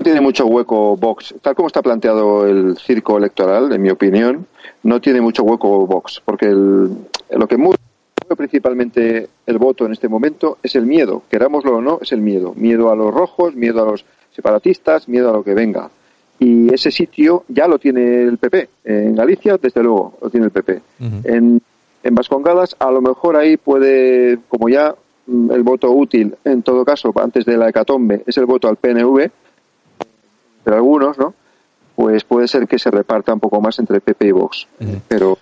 Tiene 0.03 0.21
mucho 0.21 0.45
hueco 0.45 0.97
Vox, 0.97 1.33
tal 1.41 1.55
como 1.55 1.67
está 1.67 1.81
planteado 1.81 2.45
el 2.45 2.77
circo 2.77 3.17
electoral, 3.17 3.71
en 3.71 3.81
mi 3.81 3.89
opinión, 3.89 4.45
no 4.83 4.99
tiene 4.99 5.21
mucho 5.21 5.43
hueco 5.43 5.87
Vox, 5.87 6.21
porque 6.23 6.47
lo 6.47 7.47
que 7.47 7.57
mueve 7.57 7.77
principalmente 8.35 9.29
el 9.45 9.57
voto 9.57 9.85
en 9.85 9.91
este 9.93 10.07
momento 10.07 10.57
es 10.63 10.75
el 10.75 10.85
miedo, 10.85 11.23
querámoslo 11.29 11.77
o 11.77 11.81
no, 11.81 11.99
es 12.01 12.11
el 12.11 12.21
miedo. 12.21 12.53
Miedo 12.55 12.91
a 12.91 12.95
los 12.95 13.13
rojos, 13.13 13.55
miedo 13.55 13.81
a 13.81 13.91
los 13.91 14.05
separatistas, 14.35 15.07
miedo 15.07 15.29
a 15.29 15.33
lo 15.33 15.43
que 15.43 15.53
venga. 15.53 15.89
Y 16.39 16.73
ese 16.73 16.91
sitio 16.91 17.45
ya 17.47 17.67
lo 17.67 17.79
tiene 17.79 18.23
el 18.23 18.37
PP. 18.37 18.69
En 18.85 19.15
Galicia, 19.15 19.57
desde 19.57 19.83
luego, 19.83 20.15
lo 20.21 20.29
tiene 20.29 20.47
el 20.47 20.51
PP. 20.51 20.81
en, 21.23 21.61
en 22.03 22.15
Vascongadas, 22.15 22.75
a 22.79 22.91
lo 22.91 23.01
mejor 23.01 23.37
ahí 23.37 23.57
puede, 23.57 24.39
como 24.49 24.67
ya 24.67 24.95
mm, 25.27 25.51
el 25.51 25.63
voto 25.63 25.91
útil, 25.91 26.35
en 26.43 26.63
todo 26.63 26.83
caso, 26.83 27.13
antes 27.15 27.45
de 27.45 27.57
la 27.57 27.69
hecatombe, 27.69 28.23
es 28.25 28.37
el 28.37 28.45
voto 28.45 28.67
al 28.67 28.77
PNV, 28.77 29.29
pero 30.63 30.77
algunos, 30.77 31.17
¿no? 31.17 31.33
pues 31.95 32.23
puede 32.23 32.47
ser 32.47 32.67
que 32.67 32.79
se 32.79 32.91
reparta 32.91 33.33
un 33.33 33.39
poco 33.39 33.61
más 33.61 33.77
entre 33.79 34.01
PP 34.01 34.27
y 34.27 34.31
Vox. 34.31 34.67
Pero 35.07 35.37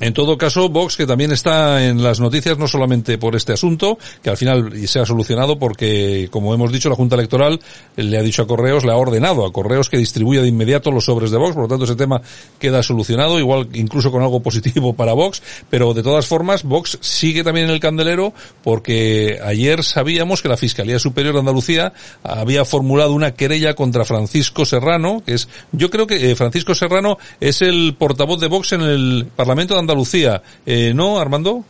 En 0.00 0.12
todo 0.12 0.38
caso, 0.38 0.68
Vox, 0.68 0.96
que 0.96 1.06
también 1.06 1.32
está 1.32 1.84
en 1.84 2.02
las 2.02 2.20
noticias, 2.20 2.58
no 2.58 2.66
solamente 2.66 3.18
por 3.18 3.36
este 3.36 3.52
asunto, 3.52 3.98
que 4.22 4.30
al 4.30 4.36
final 4.36 4.72
se 4.86 5.00
ha 5.00 5.06
solucionado 5.06 5.58
porque, 5.58 6.28
como 6.30 6.54
hemos 6.54 6.72
dicho, 6.72 6.88
la 6.88 6.96
Junta 6.96 7.16
Electoral 7.16 7.60
le 7.96 8.18
ha 8.18 8.22
dicho 8.22 8.42
a 8.42 8.46
Correos, 8.46 8.84
le 8.84 8.92
ha 8.92 8.96
ordenado 8.96 9.46
a 9.46 9.52
Correos 9.52 9.88
que 9.88 9.98
distribuya 9.98 10.42
de 10.42 10.48
inmediato 10.48 10.90
los 10.90 11.04
sobres 11.04 11.30
de 11.30 11.38
Vox, 11.38 11.54
por 11.54 11.62
lo 11.62 11.68
tanto 11.68 11.84
ese 11.84 11.96
tema 11.96 12.20
queda 12.58 12.82
solucionado, 12.82 13.38
igual 13.38 13.68
incluso 13.74 14.10
con 14.10 14.22
algo 14.22 14.40
positivo 14.40 14.94
para 14.94 15.12
Vox, 15.12 15.42
pero 15.70 15.94
de 15.94 16.02
todas 16.02 16.26
formas, 16.26 16.64
Vox 16.64 16.98
sigue 17.00 17.44
también 17.44 17.66
en 17.66 17.72
el 17.72 17.80
candelero 17.80 18.32
porque 18.62 19.38
ayer 19.44 19.82
sabíamos 19.84 20.42
que 20.42 20.48
la 20.48 20.56
Fiscalía 20.56 20.98
Superior 20.98 21.34
de 21.34 21.40
Andalucía 21.40 21.92
había 22.22 22.64
formulado 22.64 23.12
una 23.12 23.34
querella 23.34 23.74
contra 23.74 24.04
Francisco 24.04 24.64
Serrano, 24.64 25.22
que 25.24 25.34
es, 25.34 25.48
yo 25.72 25.90
creo 25.90 26.06
que 26.06 26.30
eh, 26.30 26.36
Francisco 26.36 26.74
Serrano 26.74 27.18
es 27.40 27.62
el 27.62 27.94
portavoz 27.98 28.40
de 28.40 28.48
Vox 28.48 28.63
en 28.72 28.82
el 28.82 29.26
Parlamento 29.34 29.74
de 29.74 29.80
Andalucía, 29.80 30.42
eh, 30.66 30.92
¿no, 30.94 31.18
Armando? 31.18 31.64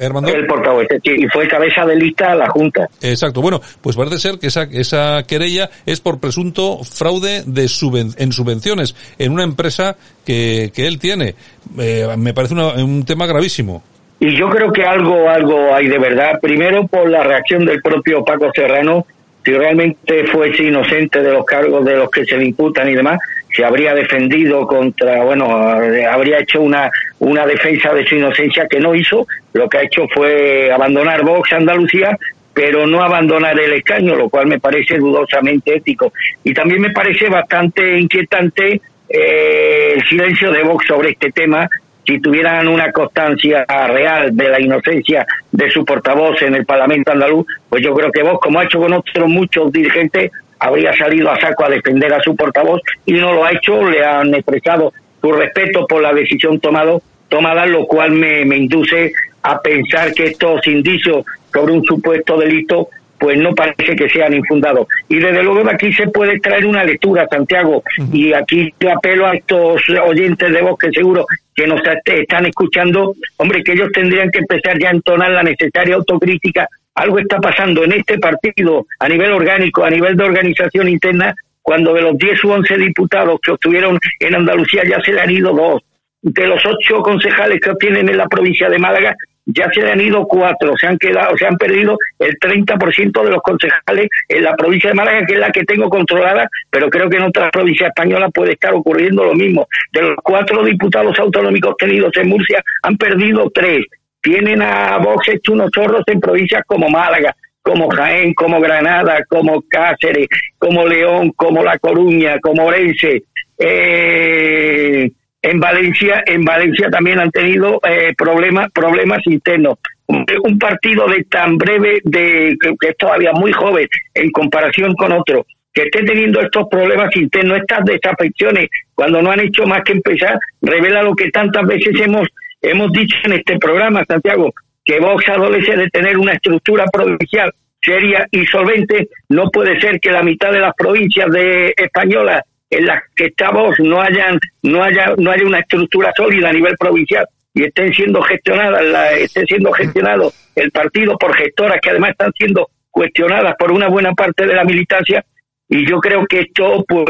Armando. 0.00 0.28
El 0.28 0.46
portavoz, 0.46 0.86
y 1.04 1.26
fue 1.28 1.46
cabeza 1.46 1.86
de 1.86 1.94
lista 1.94 2.32
a 2.32 2.34
la 2.34 2.48
Junta. 2.48 2.88
Exacto. 3.00 3.40
Bueno, 3.40 3.60
pues 3.80 3.94
parece 3.96 4.18
ser 4.18 4.38
que 4.38 4.48
esa, 4.48 4.64
esa 4.64 5.22
querella 5.22 5.70
es 5.86 6.00
por 6.00 6.18
presunto 6.18 6.82
fraude 6.82 7.44
de 7.46 7.70
en 8.18 8.32
subvenciones 8.32 8.96
en 9.18 9.32
una 9.32 9.44
empresa 9.44 9.96
que, 10.26 10.72
que 10.74 10.88
él 10.88 10.98
tiene. 10.98 11.36
Eh, 11.78 12.08
me 12.18 12.34
parece 12.34 12.54
un 12.54 13.04
tema 13.04 13.26
gravísimo. 13.26 13.82
Y 14.20 14.36
yo 14.36 14.48
creo 14.48 14.72
que 14.72 14.84
algo, 14.84 15.28
algo 15.28 15.74
hay 15.74 15.86
de 15.86 15.98
verdad. 15.98 16.40
Primero 16.40 16.86
por 16.86 17.08
la 17.08 17.22
reacción 17.22 17.64
del 17.64 17.82
propio 17.82 18.24
Paco 18.24 18.50
Serrano, 18.54 19.06
si 19.44 19.52
realmente 19.52 20.24
fuese 20.32 20.64
inocente 20.64 21.22
de 21.22 21.32
los 21.32 21.44
cargos 21.44 21.84
de 21.84 21.96
los 21.96 22.10
que 22.10 22.24
se 22.24 22.36
le 22.36 22.46
imputan 22.46 22.88
y 22.88 22.94
demás, 22.94 23.18
se 23.54 23.64
habría 23.64 23.94
defendido 23.94 24.66
contra, 24.66 25.22
bueno, 25.22 25.46
habría 25.46 26.40
hecho 26.40 26.60
una, 26.60 26.90
una 27.20 27.46
defensa 27.46 27.92
de 27.94 28.04
su 28.04 28.16
inocencia 28.16 28.66
que 28.68 28.80
no 28.80 28.94
hizo. 28.94 29.26
Lo 29.52 29.68
que 29.68 29.78
ha 29.78 29.82
hecho 29.82 30.06
fue 30.12 30.72
abandonar 30.72 31.22
Vox 31.22 31.52
Andalucía, 31.52 32.18
pero 32.52 32.86
no 32.86 33.02
abandonar 33.02 33.58
el 33.58 33.74
escaño, 33.74 34.16
lo 34.16 34.28
cual 34.28 34.46
me 34.46 34.58
parece 34.58 34.98
dudosamente 34.98 35.76
ético. 35.76 36.12
Y 36.42 36.52
también 36.52 36.80
me 36.80 36.90
parece 36.90 37.28
bastante 37.28 37.98
inquietante 37.98 38.80
eh, 39.08 39.94
el 39.96 40.04
silencio 40.06 40.50
de 40.50 40.62
Vox 40.62 40.86
sobre 40.86 41.10
este 41.10 41.30
tema. 41.30 41.68
Si 42.06 42.20
tuvieran 42.20 42.68
una 42.68 42.92
constancia 42.92 43.64
real 43.88 44.36
de 44.36 44.48
la 44.48 44.60
inocencia 44.60 45.26
de 45.50 45.70
su 45.70 45.84
portavoz 45.84 46.42
en 46.42 46.54
el 46.54 46.66
Parlamento 46.66 47.12
andaluz, 47.12 47.46
pues 47.68 47.82
yo 47.82 47.94
creo 47.94 48.12
que 48.12 48.22
Vox, 48.22 48.40
como 48.40 48.58
ha 48.58 48.64
hecho 48.64 48.80
con 48.80 48.92
otros 48.92 49.28
muchos 49.28 49.72
dirigentes, 49.72 50.30
habría 50.64 50.92
salido 50.94 51.30
a 51.30 51.38
saco 51.38 51.64
a 51.64 51.68
defender 51.68 52.12
a 52.12 52.20
su 52.20 52.34
portavoz 52.34 52.80
y 53.04 53.12
no 53.12 53.34
lo 53.34 53.44
ha 53.44 53.52
hecho, 53.52 53.84
le 53.84 54.04
han 54.04 54.34
expresado 54.34 54.92
su 55.20 55.30
respeto 55.30 55.86
por 55.86 56.02
la 56.02 56.12
decisión 56.12 56.58
tomado, 56.58 57.02
tomada, 57.28 57.66
lo 57.66 57.86
cual 57.86 58.12
me, 58.12 58.44
me 58.46 58.56
induce 58.56 59.12
a 59.42 59.60
pensar 59.60 60.12
que 60.14 60.24
estos 60.24 60.66
indicios 60.66 61.24
sobre 61.52 61.74
un 61.74 61.84
supuesto 61.84 62.38
delito 62.38 62.88
pues 63.18 63.38
no 63.38 63.54
parece 63.54 63.94
que 63.94 64.08
sean 64.08 64.34
infundados. 64.34 64.86
Y 65.08 65.16
desde 65.16 65.42
luego 65.42 65.62
de 65.62 65.72
aquí 65.72 65.92
se 65.92 66.08
puede 66.08 66.40
traer 66.40 66.66
una 66.66 66.84
lectura, 66.84 67.26
Santiago, 67.30 67.82
y 68.12 68.32
aquí 68.32 68.74
yo 68.80 68.90
apelo 68.90 69.26
a 69.26 69.34
estos 69.34 69.82
oyentes 70.06 70.52
de 70.52 70.60
voz 70.60 70.78
que 70.78 70.90
seguro 70.90 71.24
que 71.54 71.66
nos 71.66 71.80
están 72.04 72.46
escuchando, 72.46 73.14
hombre, 73.36 73.62
que 73.62 73.72
ellos 73.72 73.88
tendrían 73.94 74.30
que 74.30 74.40
empezar 74.40 74.78
ya 74.78 74.88
a 74.88 74.92
entonar 74.92 75.30
la 75.30 75.42
necesaria 75.42 75.94
autocrítica 75.94 76.68
algo 76.94 77.18
está 77.18 77.38
pasando 77.38 77.84
en 77.84 77.92
este 77.92 78.18
partido 78.18 78.86
a 78.98 79.08
nivel 79.08 79.32
orgánico, 79.32 79.84
a 79.84 79.90
nivel 79.90 80.16
de 80.16 80.24
organización 80.24 80.88
interna, 80.88 81.34
cuando 81.62 81.94
de 81.94 82.02
los 82.02 82.18
10 82.18 82.44
u 82.44 82.52
11 82.52 82.76
diputados 82.76 83.40
que 83.42 83.52
obtuvieron 83.52 83.98
en 84.20 84.34
Andalucía 84.34 84.82
ya 84.88 85.00
se 85.02 85.12
le 85.12 85.20
han 85.20 85.30
ido 85.30 85.52
dos. 85.52 85.82
de 86.22 86.46
los 86.46 86.64
ocho 86.64 87.02
concejales 87.02 87.60
que 87.60 87.70
obtienen 87.70 88.08
en 88.08 88.16
la 88.16 88.26
provincia 88.26 88.68
de 88.70 88.78
Málaga, 88.78 89.14
ya 89.46 89.70
se 89.72 89.82
han 89.90 90.00
ido 90.00 90.26
cuatro, 90.26 90.74
se 90.76 90.86
han 90.86 90.98
quedado, 90.98 91.36
se 91.36 91.46
han 91.46 91.56
perdido 91.56 91.98
el 92.18 92.38
30% 92.38 93.24
de 93.24 93.30
los 93.30 93.42
concejales 93.42 94.08
en 94.28 94.42
la 94.42 94.54
provincia 94.54 94.90
de 94.90 94.94
Málaga, 94.94 95.26
que 95.26 95.34
es 95.34 95.40
la 95.40 95.50
que 95.50 95.64
tengo 95.64 95.90
controlada, 95.90 96.48
pero 96.70 96.88
creo 96.88 97.10
que 97.10 97.18
en 97.18 97.24
otras 97.24 97.50
provincias 97.50 97.88
españolas 97.88 98.30
puede 98.32 98.52
estar 98.52 98.74
ocurriendo 98.74 99.24
lo 99.24 99.34
mismo. 99.34 99.68
De 99.92 100.02
los 100.02 100.16
cuatro 100.22 100.64
diputados 100.64 101.18
autonómicos 101.18 101.76
tenidos 101.76 102.12
en 102.16 102.28
Murcia, 102.28 102.62
han 102.82 102.96
perdido 102.96 103.50
tres. 103.50 103.84
Tienen 104.24 104.62
a 104.62 104.96
Vox 104.96 105.28
hecho 105.28 105.52
unos 105.52 105.70
chorros 105.70 106.02
en 106.06 106.18
provincias 106.18 106.62
como 106.66 106.88
Málaga, 106.88 107.36
como 107.60 107.90
Jaén, 107.90 108.32
como 108.32 108.58
Granada, 108.58 109.22
como 109.28 109.62
Cáceres, 109.68 110.28
como 110.56 110.86
León, 110.88 111.32
como 111.36 111.62
La 111.62 111.78
Coruña, 111.78 112.38
como 112.40 112.64
Orense. 112.64 113.24
Eh, 113.58 115.10
en 115.42 115.60
Valencia, 115.60 116.22
en 116.24 116.42
Valencia 116.42 116.88
también 116.88 117.18
han 117.18 117.30
tenido 117.30 117.78
eh, 117.86 118.14
problemas, 118.16 118.72
problemas 118.72 119.20
internos. 119.26 119.74
Un 120.06 120.58
partido 120.58 121.06
de 121.06 121.24
tan 121.24 121.58
breve, 121.58 122.00
de 122.04 122.56
que 122.80 122.88
es 122.88 122.96
todavía 122.96 123.32
muy 123.32 123.52
joven 123.52 123.86
en 124.14 124.30
comparación 124.30 124.94
con 124.94 125.12
otro, 125.12 125.44
que 125.74 125.82
esté 125.82 126.02
teniendo 126.02 126.40
estos 126.40 126.66
problemas 126.70 127.14
internos, 127.14 127.58
estas 127.58 127.84
desafecciones, 127.84 128.68
cuando 128.94 129.20
no 129.20 129.30
han 129.30 129.40
hecho 129.40 129.66
más 129.66 129.82
que 129.82 129.92
empezar, 129.92 130.38
revela 130.62 131.02
lo 131.02 131.14
que 131.14 131.28
tantas 131.30 131.66
veces 131.66 132.00
hemos 132.00 132.26
hemos 132.70 132.92
dicho 132.92 133.16
en 133.24 133.34
este 133.34 133.58
programa, 133.58 134.04
Santiago, 134.06 134.52
que 134.84 135.00
Vox 135.00 135.28
adolece 135.28 135.76
de 135.76 135.88
tener 135.88 136.18
una 136.18 136.32
estructura 136.32 136.84
provincial 136.92 137.52
seria 137.80 138.26
y 138.30 138.46
solvente. 138.46 139.08
No 139.28 139.50
puede 139.50 139.80
ser 139.80 140.00
que 140.00 140.10
la 140.10 140.22
mitad 140.22 140.52
de 140.52 140.60
las 140.60 140.74
provincias 140.74 141.30
de 141.30 141.74
españolas 141.76 142.42
en 142.70 142.86
las 142.86 143.02
que 143.14 143.26
está 143.26 143.50
Vox 143.50 143.78
no 143.80 144.00
hayan, 144.00 144.38
no 144.62 144.82
haya, 144.82 145.14
no 145.16 145.30
haya 145.30 145.46
una 145.46 145.60
estructura 145.60 146.12
sólida 146.16 146.48
a 146.48 146.52
nivel 146.52 146.76
provincial 146.78 147.26
y 147.54 147.64
estén 147.64 147.92
siendo 147.92 148.20
gestionadas, 148.22 148.84
la, 148.84 149.12
esté 149.12 149.44
siendo 149.46 149.72
gestionado 149.72 150.32
el 150.56 150.70
partido 150.72 151.16
por 151.16 151.36
gestoras 151.36 151.78
que 151.80 151.90
además 151.90 152.10
están 152.10 152.32
siendo 152.36 152.68
cuestionadas 152.90 153.54
por 153.58 153.70
una 153.70 153.88
buena 153.88 154.12
parte 154.12 154.46
de 154.46 154.54
la 154.54 154.64
militancia 154.64 155.24
y 155.68 155.88
yo 155.88 155.98
creo 156.00 156.26
que 156.26 156.40
esto 156.40 156.84
pues 156.86 157.06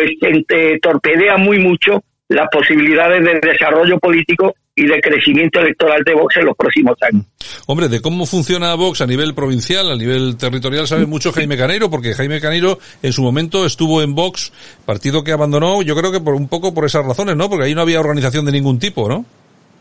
torpedea 0.83 1.39
muy 1.39 1.59
mucho 1.59 2.03
las 2.29 2.49
posibilidades 2.49 3.25
de 3.25 3.41
desarrollo 3.41 3.99
político 3.99 4.55
y 4.77 4.87
de 4.87 5.01
crecimiento 5.01 5.61
electoral 5.61 6.03
de 6.05 6.15
Vox 6.15 6.37
en 6.37 6.47
los 6.47 6.57
próximos 6.57 6.97
años. 7.03 7.25
Hombre, 7.67 7.89
de 7.89 8.01
cómo 8.01 8.27
funciona 8.27 8.75
Vox 8.75 9.01
a 9.01 9.07
nivel 9.07 9.35
provincial, 9.35 9.91
a 9.91 9.97
nivel 9.97 10.37
territorial, 10.37 10.89
sabe 10.89 11.07
mucho 11.07 11.33
Jaime 11.33 11.57
Caneiro, 11.57 11.91
porque 11.91 12.15
Jaime 12.15 12.41
Caneiro 12.41 12.79
en 13.03 13.13
su 13.13 13.23
momento 13.23 13.67
estuvo 13.67 14.03
en 14.03 14.15
Vox, 14.15 14.53
partido 14.85 15.23
que 15.23 15.33
abandonó, 15.33 15.83
yo 15.83 15.95
creo 15.95 16.11
que 16.11 16.21
por 16.21 16.35
un 16.35 16.49
poco 16.49 16.75
por 16.75 16.85
esas 16.85 17.07
razones, 17.07 17.37
¿no? 17.37 17.49
Porque 17.49 17.67
ahí 17.67 17.75
no 17.75 17.83
había 17.83 18.01
organización 18.01 18.45
de 18.45 18.53
ningún 18.53 18.79
tipo, 18.79 19.09
¿no? 19.09 19.25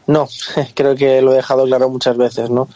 No, 0.06 0.28
creo 0.76 0.96
que 0.96 1.22
lo 1.22 1.34
he 1.34 1.38
dejado 1.38 1.66
claro 1.66 1.90
muchas 1.90 2.18
veces, 2.18 2.50
¿no? 2.50 2.68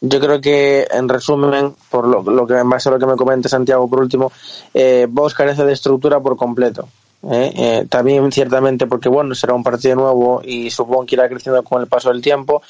Yo 0.00 0.20
creo 0.20 0.40
que, 0.40 0.86
en 0.90 1.08
resumen, 1.08 1.74
por 1.90 2.06
lo, 2.06 2.46
que 2.46 2.54
en 2.54 2.70
base 2.70 2.88
a 2.88 2.92
lo 2.92 3.00
que 3.00 3.06
me 3.06 3.16
comenta 3.16 3.48
Santiago 3.48 3.90
por 3.90 4.00
último, 4.00 4.30
eh, 4.72 5.06
Vox 5.10 5.34
carece 5.34 5.64
de 5.64 5.72
estructura 5.72 6.20
por 6.20 6.36
completo. 6.36 6.88
¿Eh? 7.22 7.52
Eh, 7.56 7.86
también 7.88 8.30
ciertamente 8.32 8.86
porque 8.86 9.08
bueno 9.08 9.34
será 9.34 9.54
un 9.54 9.64
partido 9.64 9.96
nuevo 9.96 10.40
y 10.44 10.70
supongo 10.70 11.06
que 11.06 11.16
irá 11.16 11.28
creciendo 11.28 11.62
con 11.62 11.80
el 11.80 11.88
paso 11.88 12.10
del 12.10 12.22
tiempo 12.22 12.62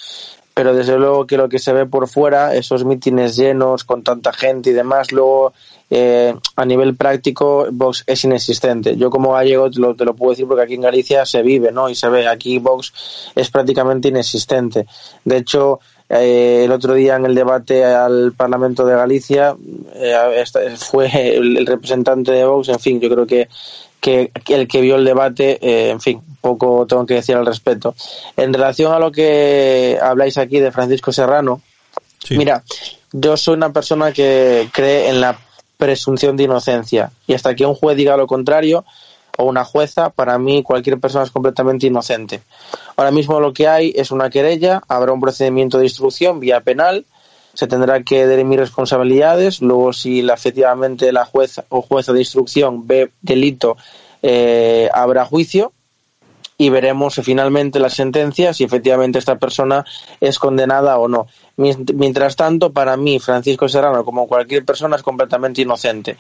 pero 0.54 0.74
desde 0.74 0.98
luego 0.98 1.26
que 1.26 1.36
lo 1.36 1.48
que 1.48 1.58
se 1.58 1.72
ve 1.72 1.86
por 1.86 2.08
fuera 2.08 2.54
esos 2.54 2.84
mítines 2.84 3.36
llenos 3.36 3.84
con 3.84 4.02
tanta 4.02 4.32
gente 4.32 4.70
y 4.70 4.72
demás 4.72 5.12
luego 5.12 5.52
eh, 5.90 6.34
a 6.56 6.64
nivel 6.64 6.96
práctico 6.96 7.66
Vox 7.72 8.04
es 8.06 8.22
inexistente. 8.24 8.94
Yo 8.98 9.08
como 9.08 9.32
gallego 9.32 9.70
te 9.70 9.80
lo, 9.80 9.96
te 9.96 10.04
lo 10.04 10.14
puedo 10.14 10.32
decir 10.32 10.46
porque 10.46 10.62
aquí 10.62 10.74
en 10.74 10.82
Galicia 10.82 11.24
se 11.24 11.40
vive 11.40 11.72
no 11.72 11.88
y 11.88 11.94
se 11.94 12.10
ve 12.10 12.28
aquí 12.28 12.58
Vox 12.58 13.32
es 13.34 13.50
prácticamente 13.50 14.08
inexistente. 14.08 14.86
De 15.24 15.36
hecho 15.38 15.80
el 16.10 16.72
otro 16.72 16.94
día 16.94 17.16
en 17.16 17.26
el 17.26 17.34
debate 17.34 17.84
al 17.84 18.32
Parlamento 18.32 18.84
de 18.86 18.96
Galicia 18.96 19.54
fue 20.78 21.36
el, 21.36 21.66
representante 21.66 22.32
de 22.32 22.44
Vox, 22.44 22.68
en 22.68 22.78
fin, 22.78 23.00
yo 23.00 23.10
creo 23.10 23.26
que 23.26 23.48
que, 24.00 24.30
el 24.48 24.68
que 24.68 24.80
vio 24.80 24.96
el 24.96 25.04
debate, 25.04 25.58
eh, 25.60 25.90
en 25.90 26.00
fin, 26.00 26.22
poco 26.40 26.86
tengo 26.86 27.06
que 27.06 27.14
decir 27.14 27.36
al 27.36 27.46
respecto. 27.46 27.94
En 28.36 28.52
relación 28.52 28.92
a 28.92 28.98
lo 28.98 29.10
que 29.12 29.98
habláis 30.00 30.38
aquí 30.38 30.60
de 30.60 30.72
Francisco 30.72 31.12
Serrano, 31.12 31.60
mira, 32.30 32.62
yo 33.12 33.36
soy 33.36 33.54
una 33.54 33.72
persona 33.72 34.12
que 34.12 34.68
cree 34.72 35.08
en 35.08 35.20
la 35.20 35.38
presunción 35.76 36.36
de 36.36 36.44
inocencia 36.44 37.12
y 37.26 37.34
hasta 37.34 37.54
que 37.54 37.64
un 37.64 37.74
juez 37.74 37.96
diga 37.96 38.16
lo 38.16 38.26
contrario 38.26 38.84
o 39.38 39.44
una 39.44 39.64
jueza, 39.64 40.10
para 40.10 40.36
mí 40.36 40.64
cualquier 40.64 40.98
persona 40.98 41.24
es 41.24 41.30
completamente 41.30 41.86
inocente. 41.86 42.42
Ahora 42.96 43.12
mismo 43.12 43.38
lo 43.38 43.52
que 43.52 43.68
hay 43.68 43.92
es 43.94 44.10
una 44.10 44.30
querella, 44.30 44.82
habrá 44.88 45.12
un 45.12 45.20
procedimiento 45.20 45.78
de 45.78 45.84
instrucción 45.84 46.40
vía 46.40 46.60
penal, 46.60 47.06
se 47.58 47.66
tendrá 47.66 48.04
que 48.04 48.24
derimir 48.24 48.60
responsabilidades. 48.60 49.60
Luego, 49.60 49.92
si 49.92 50.20
efectivamente 50.20 51.10
la 51.10 51.24
jueza 51.24 51.64
o 51.70 51.82
jueza 51.82 52.12
de 52.12 52.20
instrucción 52.20 52.86
ve 52.86 53.10
delito, 53.20 53.76
eh, 54.22 54.88
habrá 54.94 55.24
juicio 55.24 55.72
y 56.56 56.70
veremos 56.70 57.16
finalmente 57.16 57.80
la 57.80 57.90
sentencia 57.90 58.54
si 58.54 58.62
efectivamente 58.62 59.18
esta 59.18 59.40
persona 59.40 59.84
es 60.20 60.38
condenada 60.38 61.00
o 61.00 61.08
no. 61.08 61.26
Mientras 61.58 62.36
tanto, 62.36 62.72
para 62.72 62.96
mí, 62.96 63.18
Francisco 63.18 63.68
Serrano, 63.68 64.04
como 64.04 64.28
cualquier 64.28 64.64
persona, 64.64 64.94
es 64.94 65.02
completamente 65.02 65.62
inocente. 65.62 66.16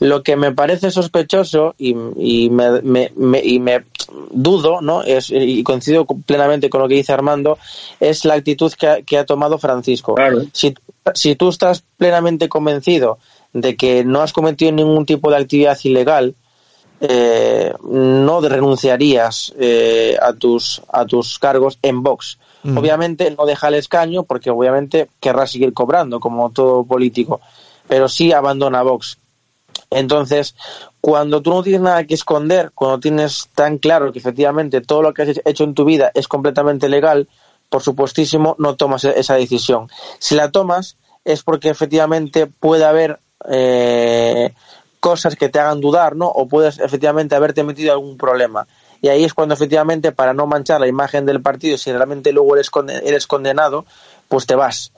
Lo 0.00 0.24
que 0.24 0.34
me 0.34 0.50
parece 0.50 0.90
sospechoso 0.90 1.76
y, 1.78 1.94
me, 1.94 3.12
y 3.44 3.60
me, 3.60 3.84
dudo, 4.32 4.80
¿no? 4.80 5.04
Es, 5.04 5.30
y 5.30 5.62
coincido 5.62 6.04
plenamente 6.26 6.68
con 6.68 6.82
lo 6.82 6.88
que 6.88 6.96
dice 6.96 7.12
Armando, 7.12 7.56
es 8.00 8.24
la 8.24 8.34
actitud 8.34 8.72
que 8.72 9.16
ha, 9.16 9.24
tomado 9.24 9.58
Francisco. 9.58 10.16
Si, 10.52 10.74
si 11.14 11.36
tú 11.36 11.50
estás 11.50 11.84
plenamente 11.96 12.48
convencido 12.48 13.18
de 13.52 13.76
que 13.76 14.04
no 14.04 14.22
has 14.22 14.32
cometido 14.32 14.72
ningún 14.72 15.06
tipo 15.06 15.30
de 15.30 15.36
actividad 15.36 15.78
ilegal, 15.84 16.34
eh, 17.00 17.72
no 17.82 18.40
renunciarías 18.42 19.54
eh, 19.58 20.16
a 20.20 20.34
tus 20.34 20.82
a 20.92 21.06
tus 21.06 21.38
cargos 21.38 21.78
en 21.82 22.02
Vox. 22.02 22.38
Mm. 22.62 22.76
Obviamente 22.76 23.30
no 23.30 23.46
deja 23.46 23.68
el 23.68 23.74
escaño 23.74 24.24
porque 24.24 24.50
obviamente 24.50 25.08
querrá 25.18 25.46
seguir 25.46 25.72
cobrando 25.72 26.20
como 26.20 26.50
todo 26.50 26.84
político, 26.84 27.40
pero 27.88 28.08
sí 28.08 28.32
abandona 28.32 28.82
Vox. 28.82 29.18
Entonces, 29.90 30.54
cuando 31.00 31.40
tú 31.40 31.50
no 31.50 31.62
tienes 31.62 31.80
nada 31.80 32.04
que 32.04 32.14
esconder, 32.14 32.70
cuando 32.74 33.00
tienes 33.00 33.48
tan 33.54 33.78
claro 33.78 34.12
que 34.12 34.18
efectivamente 34.18 34.80
todo 34.80 35.02
lo 35.02 35.14
que 35.14 35.22
has 35.22 35.40
hecho 35.44 35.64
en 35.64 35.74
tu 35.74 35.84
vida 35.84 36.12
es 36.14 36.28
completamente 36.28 36.88
legal, 36.88 37.28
por 37.68 37.82
supuestísimo 37.82 38.56
no 38.58 38.76
tomas 38.76 39.04
esa 39.04 39.34
decisión. 39.34 39.88
Si 40.18 40.34
la 40.34 40.50
tomas 40.50 40.96
es 41.24 41.42
porque 41.42 41.70
efectivamente 41.70 42.46
puede 42.46 42.84
haber 42.84 43.18
eh, 43.48 44.52
cosas 45.00 45.34
que 45.34 45.48
te 45.48 45.58
hagan 45.58 45.80
dudar, 45.80 46.14
¿no? 46.14 46.28
O 46.28 46.46
puedes 46.46 46.78
efectivamente 46.78 47.34
haberte 47.34 47.64
metido 47.64 47.92
algún 47.92 48.16
problema. 48.16 48.66
Y 49.02 49.08
ahí 49.08 49.24
es 49.24 49.34
cuando 49.34 49.54
efectivamente, 49.54 50.12
para 50.12 50.34
no 50.34 50.46
manchar 50.46 50.80
la 50.80 50.86
imagen 50.86 51.24
del 51.26 51.40
partido, 51.40 51.78
si 51.78 51.90
realmente 51.90 52.32
luego 52.32 52.54
eres, 52.54 52.70
eres 53.02 53.26
condenado, 53.26 53.86
pues 54.28 54.46
te 54.46 54.54
vas. 54.54 54.92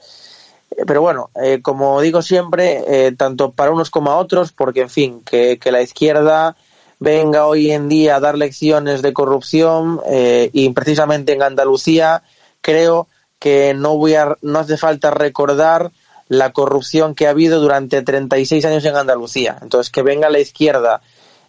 Eh, 0.77 0.85
pero 0.87 1.03
bueno, 1.03 1.31
eh, 1.41 1.61
como 1.63 2.01
digo 2.01 2.21
siempre, 2.21 2.83
eh, 2.87 3.13
tanto 3.13 3.53
para 3.53 3.71
unos 3.71 3.91
como 3.91 4.11
a 4.11 4.17
otros, 4.17 4.53
porque 4.53 4.83
en 4.83 4.91
fin, 4.91 5.23
que, 5.25 5.59
que, 5.59 5.71
la 5.71 5.83
izquierda 5.83 6.57
venga 6.99 7.47
hoy 7.47 7.71
en 7.71 7.89
día 7.89 8.17
a 8.17 8.21
dar 8.21 8.37
lecciones 8.37 9.03
de 9.03 9.13
corrupción 9.13 10.01
y 10.53 10.69
precisamente 10.71 11.33
en 11.33 11.43
Andalucía, 11.43 12.23
creo 12.61 13.09
que 13.41 13.75
no 13.75 13.97
voy 13.97 14.15
a, 14.15 14.37
no 14.41 14.61
hace 14.61 14.77
falta 14.77 15.11
recordar 15.11 15.91
la 16.29 16.53
corrupción 16.53 17.15
que 17.15 17.27
ha 17.27 17.31
habido 17.31 17.61
durante 17.61 18.03
36 18.03 18.65
años 18.65 18.85
en 18.85 18.97
Andalucía. 18.97 19.59
Entonces, 19.61 19.91
que 19.91 20.03
venga 20.03 20.31
la 20.31 20.41
izquierda 20.41 21.03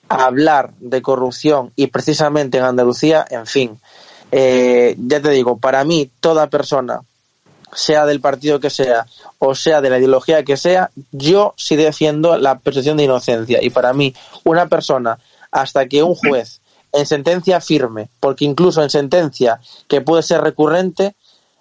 a 0.09 0.25
hablar 0.25 0.71
de 0.79 1.01
corrupción 1.01 1.71
y 1.75 1.87
precisamente 1.87 2.57
en 2.57 2.65
Andalucía, 2.65 3.25
en 3.29 3.45
fin, 3.45 3.79
eh, 4.31 4.95
ya 4.97 5.21
te 5.21 5.29
digo, 5.29 5.57
para 5.57 5.83
mí 5.83 6.09
toda 6.19 6.47
persona, 6.47 7.01
sea 7.75 8.05
del 8.05 8.21
partido 8.21 8.59
que 8.59 8.69
sea 8.69 9.07
o 9.39 9.55
sea 9.55 9.81
de 9.81 9.89
la 9.89 9.97
ideología 9.97 10.43
que 10.43 10.57
sea, 10.57 10.91
yo 11.11 11.53
sí 11.57 11.75
defiendo 11.75 12.37
la 12.37 12.59
presunción 12.59 12.97
de 12.97 13.03
inocencia. 13.03 13.59
Y 13.61 13.71
para 13.71 13.93
mí, 13.93 14.13
una 14.43 14.67
persona, 14.67 15.19
hasta 15.51 15.87
que 15.87 16.01
un 16.03 16.15
juez 16.15 16.61
en 16.93 17.05
sentencia 17.05 17.59
firme, 17.59 18.09
porque 18.19 18.45
incluso 18.45 18.81
en 18.81 18.89
sentencia 18.89 19.59
que 19.87 20.01
puede 20.01 20.23
ser 20.23 20.41
recurrente, 20.41 21.15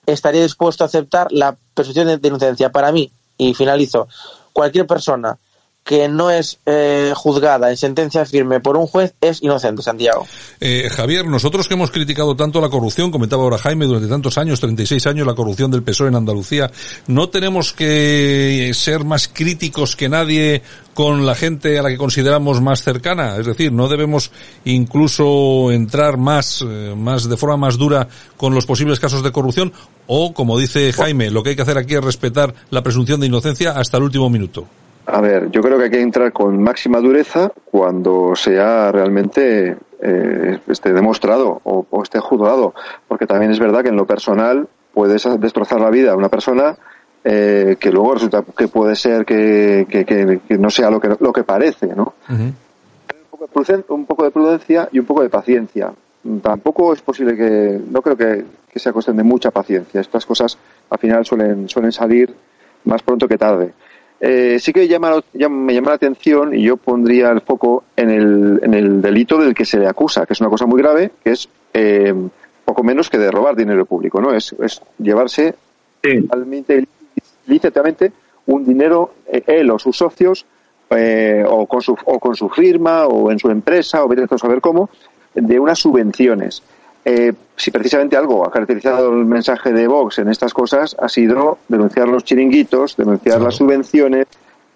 estaría 0.07 0.43
dispuesto 0.43 0.85
a 0.85 0.87
aceptar 0.87 1.29
la 1.31 1.57
presunción 1.75 2.21
de 2.21 2.29
inocencia. 2.29 2.71
Para 2.73 2.93
mí, 2.93 3.11
y 3.39 3.55
finalizo, 3.55 4.09
cualquier 4.53 4.87
persona 4.87 5.39
que 5.85 6.09
no 6.09 6.31
es 6.31 6.59
eh, 6.67 7.13
juzgada 7.15 7.71
en 7.71 7.77
sentencia 7.77 8.25
firme 8.25 8.61
por 8.61 8.77
un 8.77 8.87
juez 8.87 9.15
es 9.21 9.43
inocente, 9.43 9.83
Santiago. 9.83 10.27
Eh, 10.61 10.89
Javier, 10.91 11.27
nosotros 11.27 11.67
que 11.67 11.75
hemos 11.75 11.91
criticado 11.91 12.37
tanto 12.37 12.61
la 12.61 12.69
corrupción, 12.69 13.11
comentaba 13.11 13.43
ahora 13.43 13.59
Jaime, 13.59 13.87
durante 13.87 14.09
tantos 14.09 14.39
años, 14.39 14.61
36 14.61 15.07
años, 15.07 15.27
la 15.27 15.35
corrupción 15.35 15.71
del 15.71 15.83
PSOE 15.83 16.09
en 16.09 16.17
Andalucía, 16.17 16.71
¿no 17.09 17.29
tenemos 17.31 17.73
que 17.73 18.71
ser 18.75 19.05
más 19.05 19.29
críticos 19.29 19.97
que 19.97 20.09
nadie 20.09 20.63
con 20.95 21.27
la 21.27 21.35
gente 21.35 21.79
a 21.79 21.83
la 21.83 21.89
que 21.89 21.97
consideramos 21.97 22.61
más 22.61 22.83
cercana? 22.83 23.37
Es 23.37 23.47
decir, 23.47 23.73
¿no 23.73 23.89
debemos 23.89 24.31
incluso 24.65 25.73
entrar 25.73 26.17
más, 26.17 26.65
eh, 26.67 26.95
más 26.97 27.29
de 27.29 27.37
forma 27.37 27.57
más 27.57 27.77
dura 27.77 28.07
con 28.37 28.55
los 28.55 28.67
posibles 28.67 29.01
casos 29.01 29.25
de 29.25 29.33
corrupción? 29.33 29.73
O, 30.07 30.33
como 30.33 30.59
dice 30.59 30.93
Jaime, 30.93 31.31
lo 31.31 31.43
que 31.43 31.51
hay 31.51 31.57
que 31.57 31.63
hacer 31.63 31.79
aquí 31.79 31.95
es 31.95 32.05
respetar 32.05 32.55
la 32.71 32.83
presunción 32.83 33.21
de 33.21 33.27
inocencia 33.27 33.73
hasta 33.73 33.97
el 33.97 34.05
último 34.05 34.31
minuto. 34.31 34.69
A 35.07 35.21
ver, 35.21 35.51
yo 35.51 35.61
creo 35.63 35.79
que 35.79 35.85
hay 35.85 35.91
que 35.91 36.01
entrar 36.01 36.33
con 36.33 36.63
máxima 36.63 37.01
dureza 37.01 37.51
cuando 37.65 38.35
sea 38.37 38.93
realmente 38.93 39.77
eh, 40.01 40.59
esté 40.69 40.93
demostrado 40.93 41.61
o, 41.65 42.03
esté 42.03 42.21
juzgado, 42.21 42.75
porque 43.09 43.27
también 43.27 43.51
es 43.51 43.59
verdad 43.59 43.83
que 43.83 43.89
en 43.89 43.97
lo 43.97 44.07
personal 44.07 44.69
puedes 44.95 45.27
destrozar 45.41 45.81
la 45.81 45.91
vida 45.91 46.13
a 46.13 46.17
una 46.17 46.29
persona 46.29 46.77
eh, 47.25 47.77
que 47.81 47.91
luego 47.91 48.15
resulta 48.15 48.45
que 48.57 48.69
puede 48.69 48.95
ser 48.95 49.25
que, 49.25 49.87
que, 49.89 50.59
no 50.59 50.71
sea 50.71 50.91
lo 50.91 51.01
que, 51.01 51.17
lo 51.19 51.33
que 51.33 51.45
parece, 51.45 51.89
¿no? 51.95 52.15
un, 53.89 54.07
poco 54.07 54.25
de 54.25 54.31
prudencia 54.31 54.89
y 54.93 54.99
un 54.99 55.07
poco 55.07 55.23
de 55.23 55.31
paciencia. 55.31 55.93
Tampoco 56.43 56.93
es 56.93 57.03
posible 57.03 57.37
que, 57.37 57.81
no 57.91 58.03
creo 58.03 58.17
que, 58.17 58.45
sea 58.79 58.93
cuestión 58.93 59.17
de 59.17 59.23
mucha 59.23 59.51
paciencia. 59.51 60.01
Estas 60.01 60.25
cosas 60.25 60.57
al 60.91 60.99
final 60.99 61.25
suelen, 61.25 61.69
suelen 61.69 61.93
salir 61.93 62.35
más 62.85 63.03
pronto 63.03 63.29
que 63.29 63.39
tarde. 63.39 63.73
Eh, 64.25 64.61
sí 64.61 64.73
que 64.73 64.87
llama, 64.87 65.21
me 65.51 65.75
llama 65.75 65.89
la 65.89 65.97
atención 65.97 66.55
y 66.55 66.63
yo 66.63 66.77
pondría 66.77 67.31
el 67.31 67.41
foco 67.41 67.83
en 67.97 68.09
el, 68.09 68.61
en 68.63 68.73
el 68.73 69.03
delito 69.03 69.37
del 69.37 69.53
que 69.53 69.65
se 69.65 69.81
le 69.81 69.89
acusa, 69.89 70.25
que 70.25 70.35
es 70.35 70.41
una 70.41 70.49
cosa 70.49 70.65
muy 70.65 70.81
grave, 70.81 71.11
que 71.25 71.33
es 71.33 71.49
eh, 71.75 72.15
poco 72.65 72.85
menos 72.85 73.11
que 73.11 73.19
de 73.19 73.33
robar 73.33 73.57
dinero 73.57 73.85
público, 73.85 74.21
¿no? 74.21 74.33
Es, 74.33 74.55
es 74.61 74.81
llevarse 74.99 75.57
realmente 76.05 76.87
lícitamente 77.49 78.13
un 78.47 78.65
dinero, 78.65 79.13
eh, 79.27 79.43
él 79.45 79.69
o 79.73 79.79
sus 79.81 79.97
socios, 79.97 80.47
o, 80.89 81.67
con 81.67 81.83
su, 81.83 81.97
o 82.05 82.21
con 82.21 82.37
su 82.37 82.49
firma, 82.49 83.07
o 83.07 83.33
en 83.33 83.41
su 83.41 83.51
empresa, 83.51 84.05
o 84.05 84.09
ver 84.09 84.29
a 84.31 84.39
saber 84.39 84.61
cómo, 84.61 84.89
de 85.35 85.59
unas 85.59 85.79
subvenciones. 85.79 86.63
Eh, 87.05 87.33
si 87.57 87.71
precisamente 87.73 88.17
algo 88.17 88.47
ha 88.47 88.51
caracterizado 88.51 89.11
el 89.11 89.25
mensaje 89.25 89.73
de 89.73 89.89
Vox 89.89 90.21
en 90.21 90.29
estas 90.29 90.55
cosas 90.55 90.95
ha 91.01 91.09
sido 91.09 91.59
denunciar 91.67 92.07
los 92.07 92.23
chiringuitos, 92.23 92.97
denunciar 92.97 93.41
las 93.41 93.57
subvenciones, 93.57 94.27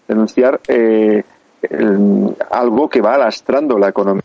denunciar 0.09 0.61
eh, 0.67 1.23
algo 2.51 2.89
que 2.89 3.01
va 3.01 3.15
alastrando 3.15 3.79
la 3.79 3.89
economía 3.89 4.25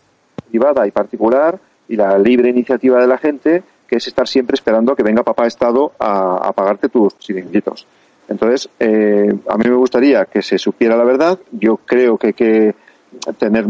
privada 0.49 0.87
y 0.87 0.91
particular 0.91 1.59
y 1.87 1.95
la 1.95 2.17
libre 2.17 2.49
iniciativa 2.49 2.99
de 2.99 3.07
la 3.07 3.17
gente, 3.17 3.63
que 3.87 3.97
es 3.97 4.07
estar 4.07 4.27
siempre 4.27 4.55
esperando 4.55 4.93
a 4.93 4.95
que 4.95 5.03
venga 5.03 5.23
papá 5.23 5.45
Estado 5.45 5.91
a, 5.99 6.51
pagarte 6.53 6.89
tus 6.89 7.17
chiringuitos. 7.19 7.85
Entonces, 8.27 8.69
eh, 8.79 9.33
a 9.47 9.57
mí 9.57 9.69
me 9.69 9.75
gustaría 9.75 10.25
que 10.25 10.41
se 10.41 10.57
supiera 10.57 10.95
la 10.95 11.03
verdad. 11.03 11.37
Yo 11.51 11.77
creo 11.77 12.17
que 12.17 12.27
hay 12.27 12.33
que 12.33 12.75
tener 13.37 13.65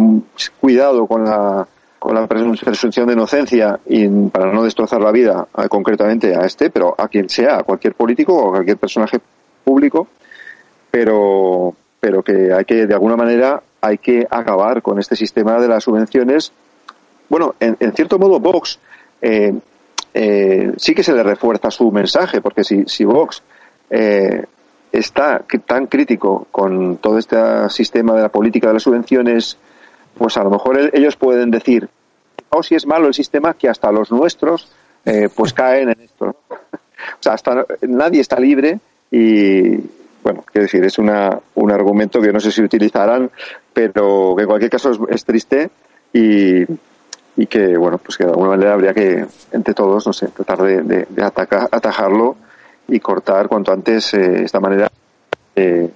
cuidado 0.60 1.08
con 1.08 1.26
la 1.26 1.68
con 2.02 2.16
la 2.16 2.26
presunción 2.26 3.06
de 3.06 3.14
inocencia 3.14 3.80
y 3.86 4.08
para 4.30 4.52
no 4.52 4.64
destrozar 4.64 5.00
la 5.00 5.12
vida 5.12 5.48
concretamente 5.70 6.36
a 6.36 6.48
este, 6.48 6.72
pero 6.72 6.96
a 6.98 7.08
quien 7.08 7.30
sea, 7.30 7.60
a 7.60 7.64
cualquier 7.64 7.94
político 7.94 8.34
o 8.34 8.48
a 8.48 8.52
cualquier 8.54 8.78
personaje 8.78 9.20
público, 9.64 10.08
pero, 10.90 11.76
pero 12.00 12.24
que 12.24 12.52
hay 12.52 12.66
que, 12.66 12.88
de 12.88 12.94
alguna 12.96 13.16
manera, 13.16 13.62
hay 13.82 14.00
que 14.00 14.26
acabar 14.28 14.82
con 14.82 14.98
este 14.98 15.16
sistema 15.16 15.60
de 15.60 15.68
las 15.68 15.84
subvenciones. 15.84 16.52
Bueno, 17.30 17.54
en, 17.60 17.78
cierto 17.94 18.18
modo, 18.18 18.40
Vox 18.40 18.80
eh, 19.22 19.54
eh, 20.16 20.72
sí 20.78 20.96
que 20.96 21.04
se 21.04 21.14
le 21.14 21.22
refuerza 21.22 21.70
su 21.70 21.92
mensaje, 21.92 22.42
porque 22.42 22.64
si, 22.64 22.84
si 22.88 23.06
Vox 23.06 23.44
eh, 23.92 24.44
está 24.92 25.46
tan 25.68 25.86
crítico 25.86 26.48
con 26.50 26.98
todo 26.98 27.20
este 27.20 27.38
sistema 27.70 28.16
de 28.16 28.24
la 28.24 28.30
política 28.30 28.70
de 28.70 28.74
las 28.74 28.82
subvenciones 28.82 29.60
pues 30.18 30.38
a 30.38 30.44
lo 30.44 30.50
mejor 30.50 30.92
ellos 30.94 31.16
pueden 31.16 31.52
decir, 31.52 31.90
o 32.50 32.64
si 32.64 32.76
es 32.76 32.86
malo 32.86 33.08
el 33.08 33.14
sistema, 33.14 33.54
que 33.54 33.70
hasta 33.70 33.92
los 33.92 34.12
nuestros 34.12 34.72
eh, 35.06 35.30
pues 35.36 35.54
caen 35.54 35.90
en 35.90 36.02
esto. 36.02 36.26
o 36.50 37.22
sea, 37.22 37.34
hasta 37.34 37.66
nadie 37.82 38.22
está 38.22 38.40
libre 38.40 38.80
y, 39.10 39.78
bueno, 40.24 40.44
quiero 40.52 40.64
decir, 40.64 40.84
es 40.84 40.98
una, 40.98 41.40
un 41.56 41.72
argumento 41.72 42.22
que 42.22 42.32
no 42.32 42.40
sé 42.40 42.52
si 42.52 42.62
utilizarán, 42.62 43.30
pero 43.74 44.34
que 44.36 44.44
en 44.44 44.48
cualquier 44.48 44.72
caso 44.72 44.92
es, 45.10 45.26
triste 45.26 45.70
y, 46.14 46.64
y 47.36 47.48
que, 47.48 47.78
bueno, 47.78 47.98
pues 47.98 48.18
que 48.18 48.26
de 48.26 48.32
alguna 48.32 48.52
manera 48.52 48.74
habría 48.74 48.94
que, 48.94 49.26
entre 49.52 49.74
todos, 49.74 50.06
no 50.06 50.14
sé, 50.14 50.28
tratar 50.28 50.62
de, 50.62 51.06
de, 51.10 51.24
atajarlo 51.24 52.36
y 52.88 53.00
cortar 53.00 53.48
cuanto 53.48 53.72
antes 53.72 54.14
eh, 54.14 54.44
esta 54.44 54.60
manera 54.60 54.92
eh, 55.56 55.90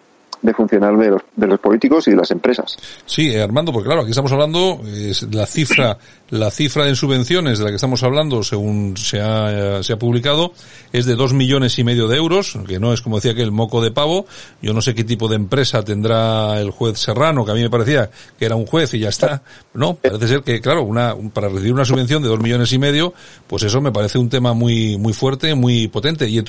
de 0.45 0.53
funcionar 0.53 0.95
de 0.97 1.09
los, 1.09 1.21
de 1.35 1.47
los 1.47 1.59
políticos 1.59 2.07
y 2.07 2.11
de 2.11 2.17
las 2.17 2.31
empresas. 2.31 2.77
Sí, 3.05 3.31
eh, 3.31 3.41
Armando, 3.41 3.73
porque 3.73 3.87
claro, 3.87 4.01
aquí 4.01 4.11
estamos 4.11 4.31
hablando, 4.31 4.79
es 4.85 5.23
la 5.33 5.45
cifra, 5.45 5.97
la 6.29 6.51
cifra 6.51 6.87
en 6.87 6.95
subvenciones 6.95 7.57
de 7.57 7.65
la 7.65 7.71
que 7.71 7.75
estamos 7.75 8.03
hablando, 8.03 8.43
según 8.43 8.95
se 8.95 9.21
ha, 9.21 9.81
se 9.81 9.93
ha 9.93 9.97
publicado, 9.97 10.53
es 10.93 11.05
de 11.05 11.15
dos 11.15 11.33
millones 11.33 11.79
y 11.79 11.83
medio 11.83 12.07
de 12.07 12.17
euros, 12.17 12.57
que 12.67 12.79
no 12.79 12.93
es 12.93 13.01
como 13.01 13.17
decía 13.17 13.33
que 13.33 13.41
el 13.41 13.51
moco 13.51 13.81
de 13.81 13.91
pavo. 13.91 14.27
Yo 14.61 14.73
no 14.73 14.81
sé 14.81 14.93
qué 14.93 15.03
tipo 15.03 15.27
de 15.27 15.35
empresa 15.35 15.83
tendrá 15.83 16.59
el 16.59 16.69
juez 16.69 16.99
Serrano, 16.99 17.43
que 17.43 17.51
a 17.51 17.55
mí 17.55 17.61
me 17.61 17.69
parecía 17.69 18.09
que 18.37 18.45
era 18.45 18.55
un 18.55 18.65
juez 18.65 18.93
y 18.93 18.99
ya 18.99 19.09
está. 19.09 19.41
No, 19.73 19.95
parece 19.95 20.27
ser 20.27 20.43
que, 20.43 20.61
claro, 20.61 20.83
una, 20.83 21.15
para 21.33 21.49
recibir 21.49 21.73
una 21.73 21.85
subvención 21.85 22.21
de 22.21 22.29
dos 22.29 22.39
millones 22.39 22.71
y 22.71 22.77
medio, 22.77 23.13
pues 23.47 23.63
eso 23.63 23.81
me 23.81 23.91
parece 23.91 24.19
un 24.19 24.29
tema 24.29 24.53
muy, 24.53 24.97
muy 24.97 25.13
fuerte, 25.13 25.55
muy 25.55 25.87
potente. 25.87 26.29
Y 26.29 26.43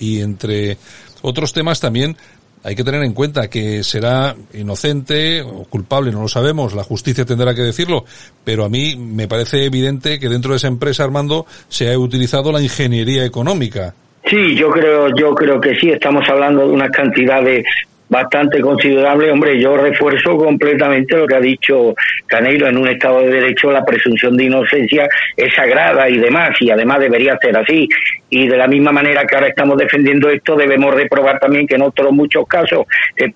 y 0.00 0.20
entre 0.20 0.78
otros 1.22 1.52
temas 1.52 1.80
también 1.80 2.16
hay 2.64 2.74
que 2.74 2.84
tener 2.84 3.02
en 3.02 3.12
cuenta 3.12 3.48
que 3.48 3.82
será 3.82 4.34
inocente 4.54 5.42
o 5.42 5.64
culpable, 5.64 6.12
no 6.12 6.22
lo 6.22 6.28
sabemos, 6.28 6.74
la 6.74 6.84
justicia 6.84 7.24
tendrá 7.24 7.54
que 7.54 7.62
decirlo, 7.62 8.04
pero 8.44 8.64
a 8.64 8.68
mí 8.68 8.96
me 8.96 9.28
parece 9.28 9.64
evidente 9.64 10.18
que 10.18 10.28
dentro 10.28 10.52
de 10.52 10.58
esa 10.58 10.68
empresa, 10.68 11.04
Armando, 11.04 11.46
se 11.68 11.92
ha 11.92 11.98
utilizado 11.98 12.52
la 12.52 12.60
ingeniería 12.60 13.24
económica. 13.24 13.94
Sí, 14.24 14.54
yo 14.56 14.70
creo, 14.70 15.08
yo 15.16 15.34
creo 15.34 15.60
que 15.60 15.74
sí. 15.76 15.90
Estamos 15.90 16.28
hablando 16.28 16.66
de 16.66 16.72
una 16.72 16.90
cantidad 16.90 17.42
de 17.42 17.64
bastante 18.08 18.60
considerable. 18.60 19.30
Hombre, 19.30 19.60
yo 19.60 19.76
refuerzo 19.76 20.36
completamente 20.36 21.16
lo 21.16 21.26
que 21.26 21.34
ha 21.34 21.40
dicho 21.40 21.94
Caneiro. 22.26 22.66
En 22.66 22.76
un 22.76 22.88
Estado 22.88 23.20
de 23.20 23.30
Derecho 23.30 23.70
la 23.70 23.84
presunción 23.84 24.36
de 24.36 24.44
inocencia 24.44 25.08
es 25.36 25.54
sagrada 25.54 26.08
y 26.08 26.18
demás, 26.18 26.50
y 26.60 26.70
además 26.70 27.00
debería 27.00 27.38
ser 27.40 27.56
así. 27.56 27.88
Y 28.30 28.46
de 28.46 28.56
la 28.56 28.66
misma 28.66 28.92
manera 28.92 29.24
que 29.24 29.34
ahora 29.34 29.48
estamos 29.48 29.78
defendiendo 29.78 30.28
esto, 30.28 30.56
debemos 30.56 30.94
reprobar 30.94 31.38
también 31.38 31.66
que 31.66 31.76
en 31.76 31.82
otros 31.82 32.12
muchos 32.12 32.46
casos 32.46 32.86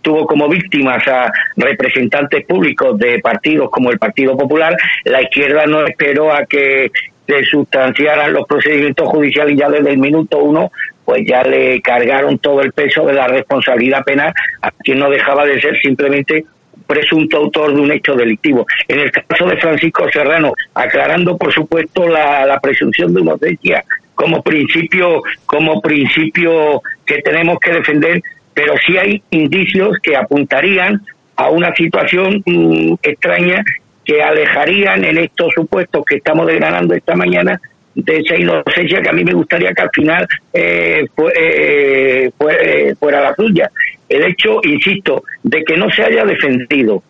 tuvo 0.03 0.27
como 0.27 0.49
víctimas 0.49 1.07
a 1.09 1.33
representantes 1.57 2.45
públicos 2.45 2.99
de 2.99 3.19
partidos 3.21 3.71
como 3.71 3.91
el 3.91 3.99
Partido 3.99 4.37
Popular. 4.37 4.77
La 5.05 5.23
izquierda 5.23 5.67
no 5.67 5.87
esperó 5.87 6.33
a 6.33 6.45
que 6.45 6.91
se 7.27 7.45
sustanciaran 7.45 8.33
los 8.33 8.47
procedimientos 8.47 9.09
judiciales 9.09 9.57
ya 9.57 9.69
desde 9.69 9.91
el 9.91 9.99
minuto 9.99 10.39
uno 10.39 10.71
pues 11.05 11.23
ya 11.27 11.43
le 11.43 11.81
cargaron 11.81 12.39
todo 12.39 12.61
el 12.63 12.73
peso 12.73 13.05
de 13.07 13.15
la 13.15 13.27
responsabilidad 13.29 14.05
penal 14.05 14.33
a 14.61 14.71
quien 14.71 14.99
no 14.99 15.11
dejaba 15.11 15.45
de 15.45 15.61
ser 15.61 15.79
simplemente 15.81 16.45
presunto 16.87 17.39
autor 17.39 17.75
de 17.75 17.81
un 17.81 17.93
hecho 17.93 18.15
delictivo. 18.15 18.67
En 18.89 19.01
el 19.01 19.11
caso 19.11 19.47
de 19.47 19.57
Francisco 19.57 20.07
Serrano, 20.13 20.53
aclarando 20.75 21.37
por 21.37 21.53
supuesto 21.53 22.09
la, 22.09 22.45
la 22.47 22.61
presunción 22.61 23.15
de 23.15 23.21
inocencia 23.21 23.85
como 24.15 24.43
principio, 24.43 25.23
como 25.47 25.81
principio 25.81 26.83
que 27.07 27.23
tenemos 27.23 27.59
que 27.59 27.73
defender, 27.73 28.23
pero 28.55 28.75
sí 28.87 28.97
hay 28.97 29.23
indicios 29.31 29.97
que 30.03 30.17
apuntarían 30.17 31.01
a 31.37 31.49
una 31.49 31.75
situación 31.75 32.43
mm, 32.45 32.95
extraña 33.03 33.65
que 34.05 34.23
alejarían 34.23 35.05
en 35.05 35.19
estos 35.19 35.53
supuestos 35.55 36.05
que 36.05 36.17
estamos 36.17 36.47
desgranando 36.47 36.95
esta 36.95 37.15
mañana 37.15 37.61
de 37.95 38.19
esa 38.19 38.37
inocencia 38.37 39.03
que 39.03 39.09
a 39.09 39.13
mí 39.13 39.25
me 39.25 39.35
gustaría 39.35 39.73
que 39.73 39.83
al 39.83 39.91
final 39.93 40.27
eh, 40.53 41.07
eh, 41.37 42.31
eh, 42.41 42.95
fuera 42.99 43.21
la 43.21 43.35
suya. 43.35 43.71
El 44.09 44.25
hecho, 44.25 44.61
insisto, 44.63 45.25
de 45.43 45.65
que 45.65 45.77
no 45.77 45.91
se 45.91 46.03
haya 46.03 46.25
defendido 46.25 47.03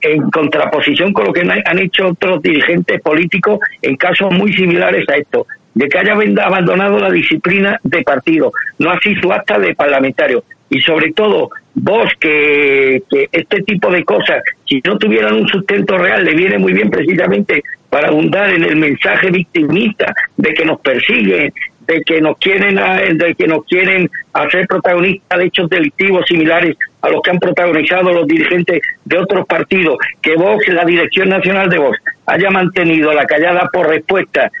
en 0.00 0.30
contraposición 0.30 1.12
con 1.12 1.26
lo 1.26 1.32
que 1.32 1.40
han 1.40 1.78
hecho 1.78 2.08
otros 2.08 2.40
dirigentes 2.42 3.00
políticos 3.00 3.58
en 3.82 3.96
casos 3.96 4.32
muy 4.32 4.52
similares 4.52 5.04
a 5.08 5.16
esto, 5.16 5.46
de 5.74 5.88
que 5.88 5.98
haya 5.98 6.12
abandonado 6.12 6.98
la 6.98 7.10
disciplina 7.10 7.78
de 7.82 8.02
partido, 8.02 8.52
no 8.78 8.90
así 8.90 9.14
su 9.16 9.32
acta 9.32 9.58
de 9.58 9.74
parlamentario. 9.74 10.44
Y 10.70 10.80
sobre 10.80 11.12
todo, 11.12 11.50
vos 11.74 12.10
que, 12.20 13.02
que 13.10 13.28
este 13.32 13.62
tipo 13.62 13.90
de 13.90 14.04
cosas, 14.04 14.42
si 14.66 14.80
no 14.84 14.98
tuvieran 14.98 15.34
un 15.34 15.48
sustento 15.48 15.96
real, 15.96 16.24
le 16.24 16.34
viene 16.34 16.58
muy 16.58 16.72
bien 16.72 16.90
precisamente 16.90 17.62
para 17.90 18.08
abundar 18.08 18.50
en 18.50 18.64
el 18.64 18.76
mensaje 18.76 19.30
victimista 19.30 20.14
de 20.36 20.52
que 20.52 20.64
nos 20.64 20.80
persiguen, 20.80 21.52
de 21.86 22.02
que 22.02 22.20
nos 22.20 22.36
quieren 22.36 22.76
de 23.16 23.34
que 23.34 23.46
nos 23.46 23.64
quieren 23.64 24.10
hacer 24.34 24.66
protagonistas 24.66 25.38
de 25.38 25.46
hechos 25.46 25.70
delictivos 25.70 26.24
similares 26.28 26.76
a 27.00 27.08
los 27.08 27.22
que 27.22 27.30
han 27.30 27.38
protagonizado 27.38 28.12
los 28.12 28.26
dirigentes 28.26 28.82
de 29.06 29.18
otros 29.18 29.46
partidos, 29.46 29.96
que 30.20 30.34
Vox, 30.34 30.68
la 30.68 30.84
Dirección 30.84 31.30
Nacional 31.30 31.70
de 31.70 31.78
Vox, 31.78 31.98
haya 32.26 32.50
mantenido 32.50 33.12
la 33.14 33.24
callada 33.24 33.70
por 33.72 33.88
respuesta 33.88 34.52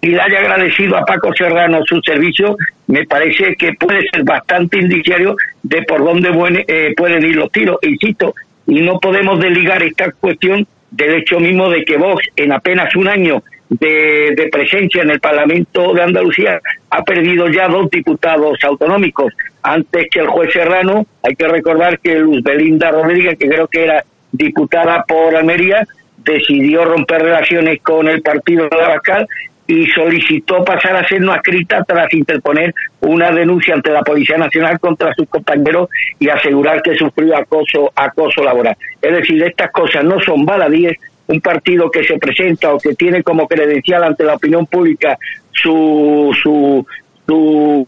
y 0.00 0.08
le 0.08 0.20
haya 0.20 0.38
agradecido 0.38 0.96
a 0.96 1.04
Paco 1.04 1.32
Serrano 1.34 1.80
su 1.84 2.00
servicio, 2.00 2.56
me 2.86 3.04
parece 3.06 3.56
que 3.56 3.72
puede 3.74 4.06
ser 4.08 4.24
bastante 4.24 4.78
indiciario 4.78 5.36
de 5.62 5.82
por 5.82 6.04
dónde 6.04 6.64
eh, 6.68 6.92
pueden 6.96 7.24
ir 7.24 7.36
los 7.36 7.50
tiros. 7.50 7.78
Insisto, 7.82 8.34
y 8.66 8.80
no 8.80 9.00
podemos 9.00 9.40
desligar 9.40 9.82
esta 9.82 10.10
cuestión 10.12 10.66
del 10.90 11.16
hecho 11.16 11.40
mismo 11.40 11.68
de 11.68 11.84
que 11.84 11.96
Vox 11.96 12.24
en 12.36 12.52
apenas 12.52 12.94
un 12.94 13.08
año 13.08 13.42
de, 13.68 14.48
presencia 14.52 15.02
en 15.02 15.10
el 15.10 15.20
Parlamento 15.20 15.92
de 15.92 16.02
Andalucía 16.02 16.60
ha 16.90 17.02
perdido 17.02 17.48
ya 17.48 17.68
dos 17.68 17.90
diputados 17.90 18.58
autonómicos 18.62 19.32
antes 19.62 20.06
que 20.10 20.20
el 20.20 20.28
juez 20.28 20.52
Serrano. 20.52 21.06
Hay 21.22 21.34
que 21.34 21.48
recordar 21.48 21.98
que 21.98 22.18
Luz 22.18 22.42
Belinda 22.42 22.90
Rodríguez, 22.90 23.36
que 23.38 23.48
creo 23.48 23.66
que 23.66 23.84
era 23.84 24.04
diputada 24.30 25.04
por 25.06 25.34
Almería, 25.34 25.86
decidió 26.18 26.84
romper 26.84 27.22
relaciones 27.22 27.80
con 27.82 28.08
el 28.08 28.22
partido 28.22 28.68
de 28.68 28.84
Abascal 28.84 29.26
y 29.66 29.86
solicitó 29.86 30.64
pasar 30.64 30.96
a 30.96 31.06
ser 31.08 31.20
no 31.20 31.34
escrita 31.34 31.82
tras 31.84 32.12
interponer 32.14 32.72
una 33.00 33.30
denuncia 33.30 33.74
ante 33.74 33.90
la 33.90 34.02
Policía 34.02 34.38
Nacional 34.38 34.78
contra 34.78 35.12
sus 35.14 35.28
compañeros 35.28 35.88
y 36.18 36.28
asegurar 36.28 36.82
que 36.82 36.94
sufrió 36.94 37.36
acoso 37.36 37.92
acoso 37.94 38.44
laboral. 38.44 38.76
Es 39.02 39.12
decir, 39.12 39.42
estas 39.42 39.70
cosas 39.72 40.04
no 40.04 40.20
son 40.20 40.44
baladíes, 40.44 40.96
un 41.26 41.40
partido 41.40 41.90
que 41.90 42.04
se 42.04 42.18
presenta 42.18 42.72
o 42.72 42.78
que 42.78 42.94
tiene 42.94 43.22
como 43.22 43.48
credencial 43.48 44.04
ante 44.04 44.24
la 44.24 44.34
opinión 44.34 44.66
pública 44.66 45.18
su 45.52 46.36
su 46.40 46.86
su, 47.26 47.84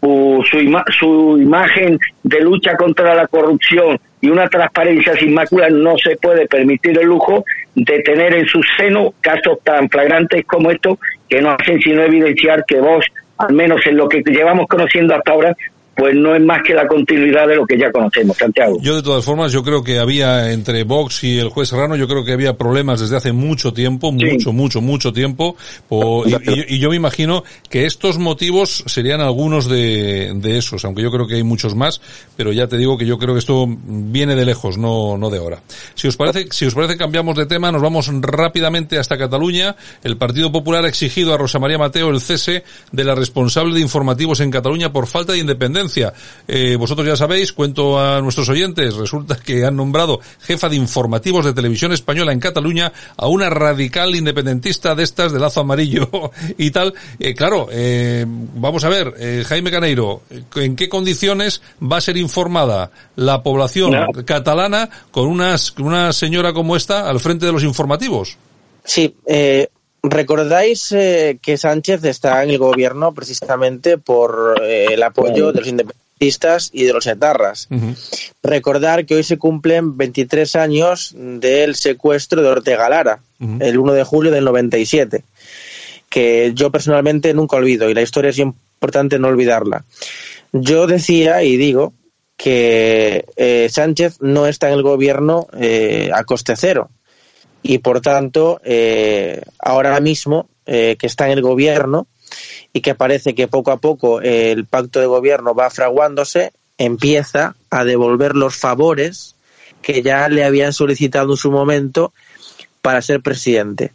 su, 0.99 1.37
imagen 1.37 1.97
de 2.23 2.41
lucha 2.41 2.75
contra 2.75 3.15
la 3.15 3.25
corrupción 3.27 3.97
y 4.21 4.29
una 4.29 4.47
transparencia 4.49 5.15
sin 5.15 5.33
mácula 5.33 5.69
no 5.69 5.97
se 5.97 6.17
puede 6.17 6.45
permitir 6.45 6.99
el 6.99 7.07
lujo 7.07 7.45
de 7.73 7.99
tener 8.01 8.35
en 8.35 8.45
su 8.47 8.61
seno 8.77 9.13
casos 9.21 9.59
tan 9.63 9.89
flagrantes 9.89 10.45
como 10.45 10.71
estos 10.71 10.97
que 11.29 11.41
no 11.41 11.51
hacen 11.51 11.79
sino 11.79 12.01
evidenciar 12.01 12.65
que 12.65 12.79
vos, 12.79 13.05
al 13.37 13.53
menos 13.53 13.85
en 13.85 13.97
lo 13.97 14.09
que 14.09 14.21
llevamos 14.25 14.67
conociendo 14.67 15.15
hasta 15.15 15.31
ahora, 15.31 15.55
pues 15.99 16.15
no 16.15 16.33
es 16.33 16.41
más 16.41 16.61
que 16.65 16.73
la 16.73 16.87
continuidad 16.87 17.45
de 17.45 17.57
lo 17.57 17.67
que 17.67 17.77
ya 17.77 17.91
conocemos, 17.91 18.37
Santiago. 18.37 18.77
Yo 18.81 18.95
de 18.95 19.03
todas 19.03 19.25
formas, 19.25 19.51
yo 19.51 19.63
creo 19.63 19.83
que 19.83 19.99
había 19.99 20.53
entre 20.53 20.83
Vox 20.83 21.25
y 21.25 21.39
el 21.39 21.49
juez 21.49 21.67
Serrano, 21.67 21.97
yo 21.97 22.07
creo 22.07 22.23
que 22.23 22.31
había 22.31 22.53
problemas 22.53 23.01
desde 23.01 23.17
hace 23.17 23.33
mucho 23.33 23.73
tiempo, 23.73 24.13
mucho, 24.13 24.53
mucho, 24.53 24.79
mucho 24.79 25.11
tiempo, 25.11 25.57
y, 26.69 26.79
yo 26.79 26.89
me 26.89 26.95
imagino 26.95 27.43
que 27.69 27.85
estos 27.85 28.17
motivos 28.17 28.85
serían 28.87 29.19
algunos 29.19 29.67
de, 29.67 30.31
de, 30.35 30.57
esos, 30.57 30.85
aunque 30.85 31.01
yo 31.01 31.11
creo 31.11 31.27
que 31.27 31.35
hay 31.35 31.43
muchos 31.43 31.75
más, 31.75 31.99
pero 32.37 32.53
ya 32.53 32.67
te 32.67 32.77
digo 32.77 32.97
que 32.97 33.05
yo 33.05 33.17
creo 33.17 33.33
que 33.33 33.39
esto 33.39 33.65
viene 33.67 34.35
de 34.35 34.45
lejos, 34.45 34.77
no, 34.77 35.17
no 35.17 35.29
de 35.29 35.39
ahora. 35.39 35.61
Si 35.95 36.07
os 36.07 36.15
parece, 36.15 36.47
si 36.51 36.65
os 36.65 36.73
parece 36.73 36.95
cambiamos 36.95 37.35
de 37.35 37.45
tema, 37.45 37.73
nos 37.73 37.81
vamos 37.81 38.09
rápidamente 38.21 38.97
hasta 38.97 39.17
Cataluña. 39.17 39.75
El 40.01 40.15
Partido 40.15 40.49
Popular 40.49 40.85
ha 40.85 40.87
exigido 40.87 41.33
a 41.33 41.37
Rosa 41.37 41.59
María 41.59 41.77
Mateo 41.77 42.09
el 42.09 42.21
cese 42.21 42.63
de 42.93 43.03
la 43.03 43.15
responsable 43.15 43.73
de 43.73 43.81
informativos 43.81 44.39
en 44.39 44.49
Cataluña 44.49 44.93
por 44.93 45.05
falta 45.05 45.33
de 45.33 45.39
independencia 45.39 45.88
eh, 46.47 46.75
vosotros 46.77 47.07
ya 47.07 47.15
sabéis, 47.15 47.53
cuento 47.53 47.99
a 47.99 48.21
nuestros 48.21 48.49
oyentes, 48.49 48.95
resulta 48.95 49.35
que 49.35 49.65
han 49.65 49.75
nombrado 49.75 50.19
jefa 50.41 50.69
de 50.69 50.75
informativos 50.75 51.45
de 51.45 51.53
televisión 51.53 51.91
española 51.91 52.31
en 52.31 52.39
Cataluña 52.39 52.91
a 53.17 53.27
una 53.27 53.49
radical 53.49 54.15
independentista 54.15 54.95
de 54.95 55.03
estas 55.03 55.31
de 55.31 55.39
lazo 55.39 55.61
amarillo 55.61 56.09
y 56.57 56.71
tal. 56.71 56.93
Eh, 57.19 57.33
claro, 57.33 57.67
eh, 57.71 58.25
vamos 58.27 58.83
a 58.83 58.89
ver, 58.89 59.45
Jaime 59.45 59.71
Caneiro, 59.71 60.21
¿en 60.55 60.75
qué 60.75 60.89
condiciones 60.89 61.61
va 61.81 61.97
a 61.97 62.01
ser 62.01 62.17
informada 62.17 62.91
la 63.15 63.43
población 63.43 63.93
catalana 64.25 64.89
con 65.11 65.27
una 65.27 66.13
señora 66.13 66.53
como 66.53 66.75
esta 66.75 67.09
al 67.09 67.19
frente 67.19 67.45
de 67.45 67.51
los 67.51 67.63
informativos? 67.63 68.37
Sí, 68.83 69.15
eh, 69.25 69.67
¿Recordáis 70.01 70.91
eh, 70.93 71.39
que 71.41 71.57
Sánchez 71.57 72.03
está 72.05 72.43
en 72.43 72.51
el 72.51 72.57
gobierno 72.57 73.13
precisamente 73.13 73.97
por 73.97 74.61
eh, 74.63 74.87
el 74.91 75.03
apoyo 75.03 75.51
de 75.51 75.59
los 75.59 75.67
independentistas 75.67 76.69
y 76.71 76.85
de 76.85 76.93
los 76.93 77.05
etarras? 77.05 77.67
Recordar 78.41 79.05
que 79.05 79.15
hoy 79.15 79.23
se 79.23 79.37
cumplen 79.37 79.97
23 79.97 80.55
años 80.55 81.13
del 81.17 81.75
secuestro 81.75 82.41
de 82.41 82.49
Ortega 82.49 82.87
Lara, 82.87 83.19
el 83.59 83.77
1 83.77 83.93
de 83.93 84.03
julio 84.03 84.31
del 84.31 84.45
97, 84.45 85.23
que 86.09 86.51
yo 86.55 86.71
personalmente 86.71 87.33
nunca 87.33 87.57
olvido 87.57 87.89
y 87.89 87.93
la 87.93 88.01
historia 88.01 88.29
es 88.29 88.39
importante 88.39 89.19
no 89.19 89.27
olvidarla. 89.27 89.83
Yo 90.53 90.87
decía 90.87 91.43
y 91.43 91.57
digo 91.57 91.93
que 92.37 93.25
eh, 93.35 93.67
Sánchez 93.69 94.21
no 94.21 94.47
está 94.47 94.69
en 94.69 94.75
el 94.75 94.83
gobierno 94.83 95.47
a 96.13 96.23
coste 96.23 96.55
cero 96.55 96.89
y 97.61 97.79
por 97.79 98.01
tanto 98.01 98.61
eh, 98.63 99.43
ahora 99.59 99.99
mismo 99.99 100.49
eh, 100.65 100.95
que 100.99 101.07
está 101.07 101.25
en 101.25 101.33
el 101.33 101.41
gobierno 101.41 102.07
y 102.73 102.81
que 102.81 102.95
parece 102.95 103.35
que 103.35 103.47
poco 103.47 103.71
a 103.71 103.77
poco 103.77 104.21
eh, 104.21 104.51
el 104.51 104.65
pacto 104.65 104.99
de 104.99 105.07
gobierno 105.07 105.55
va 105.55 105.69
fraguándose, 105.69 106.53
empieza 106.77 107.55
a 107.69 107.83
devolver 107.83 108.35
los 108.35 108.55
favores 108.55 109.35
que 109.81 110.01
ya 110.01 110.29
le 110.29 110.43
habían 110.43 110.73
solicitado 110.73 111.31
en 111.31 111.37
su 111.37 111.51
momento 111.51 112.13
para 112.81 113.01
ser 113.01 113.21
presidente. 113.21 113.91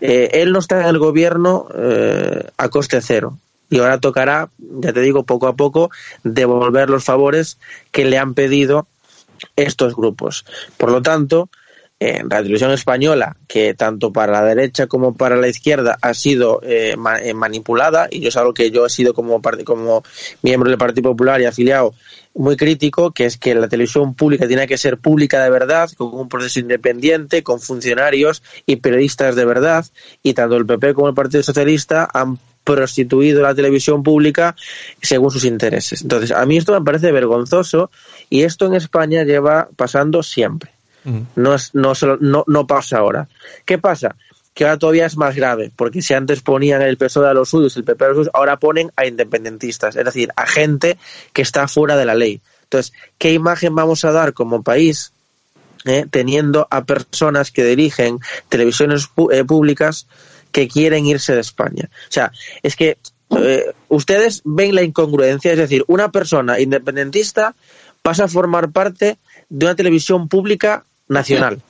él 0.00 0.52
no 0.52 0.58
está 0.58 0.80
en 0.80 0.86
el 0.86 0.98
gobierno 0.98 1.68
a 2.56 2.68
coste 2.68 3.00
cero 3.00 3.38
y 3.70 3.78
ahora 3.78 4.00
tocará, 4.00 4.50
ya 4.58 4.92
te 4.92 5.00
digo, 5.00 5.22
poco 5.22 5.46
a 5.46 5.54
poco 5.54 5.90
devolver 6.24 6.90
los 6.90 7.04
favores 7.04 7.58
que 7.92 8.04
le 8.04 8.18
han 8.18 8.34
pedido 8.34 8.88
estos 9.56 9.94
grupos. 9.94 10.44
Por 10.76 10.90
lo 10.90 11.00
tanto, 11.00 11.48
en 12.00 12.30
la 12.30 12.38
televisión 12.38 12.72
española, 12.72 13.36
que 13.46 13.74
tanto 13.74 14.10
para 14.10 14.32
la 14.32 14.44
derecha 14.46 14.86
como 14.86 15.14
para 15.14 15.36
la 15.36 15.48
izquierda 15.48 15.98
ha 16.00 16.14
sido 16.14 16.62
eh, 16.62 16.96
eh, 17.22 17.34
manipulada, 17.34 18.08
y 18.10 18.20
yo 18.20 18.30
es 18.30 18.36
algo 18.38 18.54
que 18.54 18.70
yo 18.70 18.86
he 18.86 18.90
sido 18.90 19.12
como, 19.12 19.42
como 19.66 20.02
miembro 20.42 20.70
del 20.70 20.78
Partido 20.78 21.10
Popular 21.10 21.42
y 21.42 21.44
afiliado 21.44 21.92
muy 22.34 22.56
crítico, 22.56 23.10
que 23.10 23.26
es 23.26 23.36
que 23.36 23.54
la 23.54 23.68
televisión 23.68 24.14
pública 24.14 24.48
tiene 24.48 24.66
que 24.66 24.78
ser 24.78 24.96
pública 24.96 25.44
de 25.44 25.50
verdad, 25.50 25.90
con 25.94 26.14
un 26.14 26.30
proceso 26.30 26.58
independiente, 26.58 27.42
con 27.42 27.60
funcionarios 27.60 28.42
y 28.64 28.76
periodistas 28.76 29.36
de 29.36 29.44
verdad, 29.44 29.84
y 30.22 30.32
tanto 30.32 30.56
el 30.56 30.64
PP 30.64 30.94
como 30.94 31.08
el 31.08 31.14
Partido 31.14 31.42
Socialista 31.42 32.08
han 32.14 32.38
prostituido 32.64 33.42
la 33.42 33.54
televisión 33.54 34.02
pública 34.02 34.56
según 35.02 35.30
sus 35.30 35.44
intereses. 35.44 36.00
Entonces, 36.00 36.30
a 36.30 36.46
mí 36.46 36.56
esto 36.56 36.72
me 36.72 36.84
parece 36.84 37.12
vergonzoso 37.12 37.90
y 38.30 38.42
esto 38.42 38.66
en 38.66 38.74
España 38.74 39.24
lleva 39.24 39.68
pasando 39.76 40.22
siempre. 40.22 40.79
No, 41.04 41.54
es, 41.54 41.74
no, 41.74 41.92
no, 42.20 42.44
no 42.46 42.66
pasa 42.66 42.98
ahora. 42.98 43.28
¿Qué 43.64 43.78
pasa? 43.78 44.16
Que 44.54 44.64
ahora 44.64 44.78
todavía 44.78 45.06
es 45.06 45.16
más 45.16 45.34
grave, 45.34 45.70
porque 45.74 46.02
si 46.02 46.14
antes 46.14 46.42
ponían 46.42 46.82
el 46.82 46.96
PSOE 46.96 47.28
a 47.28 47.34
los 47.34 47.48
suyos, 47.48 47.76
el 47.76 47.84
PP 47.84 48.04
a 48.04 48.08
los 48.08 48.16
suyos, 48.16 48.30
ahora 48.34 48.58
ponen 48.58 48.90
a 48.96 49.06
independentistas, 49.06 49.96
es 49.96 50.04
decir, 50.04 50.30
a 50.36 50.46
gente 50.46 50.98
que 51.32 51.42
está 51.42 51.68
fuera 51.68 51.96
de 51.96 52.04
la 52.04 52.14
ley. 52.14 52.40
Entonces, 52.64 52.92
¿qué 53.18 53.32
imagen 53.32 53.74
vamos 53.74 54.04
a 54.04 54.12
dar 54.12 54.32
como 54.32 54.62
país 54.62 55.12
eh, 55.86 56.06
teniendo 56.10 56.68
a 56.70 56.84
personas 56.84 57.50
que 57.50 57.64
dirigen 57.64 58.18
televisiones 58.48 59.08
eh, 59.32 59.44
públicas 59.44 60.06
que 60.52 60.68
quieren 60.68 61.06
irse 61.06 61.34
de 61.34 61.40
España? 61.40 61.88
O 61.90 62.12
sea, 62.12 62.32
es 62.62 62.76
que 62.76 62.98
eh, 63.38 63.72
ustedes 63.88 64.42
ven 64.44 64.74
la 64.74 64.82
incongruencia, 64.82 65.52
es 65.52 65.58
decir, 65.58 65.84
una 65.86 66.10
persona 66.10 66.60
independentista 66.60 67.54
pasa 68.02 68.24
a 68.24 68.28
formar 68.28 68.70
parte 68.70 69.18
de 69.48 69.66
una 69.66 69.74
televisión 69.74 70.28
pública 70.28 70.84
nacional. 71.10 71.60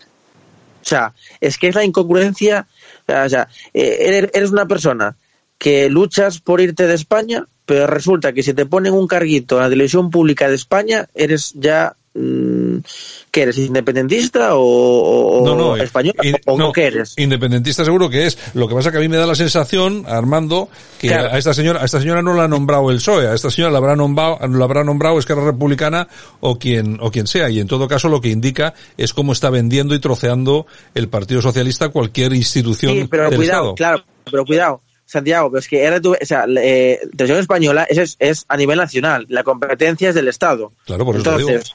O 0.83 0.85
sea, 0.85 1.13
es 1.41 1.59
que 1.59 1.69
es 1.69 1.75
la 1.75 1.85
incongruencia. 1.85 2.67
O 3.09 3.29
sea, 3.29 3.49
eh, 3.75 4.29
eres 4.33 4.51
una 4.51 4.67
persona 4.67 5.17
que 5.59 5.91
luchas 5.91 6.41
por 6.41 6.61
irte 6.61 6.87
de 6.87 6.95
España, 6.95 7.47
pero 7.67 7.87
resulta 7.87 8.33
que 8.33 8.43
si 8.43 8.55
te 8.55 8.67
ponen 8.67 8.95
un 8.95 9.07
carguito 9.07 9.57
en 9.57 9.63
la 9.63 9.69
televisión 9.69 10.11
pública 10.11 10.49
de 10.49 10.55
España, 10.55 11.09
eres 11.15 11.53
ya 11.55 11.97
¿Qué 12.13 13.43
eres? 13.43 13.59
¿Independentista 13.59 14.51
o, 14.55 15.77
español? 15.77 16.15
¿O 16.47 16.59
no, 16.59 16.73
qué 16.73 16.87
eres? 16.87 17.15
Independentista 17.17 17.85
seguro 17.85 18.11
que 18.11 18.27
es. 18.27 18.37
Lo 18.55 18.67
que 18.67 18.75
pasa 18.75 18.91
que 18.91 18.97
a 18.97 19.01
mí 19.01 19.09
me 19.09 19.17
da 19.17 19.27
la 19.27 19.37
sensación, 19.37 20.05
Armando, 20.09 20.69
que 20.99 21.15
a 21.15 21.39
esta 21.39 21.55
señora, 21.55 21.83
a 21.83 21.85
esta 21.85 22.01
señora 22.01 22.21
no 22.21 22.35
la 22.35 22.45
ha 22.45 22.49
nombrado 22.49 22.91
el 22.91 22.97
PSOE, 22.97 23.29
a 23.29 23.35
esta 23.35 23.51
señora 23.51 23.71
la 23.71 23.79
habrá 23.79 23.95
nombrado, 23.95 24.39
la 24.49 24.65
habrá 24.65 24.83
nombrado 24.83 25.19
Esquerra 25.21 25.45
Republicana 25.45 26.09
o 26.41 26.59
quien, 26.59 26.99
o 27.01 27.13
quien 27.13 27.29
sea. 27.29 27.49
Y 27.49 27.61
en 27.61 27.69
todo 27.69 27.87
caso 27.87 28.09
lo 28.09 28.21
que 28.21 28.31
indica 28.31 28.75
es 28.97 29.15
cómo 29.15 29.33
está 29.33 29.51
vendiendo 29.51 29.95
y 29.95 30.01
troceando 30.01 30.67
el 30.95 31.09
Partido 31.09 31.43
Socialista 31.43 31.91
cualquier 31.91 32.33
institución 32.33 32.93
sí, 32.93 33.07
pero 33.09 33.31
cuidado, 33.31 33.75
Claro, 33.77 34.05
pero 34.29 34.45
cuidado. 34.45 34.83
Santiago, 35.11 35.51
pero 35.51 35.59
es 35.59 35.67
que 35.67 35.83
era 35.83 36.01
tu, 36.01 36.13
o 36.13 36.17
sea, 36.23 36.45
eh, 36.57 37.01
televisión 37.17 37.41
española 37.41 37.85
es, 37.89 38.17
es, 38.21 38.45
a 38.49 38.57
nivel 38.57 38.79
nacional, 38.79 39.27
la 39.29 39.43
competencia 39.43 40.11
es 40.11 40.15
del 40.15 40.29
Estado. 40.29 40.73
Claro, 40.87 41.05
por 41.05 41.17
eso 41.17 41.37
Entonces, 41.37 41.75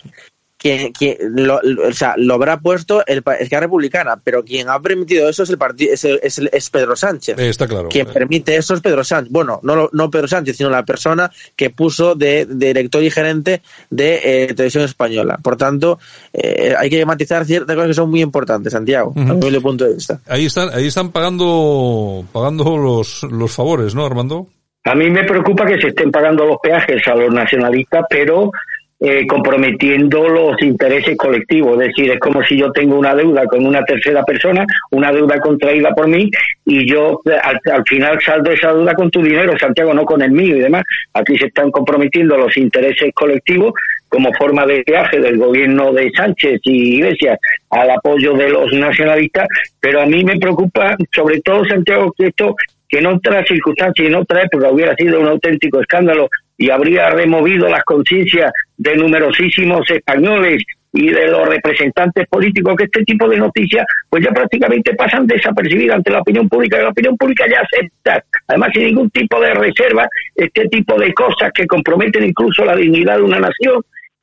quien, 0.57 0.91
quien 0.93 1.17
lo, 1.35 1.59
o 1.87 1.93
sea, 1.93 2.15
lo 2.17 2.35
habrá 2.35 2.59
puesto 2.59 3.05
el 3.05 3.23
Esquerra 3.39 3.61
Republicana, 3.61 4.19
pero 4.23 4.43
quien 4.43 4.69
ha 4.69 4.79
permitido 4.79 5.29
eso 5.29 5.43
es 5.43 5.49
el 5.49 5.57
partido 5.57 5.93
es, 5.93 6.05
es, 6.05 6.39
es, 6.39 6.69
Pedro 6.69 6.95
Sánchez. 6.95 7.37
Eh, 7.37 7.49
está 7.49 7.67
claro. 7.67 7.89
Quien 7.89 8.07
permite 8.07 8.55
eso 8.55 8.73
es 8.73 8.81
Pedro 8.81 9.03
Sánchez. 9.03 9.31
Bueno, 9.31 9.59
no, 9.63 9.89
no 9.91 10.09
Pedro 10.09 10.27
Sánchez, 10.27 10.57
sino 10.57 10.69
la 10.69 10.83
persona 10.83 11.31
que 11.55 11.69
puso 11.69 12.15
de, 12.15 12.45
de 12.45 12.67
director 12.67 13.03
y 13.03 13.11
gerente 13.11 13.61
de 13.89 14.21
eh, 14.23 14.53
Televisión 14.53 14.83
Española. 14.83 15.37
Por 15.41 15.57
tanto, 15.57 15.99
eh, 16.33 16.73
hay 16.77 16.89
que 16.89 17.05
matizar 17.05 17.45
ciertas 17.45 17.75
cosas 17.75 17.89
que 17.89 17.93
son 17.93 18.09
muy 18.09 18.21
importantes, 18.21 18.73
Santiago, 18.73 19.13
uh 19.15 19.19
-huh. 19.19 19.47
a 19.47 19.51
mi 19.51 19.59
punto 19.59 19.85
de 19.85 19.93
vista. 19.95 20.19
Ahí 20.27 20.45
están, 20.45 20.69
ahí 20.73 20.87
están 20.87 21.11
pagando, 21.11 22.25
pagando 22.31 22.77
los, 22.77 23.23
los 23.23 23.51
favores, 23.51 23.93
¿no, 23.93 24.05
Armando? 24.05 24.47
A 24.85 24.93
mí 24.93 25.09
me 25.09 25.23
preocupa 25.23 25.65
que 25.65 25.81
se 25.81 25.87
estén 25.87 26.11
pagando 26.11 26.45
los 26.45 26.57
peajes 26.61 27.01
a 27.07 27.15
los 27.15 27.33
nacionalistas, 27.33 28.05
pero 28.07 28.51
eh, 28.99 29.27
comprometiendo 29.27 30.29
los 30.29 30.61
intereses 30.61 31.17
colectivos. 31.17 31.73
Es 31.81 31.89
decir, 31.89 32.11
es 32.11 32.19
como 32.19 32.41
si 32.43 32.57
yo 32.57 32.71
tengo 32.71 32.97
una 32.97 33.13
deuda 33.13 33.45
con 33.45 33.65
una 33.65 33.83
tercera 33.83 34.23
persona, 34.23 34.65
una 34.91 35.11
deuda 35.11 35.37
contraída 35.39 35.93
por 35.93 36.07
mí, 36.07 36.31
y 36.65 36.89
yo 36.89 37.19
al, 37.43 37.59
al, 37.73 37.83
final 37.85 38.17
saldo 38.21 38.51
esa 38.51 38.73
deuda 38.73 38.93
con 38.93 39.11
tu 39.11 39.21
dinero, 39.21 39.53
Santiago, 39.59 39.93
no 39.93 40.05
con 40.05 40.21
el 40.21 40.31
mío 40.31 40.55
y 40.55 40.61
demás. 40.61 40.83
Aquí 41.13 41.37
se 41.37 41.47
están 41.47 41.71
comprometiendo 41.71 42.37
los 42.37 42.55
intereses 42.55 43.13
colectivos 43.13 43.73
como 44.07 44.31
forma 44.33 44.65
de 44.65 44.81
viaje 44.87 45.19
del 45.19 45.37
gobierno 45.37 45.91
de 45.91 46.09
Sánchez 46.15 46.61
y 46.63 46.95
Iglesias 46.95 47.37
al 47.71 47.89
apoyo 47.89 48.33
de 48.33 48.49
los 48.49 48.71
nacionalistas, 48.71 49.45
pero 49.81 50.01
a 50.01 50.05
mí 50.05 50.23
me 50.23 50.37
preocupa 50.37 50.95
sobre 51.13 51.41
todo, 51.41 51.65
Santiago, 51.65 52.13
que 52.17 52.27
esto 52.27 52.55
que 52.87 52.99
en 52.99 53.07
otras 53.07 53.45
circunstancias 53.47 54.05
y 54.05 54.07
en 54.07 54.15
otra 54.15 54.43
época 54.43 54.69
hubiera 54.69 54.95
sido 54.95 55.19
un 55.19 55.27
auténtico 55.27 55.81
escándalo 55.81 56.29
y 56.57 56.69
habría 56.69 57.09
removido 57.09 57.67
las 57.67 57.83
conciencias 57.83 58.51
de 58.78 58.95
numerosísimos 58.95 59.89
españoles 59.89 60.63
y 60.95 61.09
de 61.09 61.28
los 61.28 61.47
representantes 61.47 62.26
políticos 62.28 62.76
que 62.78 62.86
este 62.86 63.03
tipo 63.03 63.28
de 63.28 63.38
noticias 63.38 63.86
pues 64.09 64.23
ya 64.23 64.32
prácticamente 64.32 64.95
pasan 64.95 65.28
desapercibidas 65.28 65.97
ante 65.97 66.11
la 66.11 66.21
opinión 66.21 66.47
pública, 66.47 66.82
la 66.82 66.89
opinión 66.89 67.17
pública 67.17 67.45
ya 67.49 67.59
acepta, 67.61 68.23
además 68.47 68.69
sin 68.73 68.84
ningún 68.86 69.09
tipo 69.09 69.39
de 69.41 69.53
reserva, 69.53 70.07
este 70.36 70.67
tipo 70.69 70.97
de 70.97 71.13
cosas 71.13 71.51
que 71.53 71.67
comprometen 71.67 72.23
incluso 72.23 72.63
la 72.63 72.76
dignidad 72.76 73.17
de 73.17 73.23
una 73.23 73.39
nación. 73.39 73.82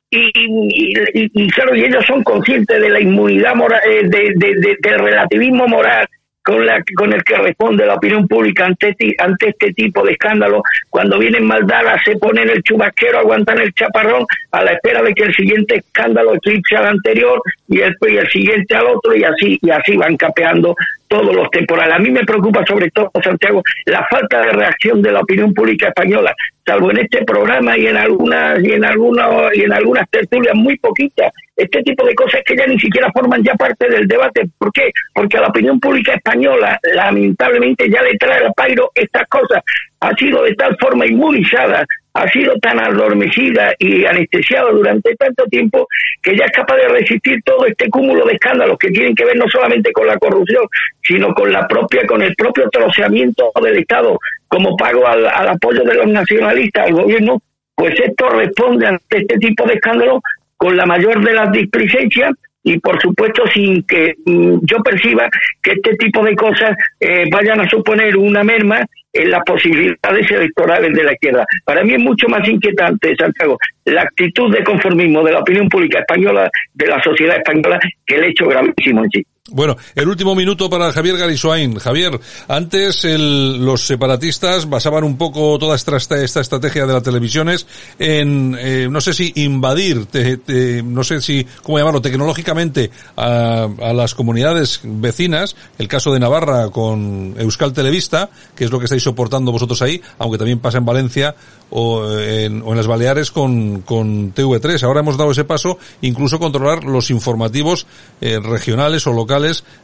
Y, 0.09 0.29
y, 0.35 0.93
y, 1.13 1.31
y, 1.33 1.47
claro, 1.49 1.75
y 1.75 1.85
ellos 1.85 2.05
son 2.05 2.23
conscientes 2.23 2.79
de 2.79 2.89
la 2.89 2.99
inmunidad 2.99 3.55
moral, 3.55 3.81
de, 3.83 4.33
de, 4.35 4.53
de, 4.55 4.77
del 4.79 4.99
relativismo 4.99 5.67
moral 5.67 6.07
con, 6.43 6.65
la, 6.65 6.83
con 6.95 7.13
el 7.13 7.23
que 7.23 7.35
responde 7.37 7.85
la 7.85 7.95
opinión 7.95 8.27
pública 8.27 8.65
ante, 8.65 8.95
ante 9.17 9.49
este 9.49 9.73
tipo 9.73 10.03
de 10.03 10.13
escándalos. 10.13 10.61
Cuando 10.89 11.17
vienen 11.17 11.45
maldadas 11.45 12.01
se 12.03 12.17
ponen 12.17 12.49
el 12.49 12.61
chubasquero, 12.63 13.19
aguantan 13.19 13.59
el 13.59 13.73
chaparrón 13.73 14.25
a 14.51 14.63
la 14.63 14.73
espera 14.73 15.01
de 15.01 15.13
que 15.13 15.23
el 15.23 15.33
siguiente 15.33 15.75
escándalo 15.77 16.35
eclipse 16.35 16.75
al 16.75 16.87
anterior 16.87 17.41
y 17.67 17.79
el, 17.79 17.95
y 18.01 18.17
el 18.17 18.29
siguiente 18.29 18.75
al 18.75 18.87
otro 18.87 19.15
y 19.15 19.23
así, 19.23 19.57
y 19.61 19.69
así 19.69 19.95
van 19.95 20.17
capeando 20.17 20.75
todos 21.07 21.35
los 21.35 21.49
temporales. 21.51 21.95
A 21.95 21.99
mí 21.99 22.09
me 22.09 22.23
preocupa 22.23 22.65
sobre 22.65 22.89
todo, 22.91 23.11
Santiago, 23.23 23.61
la 23.85 24.05
falta 24.09 24.41
de 24.41 24.51
reacción 24.51 25.01
de 25.01 25.11
la 25.11 25.21
opinión 25.21 25.53
pública 25.53 25.89
española, 25.89 26.33
salvo 26.65 26.91
en 26.91 26.99
este 26.99 27.23
programa 27.25 27.77
y 27.77 27.87
en 27.87 27.97
algunas 27.97 28.63
y 28.63 28.71
en 28.71 28.85
algunas 28.85 29.55
y 29.55 29.61
en 29.61 29.73
algunas 29.73 30.09
tertulias 30.09 30.55
muy 30.55 30.77
poquitas. 30.77 31.31
Este 31.55 31.83
tipo 31.83 32.05
de 32.05 32.15
cosas 32.15 32.41
que 32.45 32.55
ya 32.55 32.65
ni 32.65 32.79
siquiera 32.79 33.11
forman 33.11 33.43
ya 33.43 33.53
parte 33.53 33.87
del 33.89 34.07
debate. 34.07 34.49
¿Por 34.57 34.71
qué? 34.71 34.91
Porque 35.13 35.37
a 35.37 35.41
la 35.41 35.47
opinión 35.47 35.79
pública 35.79 36.13
española, 36.13 36.79
lamentablemente, 36.95 37.89
ya 37.89 38.01
le 38.01 38.17
trae 38.17 38.45
al 38.45 38.53
pairo 38.53 38.91
estas 38.95 39.27
cosas. 39.27 39.61
Ha 39.99 40.15
sido 40.15 40.43
de 40.43 40.55
tal 40.55 40.75
forma 40.79 41.05
inmunizada 41.05 41.85
ha 42.13 42.27
sido 42.29 42.53
tan 42.61 42.79
adormecida 42.79 43.73
y 43.79 44.05
anestesiada 44.05 44.71
durante 44.71 45.15
tanto 45.15 45.45
tiempo 45.45 45.87
que 46.21 46.37
ya 46.37 46.45
es 46.45 46.51
capaz 46.51 46.75
de 46.75 46.87
resistir 46.87 47.41
todo 47.43 47.65
este 47.65 47.89
cúmulo 47.89 48.25
de 48.25 48.33
escándalos 48.33 48.77
que 48.77 48.89
tienen 48.89 49.15
que 49.15 49.25
ver 49.25 49.35
no 49.35 49.45
solamente 49.49 49.91
con 49.91 50.05
la 50.05 50.17
corrupción, 50.17 50.63
sino 51.01 51.33
con 51.33 51.51
la 51.51 51.67
propia, 51.67 52.05
con 52.05 52.21
el 52.21 52.35
propio 52.35 52.69
troceamiento 52.69 53.51
del 53.61 53.79
Estado 53.79 54.19
como 54.47 54.77
pago 54.77 55.07
al, 55.07 55.25
apoyo 55.27 55.83
de 55.83 55.95
los 55.95 56.07
nacionalistas 56.07 56.85
al 56.85 56.93
gobierno, 56.93 57.41
pues 57.75 57.99
esto 57.99 58.29
responde 58.29 58.87
ante 58.87 59.17
este 59.17 59.37
tipo 59.39 59.65
de 59.65 59.73
escándalos 59.73 60.21
con 60.55 60.77
la 60.77 60.85
mayor 60.85 61.23
de 61.25 61.33
las 61.33 61.51
displicencias 61.51 62.31
y 62.63 62.79
por 62.79 63.01
supuesto 63.01 63.43
sin 63.53 63.83
que 63.83 64.13
mm, 64.25 64.59
yo 64.61 64.77
perciba 64.83 65.27
que 65.61 65.71
este 65.71 65.95
tipo 65.95 66.23
de 66.23 66.35
cosas 66.35 66.77
eh, 66.99 67.25
vayan 67.31 67.59
a 67.59 67.69
suponer 67.69 68.15
una 68.15 68.43
merma 68.43 68.85
en 69.13 69.29
las 69.29 69.43
posibilidades 69.43 70.31
electorales 70.31 70.93
de 70.93 71.03
la 71.03 71.13
izquierda. 71.13 71.45
Para 71.63 71.83
mí 71.83 71.93
es 71.93 71.99
mucho 71.99 72.27
más 72.27 72.47
inquietante, 72.47 73.15
Santiago, 73.15 73.57
la 73.85 74.01
actitud 74.01 74.51
de 74.51 74.63
conformismo 74.63 75.23
de 75.23 75.31
la 75.31 75.39
opinión 75.39 75.69
pública 75.69 75.99
española, 75.99 76.49
de 76.73 76.87
la 76.87 77.01
sociedad 77.01 77.37
española, 77.37 77.79
que 78.05 78.15
el 78.15 78.25
hecho 78.25 78.47
gravísimo 78.47 79.03
en 79.03 79.11
sí. 79.11 79.25
Bueno, 79.51 79.75
el 79.93 80.07
último 80.07 80.35
minuto 80.35 80.69
para 80.69 80.93
Javier 80.93 81.17
Garisoain. 81.17 81.75
Javier, 81.75 82.17
antes 82.47 83.03
el, 83.03 83.65
los 83.65 83.85
separatistas 83.85 84.69
basaban 84.69 85.03
un 85.03 85.17
poco 85.17 85.59
toda 85.59 85.75
esta, 85.75 85.97
esta 85.97 86.39
estrategia 86.39 86.85
de 86.85 86.93
las 86.93 87.03
televisiones 87.03 87.67
en, 87.99 88.55
eh, 88.57 88.87
no 88.89 89.01
sé 89.01 89.13
si 89.13 89.33
invadir, 89.35 90.05
te, 90.05 90.81
no 90.81 91.03
sé 91.03 91.19
si, 91.19 91.45
cómo 91.61 91.77
llamarlo, 91.77 92.01
tecnológicamente 92.01 92.89
a, 93.17 93.67
las 93.93 94.15
comunidades 94.15 94.79
vecinas, 94.81 95.57
el 95.77 95.89
caso 95.89 96.13
de 96.13 96.21
Navarra 96.21 96.69
con 96.69 97.35
Euskal 97.37 97.73
Televista, 97.73 98.29
que 98.55 98.63
es 98.63 98.71
lo 98.71 98.79
que 98.79 98.85
estáis 98.85 99.03
soportando 99.03 99.51
vosotros 99.51 99.81
ahí, 99.81 100.01
aunque 100.19 100.37
también 100.37 100.59
pasa 100.59 100.77
en 100.77 100.85
Valencia 100.85 101.35
o 101.69 102.09
en, 102.17 102.61
o 102.61 102.71
en 102.71 102.77
las 102.77 102.87
Baleares 102.87 103.29
con, 103.29 103.81
con 103.81 104.33
TV3. 104.33 104.83
Ahora 104.83 105.01
hemos 105.01 105.17
dado 105.17 105.31
ese 105.31 105.43
paso, 105.43 105.79
incluso 105.99 106.39
controlar 106.39 106.85
los 106.85 107.09
informativos 107.09 107.87
eh, 108.21 108.39
regionales 108.39 109.05
o 109.05 109.11
locales 109.11 109.32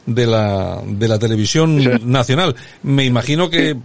de 0.06 0.26
la, 0.26 0.82
de 0.86 1.08
la 1.08 1.20
televisión 1.20 1.82
sí. 1.82 1.90
nacional. 2.06 2.56
Me 2.84 3.06
imagino 3.06 3.50
que 3.50 3.76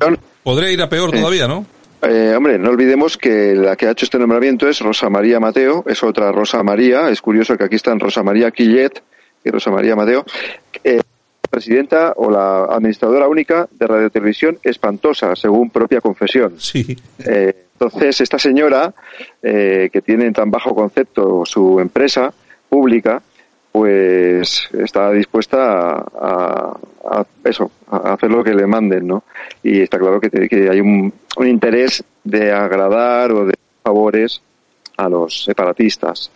podría 0.42 0.70
ir 0.70 0.82
a 0.82 0.88
peor 0.88 1.10
sí. 1.10 1.18
todavía, 1.18 1.46
¿no? 1.48 1.66
Eh, 2.02 2.34
hombre, 2.36 2.58
no 2.58 2.70
olvidemos 2.70 3.16
que 3.16 3.54
la 3.54 3.76
que 3.76 3.86
ha 3.86 3.92
hecho 3.92 4.04
este 4.04 4.18
nombramiento 4.18 4.68
es 4.68 4.80
Rosa 4.80 5.08
María 5.08 5.40
Mateo, 5.40 5.84
es 5.86 6.02
otra 6.02 6.32
Rosa 6.32 6.62
María, 6.62 7.08
es 7.08 7.22
curioso 7.22 7.56
que 7.56 7.64
aquí 7.64 7.76
están 7.76 7.98
Rosa 7.98 8.22
María 8.22 8.50
Quillet 8.50 9.02
y 9.42 9.50
Rosa 9.50 9.70
María 9.70 9.96
Mateo, 9.96 10.24
eh, 10.82 11.00
presidenta 11.48 12.12
o 12.16 12.30
la 12.30 12.64
administradora 12.64 13.28
única 13.28 13.68
de 13.70 13.86
Radio 13.86 14.10
Televisión 14.10 14.58
espantosa, 14.62 15.34
según 15.34 15.70
propia 15.70 16.00
confesión. 16.00 16.54
Sí. 16.58 16.96
Eh, 17.24 17.66
entonces, 17.72 18.20
esta 18.20 18.38
señora, 18.38 18.92
eh, 19.42 19.88
que 19.92 20.02
tiene 20.02 20.26
en 20.26 20.32
tan 20.32 20.50
bajo 20.50 20.74
concepto 20.74 21.44
su 21.44 21.80
empresa 21.80 22.32
pública, 22.68 23.22
pues 23.74 24.68
está 24.72 25.10
dispuesta 25.10 25.96
a, 25.96 25.98
a, 26.16 26.78
a, 27.10 27.26
eso, 27.42 27.72
a 27.88 28.12
hacer 28.12 28.30
lo 28.30 28.44
que 28.44 28.54
le 28.54 28.68
manden, 28.68 29.04
¿no? 29.04 29.24
Y 29.64 29.80
está 29.80 29.98
claro 29.98 30.20
que, 30.20 30.30
que 30.30 30.70
hay 30.70 30.78
un, 30.78 31.12
un, 31.36 31.48
interés 31.48 32.04
de 32.22 32.52
agradar 32.52 33.32
o 33.32 33.46
de 33.46 33.54
favores 33.82 34.40
a 34.96 35.08
los 35.08 35.42
separatistas. 35.42 36.30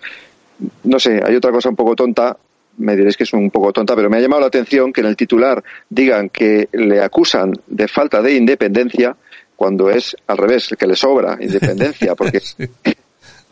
No 0.82 0.98
sé, 0.98 1.20
hay 1.24 1.36
otra 1.36 1.52
cosa 1.52 1.68
un 1.68 1.76
poco 1.76 1.94
tonta, 1.94 2.36
me 2.78 2.96
diréis 2.96 3.16
que 3.16 3.22
es 3.22 3.32
un 3.32 3.52
poco 3.52 3.72
tonta, 3.72 3.94
pero 3.94 4.10
me 4.10 4.16
ha 4.16 4.20
llamado 4.20 4.40
la 4.40 4.48
atención 4.48 4.92
que 4.92 5.02
en 5.02 5.06
el 5.06 5.16
titular 5.16 5.62
digan 5.88 6.30
que 6.30 6.68
le 6.72 7.00
acusan 7.00 7.52
de 7.68 7.86
falta 7.86 8.20
de 8.20 8.34
independencia 8.34 9.16
cuando 9.54 9.90
es 9.90 10.16
al 10.26 10.38
revés, 10.38 10.74
que 10.76 10.88
le 10.88 10.96
sobra 10.96 11.38
independencia, 11.40 12.16
porque... 12.16 12.40
sí. 12.40 12.68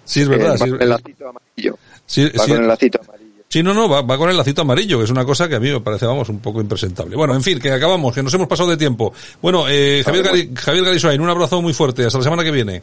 sí, 0.05 0.23
es 0.23 0.29
verdad. 0.29 0.55
Va 0.55 0.65
sí, 0.65 0.71
con 0.73 0.83
el 0.83 0.89
lacito 0.89 1.29
amarillo. 1.29 1.79
Sí, 2.05 2.25
va 2.37 2.45
sí. 2.45 2.51
con 2.51 2.63
el 2.63 2.67
lacito 2.67 3.01
amarillo. 3.01 3.26
Sí, 3.49 3.63
no, 3.63 3.73
no, 3.73 3.89
va, 3.89 4.03
va, 4.03 4.19
con 4.19 4.29
el 4.29 4.37
lacito 4.37 4.63
amarillo, 4.63 4.99
que 4.99 5.05
es 5.05 5.11
una 5.11 5.25
cosa 5.25 5.49
que 5.49 5.55
a 5.55 5.61
mí 5.61 5.71
me 5.71 5.81
parece, 5.81 6.05
vamos, 6.05 6.29
un 6.29 6.41
poco 6.41 6.61
impresentable. 6.61 7.17
Bueno, 7.17 7.35
en 7.35 7.43
fin, 7.43 7.59
que 7.61 7.71
acabamos, 7.71 8.15
que 8.15 8.23
nos 8.23 8.35
hemos 8.35 8.49
pasado 8.49 8.71
de 8.71 8.77
tiempo. 8.77 9.13
Bueno, 9.41 9.67
eh, 9.69 10.03
Javier, 10.05 10.25
Gari, 10.25 10.53
Javier 10.55 10.85
Garisoain, 10.85 11.21
un 11.21 11.31
abrazo 11.31 11.63
muy 11.63 11.73
fuerte, 11.73 12.05
hasta 12.05 12.19
la 12.19 12.25
semana 12.25 12.43
que 12.43 12.51
viene. 12.51 12.83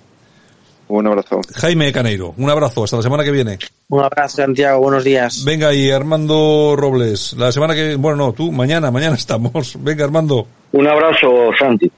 Un 0.87 1.07
abrazo. 1.07 1.41
Jaime 1.55 1.91
Caneiro, 1.91 2.33
un 2.37 2.49
abrazo, 2.49 2.83
hasta 2.83 2.97
la 2.97 3.03
semana 3.03 3.23
que 3.23 3.31
viene. 3.31 3.57
Un 3.89 4.03
abrazo, 4.03 4.37
Santiago, 4.37 4.79
buenos 4.81 5.03
días. 5.03 5.43
Venga, 5.43 5.73
y 5.73 5.91
Armando 5.91 6.75
Robles, 6.77 7.33
la 7.33 7.51
semana 7.51 7.73
que, 7.73 7.95
bueno, 7.95 8.17
no, 8.17 8.33
tú, 8.33 8.51
mañana, 8.51 8.91
mañana 8.91 9.15
estamos. 9.17 9.75
Venga, 9.81 10.05
Armando. 10.05 10.47
Un 10.71 10.87
abrazo, 10.87 11.51
Santi. 11.57 11.91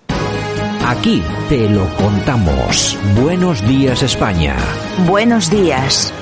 Aquí 0.86 1.24
te 1.50 1.68
lo 1.68 1.88
contamos. 1.96 2.98
Buenos 3.22 3.68
días, 3.68 4.04
España. 4.04 4.56
Buenos 5.08 5.50
días. 5.50 6.14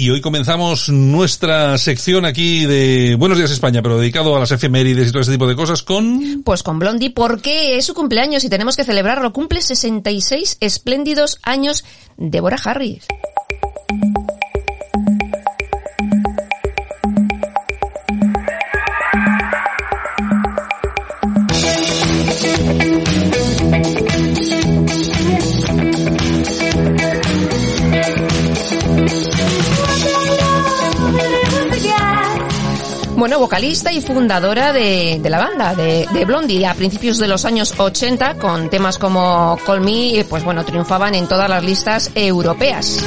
Y 0.00 0.10
hoy 0.10 0.20
comenzamos 0.20 0.90
nuestra 0.90 1.76
sección 1.76 2.24
aquí 2.24 2.66
de 2.66 3.16
Buenos 3.16 3.36
Días 3.36 3.50
España, 3.50 3.82
pero 3.82 3.98
dedicado 3.98 4.36
a 4.36 4.38
las 4.38 4.52
efemérides 4.52 5.08
y 5.08 5.10
todo 5.10 5.22
ese 5.22 5.32
tipo 5.32 5.48
de 5.48 5.56
cosas 5.56 5.82
con... 5.82 6.44
Pues 6.44 6.62
con 6.62 6.78
Blondie, 6.78 7.10
porque 7.10 7.76
es 7.76 7.86
su 7.86 7.94
cumpleaños 7.94 8.44
y 8.44 8.48
tenemos 8.48 8.76
que 8.76 8.84
celebrarlo. 8.84 9.32
Cumple 9.32 9.60
66 9.60 10.58
espléndidos 10.60 11.40
años 11.42 11.84
Débora 12.16 12.58
Harris. 12.64 13.08
Vocalista 33.36 33.92
y 33.92 34.00
fundadora 34.00 34.72
de, 34.72 35.20
la 35.24 35.38
banda, 35.38 35.74
de, 35.74 36.06
de, 36.12 36.24
Blondie. 36.24 36.66
A 36.66 36.74
principios 36.74 37.18
de 37.18 37.28
los 37.28 37.44
años 37.44 37.74
80, 37.76 38.34
con 38.34 38.70
temas 38.70 38.98
como 38.98 39.58
Call 39.66 39.80
Me, 39.80 40.24
pues 40.28 40.44
bueno, 40.44 40.64
triunfaban 40.64 41.14
en 41.14 41.28
todas 41.28 41.48
las 41.48 41.62
listas 41.62 42.10
europeas. 42.14 43.04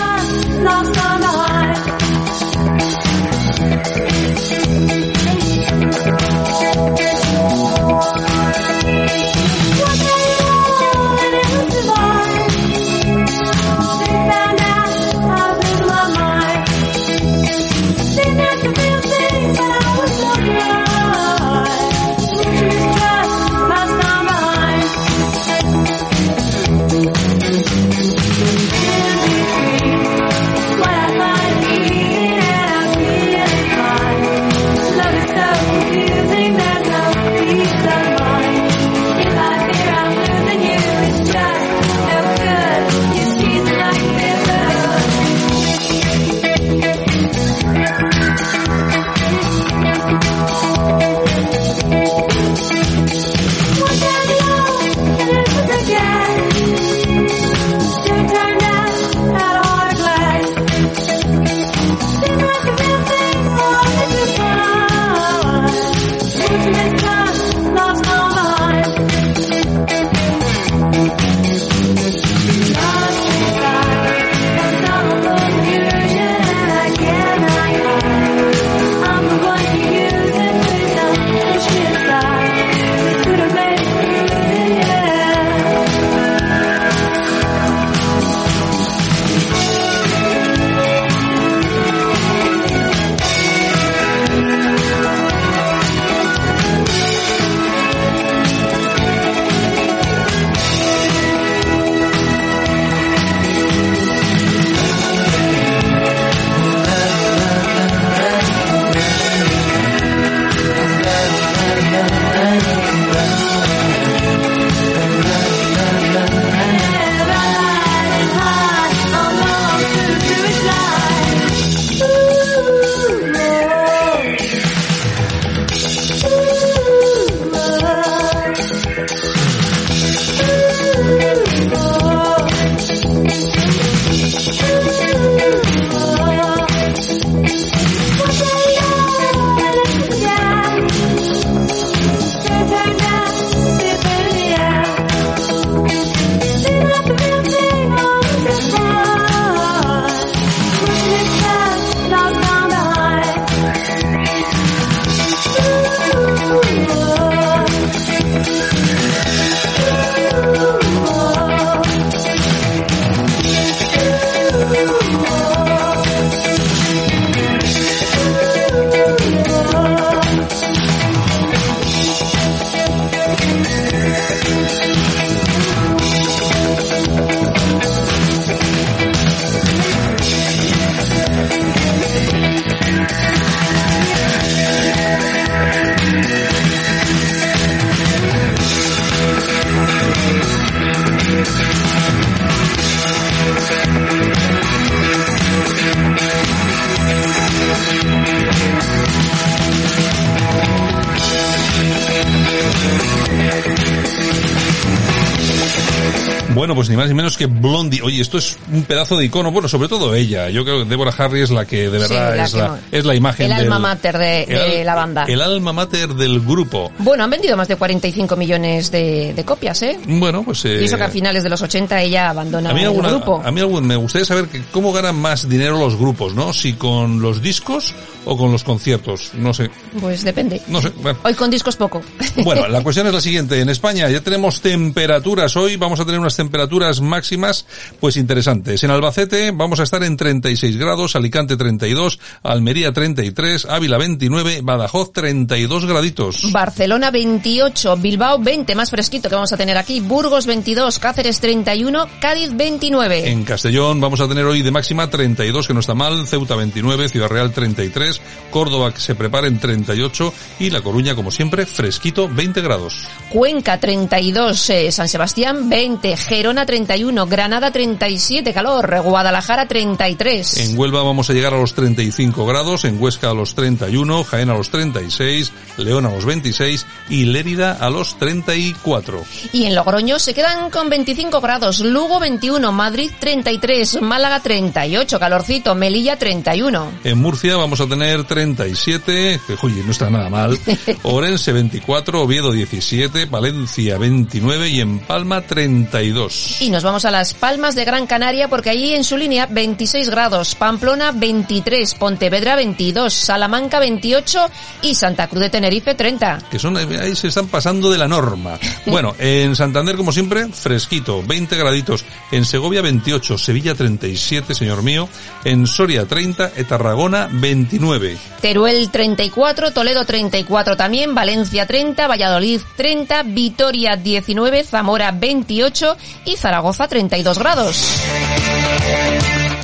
Pedazo 208.92 209.18
de 209.18 209.26
icono. 209.26 209.52
Bueno, 209.52 209.68
sobre 209.68 209.88
todo 209.88 210.14
ella. 210.16 210.50
Yo 210.50 210.64
creo 210.64 210.80
que 210.84 210.86
Deborah 210.89 211.14
Harry 211.18 211.42
es 211.42 211.50
la 211.52 211.66
que 211.66 211.89
de 211.89 211.98
verdad 211.98 212.08
Sí, 212.08 212.14
la 212.38 212.44
es, 212.44 212.52
que 212.52 212.58
la, 212.58 212.68
no- 212.68 212.78
es 212.92 213.06
la 213.06 213.16
imagen 213.16 213.46
El 213.52 213.58
del, 213.58 213.64
alma 213.66 213.80
mater 213.80 214.18
de, 214.18 214.44
el 214.44 214.50
de 214.50 214.80
al- 214.80 214.86
la 214.86 214.96
banda. 214.96 215.24
El 215.28 215.42
alma 215.42 215.74
mater 215.74 216.10
del 216.14 216.39
grupo. 216.42 216.92
Bueno, 217.00 217.24
han 217.24 217.30
vendido 217.30 217.56
más 217.58 217.68
de 217.68 217.76
45 217.76 218.36
millones 218.36 218.92
de, 218.92 219.34
de 219.34 219.44
copias, 219.46 219.82
¿eh? 219.82 220.00
Bueno, 220.08 220.44
pues... 220.44 220.66
eh, 220.66 220.80
Y 220.82 220.86
eso 220.86 220.98
que 220.98 221.04
a 221.04 221.10
finales 221.10 221.44
de 221.44 221.50
los 221.50 221.62
80 221.62 222.02
ella 222.02 222.30
abandona 222.30 222.72
a 222.72 222.74
mí, 222.74 222.82
el 222.82 222.88
alguna- 222.88 223.10
grupo. 223.10 223.42
a 223.44 223.52
mí 223.52 223.60
algún- 223.62 223.86
me 223.88 223.96
gustaría 223.96 224.26
saber 224.26 224.46
que 224.46 224.62
cómo 224.72 224.92
ganan 224.94 225.16
más 225.16 225.48
dinero 225.48 225.78
los 225.78 225.96
grupos, 225.98 226.36
¿no? 226.36 226.54
Si 226.54 226.74
con 226.74 227.22
los 227.22 227.42
discos 227.42 227.94
o 228.26 228.38
con 228.38 228.52
los 228.52 228.64
conciertos. 228.64 229.32
No 229.34 229.54
sé. 229.54 229.70
Pues 230.00 230.24
depende. 230.24 230.62
No 230.68 230.82
sé. 230.82 230.89
Bueno. 231.02 231.20
Hoy 231.24 231.34
con 231.34 231.50
discos 231.50 231.76
poco. 231.76 232.02
Bueno, 232.44 232.68
la 232.68 232.82
cuestión 232.82 233.06
es 233.08 233.14
la 233.14 233.22
siguiente. 233.22 233.60
En 233.60 233.70
España 233.70 234.10
ya 234.10 234.22
tenemos 234.22 234.62
temperaturas. 234.62 235.56
Hoy 235.58 235.76
vamos 235.76 236.00
a 236.00 236.06
tener 236.06 236.20
unas 236.20 236.36
temperaturas 236.36 237.02
máximas, 237.02 237.66
pues 238.00 238.18
interesantes. 238.18 238.81
En 238.84 238.90
Albacete 238.90 239.52
vamos 239.52 239.80
a 239.80 239.84
estar 239.84 240.02
en 240.04 240.18
36 240.18 240.76
grados, 240.78 241.16
Alicante 241.16 241.56
32, 241.56 242.20
Almería 242.42 242.92
33, 242.92 243.66
Ávila 243.66 244.00
29, 244.00 244.62
Badajoz 244.64 245.14
32 245.14 245.86
graditos. 245.86 246.52
Barcelona 246.52 247.12
28, 247.12 247.98
Bilbao 247.98 248.40
20, 248.40 248.74
más 248.74 248.90
fresquito 248.90 249.30
que 249.30 249.36
vamos 249.36 249.54
a 249.54 249.58
tener 249.58 249.78
aquí, 249.78 250.00
Burgos 250.00 250.48
22, 250.48 250.98
Cáceres 250.98 251.40
31, 251.40 252.08
Cádiz 252.20 252.56
29. 252.56 253.30
En 253.30 253.44
Castellón 253.44 254.02
vamos 254.02 254.20
a 254.20 254.28
tener 254.28 254.46
hoy 254.46 254.64
de 254.64 254.72
máxima 254.72 255.08
32, 255.12 255.68
que 255.68 255.76
no 255.76 255.82
está 255.82 255.94
mal, 255.94 256.26
Ceuta 256.26 256.56
29, 256.56 257.10
Ciudad 257.10 257.30
Real 257.30 257.52
33, 257.52 258.20
Córdoba 258.50 258.92
que 258.92 259.00
se 259.00 259.14
prepara 259.14 259.46
en 259.46 259.60
38 259.60 260.34
y 260.60 260.72
La 260.72 260.82
Coruña, 260.82 261.14
como 261.14 261.30
siempre, 261.30 261.68
fresquito 261.68 262.28
20 262.28 262.62
grados. 262.62 263.08
Cuenca 263.30 263.80
32, 263.80 264.70
eh, 264.72 264.92
San 264.92 265.08
Sebastián 265.08 265.70
20, 265.70 266.18
Gerona 266.18 266.66
31, 266.66 267.28
Granada 267.28 267.72
37, 267.72 268.54
calor, 268.54 268.70
Guadalajara 268.80 269.67
33. 269.67 270.57
En 270.57 270.78
Huelva 270.78 271.03
vamos 271.03 271.30
a 271.30 271.34
llegar 271.34 271.53
a 271.53 271.57
los 271.57 271.74
35 271.74 272.45
grados, 272.45 272.86
en 272.86 273.01
Huesca 273.01 273.32
a 273.32 273.34
los 273.34 273.53
31, 273.55 274.24
Jaén 274.24 274.49
a 274.49 274.53
los 274.53 274.69
36, 274.69 275.51
León 275.78 276.05
a 276.05 276.11
los 276.11 276.26
26 276.26 276.86
y 277.09 277.26
Lérida 277.26 277.74
a 277.74 277.89
los 277.89 278.17
34. 278.17 279.24
Y 279.53 279.65
en 279.65 279.76
Logroño 279.76 280.19
se 280.19 280.34
quedan 280.34 280.69
con 280.69 280.89
25 280.89 281.41
grados, 281.41 281.80
Lugo 281.80 282.19
21, 282.19 282.72
Madrid 282.72 283.11
33, 283.19 284.01
Málaga 284.01 284.39
38, 284.39 285.19
calorcito, 285.19 285.76
Melilla 285.76 286.17
31. 286.17 286.91
En 287.03 287.17
Murcia 287.17 287.57
vamos 287.57 287.82
a 287.82 287.88
tener 287.88 288.24
37, 288.24 289.39
que 289.45 289.57
oye, 289.61 289.84
no 289.84 289.91
está 289.91 290.09
nada 290.09 290.30
mal. 290.30 290.57
Orense 291.03 291.51
24, 291.51 292.22
Oviedo 292.22 292.51
17, 292.51 293.26
Valencia 293.26 293.97
29 293.97 294.69
y 294.69 294.82
en 294.82 294.99
Palma 294.99 295.41
32. 295.41 296.61
Y 296.61 296.69
nos 296.69 296.84
vamos 296.84 297.05
a 297.05 297.11
las 297.11 297.34
Palmas 297.34 297.76
de 297.76 297.86
Gran 297.86 298.07
Canaria 298.07 298.47
porque 298.62 298.70
ahí 298.70 298.93
en 298.93 299.03
su 299.03 299.18
línea 299.18 299.47
26 299.47 300.12
grados, 300.12 300.53
Pamplona 300.53 301.12
23, 301.12 301.95
Pontevedra 301.95 302.55
22, 302.55 303.12
Salamanca 303.12 303.80
28 303.80 304.39
y 304.84 304.93
Santa 304.93 305.28
Cruz 305.28 305.41
de 305.41 305.49
Tenerife 305.49 305.95
30. 305.95 306.43
Que 306.51 306.59
son, 306.59 306.78
ahí 306.78 307.16
se 307.16 307.30
están 307.30 307.47
pasando 307.47 307.89
de 307.89 307.97
la 307.97 308.07
norma. 308.07 308.59
Bueno, 308.86 309.15
en 309.19 309.56
Santander 309.56 309.95
como 309.95 310.11
siempre, 310.11 310.48
fresquito, 310.48 311.23
20 311.23 311.56
graditos. 311.56 312.03
En 312.31 312.45
Segovia 312.45 312.81
28, 312.81 313.38
Sevilla 313.38 313.73
37, 313.73 314.53
señor 314.53 314.84
mío. 314.84 315.07
En 315.45 315.65
Soria 315.65 316.06
30, 316.06 316.52
y 316.57 316.64
Tarragona 316.64 317.30
29. 317.31 318.18
Teruel 318.41 318.90
34, 318.90 319.72
Toledo 319.72 320.03
34 320.03 320.76
también, 320.76 321.15
Valencia 321.15 321.65
30, 321.68 322.07
Valladolid 322.07 322.61
30, 322.76 323.23
Vitoria 323.23 323.95
19, 323.95 324.64
Zamora 324.64 325.11
28 325.11 325.95
y 326.26 326.36
Zaragoza 326.36 326.88
32 326.88 327.40
grados. 327.40 328.02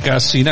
Casi 0.02 0.42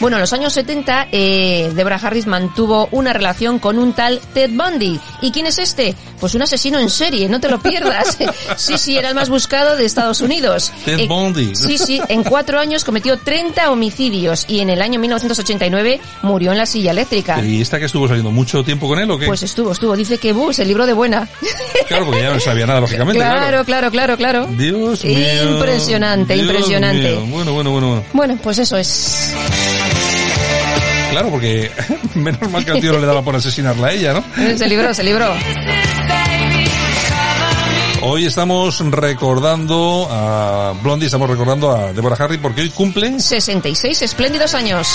Bueno, 0.00 0.16
en 0.16 0.20
los 0.20 0.32
años 0.32 0.52
70, 0.52 1.08
eh, 1.10 1.72
Deborah 1.74 1.96
Harris 2.00 2.26
mantuvo 2.26 2.88
una 2.92 3.12
relación 3.12 3.58
con 3.58 3.78
un 3.78 3.92
tal 3.94 4.20
Ted 4.32 4.50
Bundy. 4.52 5.00
¿Y 5.22 5.30
quién 5.32 5.46
es 5.46 5.58
este? 5.58 5.94
Pues 6.20 6.34
un 6.34 6.42
asesino 6.42 6.78
en 6.78 6.88
serie, 6.88 7.28
no 7.28 7.40
te 7.40 7.48
lo 7.48 7.60
pierdas. 7.60 8.16
sí, 8.56 8.78
sí, 8.78 8.96
era 8.96 9.08
el 9.08 9.14
más 9.14 9.28
buscado 9.28 9.76
de 9.76 9.84
Estados 9.84 10.20
Unidos. 10.20 10.72
Ted 10.84 11.00
Eh, 11.00 11.06
Bundy. 11.08 11.54
Sí, 11.56 11.78
sí, 11.78 12.00
en 12.08 12.22
cuatro 12.22 12.60
años 12.60 12.84
cometió 12.84 13.18
30 13.18 13.70
homicidios 13.72 14.44
y 14.48 14.60
en 14.60 14.70
el 14.70 14.82
año 14.82 15.00
1989 15.00 16.00
murió 16.22 16.52
en 16.52 16.58
la 16.58 16.66
silla 16.66 16.92
eléctrica. 16.92 17.44
¿Y 17.44 17.60
esta 17.60 17.78
que 17.78 17.86
estuvo 17.86 18.06
saliendo 18.06 18.30
mucho 18.30 18.62
tiempo 18.62 18.86
con 18.88 18.98
él 19.00 19.10
o 19.10 19.18
qué? 19.18 19.26
Pues 19.26 19.42
estuvo, 19.42 19.72
estuvo. 19.72 19.96
Dice 19.96 20.18
que, 20.18 20.32
buh, 20.32 20.52
se 20.52 20.64
libró 20.64 20.86
de 20.86 20.92
buena. 20.92 21.28
Claro, 21.88 22.06
porque 22.06 22.22
ya 22.22 22.32
no 22.32 22.38
sabía 22.40 22.66
nada, 22.66 22.80
lógicamente. 22.80 23.18
Claro, 23.18 23.64
claro, 23.64 23.90
claro, 23.90 24.16
claro. 24.16 24.46
Dios 24.56 25.04
mío. 25.04 25.54
Impresionante, 25.54 26.34
Dios 26.34 26.46
impresionante. 26.46 27.10
mío. 27.10 27.26
Bueno, 27.26 27.52
bueno, 27.52 27.70
bueno, 27.72 27.86
bueno. 27.88 28.04
Bueno, 28.12 28.38
pues 28.42 28.58
eso 28.58 28.76
es. 28.76 29.34
Claro, 31.10 31.30
porque 31.30 31.70
menos 32.14 32.50
mal 32.50 32.64
que 32.64 32.72
al 32.72 32.80
tío 32.80 32.92
no 32.92 32.98
le 32.98 33.06
daba 33.06 33.22
por 33.22 33.36
asesinarla 33.36 33.88
a 33.88 33.92
ella, 33.92 34.12
¿no? 34.14 34.24
Se 34.56 34.68
libró, 34.68 34.92
se 34.94 35.04
libró. 35.04 35.32
Hoy 38.00 38.26
estamos 38.26 38.78
recordando 38.90 40.08
a 40.10 40.72
Blondie, 40.82 41.06
estamos 41.06 41.28
recordando 41.28 41.72
a 41.72 41.92
Deborah 41.92 42.16
Harry 42.24 42.38
porque 42.38 42.62
hoy 42.62 42.70
cumple 42.70 43.18
66 43.18 44.02
espléndidos 44.02 44.54
años. 44.54 44.88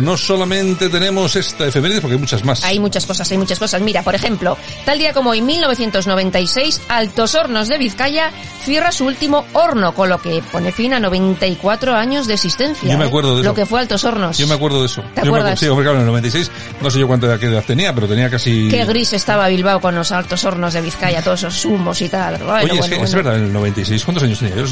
No 0.00 0.16
solamente 0.16 0.88
tenemos 0.88 1.36
esta 1.36 1.66
efeméride, 1.66 2.00
porque 2.00 2.14
hay 2.14 2.20
muchas 2.20 2.44
más. 2.44 2.64
Hay 2.64 2.78
muchas 2.78 3.06
cosas, 3.06 3.30
hay 3.30 3.38
muchas 3.38 3.58
cosas. 3.58 3.80
Mira, 3.80 4.02
por 4.02 4.14
ejemplo, 4.14 4.56
tal 4.84 4.98
día 4.98 5.12
como 5.12 5.30
hoy, 5.30 5.42
1996, 5.42 6.82
Altos 6.88 7.34
Hornos 7.34 7.68
de 7.68 7.78
Vizcaya 7.78 8.32
cierra 8.68 8.92
su 8.92 9.06
último 9.06 9.46
horno, 9.54 9.94
con 9.94 10.08
lo 10.10 10.20
que 10.20 10.42
pone 10.52 10.72
fin 10.72 10.92
a 10.94 11.00
94 11.00 11.94
años 11.94 12.26
de 12.26 12.34
existencia. 12.34 12.90
Yo 12.92 12.98
me 12.98 13.04
¿eh? 13.04 13.08
acuerdo 13.08 13.30
de 13.36 13.42
Lo 13.42 13.50
eso. 13.50 13.54
que 13.54 13.66
fue 13.66 13.80
Altos 13.80 14.04
Hornos. 14.04 14.36
Yo 14.38 14.46
me 14.46 14.54
acuerdo 14.54 14.80
de 14.80 14.86
eso. 14.86 15.02
¿Te 15.14 15.22
Yo 15.22 15.32
me 15.32 15.38
acuerdas? 15.38 15.54
acu- 15.54 15.60
sí, 15.60 15.66
hombre, 15.68 15.84
claro, 15.84 15.96
en 15.98 16.02
el 16.04 16.08
96, 16.08 16.50
no 16.82 16.90
sé 16.90 16.98
yo 17.00 17.06
cuánta 17.08 17.26
edad, 17.34 17.64
tenía, 17.64 17.94
pero 17.94 18.06
tenía 18.06 18.28
casi... 18.30 18.68
Qué 18.68 18.84
gris 18.84 19.12
estaba 19.14 19.48
Bilbao 19.48 19.80
con 19.80 19.94
los 19.94 20.12
Altos 20.12 20.44
Hornos 20.44 20.74
de 20.74 20.82
Vizcaya, 20.82 21.22
todos 21.22 21.40
esos 21.44 21.64
humos 21.64 22.00
y 22.02 22.08
tal. 22.08 22.36
Bueno, 22.38 22.52
Oye, 22.54 22.64
es, 22.74 22.78
bueno, 22.78 22.96
que, 22.98 23.02
es 23.04 23.10
bueno. 23.14 23.16
verdad, 23.16 23.36
en 23.36 23.44
el 23.46 23.52
96, 23.54 24.04
¿cuántos 24.04 24.22
años 24.24 24.38
tenía 24.38 24.56
yo? 24.56 24.64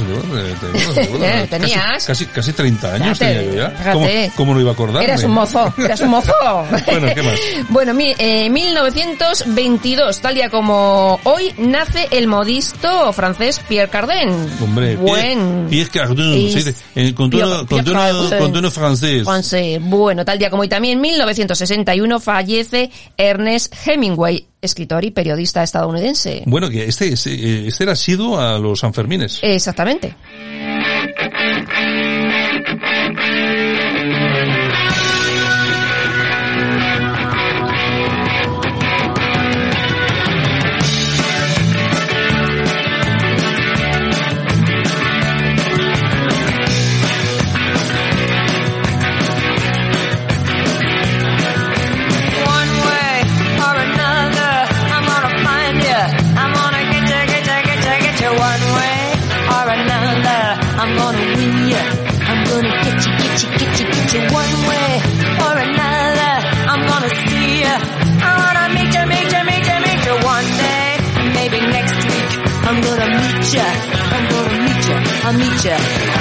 ¿Te. 0.95 1.43
Eh, 1.43 1.47
tenías. 1.49 2.05
Casi, 2.05 2.07
casi, 2.07 2.27
casi 2.27 2.53
30 2.53 2.95
años 2.95 3.19
Fíjate, 3.19 3.35
tenía 3.35 3.51
yo 3.53 3.59
ya. 3.59 3.71
fíjate. 3.71 3.93
¿Cómo, 3.93 4.07
cómo 4.37 4.55
no 4.55 4.61
iba 4.61 4.71
a 4.71 4.75
acordarme? 4.75 5.05
Eras 5.05 5.25
un 5.25 5.31
mozo, 5.33 5.73
eras 5.79 6.01
un 6.03 6.11
mozo. 6.11 6.33
Bueno, 6.87 7.09
¿qué 7.15 7.23
más? 7.23 7.35
Bueno, 7.71 7.95
eh, 8.19 8.51
1922, 8.51 10.21
tal 10.21 10.35
día 10.35 10.51
como 10.51 11.19
hoy, 11.25 11.53
nace 11.59 12.09
el 12.11 12.27
modisto 12.27 13.13
francés 13.13 13.61
Pierre 13.69 13.86
Cardin. 13.89 14.29
Hombre, 14.63 14.97
Buen. 14.97 15.67
Pierre, 15.69 15.91
Pierre 15.91 15.91
Cardin, 16.09 16.47
Es- 16.57 16.65
sí, 16.65 16.75
eh, 16.95 17.15
con 17.15 17.31
Pierre- 17.31 17.49
tono, 17.51 17.59
con 17.67 17.85
Pierre 17.85 18.71
francés. 18.71 19.25
Francés. 19.25 19.79
Bueno, 19.83 20.25
tal 20.25 20.39
día 20.39 20.51
como 20.51 20.63
hoy 20.63 20.69
también, 20.69 21.01
1961, 21.01 22.21
fallece 22.21 22.91
Ernest 23.17 23.75
Hemingway, 23.87 24.47
escritor 24.61 25.05
y 25.05 25.11
periodista 25.11 25.63
estadounidense. 25.63 26.43
Bueno, 26.47 26.69
que 26.69 26.85
este, 26.85 27.09
este, 27.13 27.67
este 27.69 27.85
era 27.85 27.93
asiduo 27.93 28.39
a 28.41 28.59
los 28.59 28.81
Sanfermines. 28.81 29.39
Exactamente. 29.43 30.15
ya. 73.57 73.69
I'm 74.15 74.25
gonna 74.31 74.63
meet 74.65 74.89
ya. 74.89 74.97
I'll 75.27 75.33
meet 75.39 75.65
ya. 75.65 76.16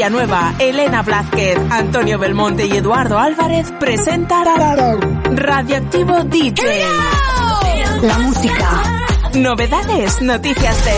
Villanueva, 0.00 0.54
Elena 0.58 1.02
Blázquez, 1.02 1.58
Antonio 1.68 2.18
Belmonte 2.18 2.64
y 2.64 2.74
Eduardo 2.74 3.18
Álvarez 3.18 3.70
presentan 3.78 4.46
Radioactivo 5.36 6.24
DJ. 6.24 6.86
La 8.00 8.18
música. 8.20 8.82
Novedades, 9.34 10.22
noticias 10.22 10.84
de 10.86 10.92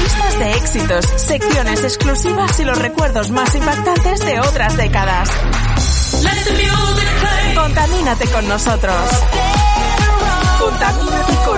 listas 0.00 0.38
de 0.38 0.52
éxitos, 0.52 1.04
secciones 1.16 1.82
exclusivas 1.82 2.60
y 2.60 2.64
los 2.64 2.78
recuerdos 2.78 3.32
más 3.32 3.52
impactantes 3.56 4.24
de 4.24 4.38
otras 4.38 4.76
décadas. 4.76 5.28
Contamínate 7.56 8.28
con 8.28 8.46
nosotros. 8.46 8.94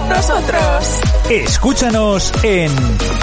Con 0.07 0.17
nosotros. 0.17 1.01
Escúchanos 1.31 2.33
en 2.43 2.71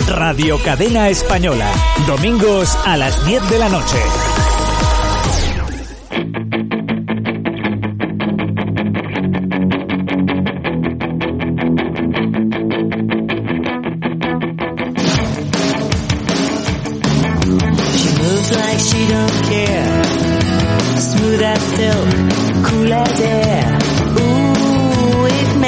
Radio 0.07 0.57
Cadena 0.64 1.10
Española, 1.10 1.72
domingos 2.07 2.77
a 2.85 2.97
las 2.97 3.26
10 3.26 3.49
de 3.49 3.60
la 3.60 3.69
noche. 3.69 3.97
She 17.95 18.10
moves 18.19 18.51
like 18.55 18.80
she 18.80 19.07
don't 19.07 19.43
care. 19.43 20.03
Smooth 20.99 21.41
as 21.41 21.61
silk, 21.61 22.65
cool 22.65 22.93
as 22.93 23.22
air. 23.22 23.52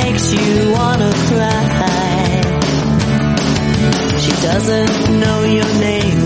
Makes 0.05 0.33
you 0.33 0.71
wanna 0.71 1.11
cry. 1.29 2.41
She 4.23 4.31
doesn't 4.47 5.19
know 5.19 5.39
your 5.43 5.71
name, 5.89 6.21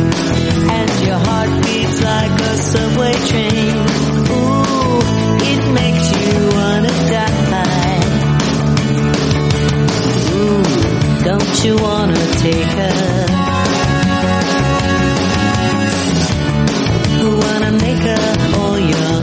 and 0.78 0.92
your 1.08 1.20
heart 1.28 1.52
beats 1.64 2.02
like 2.02 2.42
a 2.42 2.58
subway 2.58 3.14
train. 3.32 3.76
Ooh, 4.36 5.00
it 5.52 5.64
makes 5.80 6.06
you 6.22 6.36
wanna 6.58 6.94
die. 7.16 8.02
Ooh, 10.36 10.64
don't 11.24 11.64
you 11.64 11.74
wanna 11.82 12.26
take 12.44 12.72
her? 12.82 13.09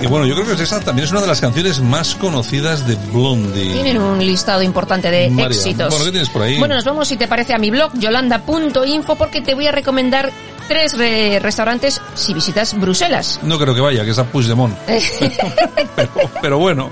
Y 0.07 0.09
bueno, 0.09 0.25
yo 0.27 0.35
creo 0.37 0.57
que 0.57 0.63
esa 0.63 0.81
también 0.81 1.07
es 1.07 1.11
una 1.11 1.21
de 1.21 1.27
las 1.27 1.41
canciones 1.41 1.81
más 1.81 2.15
conocidas 2.15 2.87
de 2.87 2.95
Blondie. 3.13 3.73
Tienen 3.73 4.01
un 4.01 4.25
listado 4.25 4.63
importante 4.63 5.11
de 5.11 5.29
María, 5.31 5.49
éxitos. 5.49 5.89
bueno, 5.91 6.05
¿qué 6.05 6.11
tienes 6.13 6.29
por 6.29 6.43
ahí? 6.43 6.59
Bueno, 6.59 6.77
nos 6.77 6.85
vamos, 6.85 7.09
si 7.09 7.17
te 7.17 7.27
parece, 7.27 7.55
a 7.55 7.59
mi 7.59 7.71
blog, 7.71 7.93
yolanda.info, 7.99 9.17
porque 9.17 9.41
te 9.41 9.55
voy 9.55 9.67
a 9.67 9.73
recomendar 9.73 10.33
tres 10.69 10.97
re- 10.97 11.39
restaurantes 11.41 12.01
si 12.15 12.35
visitas 12.35 12.79
Bruselas. 12.79 13.41
No 13.43 13.59
creo 13.59 13.75
que 13.75 13.81
vaya, 13.81 14.05
que 14.05 14.11
es 14.11 14.19
a 14.19 14.25
Puigdemont. 14.25 14.77
pero, 15.97 16.11
pero 16.43 16.59
bueno, 16.59 16.91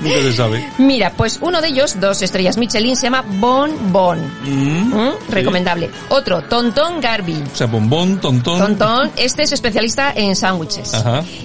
nunca 0.00 0.16
se 0.22 0.32
sabe. 0.32 0.68
Mira, 0.78 1.12
pues 1.16 1.38
uno 1.40 1.60
de 1.60 1.68
ellos, 1.68 1.98
dos 2.00 2.22
estrellas 2.22 2.56
Michelin, 2.56 2.96
se 2.96 3.04
llama 3.04 3.24
Bon 3.26 3.70
Bon. 3.92 4.18
¿Mm? 4.44 5.10
Recomendable. 5.30 5.90
Otro, 6.10 6.42
Tonton 6.42 7.00
Garbi. 7.00 7.42
O 7.52 7.56
sea, 7.56 7.66
bombón, 7.66 8.20
tontón. 8.20 8.58
Tonton, 8.58 9.10
este 9.16 9.42
es 9.42 9.52
especialista 9.52 10.12
en 10.14 10.34
sándwiches. 10.36 10.92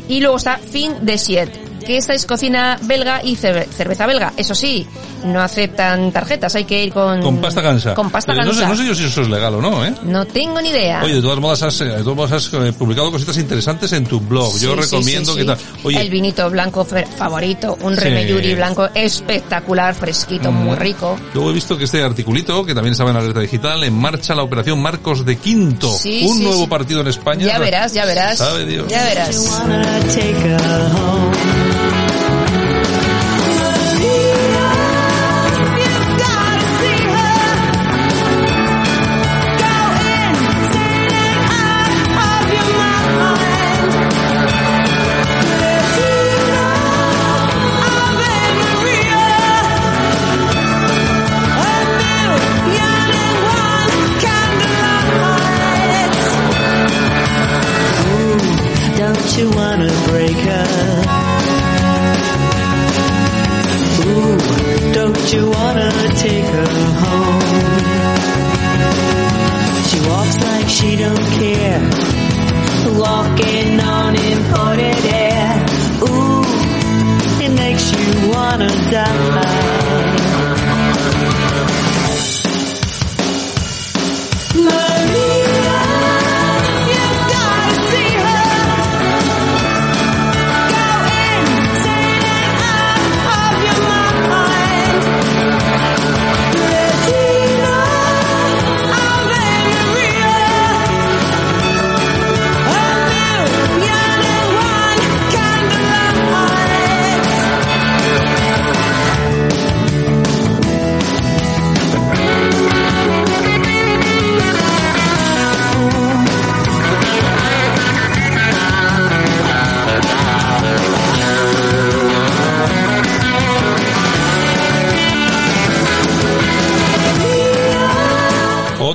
Y 0.07 0.19
luego 0.21 0.37
está 0.37 0.57
Fin 0.57 0.93
de 1.01 1.17
Siet, 1.17 1.62
que 1.83 1.97
esta 1.97 2.13
es 2.13 2.25
cocina 2.25 2.77
belga 2.83 3.21
y 3.23 3.35
cerve- 3.35 3.67
cerveza 3.67 4.05
belga. 4.05 4.33
Eso 4.37 4.55
sí, 4.55 4.87
no 5.25 5.41
aceptan 5.41 6.11
tarjetas, 6.11 6.55
hay 6.55 6.65
que 6.65 6.83
ir 6.85 6.93
con... 6.93 7.21
Con 7.21 7.37
pasta 7.37 7.61
gansa. 7.61 7.93
Con 7.93 8.09
pasta 8.09 8.33
Pero 8.33 8.45
no 8.45 8.53
sé, 8.53 8.61
gansa. 8.61 8.75
no 8.75 8.81
sé 8.81 8.87
yo 8.87 8.95
si 8.95 9.03
eso 9.05 9.21
es 9.21 9.29
legal 9.29 9.55
o 9.55 9.61
no, 9.61 9.85
¿eh? 9.85 9.93
No 10.03 10.25
tengo 10.25 10.61
ni 10.61 10.69
idea. 10.69 11.01
Oye, 11.03 11.15
de 11.15 11.21
todas 11.21 11.39
modas 11.39 11.61
has, 11.63 11.79
eh, 11.81 11.85
de 11.85 12.03
todas 12.03 12.15
modas 12.17 12.31
has 12.33 12.53
eh, 12.53 12.73
publicado 12.73 13.11
cositas 13.11 13.37
interesantes 13.37 13.91
en 13.93 14.05
tu 14.05 14.19
blog. 14.19 14.53
yo 14.59 14.73
Sí, 14.75 14.81
recomiendo 14.81 15.31
sí, 15.33 15.37
que 15.37 15.41
sí. 15.43 15.47
tal. 15.47 15.57
Oye, 15.83 16.01
El 16.01 16.09
vinito 16.09 16.49
blanco 16.49 16.85
favorito, 16.85 17.77
un 17.81 17.95
Sí. 17.95 18.01
remeyuri 18.01 18.55
blanco 18.55 18.89
espectacular, 18.93 19.93
fresquito, 19.95 20.51
muy 20.51 20.75
Mm. 20.75 20.79
rico. 20.79 21.17
Luego 21.33 21.49
he 21.49 21.53
visto 21.53 21.77
que 21.77 21.83
este 21.85 22.01
articulito, 22.03 22.65
que 22.65 22.73
también 22.73 22.91
estaba 22.93 23.09
en 23.11 23.15
la 23.15 23.21
alerta 23.21 23.39
digital, 23.41 23.83
en 23.83 23.93
marcha 23.93 24.33
la 24.35 24.43
operación 24.43 24.81
Marcos 24.81 25.25
de 25.25 25.37
Quinto. 25.37 25.91
Sí, 25.93 26.25
un 26.29 26.37
sí, 26.37 26.43
nuevo 26.43 26.63
sí. 26.63 26.67
partido 26.67 27.01
en 27.01 27.07
España. 27.07 27.45
Ya 27.45 27.59
verás, 27.59 27.93
ya 27.93 28.05
verás. 28.05 28.37
Sabe 28.39 28.65
Dios. 28.65 28.87
Ya 28.87 29.03
verás. 29.03 29.35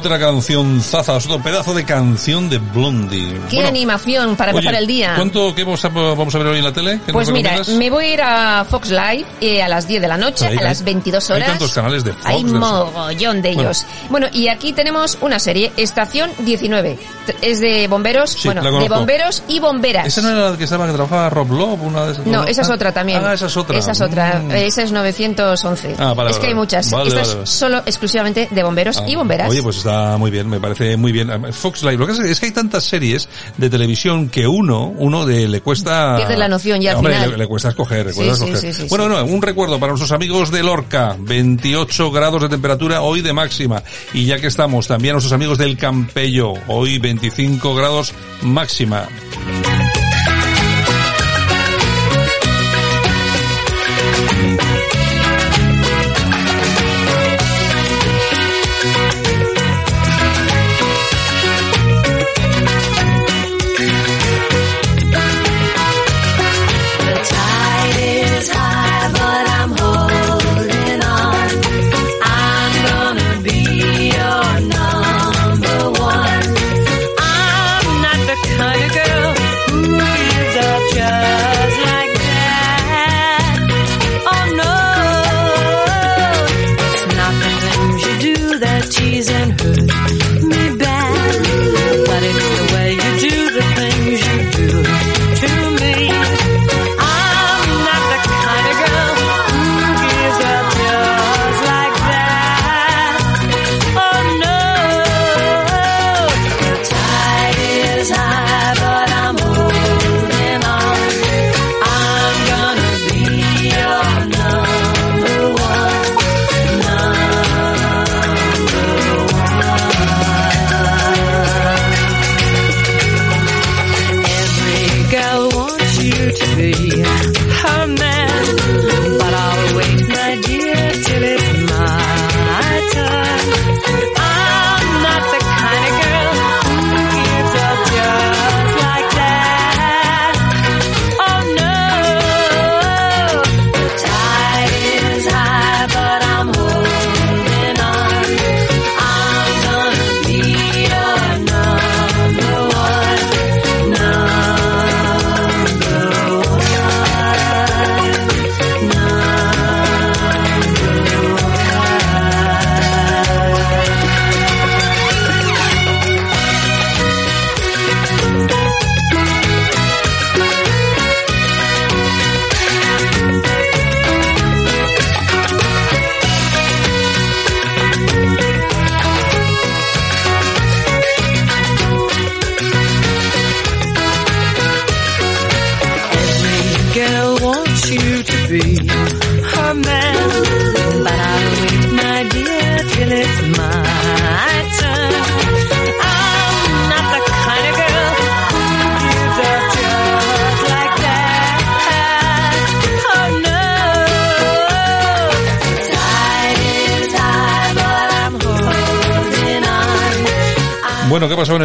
Otra 0.09 0.21
canción 0.21 0.81
zaza, 0.81 1.17
otro 1.17 1.39
pedazo 1.43 1.75
de 1.75 1.85
canción 1.85 2.49
de 2.49 2.57
Blondie. 2.57 3.39
Qué 3.51 3.57
Bueno, 3.57 3.69
animación 3.69 4.37
para 4.37 4.53
oye, 4.53 4.61
empezar 4.61 4.81
el 4.81 4.87
día. 4.87 5.13
¿Cuánto 5.17 5.55
qué 5.55 5.65
vamos 5.65 5.85
a, 5.85 5.89
vamos 5.91 6.35
a 6.35 6.39
ver 6.39 6.47
hoy 6.47 6.59
en 6.61 6.65
la 6.65 6.73
tele? 6.73 6.99
¿Qué 7.05 7.13
Pues 7.13 7.31
mira, 7.31 7.61
me 7.77 7.91
voy 7.91 8.07
a 8.07 8.15
ir 8.15 8.23
a 8.23 8.65
Fox 8.65 8.89
Live 8.89 9.27
eh, 9.43 9.63
a 9.63 9.69
las 9.69 9.87
10 9.87 10.01
de 10.01 10.09
la 10.09 10.17
noche, 10.17 10.47
Hay- 10.47 10.57
a 10.57 10.63
las 10.63 10.83
22 10.83 11.29
Hay 11.29 11.37
horas. 11.37 11.49
tantos 11.51 11.75
canales 11.75 12.05
de 12.05 12.15
Fox. 12.15 12.25
Hay 12.25 12.43
de- 12.43 12.53
mogollón 12.53 13.43
de 13.43 13.51
ellos. 13.51 13.85
Bueno. 14.09 14.29
y 14.33 14.49
aquí 14.49 14.73
tenemos 14.73 15.19
una 15.21 15.39
serie, 15.39 15.73
Estación 15.77 16.31
19. 16.39 16.99
T- 17.27 17.37
Es 17.43 17.61
de 17.61 17.87
bomberos, 17.87 18.31
Sí, 18.31 18.49
bueno, 18.49 18.63
de 18.63 18.89
bomberos 18.89 19.43
y 19.47 19.61
bomberas. 19.61 20.07
¿Esa 20.07 20.23
no 20.23 20.31
era 20.31 20.51
la 20.53 20.57
que 20.57 20.65
estaba 20.65 20.87
que 20.87 20.95
trabajaba 20.95 21.29
Rob 21.29 21.53
Love? 21.53 21.83
Una 21.83 22.07
de 22.07 22.13
esas, 22.13 22.27
No, 22.27 22.45
esa 22.45 22.63
es 22.63 22.71
Ah, 22.71 22.75
otra 22.75 22.93
también. 22.93 23.23
Ah, 23.23 23.35
esa 23.35 23.45
es 23.45 23.57
otra. 23.59 23.77
Esa 23.77 23.93
es 23.93 24.01
otra. 24.01 24.41
Mm. 24.43 24.53
Esa 24.53 24.83
es 24.85 24.91
911. 24.91 25.97
Ah, 25.99 26.15
vale, 26.15 26.31
es 26.31 26.37
vale, 26.37 26.41
que 26.41 26.47
hay 26.47 26.55
muchas. 26.55 26.91
Vale, 26.91 27.09
Esta 27.09 27.21
es 27.43 27.51
solo 27.51 27.83
exclusivamente 27.85 28.49
de 28.51 28.63
bomberos 28.63 29.03
y 29.07 29.15
bomberas. 29.15 29.51
Oye, 29.51 29.63
pues 29.63 29.77
está 29.77 29.98
muy 30.19 30.31
bien, 30.31 30.49
me 30.49 30.61
parece 30.61 30.97
muy 30.97 31.13
bien. 31.13 31.31
Fox 31.53 31.83
Live, 31.83 31.97
lo 31.97 32.07
que 32.07 32.13
es 32.31 32.41
que 32.41 32.47
hay 32.47 32.53
tantas 32.53 32.85
series 32.85 33.29
de 33.57 33.71
televisión 33.71 34.29
que 34.29 34.47
uno, 34.47 34.87
uno 34.97 35.27
de, 35.27 35.49
le 35.49 35.61
cuesta... 35.61 36.17
Pierde 36.17 36.37
la 36.37 36.49
noción 36.49 36.81
ya 36.81 36.93
al 36.93 36.97
Hombre, 36.99 37.15
final. 37.15 37.31
Le, 37.33 37.37
le 37.39 37.47
cuesta 37.47 37.69
escoger, 37.71 38.07
le 38.07 38.13
cuesta 38.13 38.35
Sí, 38.35 38.45
escoger. 38.51 38.75
sí, 38.75 38.83
sí, 38.83 38.87
bueno, 38.89 39.09
no, 39.09 39.25
un 39.25 39.43
recuerdo 39.43 39.79
para 39.79 39.93
nuestros 39.93 40.13
amigos 40.13 40.51
de 40.51 40.63
Lorca, 40.63 41.17
28 41.19 42.11
grados 42.11 42.43
de 42.43 42.49
temperatura 42.49 43.03
hoy 43.03 43.21
de 43.23 43.33
máxima. 43.33 43.83
Y 44.13 44.25
ya 44.27 44.39
que 44.41 44.47
estamos, 44.47 44.87
también 44.87 45.13
a 45.13 45.15
nuestros 45.15 45.33
amigos 45.33 45.59
del 45.59 45.77
Campello, 45.77 46.55
hoy 46.67 46.99
25 46.99 47.75
grados 47.75 48.15
máxima. 48.43 49.07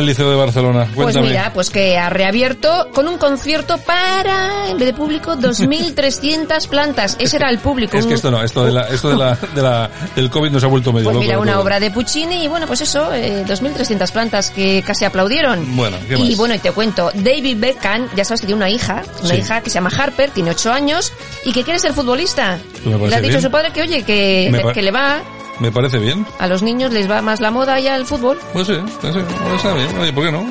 El 0.03 0.07
Liceo 0.09 0.29
de 0.29 0.35
Barcelona? 0.35 0.87
Pues 0.93 1.15
mira, 1.17 1.51
pues 1.53 1.69
que 1.69 1.97
ha 1.97 2.09
reabierto 2.09 2.89
con 2.93 3.07
un 3.07 3.17
concierto 3.17 3.77
para, 3.79 4.69
en 4.69 4.77
vez 4.77 4.87
de 4.87 4.93
público, 4.93 5.33
2.300 5.37 6.67
plantas. 6.67 7.15
Ese 7.19 7.37
era 7.37 7.49
el 7.49 7.59
público. 7.59 7.97
Es 7.97 8.05
que 8.05 8.13
esto 8.13 8.29
no, 8.31 8.43
esto 8.43 8.65
de 8.65 8.71
la, 8.71 8.83
esto 8.89 9.09
de 9.09 9.17
la, 9.17 9.35
de 9.35 9.61
la, 9.61 9.89
del 10.15 10.29
COVID 10.29 10.51
nos 10.51 10.63
ha 10.63 10.67
vuelto 10.67 10.91
medio 10.93 11.05
Pues 11.05 11.15
loco. 11.15 11.25
mira, 11.25 11.39
una 11.39 11.53
todo. 11.53 11.63
obra 11.63 11.79
de 11.79 11.91
Puccini 11.91 12.43
y 12.43 12.47
bueno, 12.47 12.67
pues 12.67 12.81
eso, 12.81 13.13
eh, 13.13 13.43
2.300 13.47 14.11
plantas 14.11 14.49
que 14.51 14.83
casi 14.85 15.05
aplaudieron. 15.05 15.75
Bueno, 15.75 15.97
¿qué 16.07 16.15
y 16.15 16.35
bueno, 16.35 16.53
y 16.55 16.59
te 16.59 16.71
cuento, 16.71 17.11
David 17.13 17.57
Beckham, 17.59 18.09
ya 18.15 18.25
sabes 18.25 18.41
que 18.41 18.47
tiene 18.47 18.57
una 18.57 18.69
hija, 18.69 19.03
una 19.23 19.29
Sí. 19.33 19.39
hija 19.39 19.61
que 19.61 19.69
se 19.69 19.75
llama 19.75 19.89
Harper, 19.97 20.29
tiene 20.31 20.51
8 20.51 20.71
años 20.71 21.11
y 21.45 21.51
que 21.53 21.63
quiere 21.63 21.79
ser 21.79 21.93
futbolista. 21.93 22.59
Le 22.85 22.93
ha 22.93 22.97
dicho 23.21 23.21
bien. 23.21 23.35
a 23.37 23.41
su 23.41 23.51
padre 23.51 23.71
que 23.71 23.81
oye, 23.81 24.03
que 24.03 24.81
le 24.81 24.91
va, 24.91 25.21
Me 25.59 25.71
parece 25.71 25.99
bien. 25.99 26.25
a 26.39 26.47
los 26.47 26.61
niños 26.63 26.91
les 26.91 27.09
va 27.09 27.21
más 27.21 27.39
la 27.39 27.51
moda 27.51 27.79
y 27.79 27.87
al 27.87 28.05
fútbol. 28.05 28.39
Pues 28.53 28.67
sí, 28.67 28.73
pues 29.01 29.13
sí, 29.13 29.19
pues 29.43 29.55
está 29.55 29.73
bien. 29.73 29.97
Oye, 29.99 30.11
¿por 30.13 30.25
qué 30.25 30.31
no? 30.31 30.45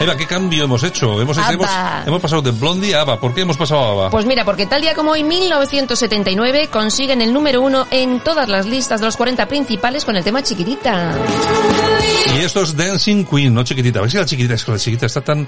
Eva, 0.00 0.16
¿qué 0.16 0.26
cambio 0.26 0.64
hemos 0.64 0.82
hecho? 0.82 1.20
Hemos, 1.20 1.38
hemos, 1.38 1.68
hemos 2.06 2.20
pasado 2.20 2.42
de 2.42 2.50
Blondie 2.50 2.92
a 2.96 3.02
ABBA. 3.02 3.20
¿Por 3.20 3.32
qué 3.34 3.42
hemos 3.42 3.56
pasado 3.56 3.80
a 3.82 3.90
ABBA? 3.92 4.10
Pues 4.10 4.26
mira, 4.26 4.44
porque 4.44 4.66
tal 4.66 4.80
día 4.82 4.94
como 4.94 5.12
hoy, 5.12 5.22
1979, 5.22 6.68
consiguen 6.72 7.22
el 7.22 7.32
número 7.32 7.60
uno 7.60 7.86
en 7.88 8.18
todas 8.18 8.48
las 8.48 8.66
listas 8.66 8.98
de 9.00 9.06
los 9.06 9.16
40 9.16 9.46
principales 9.46 10.04
con 10.04 10.16
el 10.16 10.24
tema 10.24 10.42
Chiquitita. 10.42 11.12
Y 12.36 12.40
esto 12.40 12.62
es 12.62 12.76
Dancing 12.76 13.24
Queen, 13.24 13.54
no 13.54 13.62
chiquitita. 13.62 14.00
A 14.00 14.02
ver 14.02 14.10
si 14.10 14.16
la 14.16 14.24
chiquitita 14.26 14.54
es 14.54 14.64
que 14.64 14.72
la 14.72 14.78
chiquita 14.78 15.06
está 15.06 15.20
tan... 15.20 15.46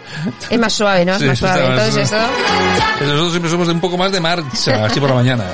Es 0.48 0.58
más 0.60 0.72
suave, 0.72 1.04
¿no? 1.04 1.14
Es 1.14 1.18
Sí, 1.20 1.26
más 1.26 1.38
suave. 1.38 1.60
está 1.60 1.70
más- 1.74 1.78
Entonces 1.88 2.12
esto... 2.12 3.04
Nosotros 3.04 3.30
siempre 3.32 3.50
somos 3.50 3.66
de 3.66 3.72
un 3.72 3.80
poco 3.80 3.96
más 3.98 4.12
de 4.12 4.20
marcha, 4.20 4.84
así 4.84 5.00
por 5.00 5.08
la 5.08 5.16
mañana. 5.16 5.44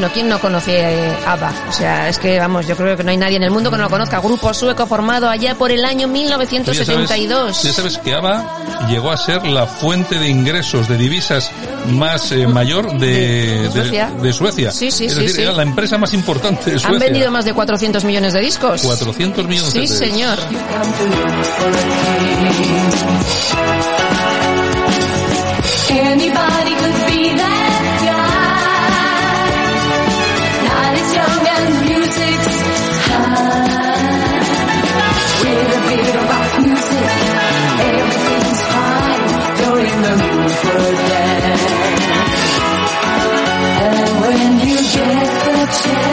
Bueno, 0.00 0.14
¿quién 0.14 0.30
no 0.30 0.40
conoce 0.40 0.80
eh, 0.80 1.14
ABBA? 1.26 1.52
O 1.68 1.72
sea, 1.72 2.08
es 2.08 2.16
que, 2.18 2.38
vamos, 2.38 2.66
yo 2.66 2.74
creo 2.74 2.96
que 2.96 3.04
no 3.04 3.10
hay 3.10 3.18
nadie 3.18 3.36
en 3.36 3.42
el 3.42 3.50
mundo 3.50 3.70
que 3.70 3.76
no 3.76 3.82
lo 3.82 3.90
conozca. 3.90 4.18
Grupo 4.18 4.54
sueco 4.54 4.86
formado 4.86 5.28
allá 5.28 5.56
por 5.56 5.70
el 5.70 5.84
año 5.84 6.08
Tú 6.08 6.14
ya 6.14 6.32
sabes- 6.86 7.10
1972. 7.10 7.62
Ya 7.64 7.72
sabes 7.74 7.98
que 7.98 8.14
ABBA 8.14 8.86
llegó 8.88 9.10
a 9.12 9.18
ser 9.18 9.44
la 9.44 9.66
fuente 9.66 10.18
de 10.18 10.26
ingresos 10.26 10.88
de 10.88 10.96
divisas 10.96 11.52
más 11.90 12.32
eh, 12.32 12.46
mayor 12.46 12.98
de, 12.98 13.68
De 13.68 13.70
Suecia. 13.70 14.10
de 14.22 14.32
Suecia. 14.32 14.70
Sí, 14.72 14.90
sí, 14.90 15.04
es 15.04 15.12
sí, 15.12 15.20
decir, 15.20 15.36
sí. 15.36 15.42
era 15.42 15.52
la 15.52 15.64
empresa 15.64 15.98
más 15.98 16.14
importante 16.14 16.70
de 16.70 16.78
Suecia. 16.78 16.88
Han 16.88 16.98
vendido 16.98 17.30
más 17.30 17.44
de 17.44 17.52
400 17.52 18.02
millones 18.04 18.32
de 18.32 18.40
discos. 18.40 18.80
400 18.80 19.46
millones 19.46 19.70
Sí, 19.70 19.80
de 19.80 19.86
señor. 19.86 20.38
Anybody 25.90 26.59
And 40.42 40.56
when 44.20 44.58
you 44.66 44.76
get 44.76 45.28
the 45.44 45.56
chance, 45.82 46.09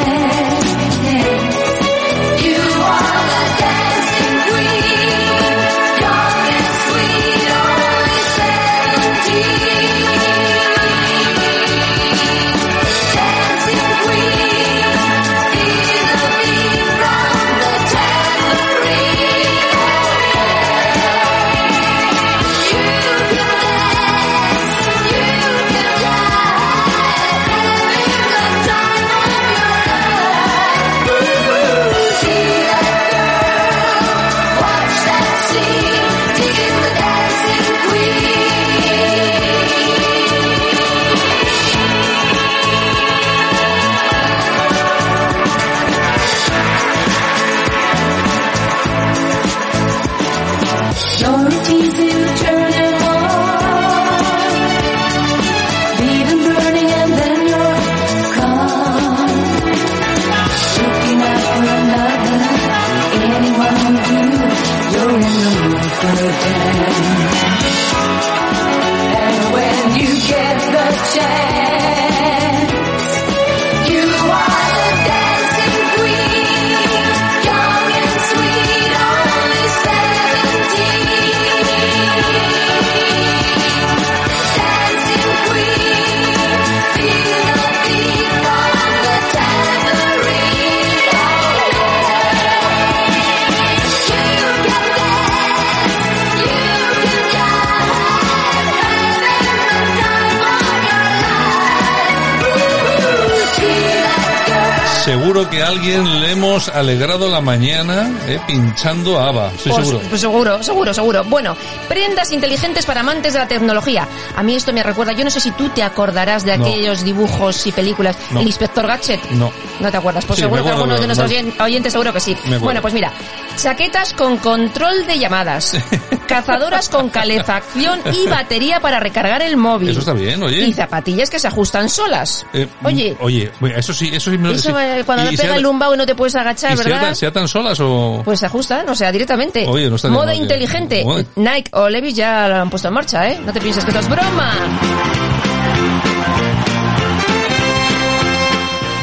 alegrado 106.69 107.29
la 107.29 107.41
mañana 107.41 108.09
eh, 108.27 108.39
pinchando 108.47 109.19
a 109.19 109.29
ABBA. 109.29 109.51
Estoy 109.55 109.71
Pues- 109.71 109.87
seguro. 109.87 110.07
Pues 110.09 110.21
seguro, 110.21 110.63
seguro, 110.63 110.93
seguro. 110.93 111.23
Bueno, 111.25 111.55
prendas 111.87 112.31
inteligentes 112.31 112.85
para 112.85 113.01
amantes 113.01 113.33
de 113.33 113.39
la 113.39 113.47
tecnología. 113.47 114.07
A 114.35 114.43
mí 114.43 114.55
esto 114.55 114.73
me 114.73 114.83
recuerda, 114.83 115.13
yo 115.13 115.23
no 115.23 115.29
sé 115.29 115.39
si 115.39 115.51
tú 115.51 115.69
te 115.69 115.83
acordarás 115.83 116.43
de 116.45 116.57
No. 116.57 116.65
aquellos 116.65 117.03
dibujos 117.03 117.65
y 117.67 117.71
películas. 117.71 118.17
No. 118.31 118.41
El 118.41 118.47
Inspector 118.47 118.85
Gadget. 118.87 119.23
No. 119.31 119.51
¿No 119.79 119.91
te 119.91 119.97
acuerdas? 119.97 120.25
Pues 120.25 120.37
Sí, 120.37 120.43
seguro 120.43 120.61
me 120.63 120.67
que 120.69 120.73
acuerdo, 120.73 120.93
algunos 120.95 121.17
de 121.17 121.25
nuestros 121.27 121.61
oyentes 121.61 121.91
seguro 121.91 122.13
que 122.13 122.19
sí. 122.19 122.33
Acuerdo. 122.33 122.59
Bueno, 122.61 122.81
pues 122.81 122.93
mira, 122.93 123.11
chaquetas 123.55 124.13
con 124.13 124.37
control 124.37 125.05
de 125.05 125.19
llamadas, 125.19 125.73
cazadoras 126.27 126.89
con 126.89 127.09
calefacción 127.09 127.99
y 128.13 128.27
batería 128.29 128.79
para 128.79 128.99
recargar 128.99 129.41
el 129.41 129.57
móvil. 129.57 129.89
Eso 129.89 129.99
está 129.99 130.13
bien, 130.13 130.41
oye. 130.43 130.65
Y 130.67 130.73
zapatillas 130.73 131.29
que 131.29 131.39
se 131.39 131.47
ajustan 131.47 131.89
solas. 131.89 132.45
Eh, 132.53 132.67
Oye. 132.83 133.15
Oye, 133.19 133.51
eso 133.75 133.93
sí, 133.93 134.09
eso 134.13 134.29
sí 134.31 134.37
me 134.37 134.49
lo 134.49 134.53
Eso 134.55 134.69
sí. 134.69 134.75
eh, 134.77 135.03
cuando 135.05 135.23
Y- 135.25 135.27
te 135.29 135.33
y 135.33 135.37
pega 135.37 135.55
el 135.55 135.63
lumbago 135.63 135.95
y 135.95 135.97
no 135.97 136.05
te 136.05 136.13
puedes 136.15 136.35
agachar, 136.35 136.73
¿Y 136.73 136.77
se 136.77 136.83
¿verdad? 136.83 137.13
se 137.13 137.25
atan 137.25 137.47
solas 137.47 137.79
o...? 137.79 138.21
Pues 138.23 138.39
se 138.39 138.45
ajustan, 138.45 138.87
o 138.89 138.95
sea, 138.95 139.11
directamente. 139.11 139.65
Oye, 139.67 139.89
no 139.89 139.95
estaría 139.95 140.13
Moda 140.15 140.27
mal, 140.27 140.35
inteligente. 140.35 141.05
Nike 141.35 141.69
o 141.73 141.89
Levi's 141.89 142.15
ya 142.15 142.47
lo 142.47 142.55
han 142.57 142.69
puesto 142.69 142.87
en 142.89 142.93
marcha, 142.93 143.27
¿eh? 143.29 143.39
No 143.45 143.51
te 143.53 143.59
pienses 143.61 143.83
que 143.83 143.91
esto 143.91 144.01
es 144.01 144.09
broma. 144.09 144.53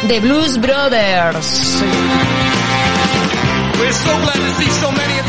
The 0.09 0.21
Blues 0.21 0.61
Brothers. 0.61 1.83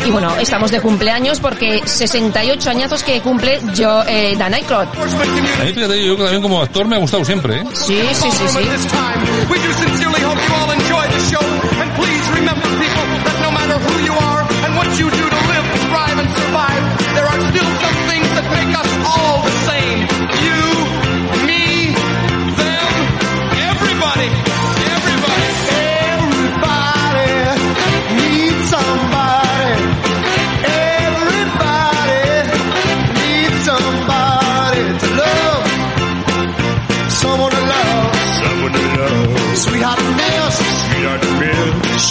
Y 0.05 0.11
bueno, 0.11 0.35
estamos 0.37 0.69
de 0.69 0.79
cumpleaños 0.81 1.39
porque 1.39 1.81
68 1.83 2.69
añazos 2.69 3.03
que 3.03 3.21
cumple 3.21 3.59
yo, 3.73 4.03
eh, 4.07 4.35
Dan 4.37 4.53
Aykroyd. 4.53 4.87
A 4.87 5.63
mí, 5.63 5.73
fíjate, 5.73 6.05
yo 6.05 6.15
también 6.15 6.41
como 6.41 6.61
actor 6.61 6.87
me 6.87 6.95
ha 6.95 6.99
gustado 6.99 7.25
siempre, 7.25 7.61
¿eh? 7.61 7.63
Sí, 7.73 7.99
sí, 8.13 8.29
sí, 8.31 8.47
sí. 8.47 8.59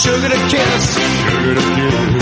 Sugar 0.05 0.29
to 0.29 0.37
kiss. 0.51 0.97
Sugar 0.99 1.55
to 1.55 1.61
kiss. 1.61 2.14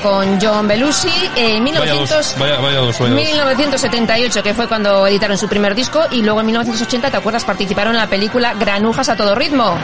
Con 0.00 0.40
John 0.40 0.68
Belushi 0.68 1.30
en 1.36 1.64
Vaya 1.64 1.94
1900 1.94 2.08
dos, 2.08 2.38
vaya, 2.38 2.58
vaya 2.58 2.78
dos, 2.78 2.98
vaya 2.98 3.14
dos. 3.14 3.24
1978, 3.24 4.42
que 4.42 4.54
fue 4.54 4.68
cuando 4.68 5.06
editaron 5.06 5.38
su 5.38 5.48
primer 5.48 5.74
disco, 5.74 6.04
y 6.10 6.22
luego 6.22 6.40
en 6.40 6.46
1980, 6.46 7.10
¿te 7.10 7.16
acuerdas? 7.16 7.44
Participaron 7.44 7.94
en 7.94 7.98
la 7.98 8.08
película 8.08 8.54
Granujas 8.54 9.08
a 9.08 9.16
todo 9.16 9.34
ritmo. 9.34 9.78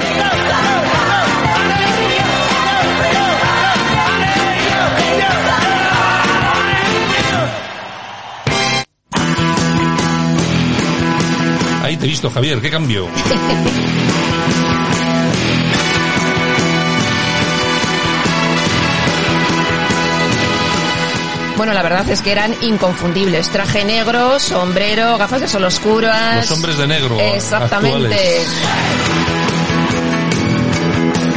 Ahí 11.82 11.97
te 11.97 12.06
he 12.06 12.09
visto, 12.09 12.30
Javier, 12.30 12.60
qué 12.60 12.70
cambio. 12.70 13.09
Bueno, 21.56 21.72
la 21.74 21.82
verdad 21.82 22.08
es 22.08 22.22
que 22.22 22.32
eran 22.32 22.54
inconfundibles. 22.62 23.50
Traje 23.50 23.84
negro, 23.84 24.38
sombrero, 24.38 25.18
gafas 25.18 25.40
de 25.40 25.48
sol 25.48 25.64
oscuras. 25.64 26.48
Los 26.48 26.50
hombres 26.50 26.78
de 26.78 26.86
negro. 26.86 27.18
Exactamente. 27.20 28.06
actuales. 28.06 28.48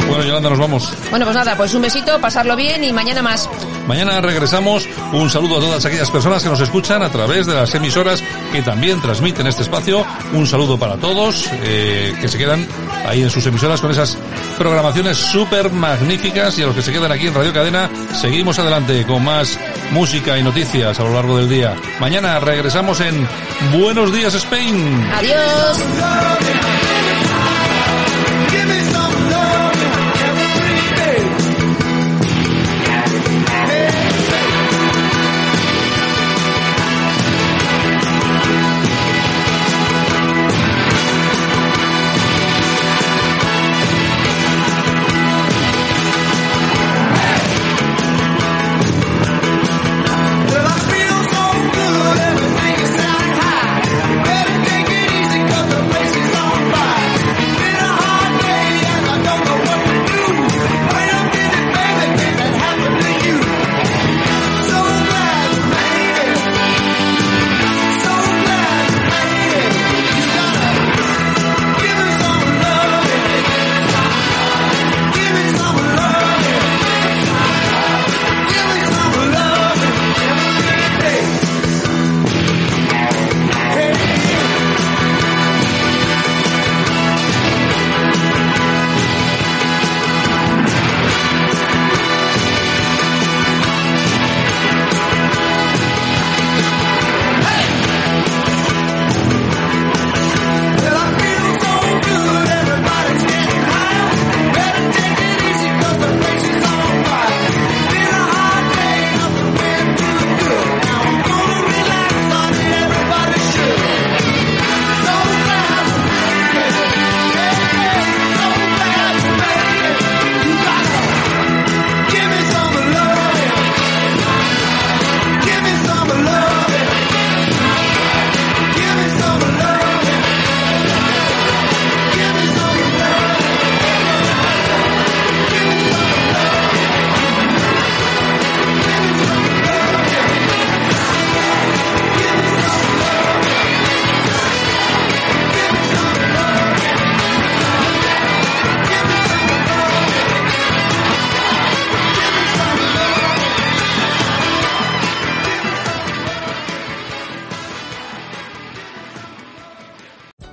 Bueno, 0.08 0.24
Yolanda, 0.24 0.50
nos 0.50 0.58
vamos. 0.58 0.92
Bueno, 1.10 1.26
pues 1.26 1.36
nada, 1.36 1.56
pues 1.56 1.74
un 1.74 1.82
besito, 1.82 2.18
pasarlo 2.20 2.56
bien 2.56 2.82
y 2.84 2.92
mañana 2.92 3.22
más. 3.22 3.48
Mañana 3.86 4.20
regresamos. 4.20 4.88
Un 5.12 5.28
saludo 5.28 5.58
a 5.58 5.60
todas 5.60 5.84
aquellas 5.84 6.10
personas 6.10 6.42
que 6.42 6.48
nos 6.48 6.60
escuchan 6.60 7.02
a 7.02 7.10
través 7.10 7.46
de 7.46 7.54
las 7.54 7.74
emisoras 7.74 8.22
que 8.50 8.62
también 8.62 9.00
transmiten 9.00 9.46
este 9.46 9.62
espacio. 9.62 10.04
Un 10.32 10.46
saludo 10.46 10.78
para 10.78 10.96
todos 10.96 11.48
eh, 11.62 12.14
que 12.20 12.28
se 12.28 12.38
quedan 12.38 12.66
ahí 13.06 13.22
en 13.22 13.30
sus 13.30 13.46
emisoras 13.46 13.80
con 13.80 13.90
esas 13.90 14.16
programaciones 14.56 15.18
súper 15.18 15.70
magníficas 15.70 16.58
y 16.58 16.62
a 16.62 16.66
los 16.66 16.74
que 16.74 16.82
se 16.82 16.92
quedan 16.92 17.12
aquí 17.12 17.26
en 17.26 17.34
Radio 17.34 17.52
Cadena 17.52 17.90
seguimos 18.20 18.58
adelante 18.58 19.04
con 19.06 19.22
más 19.22 19.58
música 19.92 20.38
y 20.38 20.42
noticias 20.42 20.98
a 20.98 21.02
lo 21.02 21.12
largo 21.12 21.38
del 21.38 21.48
día. 21.48 21.74
Mañana 22.00 22.38
regresamos 22.40 23.00
en 23.00 23.26
Buenos 23.72 24.12
Días 24.12 24.34
Spain. 24.34 25.08
Adiós. 25.14 25.82